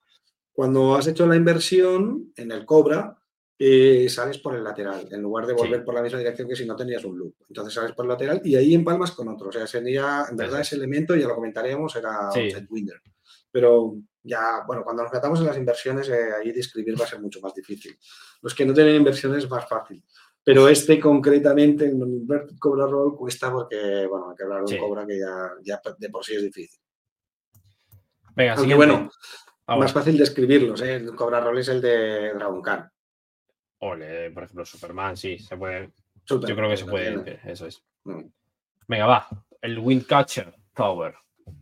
cuando 0.53 0.95
has 0.97 1.07
hecho 1.07 1.27
la 1.27 1.37
inversión 1.37 2.33
en 2.37 2.51
el 2.53 2.65
Cobra, 2.65 3.17
eh, 3.61 4.09
sales 4.09 4.39
por 4.39 4.55
el 4.55 4.65
lateral, 4.65 5.09
en 5.11 5.21
lugar 5.21 5.45
de 5.47 5.53
Sí. 5.55 5.59
volver 5.63 5.85
por 5.85 5.93
la 5.95 6.01
misma 6.03 6.21
dirección 6.21 6.49
que 6.49 6.57
si 6.57 6.65
no 6.65 6.75
tenías 6.77 7.05
un 7.05 7.19
loop. 7.19 7.35
Entonces 7.49 7.75
sales 7.75 7.93
por 7.93 8.05
el 8.07 8.09
lateral 8.11 8.41
y 8.45 8.55
ahí 8.57 8.73
empalmas 8.75 9.13
con 9.13 9.29
otro. 9.29 9.49
O 9.49 9.53
sea, 9.53 9.67
sería, 9.67 10.25
en 10.31 10.37
verdad, 10.37 10.61
ese 10.61 10.77
elemento, 10.77 11.15
ya 11.17 11.27
lo 11.29 11.35
comentaremos, 11.35 11.95
era 11.97 12.31
Sidewinder. 12.33 13.01
Pero 13.51 13.97
ya, 14.29 14.63
bueno, 14.67 14.85
cuando 14.85 15.03
nos 15.03 15.13
metamos 15.13 15.41
en 15.41 15.47
las 15.47 15.57
inversiones, 15.57 16.09
eh, 16.09 16.31
ahí 16.39 16.53
describir 16.53 17.01
va 17.01 17.05
a 17.05 17.09
ser 17.09 17.21
mucho 17.21 17.41
más 17.41 17.55
difícil. 17.55 17.99
Los 18.43 18.55
que 18.55 18.65
no 18.67 18.75
tienen 18.75 18.97
inversiones 18.97 19.45
es 19.45 19.51
más 19.51 19.69
fácil. 19.69 20.05
Pero 20.45 20.69
este 20.69 21.01
concretamente, 21.01 21.87
el 21.87 21.99
non-inverted 21.99 22.57
Cobra 22.59 22.87
Roll, 22.87 23.17
cuesta 23.17 23.51
porque, 23.51 24.07
bueno, 24.07 24.31
hay 24.31 24.37
que 24.37 24.45
hablar 24.45 24.59
de 24.59 24.65
un 24.65 24.69
Sí. 24.69 24.79
Cobra 24.79 25.07
que 25.07 25.19
ya, 25.19 25.51
ya 25.63 25.81
de 25.99 26.11
por 26.11 26.25
sí 26.25 26.35
es 26.37 26.43
difícil. 26.43 26.81
Venga, 28.35 28.55
Aunque 28.55 28.75
bueno, 28.75 29.11
Ah, 29.71 29.77
más 29.77 29.93
fácil 29.93 30.17
describirlos, 30.17 30.81
¿eh? 30.81 30.95
El 30.95 31.15
Cobra 31.15 31.43
Roll 31.43 31.59
es 31.59 31.69
el 31.69 31.83
de 31.83 32.33
Dragon 32.33 32.63
Khan. 32.63 32.91
Ole, 33.81 34.31
por 34.31 34.45
ejemplo, 34.45 34.65
Superman, 34.65 35.15
sí, 35.15 35.39
se 35.39 35.59
puede. 35.59 35.93
Yo 36.25 36.41
creo 36.41 36.71
que 36.71 36.77
se 36.79 36.87
puede 36.87 37.39
eso 37.45 37.67
es. 37.67 37.85
Mm. 38.05 38.23
Venga, 38.89 39.07
va. 39.07 39.29
El 39.61 39.79
Windcatcher 39.79 40.55
Tower. 40.75 41.15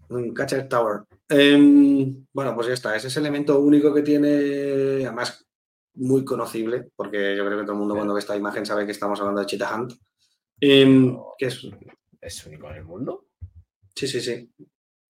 Un 0.09 0.33
Catcher 0.35 0.69
Tower. 0.69 1.03
Em, 1.29 2.25
bueno, 2.33 2.55
pues 2.55 2.69
ya 2.69 2.75
está. 2.75 2.95
Es 2.97 3.05
ese 3.05 3.19
elemento 3.21 3.59
único 3.61 3.93
que 3.93 4.03
tiene, 4.03 5.05
además, 5.05 5.45
muy 5.95 6.25
conocible, 6.25 6.91
porque 6.95 7.37
yo 7.37 7.45
creo 7.45 7.59
que 7.59 7.65
todo 7.65 7.73
el 7.73 7.79
mundo 7.79 7.95
Sí. 7.95 7.99
cuando 7.99 8.15
ve 8.15 8.21
esta 8.21 8.37
imagen 8.37 8.67
sabe 8.67 8.85
que 8.87 8.93
estamos 8.93 9.19
hablando 9.21 9.41
de 9.41 9.47
Cheetah 9.47 9.75
Hunt. 9.75 9.93
Em, 10.61 11.17
que 11.39 11.47
es, 11.47 11.69
¿Es 12.21 12.47
único 12.47 12.69
en 12.71 12.77
el 12.77 12.85
mundo? 12.85 13.27
sí, 13.95 14.07
sí, 14.07 14.21
sí. 14.21 14.51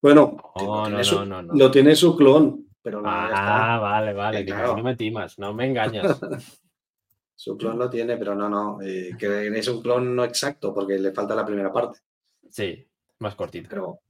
Bueno, 0.03 0.37
No, 0.57 0.63
lo, 0.65 0.77
no, 0.77 0.83
tiene 0.85 0.99
no, 0.99 1.05
su, 1.05 1.25
no, 1.27 1.43
no. 1.43 1.55
lo 1.55 1.71
tiene 1.71 1.97
su 1.97 2.17
clon, 2.17 2.69
pero 2.83 2.99
está. 2.99 3.75
Ah, 3.75 3.79
vale, 3.81 4.13
vale. 4.13 4.45
Claro. 4.45 4.77
no 4.77 4.83
me 4.83 4.95
timas, 4.97 5.39
no 5.39 5.53
me 5.55 5.67
engañas. 5.67 6.19
Su 7.39 7.57
clon 7.57 7.79
lo 7.79 7.91
tiene, 7.91 8.17
pero 8.17 8.35
no, 8.35 8.49
no. 8.49 8.81
eh, 8.81 9.11
que 9.19 9.49
es 9.49 9.69
un 9.69 9.83
clon 9.83 10.17
no 10.17 10.25
exacto, 10.25 10.73
porque 10.73 10.99
le 10.99 11.13
falta 11.13 11.35
la 11.35 11.45
primera 11.45 11.71
parte. 11.73 11.99
Sí, 12.49 12.89
más 13.19 13.35
cortito. 13.35 13.69
Pero, 13.69 14.01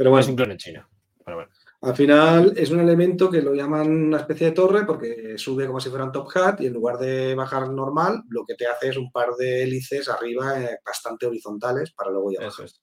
pero 0.00 0.18
es 0.18 0.26
bueno, 0.26 0.30
un 0.30 0.36
clon 0.36 0.50
en 0.52 0.56
China. 0.58 0.88
Bueno. 1.26 1.48
Al 1.82 1.94
final 1.96 2.52
es 2.56 2.70
un 2.70 2.80
elemento 2.80 3.30
que 3.30 3.40
lo 3.42 3.54
llaman 3.54 3.90
una 3.90 4.16
especie 4.18 4.46
de 4.48 4.52
torre 4.52 4.84
porque 4.86 5.36
sube 5.38 5.66
como 5.66 5.78
si 5.80 5.88
fuera 5.90 6.04
un 6.04 6.12
top 6.12 6.28
hat 6.34 6.60
y 6.60 6.66
en 6.66 6.72
lugar 6.72 6.96
de 6.98 7.34
bajar 7.34 7.70
normal, 7.70 8.22
lo 8.28 8.44
que 8.46 8.54
te 8.54 8.66
hace 8.66 8.88
es 8.88 8.96
un 8.96 9.10
par 9.12 9.30
de 9.38 9.62
hélices 9.62 10.08
arriba 10.08 10.60
eh, 10.60 10.78
bastante 10.84 11.26
horizontales 11.26 11.92
para 11.92 12.10
luego 12.10 12.30
ya 12.32 12.38
Eso 12.40 12.46
bajar. 12.48 12.64
es. 12.66 12.82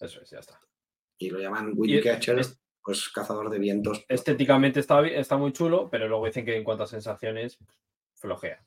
Eso 0.00 0.22
es, 0.22 0.30
ya 0.30 0.38
está. 0.38 0.58
Y 1.18 1.30
lo 1.30 1.38
llaman 1.38 1.72
Windcatcher, 1.76 2.38
es- 2.38 2.58
pues 2.82 3.08
cazador 3.08 3.50
de 3.50 3.58
vientos. 3.58 4.04
Estéticamente 4.08 4.78
está, 4.80 5.04
está 5.06 5.36
muy 5.36 5.52
chulo, 5.52 5.88
pero 5.90 6.06
luego 6.08 6.26
dicen 6.26 6.44
que 6.44 6.56
en 6.56 6.62
cuanto 6.62 6.84
a 6.84 6.86
sensaciones, 6.86 7.58
flojea. 8.14 8.64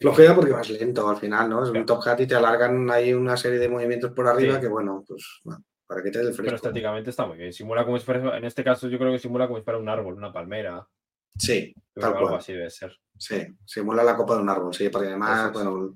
Flojea 0.00 0.34
porque 0.34 0.52
vas 0.52 0.68
lento 0.70 1.08
al 1.08 1.16
final, 1.18 1.48
¿no? 1.50 1.62
Es 1.64 1.70
un 1.70 1.86
top 1.86 2.00
hat 2.06 2.20
y 2.20 2.26
te 2.26 2.34
alargan 2.34 2.90
ahí 2.90 3.12
una 3.12 3.36
serie 3.36 3.58
de 3.60 3.68
movimientos 3.68 4.10
por 4.12 4.26
arriba 4.26 4.54
Sí. 4.56 4.60
que, 4.60 4.68
bueno, 4.68 5.04
pues 5.06 5.40
bueno, 5.44 5.64
para 5.88 6.02
que 6.02 6.10
te 6.10 6.18
dé 6.18 6.24
el 6.28 6.30
Pero 6.30 6.36
fresco. 6.50 6.56
estéticamente 6.68 7.10
está 7.10 7.26
muy 7.26 7.38
bien. 7.38 7.52
Simula 7.52 7.84
como 7.84 7.98
si 7.98 8.04
fuera, 8.04 8.36
en 8.36 8.44
este 8.44 8.62
caso 8.62 8.88
yo 8.88 8.98
creo 8.98 9.10
que 9.10 9.18
simula 9.18 9.46
como 9.48 9.58
si 9.58 9.64
fuera 9.64 9.78
un 9.80 9.88
árbol, 9.88 10.14
una 10.14 10.32
palmera. 10.32 10.86
Sí, 11.36 11.72
Yo 11.96 12.00
Tal 12.02 12.12
que 12.12 12.16
algo 12.18 12.28
cual. 12.28 12.38
así 12.40 12.52
debe 12.52 12.70
ser. 12.70 12.96
sí, 13.16 13.46
simula 13.64 14.04
la 14.04 14.16
copa 14.16 14.34
de 14.36 14.42
un 14.42 14.48
árbol, 14.50 14.72
sí, 14.74 14.88
porque 14.90 15.08
además, 15.08 15.52
bueno, 15.52 15.94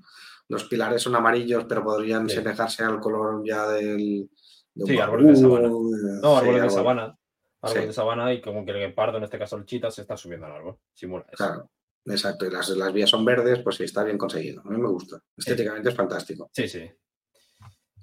los 0.49 0.63
pilares 0.65 1.01
son 1.01 1.15
amarillos, 1.15 1.65
pero 1.69 1.83
podrían 1.83 2.27
Sí. 2.27 2.35
semejarse 2.35 2.83
al 2.83 2.99
color 2.99 3.43
ya 3.45 3.67
del... 3.69 4.29
de 4.73 4.85
Sí, 4.85 4.97
árboles 4.99 5.27
de 5.27 5.35
sabana. 5.47 5.67
No, 5.69 5.79
sí, 5.79 6.25
árboles 6.37 6.53
de 6.53 6.59
árbol. 6.61 6.71
sabana. 6.71 7.17
Árboles 7.61 7.81
Sí. 7.83 7.87
de 7.87 7.93
sabana 7.93 8.33
y 8.33 8.41
como 8.41 8.65
que 8.65 8.71
el 8.71 8.79
guepardo, 8.79 9.17
en 9.19 9.23
este 9.23 9.37
caso 9.39 9.55
el 9.57 9.65
chita, 9.65 9.89
se 9.91 10.01
está 10.01 10.17
subiendo 10.17 10.47
al 10.47 10.53
árbol. 10.53 10.77
Simula 10.93 11.25
eso. 11.31 11.37
Claro, 11.45 11.69
exacto. 12.05 12.45
Y 12.45 12.51
las, 12.51 12.69
las 12.69 12.91
vías 12.93 13.09
son 13.09 13.23
verdes, 13.25 13.59
pues 13.63 13.75
sí, 13.77 13.83
está 13.85 14.03
bien 14.03 14.17
conseguido. 14.17 14.61
A 14.65 14.69
mí 14.69 14.77
me 14.77 14.87
gusta. 14.89 15.19
Estéticamente 15.37 15.89
es 15.89 15.95
fantástico. 15.95 16.49
Sí, 16.53 16.67
sí. 16.67 16.89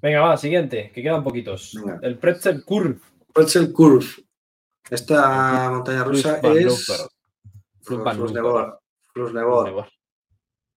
Venga, 0.01 0.21
va, 0.21 0.37
siguiente, 0.37 0.91
que 0.93 1.03
quedan 1.03 1.23
poquitos. 1.23 1.73
Venga. 1.75 1.99
El 2.01 2.17
Pretzel 2.17 2.63
Curve. 2.65 2.99
Pretzel 3.33 3.71
Curve. 3.71 4.05
Esta 4.89 5.69
montaña 5.69 6.03
rusa 6.03 6.39
es... 6.39 7.09
Flusnevor. 9.13 9.87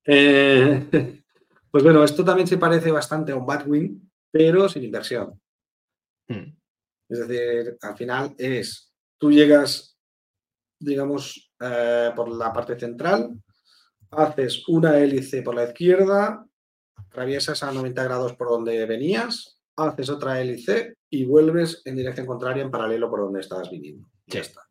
Eh, 0.05 0.89
pues 1.71 1.85
bueno, 1.85 2.05
esto 2.05 2.25
también 2.25 2.47
se 2.47 2.59
parece 2.59 2.91
bastante 2.91 3.33
a 3.33 3.37
un 3.37 3.47
Batwing, 3.47 4.11
pero 4.31 4.69
sin 4.69 4.85
inversión. 4.85 5.41
Hmm. 6.29 6.57
Es 7.09 7.27
decir, 7.27 7.77
al 7.81 7.97
final 7.97 8.35
es, 8.39 8.93
tú 9.19 9.31
llegas, 9.31 9.97
digamos, 10.79 11.53
eh, 11.61 12.11
por 12.15 12.29
la 12.29 12.53
parte 12.53 12.79
central, 12.79 13.31
haces 14.11 14.67
una 14.69 14.99
hélice 14.99 15.43
por 15.43 15.55
la 15.55 15.65
izquierda, 15.65 16.47
atraviesas 16.97 17.63
a 17.63 17.73
90 17.73 18.03
grados 18.05 18.35
por 18.35 18.49
donde 18.49 18.85
venías, 18.87 19.61
haces 19.77 20.09
otra 20.11 20.41
hélice 20.41 20.95
y 21.11 21.25
vuelves 21.25 21.83
en 21.85 21.97
dirección 21.97 22.27
contraria 22.27 22.63
en 22.63 22.71
paralelo 22.71 23.11
por 23.11 23.21
donde 23.21 23.41
estabas 23.41 23.71
viniendo. 23.71 24.09
Ya 24.27 24.43
Sí. 24.43 24.51
está. 24.51 24.63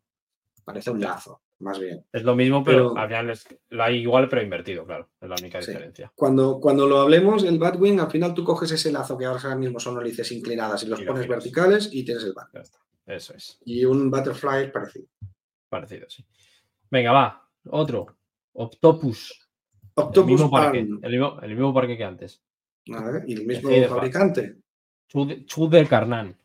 Parece 0.64 0.90
un 0.90 1.00
lazo, 1.00 1.42
más 1.58 1.78
bien. 1.78 2.06
Es 2.10 2.22
lo 2.22 2.34
mismo, 2.34 2.64
pero, 2.64 2.90
Pero- 2.94 2.98
al 2.98 3.08
final 3.08 3.30
es 3.30 3.46
la 3.68 3.90
igual, 3.90 4.28
pero 4.30 4.42
invertido, 4.42 4.86
claro. 4.86 5.10
Es 5.20 5.28
la 5.28 5.34
única 5.38 5.60
Sí. 5.60 5.70
diferencia. 5.72 6.10
Cuando, 6.14 6.58
cuando 6.58 6.86
lo 6.86 7.00
hablemos, 7.02 7.44
el 7.44 7.58
Batwing, 7.58 8.00
al 8.00 8.10
final 8.10 8.32
tú 8.32 8.44
coges 8.44 8.70
ese 8.72 8.90
lazo 8.90 9.18
que 9.18 9.26
ahora 9.26 9.54
mismo 9.56 9.78
son 9.78 10.00
hélices 10.00 10.32
inclinadas 10.32 10.82
y 10.82 10.86
los 10.86 11.00
Y 11.00 11.04
pones 11.04 11.28
verticales 11.28 11.90
y 11.92 12.02
tienes 12.04 12.24
el 12.24 12.32
Bat. 12.32 12.48
Ya 12.54 12.60
está. 12.60 12.78
Eso 13.06 13.34
es. 13.34 13.58
Y 13.66 13.84
un 13.84 14.10
Butterfly 14.10 14.72
parecido. 14.72 15.06
Parecido, 15.68 16.08
sí. 16.08 16.24
Venga, 16.90 17.12
va. 17.12 17.46
Otro. 17.70 18.06
Octopus. 18.54 19.43
El 19.96 20.24
mismo 20.24 20.50
parque. 20.50 20.78
El 20.80 21.10
mismo, 21.10 21.38
el 21.40 21.50
mismo 21.50 21.72
parque 21.74 21.96
que 21.96 22.04
antes. 22.04 22.42
Y 22.84 23.34
el 23.34 23.46
mismo 23.46 23.70
fabricante, 23.88 24.56
Chu 25.08 25.68
de, 25.68 25.86
Carnán. 25.86 26.36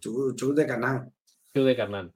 Chu, 0.00 0.34
Chu 0.34 0.52
de 0.52 0.66
Canán. 0.66 1.12
Chu 1.54 1.62
de 1.62 1.76
Carnán. 1.76 2.12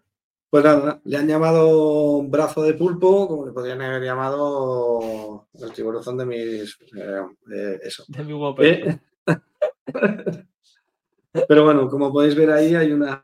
Pues 0.51 0.65
nada, 0.65 1.01
le 1.05 1.17
han 1.17 1.29
llamado 1.29 2.23
brazo 2.23 2.63
de 2.63 2.75
pulpo, 2.75 3.29
como 3.29 3.47
le 3.47 3.53
podrían 3.53 3.83
haber 3.83 4.03
llamado 4.03 5.47
el 5.55 5.73
tiburón 5.73 6.17
de 6.17 6.27
mis. 6.27 6.79
eh, 6.97 7.23
eh, 7.55 7.79
eso. 7.83 8.05
De 8.09 8.25
mi 8.25 8.33
guapo. 8.33 8.63
Eh, 8.63 8.99
Pero 11.47 11.65
bueno, 11.65 11.89
como 11.89 12.13
podéis 12.13 12.35
ver 12.35 12.51
ahí, 12.51 12.75
hay 12.75 12.93
una, 12.93 13.23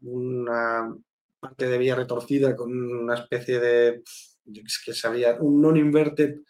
una 0.00 0.96
parte 1.38 1.68
de 1.68 1.78
vía 1.78 1.94
retorcida 1.94 2.56
con 2.56 2.72
una 2.72 3.14
especie 3.14 3.60
de. 3.60 4.02
sé 4.04 4.80
que 4.84 4.94
sabía, 4.94 5.36
un 5.38 5.60
non-inverted 5.60 6.40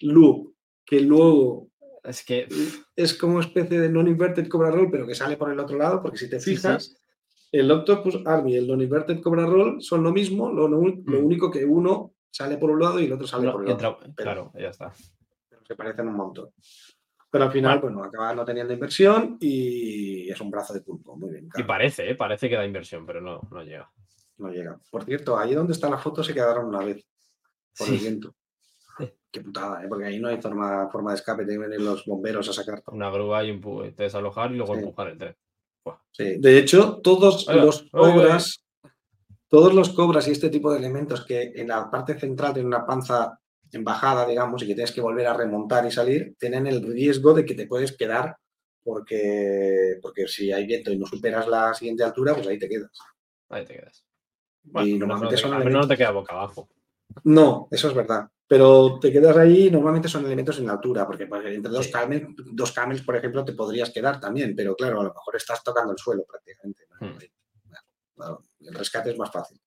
loop 0.00 0.54
que 0.84 1.00
luego 1.00 1.68
Es 2.04 2.24
que. 2.24 2.46
es 2.96 3.14
como 3.14 3.40
especie 3.40 3.80
de 3.80 3.88
non-inverted 3.90 4.48
Cobra 4.48 4.70
Roll, 4.70 4.90
pero 4.90 5.06
que 5.06 5.14
sale 5.14 5.36
por 5.36 5.50
el 5.52 5.58
otro 5.60 5.76
lado, 5.76 6.00
porque 6.02 6.16
si 6.18 6.30
te 6.30 6.40
Sí, 6.40 6.50
sí. 6.52 6.56
fijas, 6.56 6.94
el 7.52 7.70
Octopus 7.70 8.20
Army 8.26 8.54
y 8.54 8.56
el 8.56 8.66
non-inverted 8.68 9.20
Cobra 9.20 9.44
Roll 9.46 9.82
son 9.82 10.02
lo 10.02 10.12
mismo, 10.12 10.50
lo, 10.50 10.68
lo 10.68 10.78
Mm. 10.80 11.24
único 11.24 11.50
que 11.50 11.64
uno 11.64 12.14
sale 12.30 12.56
por 12.56 12.70
un 12.70 12.80
lado 12.80 13.00
y 13.00 13.04
el 13.06 13.12
otro 13.12 13.26
sale 13.26 13.46
no, 13.46 13.52
por 13.52 13.64
el 13.64 13.70
entra- 13.70 13.90
otro. 13.90 14.12
claro, 14.14 14.52
ya 14.58 14.68
está. 14.68 14.92
Pero 15.48 15.62
se 15.66 15.74
parecen 15.74 16.08
un 16.08 16.14
montón. 16.16 16.50
Pero 17.30 17.44
al 17.44 17.52
final, 17.52 17.78
bueno, 17.80 18.02
acaba 18.02 18.34
no 18.34 18.42
teniendo 18.44 18.72
inversión 18.72 19.36
y 19.40 20.30
es 20.30 20.40
un 20.40 20.50
brazo 20.50 20.72
de 20.72 20.80
pulpo. 20.80 21.14
Muy 21.16 21.30
bien. 21.30 21.48
Y 21.54 21.62
parece, 21.62 22.10
¿eh? 22.10 22.14
parece 22.14 22.48
que 22.48 22.56
da 22.56 22.64
inversión, 22.64 23.04
pero 23.04 23.20
no, 23.20 23.40
no 23.50 23.62
llega. 23.62 23.90
no 24.38 24.50
llega. 24.50 24.78
Por 24.90 25.04
cierto, 25.04 25.36
ahí 25.36 25.52
donde 25.52 25.72
está 25.74 25.90
la 25.90 25.98
foto 25.98 26.22
se 26.24 26.32
quedaron 26.32 26.66
una 26.66 26.82
vez 26.84 27.04
por 27.76 27.88
el 27.88 27.94
Sí. 27.98 28.00
viento. 28.00 28.34
Qué 29.30 29.40
putada, 29.42 29.84
¿eh? 29.84 29.86
porque 29.88 30.06
ahí 30.06 30.18
no 30.18 30.28
hay 30.28 30.40
forma, 30.40 30.88
forma 30.90 31.10
de 31.10 31.16
escape, 31.16 31.44
tienen 31.44 31.62
que 31.62 31.68
venir 31.68 31.80
los 31.84 32.04
bomberos 32.06 32.48
a 32.48 32.52
sacar. 32.52 32.82
Una 32.86 33.10
grúa 33.10 33.44
y 33.44 33.50
empu- 33.60 33.94
te 33.94 34.04
desalojar 34.04 34.50
y 34.52 34.56
luego 34.56 34.74
Sí. 34.74 34.80
empujar 34.80 35.08
el 35.08 35.18
tren. 35.18 35.36
Buah. 35.84 35.96
Sí, 36.10 36.38
De 36.38 36.58
hecho, 36.58 37.00
todos 37.02 37.46
los 37.48 37.82
cobras, 37.90 38.64
todos 39.48 39.74
los 39.74 39.90
cobras 39.90 40.26
y 40.28 40.32
este 40.32 40.48
tipo 40.50 40.72
de 40.72 40.78
elementos 40.78 41.24
que 41.26 41.52
en 41.54 41.68
la 41.68 41.90
parte 41.90 42.18
central 42.18 42.54
tienen 42.54 42.68
una 42.68 42.86
panza 42.86 43.38
en 43.70 43.84
bajada, 43.84 44.26
digamos, 44.26 44.62
y 44.62 44.66
que 44.66 44.74
tienes 44.74 44.92
que 44.92 45.00
volver 45.02 45.26
a 45.26 45.34
remontar 45.34 45.84
y 45.86 45.90
salir, 45.90 46.34
tienen 46.38 46.66
el 46.66 46.82
riesgo 46.82 47.34
de 47.34 47.44
que 47.44 47.54
te 47.54 47.66
puedes 47.66 47.94
quedar 47.96 48.34
porque, 48.82 49.98
porque 50.00 50.26
si 50.26 50.50
hay 50.52 50.66
viento 50.66 50.90
y 50.90 50.98
no 50.98 51.06
superas 51.06 51.46
la 51.46 51.74
siguiente 51.74 52.02
altura, 52.02 52.34
pues 52.34 52.46
ahí 52.46 52.58
te 52.58 52.68
quedas. 52.68 52.90
Ahí 53.50 53.64
te 53.64 53.74
quedas. 53.74 54.04
Y 54.64 54.70
Bueno, 54.70 54.82
al 54.82 54.88
menos 54.88 55.00
no 55.00 55.06
normalmente 55.06 55.36
te- 55.36 55.42
son 55.42 55.72
no 55.72 55.88
te 55.88 55.96
queda 55.98 56.10
boca 56.12 56.32
abajo. 56.32 56.68
No, 57.24 57.68
eso 57.70 57.88
es 57.88 57.94
verdad. 57.94 58.28
Pero 58.48 58.98
te 58.98 59.12
quedas 59.12 59.36
ahí 59.36 59.66
y 59.66 59.70
normalmente 59.70 60.08
son 60.08 60.24
elementos 60.24 60.58
en 60.58 60.66
la 60.66 60.72
altura, 60.72 61.06
porque 61.06 61.26
pues, 61.26 61.44
entre 61.44 61.70
dos, 61.70 61.84
Sí. 61.84 61.92
camels, 61.92 62.28
dos 62.52 62.72
camels, 62.72 63.02
por 63.02 63.14
ejemplo, 63.14 63.44
te 63.44 63.52
podrías 63.52 63.90
quedar 63.90 64.18
también, 64.18 64.56
pero 64.56 64.74
claro, 64.74 65.00
a 65.00 65.04
lo 65.04 65.12
mejor 65.12 65.36
estás 65.36 65.62
tocando 65.62 65.92
el 65.92 65.98
suelo 65.98 66.24
prácticamente. 66.24 66.86
Hmm. 67.00 67.18
El 68.60 68.74
rescate 68.74 69.10
es 69.10 69.18
más 69.18 69.30
fácil. 69.30 69.60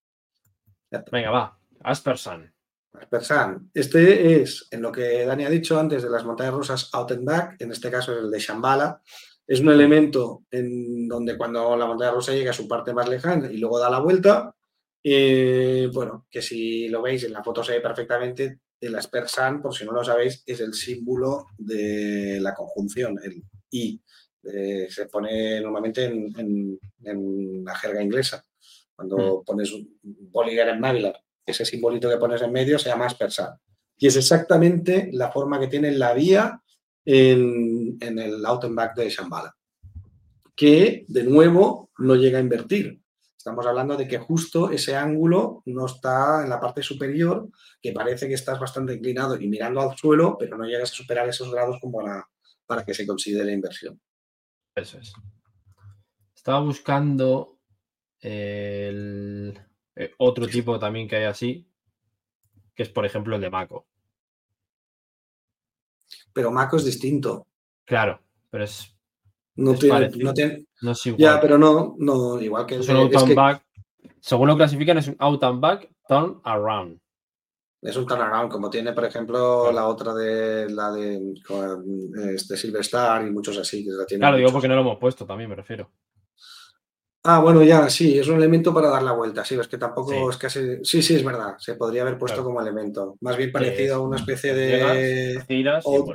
Venga, 1.12 1.30
va. 1.30 1.58
Aspersan. 1.84 2.54
Aspersan. 2.94 3.70
Este 3.74 4.42
es, 4.42 4.68
en 4.72 4.82
lo 4.82 4.92
que 4.92 5.26
Dani 5.26 5.46
ha 5.46 5.50
dicho 5.50 5.80
antes 5.80 6.04
de 6.04 6.10
las 6.10 6.26
montañas 6.26 6.54
rusas 6.54 6.90
out 6.94 7.12
and 7.12 7.24
back, 7.24 7.56
en 7.62 7.72
este 7.72 7.90
caso 7.90 8.12
es 8.12 8.20
el 8.20 8.32
de 8.32 8.40
Shambhala. 8.40 9.02
Es 9.48 9.60
un 9.60 9.70
elemento 9.70 10.44
en 10.52 11.08
donde 11.08 11.38
cuando 11.38 11.76
la 11.78 11.86
montaña 11.86 12.12
rusa 12.12 12.34
llega 12.34 12.52
a 12.52 12.54
su 12.54 12.68
parte 12.68 12.94
más 12.94 13.08
lejana 13.08 13.52
y 13.52 13.58
luego 13.58 13.80
da 13.80 13.90
la 13.90 14.00
vuelta, 14.00 14.54
eh, 15.04 15.90
bueno, 15.94 16.28
que 16.30 16.42
si 16.42 16.88
lo 16.90 17.02
veis 17.02 17.24
en 17.24 17.34
la 17.34 17.44
foto 17.44 17.64
se 17.64 17.74
ve 17.74 17.82
perfectamente, 17.82 18.60
el 18.82 18.96
Aspersan, 18.96 19.62
por 19.62 19.76
si 19.76 19.86
no 19.86 19.92
lo 19.92 20.04
sabéis, 20.04 20.44
es 20.46 20.60
el 20.60 20.74
símbolo 20.74 21.46
de 21.58 22.40
la 22.42 22.54
conjunción, 22.54 23.18
el 23.24 23.44
I. 23.70 24.02
Eh, 24.44 24.88
se 24.90 25.06
pone 25.06 25.62
normalmente 25.62 26.06
en, 26.06 26.80
la 27.64 27.76
jerga 27.76 28.02
inglesa. 28.02 28.44
Cuando 28.96 29.42
mm. 29.42 29.46
pones 29.46 29.72
un 29.72 30.00
Bolliger 30.02 30.70
en 30.70 30.80
Mavilar, 30.80 31.22
ese 31.46 31.64
simbolito 31.64 32.10
que 32.10 32.18
pones 32.18 32.42
en 32.42 32.52
medio 32.52 32.80
se 32.80 32.90
llama 32.90 33.06
Aspersan. 33.06 33.54
Y 33.98 34.08
es 34.08 34.16
exactamente 34.16 35.10
la 35.14 35.32
forma 35.32 35.60
que 35.60 35.68
tiene 35.68 35.92
la 35.92 36.14
vía 36.14 36.60
en, 37.06 37.98
el 38.02 38.46
out 38.46 38.64
and 38.64 38.76
back 38.76 38.96
de 38.96 39.10
Shambhala. 39.10 39.56
Que, 40.56 41.06
de 41.08 41.24
nuevo, 41.24 41.92
no 42.00 42.16
llega 42.16 42.40
a 42.40 42.42
invertir. 42.42 43.01
Estamos 43.42 43.66
hablando 43.66 43.98
de 43.98 44.08
que 44.08 44.20
justo 44.20 44.70
ese 44.70 44.96
ángulo 44.96 45.64
no 45.66 45.88
está 45.88 46.44
en 46.44 46.50
la 46.52 46.60
parte 46.60 46.84
superior, 46.84 47.50
que 47.82 47.92
parece 47.92 48.28
que 48.28 48.36
estás 48.36 48.60
bastante 48.60 48.94
inclinado 48.94 49.36
y 49.36 49.48
mirando 49.48 49.82
al 49.82 49.98
suelo, 49.98 50.38
pero 50.38 50.60
no 50.60 50.66
llegas 50.66 50.92
a 50.92 50.94
superar 50.94 51.28
esos 51.28 51.52
grados 51.52 51.80
como 51.82 51.98
para, 51.98 52.30
para 52.68 52.86
que 52.86 52.94
se 52.94 53.08
considere 53.08 53.52
inversión. 53.52 54.00
Eso 54.76 55.00
es. 55.00 55.12
Estaba 56.36 56.60
buscando 56.60 57.58
el 58.20 59.60
eh, 59.96 60.14
otro 60.20 60.48
tipo 60.48 60.78
también 60.78 61.08
que 61.08 61.16
hay 61.16 61.24
así, 61.24 61.68
que 62.76 62.84
es 62.84 62.90
por 62.90 63.08
ejemplo 63.08 63.36
el 63.38 63.42
de 63.42 63.50
Mako. 63.50 63.88
Pero 66.32 66.52
Mako 66.52 66.78
es 66.78 66.86
distinto. 66.86 67.48
Claro, 67.86 68.22
pero 68.52 68.66
es. 68.66 68.96
No, 69.56 69.76
tiene, 69.76 70.10
no, 70.18 70.34
tiene, 70.34 70.66
no 70.82 70.92
es 70.92 71.06
igual. 71.06 71.20
Ya, 71.20 71.42
pero 71.42 71.58
no, 71.58 71.96
no 72.00 72.42
igual 72.42 72.66
que. 72.66 72.76
Es 72.76 72.90
un 72.90 72.98
out 72.98 73.16
and 73.16 73.36
back. 73.36 73.66
Según 74.20 74.48
lo 74.48 74.56
clasifican, 74.56 74.98
es 74.98 75.08
un 75.08 75.16
out 75.20 75.44
and 75.44 75.60
back 75.60 75.90
turn 76.08 76.40
around. 76.44 77.00
Es 77.82 77.98
un 77.98 78.06
turnaround, 78.06 78.52
como 78.52 78.70
tiene, 78.70 78.94
por 78.94 79.06
ejemplo, 79.06 79.72
la 79.72 79.88
otra 79.88 80.14
de 80.14 80.70
la 80.70 80.92
de 80.92 81.34
este 82.36 82.56
Silver 82.56 82.82
Star 82.82 83.26
y 83.26 83.32
muchos 83.32 83.58
así. 83.58 83.84
Que 84.08 84.18
claro, 84.18 84.38
digo 84.38 84.52
porque 84.52 84.68
no 84.68 84.76
lo 84.76 84.82
hemos 84.82 85.00
puesto 85.00 85.26
también, 85.26 85.50
me 85.50 85.56
refiero. 85.56 85.90
Ah, 87.24 87.40
bueno, 87.40 87.62
ya, 87.62 87.88
sí, 87.88 88.18
es 88.18 88.28
un 88.28 88.38
elemento 88.38 88.74
para 88.74 88.90
dar 88.90 89.04
la 89.04 89.12
vuelta. 89.12 89.46
Sí, 89.46 89.54
es 89.54 89.68
que 89.68 89.78
tampoco 89.78 90.32
es 90.32 90.38
casi. 90.38 90.84
Sí, 90.84 91.04
sí, 91.04 91.16
es 91.16 91.24
verdad. 91.24 91.56
Se 91.60 91.76
podría 91.76 92.02
haber 92.02 92.18
puesto 92.18 92.44
como 92.44 92.60
elemento. 92.60 93.16
Más 93.22 93.38
bien 93.38 93.52
parecido 93.52 93.96
a 93.96 94.00
una 94.00 94.18
especie 94.18 94.56
de 94.56 95.40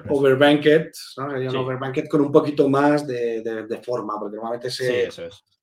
overbanket, 0.09 0.93
¿no? 1.19 1.31
Sería 1.31 1.51
un 1.51 1.57
overbanket 1.57 2.09
con 2.09 2.23
un 2.23 2.33
poquito 2.33 2.69
más 2.69 3.07
de, 3.07 3.81
forma, 3.85 4.19
porque 4.19 4.37
normalmente 4.37 4.71
se. 4.71 5.09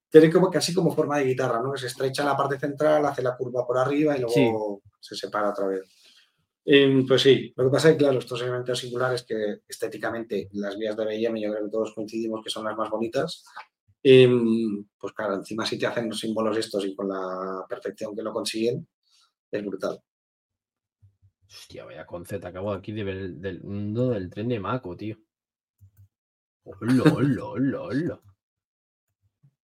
Tiene 0.08 0.30
como 0.30 0.48
casi 0.48 0.72
como 0.72 0.94
forma 0.94 1.18
de 1.18 1.24
guitarra, 1.24 1.60
¿no? 1.60 1.72
Que 1.72 1.80
se 1.80 1.88
estrecha 1.88 2.22
en 2.22 2.28
la 2.28 2.36
parte 2.36 2.58
central, 2.58 3.04
hace 3.04 3.20
la 3.20 3.36
curva 3.36 3.66
por 3.66 3.76
arriba 3.76 4.16
y 4.16 4.20
luego 4.20 4.80
se 5.00 5.16
separa 5.16 5.50
otra 5.50 5.66
vez. 5.66 5.82
Em, 6.64 7.04
pues 7.04 7.20
sí, 7.20 7.52
lo 7.56 7.64
que 7.64 7.70
pasa 7.70 7.90
es 7.90 7.94
que, 7.94 7.98
claro, 7.98 8.18
estos 8.18 8.40
elementos 8.40 8.78
singulares 8.78 9.24
que 9.24 9.58
estéticamente 9.68 10.48
las 10.52 10.78
vías 10.78 10.96
de 10.96 11.04
BIM, 11.04 11.36
yo 11.36 11.50
creo 11.50 11.64
que 11.64 11.70
todos 11.70 11.92
coincidimos 11.92 12.42
que 12.42 12.48
son 12.48 12.64
las 12.64 12.76
más 12.76 12.88
bonitas, 12.88 13.44
Em, 14.06 14.84
pues 14.98 15.14
claro, 15.14 15.36
encima 15.36 15.64
si 15.64 15.78
te 15.78 15.86
hacen 15.86 16.10
los 16.10 16.20
símbolos 16.20 16.58
estos 16.58 16.84
y 16.84 16.94
con 16.94 17.08
la 17.08 17.64
perfección 17.66 18.14
que 18.14 18.22
lo 18.22 18.34
consiguen, 18.34 18.86
es 19.50 19.64
brutal. 19.64 19.98
Hostia, 21.48 21.86
vaya 21.86 22.04
concepto, 22.04 22.48
acabo 22.48 22.72
aquí 22.72 22.92
de 22.92 23.02
ver 23.02 23.16
el, 23.16 23.40
del 23.40 23.62
mundo 23.62 24.10
del 24.10 24.28
tren 24.28 24.48
de 24.48 24.60
Mako, 24.60 24.94
tío. 24.94 25.16
Hola, 26.64 27.02
hola, 27.14 27.44
hola, 27.44 28.20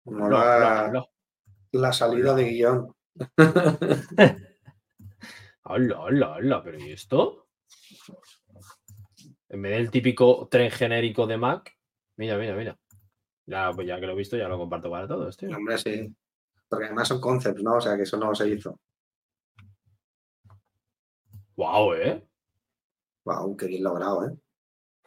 hola. 0.05 1.09
la, 1.73 1.93
salida 1.93 2.33
de 2.37 2.45
guion. 2.45 2.95
hola, 5.65 6.01
hola, 6.01 6.31
hola, 6.37 6.63
pero 6.63 6.79
¿y 6.79 6.93
esto? 6.93 7.49
En 9.49 9.63
vez 9.63 9.73
del 9.73 9.91
típico 9.91 10.47
tren 10.49 10.71
genérico 10.71 11.27
de 11.27 11.39
Mac, 11.39 11.77
mira, 12.17 12.39
mira, 12.39 12.55
mira. 12.55 12.79
Ya, 13.49 13.73
pues 13.75 13.87
ya 13.87 13.99
que 13.99 14.07
lo 14.07 14.13
he 14.13 14.17
visto, 14.17 14.37
ya 14.37 14.47
lo 14.47 14.59
comparto 14.59 14.91
para 14.91 15.09
todos, 15.09 15.35
tío. 15.35 15.49
Hombre, 15.57 15.79
sí. 15.79 16.15
Porque 16.69 16.85
además 16.85 17.09
son 17.09 17.19
concepts, 17.19 17.63
¿no? 17.63 17.77
O 17.77 17.81
sea 17.81 17.97
que 17.97 18.03
eso 18.03 18.19
no 18.19 18.35
se 18.35 18.47
hizo. 18.47 18.79
Wow, 21.57 21.95
¿eh? 21.95 22.29
Wow, 23.25 23.57
qué 23.57 23.67
bien 23.67 23.83
logrado, 23.83 24.29
¿eh? 24.29 24.37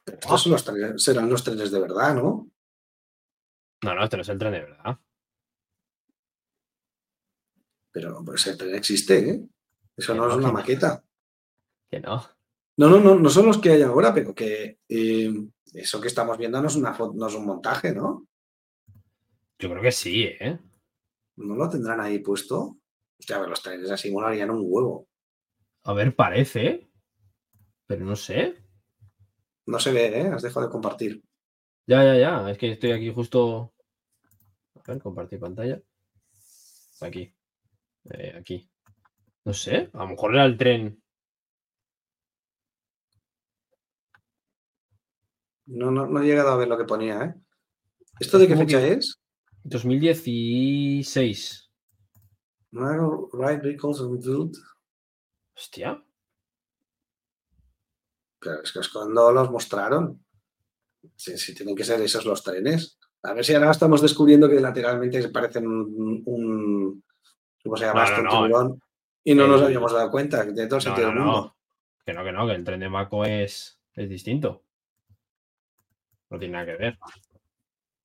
estos 0.07 0.41
son 0.41 0.53
los 0.53 0.65
trenes, 0.65 1.03
serán 1.03 1.29
los 1.29 1.43
trenes 1.43 1.71
de 1.71 1.79
verdad, 1.79 2.15
¿no? 2.15 2.49
No, 3.83 3.95
no, 3.95 4.03
este 4.03 4.17
no 4.17 4.23
es 4.23 4.29
el 4.29 4.39
tren 4.39 4.51
de 4.53 4.59
verdad. 4.61 4.99
Pero 7.91 8.23
pues 8.25 8.47
el 8.47 8.57
tren 8.57 8.73
existe, 8.73 9.29
¿eh? 9.29 9.41
Eso 9.95 10.15
no, 10.15 10.27
es 10.27 10.35
una 10.35 10.51
maqueta. 10.51 11.03
Que 11.89 11.99
no. 11.99 12.25
No, 12.77 12.89
no, 12.89 12.99
no, 12.99 13.15
no 13.15 13.29
son 13.29 13.45
los 13.45 13.59
que 13.59 13.69
hay 13.69 13.83
ahora, 13.83 14.13
pero 14.13 14.33
que 14.33 14.79
eh, 14.89 15.31
eso 15.73 16.01
que 16.01 16.07
estamos 16.07 16.37
viendo 16.39 16.59
no 16.59 16.67
es, 16.67 16.75
una 16.75 16.97
no 17.13 17.27
es 17.27 17.35
un 17.35 17.45
montaje, 17.45 17.93
¿no? 17.93 18.27
Yo 19.61 19.69
creo 19.69 19.81
que 19.83 19.91
sí, 19.91 20.23
¿eh? 20.23 20.57
¿No 21.35 21.55
lo 21.55 21.69
tendrán 21.69 22.01
ahí 22.01 22.17
puesto? 22.17 22.79
Hostia, 23.19 23.35
a 23.35 23.41
ver, 23.41 23.49
los 23.49 23.61
trenes 23.61 23.91
así 23.91 24.09
molarían 24.09 24.49
un 24.49 24.63
huevo. 24.63 25.07
A 25.83 25.93
ver, 25.93 26.15
parece. 26.15 26.89
Pero 27.85 28.03
no 28.03 28.15
sé. 28.15 28.55
No 29.67 29.77
se 29.77 29.91
ve, 29.91 30.19
¿eh? 30.19 30.27
Has 30.33 30.41
dejado 30.41 30.65
de 30.65 30.71
compartir. 30.71 31.23
Ya, 31.85 32.03
ya, 32.03 32.17
ya. 32.17 32.49
Es 32.49 32.57
que 32.57 32.71
estoy 32.71 32.91
aquí 32.91 33.13
justo. 33.13 33.75
A 34.83 34.91
ver, 34.91 34.99
compartir 34.99 35.39
pantalla. 35.39 35.79
Aquí. 37.01 37.31
Eh, 38.05 38.33
aquí. 38.39 38.67
No 39.45 39.53
sé. 39.53 39.91
A 39.93 39.99
lo 39.99 40.07
mejor 40.07 40.33
era 40.33 40.45
el 40.45 40.57
tren. 40.57 41.03
No, 45.67 45.91
no, 45.91 46.07
no 46.07 46.19
he 46.19 46.25
llegado 46.25 46.49
a 46.49 46.57
ver 46.57 46.67
lo 46.67 46.79
que 46.79 46.85
ponía, 46.85 47.23
¿eh? 47.25 47.35
¿Esto 48.19 48.39
de 48.39 48.47
qué 48.47 48.57
fecha 48.57 48.83
es? 48.87 49.20
2016. 49.63 51.69
Right 52.71 53.61
vehicles 53.61 54.01
Hostia. 55.55 56.03
Pero 58.39 58.63
es 58.63 58.71
que 58.71 58.79
es 58.79 58.89
cuando 58.89 59.31
los 59.31 59.51
mostraron. 59.51 60.25
Si, 61.15 61.53
tienen 61.53 61.75
que 61.75 61.83
ser 61.83 62.01
esos 62.01 62.25
los 62.25 62.43
trenes. 62.43 62.97
A 63.23 63.33
ver 63.33 63.45
si 63.45 63.53
ahora 63.53 63.69
estamos 63.71 64.01
descubriendo 64.01 64.49
que 64.49 64.59
lateralmente 64.59 65.21
se 65.21 65.29
parecen 65.29 65.67
un, 65.67 67.03
¿cómo 67.63 67.77
se 67.77 67.85
llama? 67.85 68.05
Tiburón, 68.05 68.81
y 69.23 69.35
no 69.35 69.45
nos 69.47 69.61
habíamos 69.61 69.93
dado 69.93 70.09
cuenta 70.09 70.43
de 70.43 70.67
todo 70.67 70.81
sentido 70.81 71.09
del 71.09 71.19
mundo. 71.19 71.55
Que 72.03 72.13
no, 72.13 72.23
que 72.23 72.31
no, 72.31 72.47
que 72.47 72.53
el 72.53 72.63
tren 72.63 72.79
de 72.79 72.89
Mako 72.89 73.25
es, 73.25 73.79
es 73.93 74.09
distinto. 74.09 74.63
No 76.31 76.39
tiene 76.39 76.53
nada 76.53 76.65
que 76.65 76.77
ver. 76.77 76.97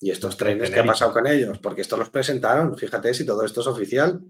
¿Y 0.01 0.11
estos 0.11 0.37
trenes 0.37 0.71
qué 0.71 0.81
ha 0.81 0.85
pasado 0.85 1.13
con 1.13 1.27
ellos? 1.27 1.59
Porque 1.59 1.81
estos 1.81 1.99
los 1.99 2.11
presentaron, 2.11 2.77
fíjate 2.77 3.15
si 3.15 3.25
todo 3.25 3.45
esto 3.45 3.61
es 3.63 3.67
oficial. 3.67 4.21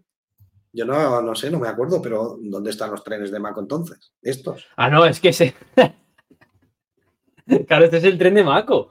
Yo 0.73 0.85
no, 0.85 1.23
no 1.23 1.35
sé, 1.35 1.51
no 1.51 1.59
me 1.59 1.69
acuerdo, 1.69 2.01
pero 2.01 2.39
¿dónde 2.41 2.71
están 2.71 2.91
los 2.91 3.03
trenes 3.03 3.31
de 3.31 3.41
Mako 3.41 3.61
entonces? 3.61 4.13
Estos. 4.23 4.67
Ah, 4.77 4.91
no, 4.91 5.05
es 5.07 5.21
que 5.21 5.31
ese. 5.31 5.55
claro, 7.67 7.87
este 7.87 7.97
es 7.97 8.05
el 8.05 8.19
tren 8.19 8.35
de 8.35 8.45
Mako. 8.45 8.91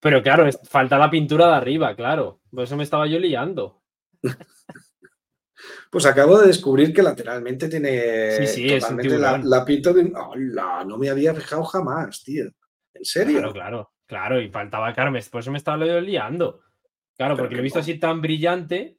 Pero 0.00 0.22
claro, 0.22 0.48
falta 0.64 0.96
la 0.96 1.10
pintura 1.10 1.48
de 1.48 1.54
arriba, 1.54 1.94
claro. 1.94 2.40
Por 2.50 2.64
eso 2.64 2.76
me 2.76 2.84
estaba 2.84 3.06
yo 3.06 3.18
liando. 3.18 3.82
Pues 5.90 6.06
acabo 6.06 6.38
de 6.38 6.46
descubrir 6.46 6.94
que 6.94 7.02
lateralmente 7.02 7.68
tiene 7.68 8.30
sí, 8.30 8.46
sí, 8.46 8.68
totalmente 8.78 9.18
la, 9.18 9.38
la, 9.38 9.64
pinta 9.64 9.92
de. 9.92 10.10
¡Hola! 10.14 10.84
No 10.86 10.96
me 10.96 11.10
había 11.10 11.34
fijado 11.34 11.64
jamás, 11.64 12.22
tío. 12.22 12.44
¿En 12.94 13.04
serio? 13.04 13.38
Claro, 13.38 13.52
claro. 13.52 13.92
Claro, 14.10 14.40
y 14.40 14.48
faltaba 14.48 14.92
Carmen, 14.92 15.22
por 15.30 15.40
eso 15.40 15.52
me 15.52 15.58
estaba 15.58 15.76
liando. 16.00 16.62
Claro, 17.16 17.36
porque 17.36 17.54
lo 17.54 17.60
he 17.60 17.62
visto 17.62 17.78
así 17.78 17.96
tan 17.96 18.20
brillante. 18.20 18.98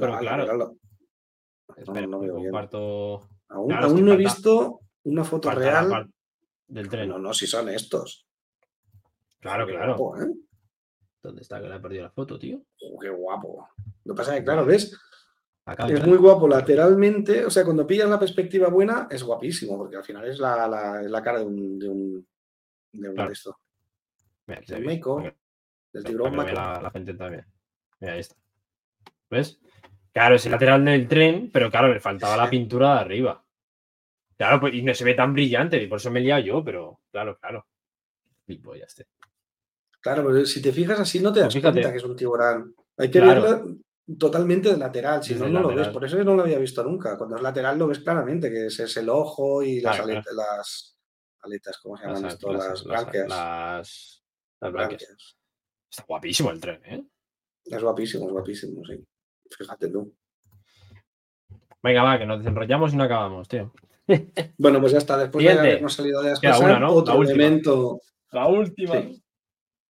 pero 0.00 0.18
claro. 0.18 0.74
Espera, 1.76 2.08
no, 2.08 2.20
no 2.20 2.34
comparto... 2.34 3.28
Aún, 3.50 4.04
no 4.04 4.12
he 4.12 4.16
visto 4.16 4.80
una 5.04 5.22
foto 5.22 5.48
real 5.52 6.10
del 6.66 6.88
tren. 6.88 7.10
No, 7.10 7.20
no, 7.20 7.32
si 7.32 7.46
son 7.46 7.68
estos. 7.68 8.26
Claro, 9.38 9.64
claro. 9.64 10.16
¿eh? 10.16 10.34
¿Dónde 11.22 11.42
está 11.42 11.60
que 11.60 11.68
le 11.68 11.76
he 11.76 11.78
perdido 11.78 12.02
la 12.02 12.10
foto, 12.10 12.36
tío? 12.36 12.64
Oh, 12.80 12.98
qué 12.98 13.10
guapo. 13.10 13.68
Lo 14.02 14.12
que 14.12 14.18
pasa 14.18 14.32
es 14.32 14.40
que, 14.40 14.44
claro, 14.44 14.64
¿ves? 14.64 14.98
es 15.88 16.04
muy 16.04 16.18
guapo 16.18 16.48
lateralmente. 16.48 17.44
O 17.46 17.50
sea, 17.50 17.64
cuando 17.64 17.86
pillas 17.86 18.10
la 18.10 18.18
perspectiva 18.18 18.66
buena, 18.70 19.06
es 19.08 19.22
guapísimo, 19.22 19.78
porque 19.78 19.98
al 19.98 20.04
final 20.04 20.26
es 20.26 20.40
la, 20.40 20.66
la, 20.66 21.22
cara 21.22 21.38
de 21.38 21.44
un, 21.44 21.78
de 21.78 21.88
un, 21.88 22.26
de 22.90 23.08
un 23.08 23.20
esto. 23.30 23.56
Mira, 24.46 24.60
aquí 24.60 24.72
del 25.92 26.04
tiburón 26.04 26.36
La, 26.54 26.90
gente 26.92 27.14
también. 27.14 27.46
Mira, 28.00 28.14
ahí 28.14 28.20
está. 28.20 28.34
¿Ves? 29.30 29.60
Claro, 30.12 30.34
es 30.36 30.44
el 30.46 30.52
lateral 30.52 30.84
del 30.84 31.08
tren, 31.08 31.50
pero 31.52 31.70
claro, 31.70 31.92
le 31.92 32.00
faltaba 32.00 32.36
la 32.36 32.50
pintura 32.50 32.94
de 32.94 33.00
arriba. 33.00 33.44
Claro, 34.36 34.60
pues, 34.60 34.74
y 34.74 34.82
no 34.82 34.92
se 34.94 35.04
ve 35.04 35.14
tan 35.14 35.32
brillante, 35.32 35.82
y 35.82 35.86
por 35.86 35.98
eso 35.98 36.10
me 36.10 36.20
he 36.20 36.22
liado 36.22 36.42
yo, 36.42 36.64
pero 36.64 37.00
claro, 37.10 37.38
claro. 37.38 37.66
Ya 38.46 38.84
esté. 38.84 39.06
Claro, 40.00 40.24
pero 40.26 40.44
si 40.44 40.60
te 40.60 40.72
fijas 40.72 40.98
así 41.00 41.20
no 41.20 41.32
te 41.32 41.40
das 41.40 41.54
Pues 41.54 41.62
cuenta 41.62 41.90
que 41.90 41.96
es 41.98 42.04
un 42.04 42.16
tiburón. 42.16 42.74
Hay 42.98 43.10
que 43.10 43.20
Claro. 43.20 43.42
verlo 43.42 43.76
totalmente 44.18 44.70
de 44.70 44.76
lateral, 44.76 45.22
si 45.22 45.34
Desde 45.34 45.48
no, 45.48 45.60
no 45.60 45.70
lo 45.70 45.74
ves. 45.76 45.88
Por 45.88 46.04
eso 46.04 46.18
yo 46.18 46.24
no 46.24 46.34
lo 46.34 46.42
había 46.42 46.58
visto 46.58 46.82
nunca. 46.82 47.16
Cuando 47.16 47.36
es 47.36 47.42
lateral 47.42 47.78
lo 47.78 47.86
ves 47.86 48.00
claramente, 48.00 48.50
que 48.50 48.66
es, 48.66 48.78
es 48.80 48.96
el 48.96 49.08
ojo 49.08 49.62
y 49.62 49.80
las, 49.80 49.96
Claro, 49.96 50.10
aletas, 50.12 50.34
las 50.34 50.98
aletas, 51.40 51.78
¿cómo 51.78 51.96
se 51.96 52.04
llaman 52.04 52.22
Las, 52.22 52.32
esto? 52.34 52.52
las- 52.52 52.58
Las, 52.66 52.68
las- 52.68 52.84
branquias. 53.04 53.28
las- 53.28 54.21
las 54.62 54.72
branquias. 54.72 55.02
branquias. 55.02 55.36
Está 55.90 56.04
guapísimo 56.08 56.50
el 56.50 56.60
tren, 56.60 56.80
¿eh? 56.84 57.04
Es 57.64 57.82
guapísimo, 57.82 58.26
es 58.26 58.32
guapísimo, 58.32 58.84
sí. 58.84 59.04
Fíjate 59.50 59.88
tú. 59.88 60.14
Venga, 61.82 62.02
va, 62.02 62.18
que 62.18 62.26
nos 62.26 62.38
desenrollamos 62.38 62.94
y 62.94 62.96
no 62.96 63.04
acabamos, 63.04 63.48
tío. 63.48 63.72
Bueno, 64.58 64.80
pues 64.80 64.92
ya 64.92 64.98
está. 64.98 65.16
Después 65.16 65.42
Siguiente. 65.42 65.62
de 65.62 65.68
habernos 65.70 65.94
salido 65.94 66.22
de 66.22 66.32
cosas, 66.32 66.60
una, 66.60 66.78
¿no? 66.78 66.92
Otro 66.92 67.22
elemento, 67.22 68.00
La 68.30 68.46
última. 68.46 68.94
Sí. 69.00 69.22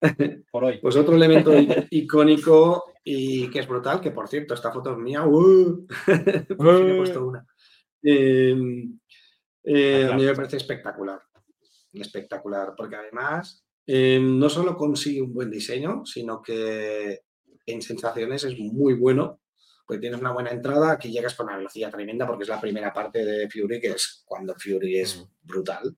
Por 0.51 0.65
hoy. 0.65 0.79
pues 0.79 0.97
otro 0.97 1.15
elemento 1.15 1.53
icónico 1.91 2.95
y 3.05 3.51
que 3.51 3.61
es 3.61 3.69
brutal, 3.69 4.01
que 4.01 4.11
por 4.11 4.29
cierto, 4.29 4.55
esta 4.55 4.73
foto 4.73 4.93
es 4.93 4.99
mía. 4.99 5.27
¡uh! 5.27 5.87
Por 6.57 6.79
fin 6.79 6.91
he 6.91 6.97
puesto 6.97 7.27
una. 7.27 7.47
Eh, 8.03 8.57
eh, 9.65 10.09
a 10.11 10.17
mí 10.17 10.25
me 10.25 10.35
parece 10.35 10.57
espectacular. 10.57 11.21
Espectacular, 11.93 12.75
porque 12.77 12.97
además 12.97 13.67
eh, 13.87 14.21
no 14.23 14.49
solo 14.49 14.77
consigue 14.77 15.23
un 15.23 15.33
buen 15.35 15.51
diseño, 15.51 16.05
sino 16.05 16.41
que 16.43 17.21
en 17.67 17.83
sensaciones 17.83 18.45
es 18.45 18.59
muy 18.59 18.95
bueno. 18.95 19.41
Porque 19.87 20.01
tienes 20.03 20.21
una 20.21 20.33
buena 20.33 20.51
entrada, 20.51 20.93
aquí 20.93 21.11
llegas 21.11 21.35
con 21.35 21.47
una 21.47 21.57
velocidad 21.57 21.91
tremenda, 21.91 22.25
porque 22.27 22.45
es 22.45 22.49
la 22.49 22.61
primera 22.61 22.93
parte 22.93 23.25
de 23.25 23.51
Fury, 23.51 23.81
que 23.81 23.89
es 23.89 24.23
cuando 24.25 24.55
Fury 24.57 24.99
es 25.01 25.19
Mm. 25.19 25.47
brutal. 25.47 25.97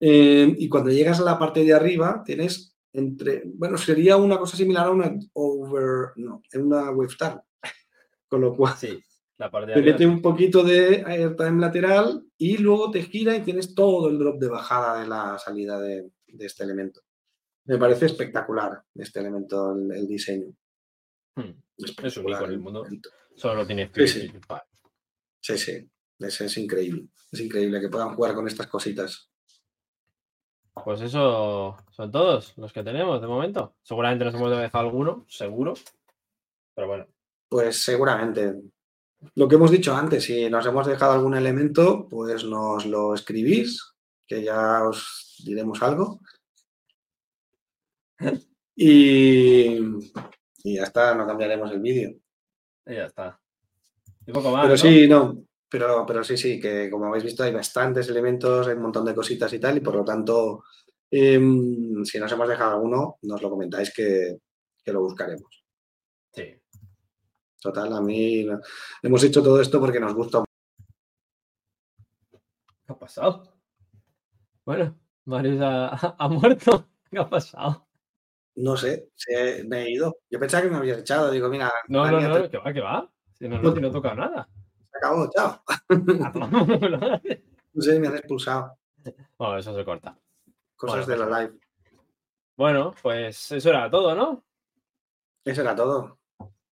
Eh, 0.00 0.54
y 0.56 0.68
cuando 0.68 0.90
llegas 0.90 1.20
a 1.20 1.24
la 1.24 1.38
parte 1.38 1.62
de 1.64 1.74
arriba, 1.74 2.22
tienes 2.24 2.74
entre. 2.92 3.42
Bueno, 3.44 3.76
sería 3.76 4.16
una 4.16 4.38
cosa 4.38 4.56
similar 4.56 4.86
a 4.86 4.90
una 4.90 5.14
over. 5.34 6.12
No, 6.16 6.40
una 6.54 6.90
wave 6.90 7.14
tunnel. 7.18 7.40
Con 8.28 8.40
lo 8.40 8.56
cual 8.56 8.74
Sí, 8.78 8.98
la 9.36 9.50
parte 9.50 9.72
de 9.72 9.82
te 9.82 9.90
mete 9.92 10.06
un 10.06 10.22
poquito 10.22 10.62
de 10.62 11.02
airtime 11.06 11.60
lateral 11.60 12.24
y 12.38 12.56
luego 12.58 12.90
te 12.90 13.02
gira 13.02 13.36
y 13.36 13.42
tienes 13.42 13.74
todo 13.74 14.08
el 14.08 14.18
drop 14.18 14.38
de 14.40 14.48
bajada 14.48 15.00
de 15.02 15.06
la 15.06 15.38
salida 15.38 15.78
de, 15.80 16.10
de 16.28 16.46
este 16.46 16.64
elemento. 16.64 17.02
Me 17.68 17.78
parece 17.78 18.06
espectacular 18.06 18.82
este 18.94 19.20
elemento, 19.20 19.72
el, 19.74 19.92
el 19.92 20.06
diseño. 20.08 20.52
Hmm, 21.36 21.52
Es 21.76 22.16
único 22.16 22.44
en 22.44 22.50
el 22.52 22.58
mundo. 22.58 22.84
el- 22.86 23.00
Solo 23.36 23.54
lo 23.56 23.66
tiene 23.66 23.90
Sí, 23.94 24.08
sí. 24.08 24.32
Sí, 25.40 25.58
sí. 25.58 25.90
Es, 26.18 26.40
es 26.40 26.58
increíble. 26.58 27.06
Es 27.30 27.40
increíble 27.40 27.80
que 27.80 27.88
puedan 27.88 28.14
jugar 28.14 28.34
con 28.34 28.48
estas 28.48 28.66
cositas. 28.66 29.30
Pues 30.84 31.00
eso 31.02 31.76
son 31.90 32.10
todos 32.10 32.56
los 32.56 32.72
que 32.72 32.82
tenemos 32.82 33.20
de 33.20 33.26
momento. 33.26 33.76
Seguramente 33.82 34.24
nos 34.24 34.34
hemos 34.34 34.50
dejado 34.50 34.84
alguno, 34.84 35.24
seguro. 35.28 35.74
Pero 36.74 36.88
bueno, 36.88 37.06
Pues 37.48 37.82
seguramente. 37.84 38.54
Lo 39.34 39.48
que 39.48 39.56
hemos 39.56 39.70
dicho 39.72 39.94
antes, 39.94 40.24
si 40.24 40.48
nos 40.48 40.64
hemos 40.66 40.86
dejado 40.86 41.12
algún 41.12 41.34
elemento, 41.36 42.06
pues 42.08 42.44
nos 42.44 42.86
lo 42.86 43.14
escribís, 43.14 43.82
que 44.26 44.42
ya 44.44 44.84
os 44.84 45.36
diremos 45.44 45.82
algo. 45.82 46.20
Y, 48.80 49.76
y 50.62 50.76
ya 50.76 50.84
está, 50.84 51.12
no 51.12 51.26
cambiaremos 51.26 51.72
el 51.72 51.80
vídeo. 51.80 52.14
y 52.86 52.94
ya 52.94 53.06
está. 53.06 53.40
Y 54.24 54.30
poco 54.30 54.52
más. 54.52 54.62
Pero 54.62 54.74
¿no? 54.74 54.76
sí, 54.76 55.08
no. 55.08 55.44
Pero, 55.68 56.06
pero 56.06 56.22
sí, 56.22 56.36
sí, 56.36 56.60
que 56.60 56.88
como 56.88 57.06
habéis 57.06 57.24
visto 57.24 57.42
hay 57.42 57.52
bastantes 57.52 58.08
elementos, 58.08 58.68
hay 58.68 58.74
un 58.76 58.82
montón 58.82 59.04
de 59.04 59.16
cositas 59.16 59.52
y 59.52 59.58
tal, 59.58 59.78
y 59.78 59.80
por 59.80 59.96
lo 59.96 60.04
tanto, 60.04 60.62
em, 61.10 62.04
si 62.04 62.20
nos 62.20 62.30
hemos 62.30 62.48
dejado 62.48 62.74
alguno, 62.74 63.18
nos 63.22 63.42
lo 63.42 63.50
comentáis 63.50 63.92
que, 63.92 64.38
que 64.84 64.92
lo 64.92 65.00
buscaremos. 65.00 65.64
Sí. 66.32 66.54
Total, 67.60 67.92
a 67.92 68.00
mí 68.00 68.46
hemos 69.02 69.24
hecho 69.24 69.42
todo 69.42 69.60
esto 69.60 69.80
porque 69.80 69.98
nos 69.98 70.14
gusta. 70.14 70.44
¿Qué 72.86 72.92
ha 72.92 72.98
pasado? 72.98 73.52
Bueno, 74.64 74.96
Marius 75.24 75.60
ha, 75.62 75.88
ha 76.18 76.28
muerto. 76.28 76.86
¿Qué 77.10 77.18
ha 77.18 77.28
pasado? 77.28 77.87
No 78.60 78.76
sé, 78.76 79.10
se- 79.14 79.64
me 79.64 79.82
he 79.84 79.90
ido. 79.92 80.18
Yo 80.28 80.38
pensaba 80.40 80.64
que 80.64 80.70
me 80.70 80.76
habías 80.76 80.98
echado. 80.98 81.30
Digo, 81.30 81.48
mira, 81.48 81.70
No, 81.88 82.10
no, 82.10 82.20
no, 82.20 82.42
te- 82.42 82.50
que 82.50 82.58
va, 82.58 82.72
que 82.72 82.80
va. 82.80 83.10
Si 83.32 83.48
no, 83.48 83.60
no, 83.60 83.72
si 83.72 83.80
no 83.80 83.88
he 83.88 83.92
tocado 83.92 84.16
nada. 84.16 84.48
se 84.90 84.98
acabó, 84.98 85.30
chao. 85.30 85.62
bueno, 86.80 87.20
No 87.72 87.82
sé, 87.82 88.00
me 88.00 88.08
han 88.08 88.16
expulsado. 88.16 88.76
eso 89.58 89.74
se 89.74 89.84
corta. 89.84 90.18
Cosas 90.74 91.06
Bueno, 91.06 91.24
de 91.24 91.30
la 91.30 91.40
live. 91.42 91.58
Bueno, 92.56 92.94
pues 93.00 93.52
eso 93.52 93.68
era 93.70 93.88
todo, 93.88 94.14
¿no? 94.16 94.44
Eso 95.44 95.60
era 95.60 95.76
todo. 95.76 96.18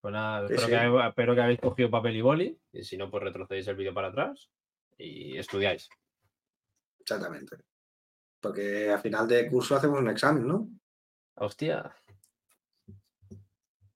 Pues 0.00 0.12
nada, 0.12 0.46
Sí, 0.48 0.54
espero, 0.54 0.66
sí. 0.66 1.00
Que, 1.02 1.08
espero 1.08 1.34
que 1.36 1.40
habéis 1.40 1.60
cogido 1.60 1.90
papel 1.90 2.16
y 2.16 2.20
boli. 2.22 2.60
Y 2.72 2.82
si 2.82 2.96
no, 2.96 3.08
pues 3.10 3.22
retrocedéis 3.22 3.68
el 3.68 3.76
vídeo 3.76 3.94
para 3.94 4.08
atrás 4.08 4.50
y 4.98 5.36
estudiáis. 5.38 5.88
Exactamente. 6.98 7.56
Porque 8.40 8.90
a 8.90 8.98
final 8.98 9.28
de 9.28 9.48
curso 9.48 9.76
hacemos 9.76 10.00
un 10.00 10.10
examen, 10.10 10.46
¿no? 10.46 10.68
Hostia. 11.36 11.94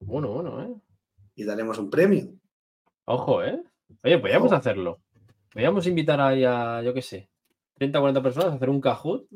Bueno, 0.01 0.29
bueno, 0.29 0.63
¿eh? 0.63 0.75
Y 1.35 1.45
daremos 1.45 1.79
un 1.79 1.91
premio. 1.91 2.29
Ojo, 3.07 3.43
¿eh? 3.43 3.63
Oye, 4.03 4.19
podríamos 4.19 4.49
Ojo. 4.49 4.57
hacerlo. 4.57 5.01
Podríamos 5.53 5.87
invitar 5.87 6.21
ahí 6.21 6.45
a, 6.45 6.83
yo 6.83 6.95
qué 6.95 7.03
sé, 7.03 7.31
30 7.75 7.99
o 7.99 8.03
40 8.03 8.23
personas 8.23 8.53
a 8.53 8.57
hacer 8.57 8.71
un 8.71 8.81
Kahoot. 8.81 9.27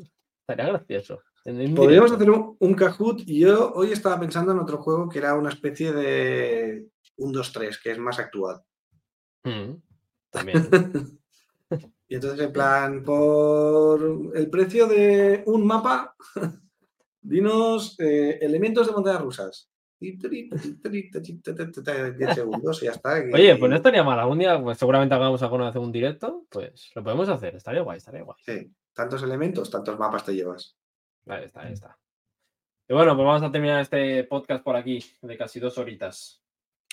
Estaría 0.41 0.67
gracioso. 0.67 1.21
Podríamos 1.45 2.13
hacer 2.13 2.31
un, 2.31 2.57
un 2.59 2.75
Kahoot 2.75 3.21
y 3.27 3.41
yo 3.41 3.73
hoy 3.75 3.93
estaba 3.93 4.19
pensando 4.19 4.53
en 4.53 4.59
otro 4.59 4.79
juego 4.79 5.09
que 5.09 5.19
era 5.19 5.35
una 5.35 5.51
especie 5.51 5.93
de 5.93 6.89
un 7.17 7.35
2-3, 7.35 7.79
que 7.83 7.91
es 7.93 7.99
más 7.99 8.19
actual. 8.19 8.63
Mm, 9.45 9.75
También. 10.31 10.69
Y 12.07 12.17
entonces, 12.17 12.39
en 12.39 12.53
plan, 12.53 13.03
por 13.03 14.31
el 14.35 14.51
precio 14.51 14.87
de 14.87 15.43
un 15.47 15.67
mapa, 15.67 16.15
dinos 17.25 17.99
eh, 17.99 18.39
elementos 18.41 18.87
de 18.87 18.93
montañas 18.93 19.23
rusas. 19.23 19.71
Y 20.01 20.19
tri, 20.19 20.49
tri, 20.51 20.75
tri, 20.77 21.11
tri, 21.11 21.11
tri, 21.11 21.41
tri, 21.41 21.73
tri, 21.73 22.11
10 22.19 22.35
segundos 22.35 22.83
y 22.83 22.87
ya 22.87 22.93
está. 22.93 23.19
y- 23.19 23.33
Oye, 23.33 23.57
pues 23.57 23.71
no 23.71 23.77
estaría 23.77 24.03
mal. 24.03 24.19
Algún 24.21 24.39
día, 24.39 24.61
pues 24.61 24.77
seguramente 24.77 25.15
hagamos 25.15 25.43
alguna 25.43 25.67
vez 25.67 25.77
un 25.77 25.91
directo. 25.91 26.45
Pues 26.51 26.91
lo 26.95 27.03
podemos 27.03 27.29
hacer. 27.29 27.57
Estaría 27.57 27.81
guay, 27.83 27.99
estaría 27.99 28.23
guay. 28.23 28.37
Sí, 28.45 28.71
tantos 28.93 29.23
elementos, 29.23 29.71
tantos 29.71 29.99
mapas 29.99 30.25
te 30.25 30.35
llevas. 30.35 30.77
Ahí 31.27 31.45
está, 31.45 31.63
ahí 31.63 31.73
está. 31.73 31.99
Y 32.87 32.93
bueno, 32.93 33.15
pues 33.17 33.25
vamos 33.27 33.43
a 33.43 33.51
terminar 33.51 33.81
este 33.81 34.25
podcast 34.25 34.63
por 34.63 34.77
aquí, 34.77 35.03
de 35.23 35.39
casi 35.39 35.59
dos 35.59 35.79
horitas. 35.79 36.43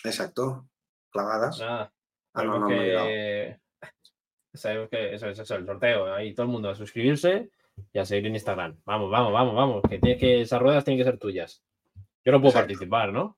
Exacto. 0.05 0.69
Clavadas. 1.09 1.59
Nada. 1.59 1.93
Ah, 2.33 2.43
no, 2.45 2.59
no, 2.59 2.67
que... 2.69 3.59
sabemos 4.53 4.89
que 4.89 5.15
eso 5.15 5.27
es 5.27 5.37
eso, 5.37 5.55
el 5.55 5.65
sorteo. 5.65 6.13
Ahí 6.13 6.33
todo 6.33 6.45
el 6.45 6.51
mundo 6.51 6.69
a 6.69 6.75
suscribirse 6.75 7.51
y 7.93 7.99
a 7.99 8.05
seguir 8.05 8.27
en 8.27 8.35
Instagram. 8.35 8.77
Vamos, 8.85 9.09
vamos, 9.11 9.33
vamos, 9.33 9.55
vamos. 9.55 9.81
Que, 9.89 9.99
tiene 9.99 10.17
que 10.17 10.41
esas 10.41 10.61
ruedas 10.61 10.83
tienen 10.85 10.99
que 11.03 11.09
ser 11.09 11.17
tuyas. 11.19 11.63
Yo 12.23 12.31
no 12.31 12.39
puedo 12.39 12.49
Exacto. 12.51 12.67
participar, 12.67 13.11
¿no? 13.11 13.37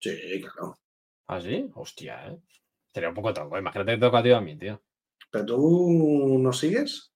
Sí, 0.00 0.40
claro. 0.40 0.76
¿Ah, 1.28 1.40
sí? 1.40 1.70
Hostia, 1.74 2.28
¿eh? 2.28 2.38
Sería 2.92 3.08
un 3.10 3.14
poco 3.14 3.32
tronco. 3.34 3.58
Imagínate 3.58 3.92
que 3.92 3.98
toca 3.98 4.18
a 4.18 4.22
ti 4.22 4.30
a 4.32 4.40
mí, 4.40 4.56
tío. 4.56 4.80
¿Pero 5.30 5.44
tú 5.44 6.38
nos 6.40 6.58
sigues? 6.58 7.12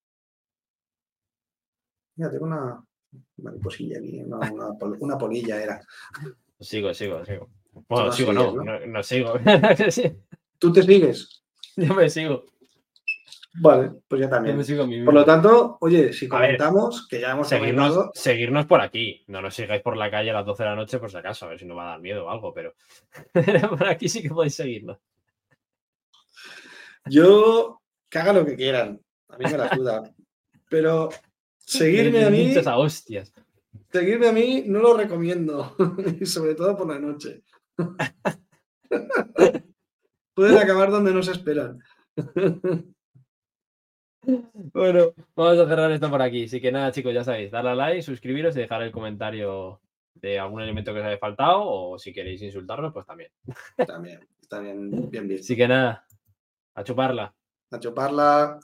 Mira, 2.16 2.30
tengo 2.30 2.44
una 2.46 2.84
mariposilla 3.38 3.98
aquí, 3.98 4.20
una, 4.20 4.50
una 4.52 4.72
pol- 4.78 4.96
una 5.00 5.16
polilla 5.16 5.62
era. 5.62 5.80
Sigo, 6.58 6.92
sigo, 6.92 7.24
sigo. 7.24 7.48
Bueno, 7.88 8.06
no 8.06 8.12
sigo, 8.12 8.32
sigues, 8.32 8.54
no, 8.54 8.62
¿no? 8.64 8.80
no, 8.80 8.86
no 8.86 9.02
sigo. 9.02 9.34
Sí, 9.90 10.02
¿Tú 10.58 10.72
te 10.72 10.82
sigues? 10.82 11.42
Yo 11.76 11.94
me 11.94 12.10
sigo. 12.10 12.44
Vale, 13.54 13.90
pues 14.06 14.20
ya 14.20 14.26
Yo 14.26 14.30
también. 14.30 14.56
me 14.56 14.62
sigo 14.64 14.84
a 14.84 14.86
mí 14.86 15.02
Por 15.04 15.12
lo 15.12 15.24
tanto, 15.24 15.76
oye, 15.80 16.12
si 16.12 16.26
ver, 16.26 16.30
comentamos, 16.30 17.08
que 17.08 17.20
ya 17.20 17.32
hemos 17.32 17.48
Seguirnos, 17.48 17.88
comentado, 17.88 18.12
seguirnos 18.14 18.66
por 18.66 18.80
aquí. 18.80 19.24
No 19.26 19.42
nos 19.42 19.54
sigáis 19.54 19.82
por 19.82 19.96
la 19.96 20.10
calle 20.10 20.30
a 20.30 20.34
las 20.34 20.46
12 20.46 20.62
de 20.62 20.68
la 20.68 20.76
noche, 20.76 20.98
por 20.98 21.10
si 21.10 21.16
acaso, 21.16 21.46
a 21.46 21.48
ver 21.48 21.58
si 21.58 21.66
nos 21.66 21.76
va 21.76 21.86
a 21.86 21.90
dar 21.90 22.00
miedo 22.00 22.26
o 22.26 22.30
algo, 22.30 22.54
pero 22.54 22.74
por 23.78 23.88
aquí 23.88 24.08
sí 24.08 24.22
que 24.22 24.28
podéis 24.28 24.54
seguirnos. 24.54 24.98
yo 27.06 27.80
que 28.08 28.18
hagan 28.18 28.36
lo 28.36 28.46
que 28.46 28.56
quieran. 28.56 29.00
A 29.28 29.36
mí 29.36 29.44
me 29.50 29.58
la 29.58 29.74
suda. 29.74 30.02
Pero 30.68 31.08
seguirme 31.58 32.24
a 32.24 32.30
mí, 32.30 32.54
a 32.56 32.78
hostias. 32.78 33.32
seguirme 33.92 34.28
a 34.28 34.32
mí 34.32 34.64
no 34.66 34.78
lo 34.80 34.96
recomiendo. 34.96 35.74
Y 36.20 36.26
sobre 36.26 36.54
todo 36.54 36.76
por 36.76 36.88
la 36.88 36.98
noche. 37.00 37.42
Pueden 40.34 40.58
acabar 40.58 40.90
donde 40.90 41.12
no 41.12 41.22
se 41.22 41.32
esperan. 41.32 41.80
Bueno, 44.22 45.12
vamos 45.34 45.58
a 45.58 45.66
cerrar 45.66 45.90
esto 45.92 46.10
por 46.10 46.22
aquí. 46.22 46.44
Así 46.44 46.60
que 46.60 46.70
nada, 46.70 46.92
chicos, 46.92 47.14
ya 47.14 47.24
sabéis, 47.24 47.50
darle 47.50 47.70
a 47.70 47.74
like, 47.74 48.02
suscribiros 48.02 48.56
y 48.56 48.60
dejar 48.60 48.82
el 48.82 48.92
comentario 48.92 49.80
de 50.14 50.38
algún 50.38 50.60
elemento 50.60 50.92
que 50.92 51.00
os 51.00 51.06
haya 51.06 51.18
faltado 51.18 51.62
o 51.64 51.98
si 51.98 52.12
queréis 52.12 52.42
insultarnos, 52.42 52.92
pues 52.92 53.06
también. 53.06 53.30
También. 53.86 54.20
Bien, 54.50 55.10
bien 55.10 55.28
visto. 55.28 55.44
Así 55.44 55.56
que 55.56 55.68
nada, 55.68 56.04
a 56.74 56.84
chuparla. 56.84 57.32
A 57.70 57.78
chuparla. 57.78 58.60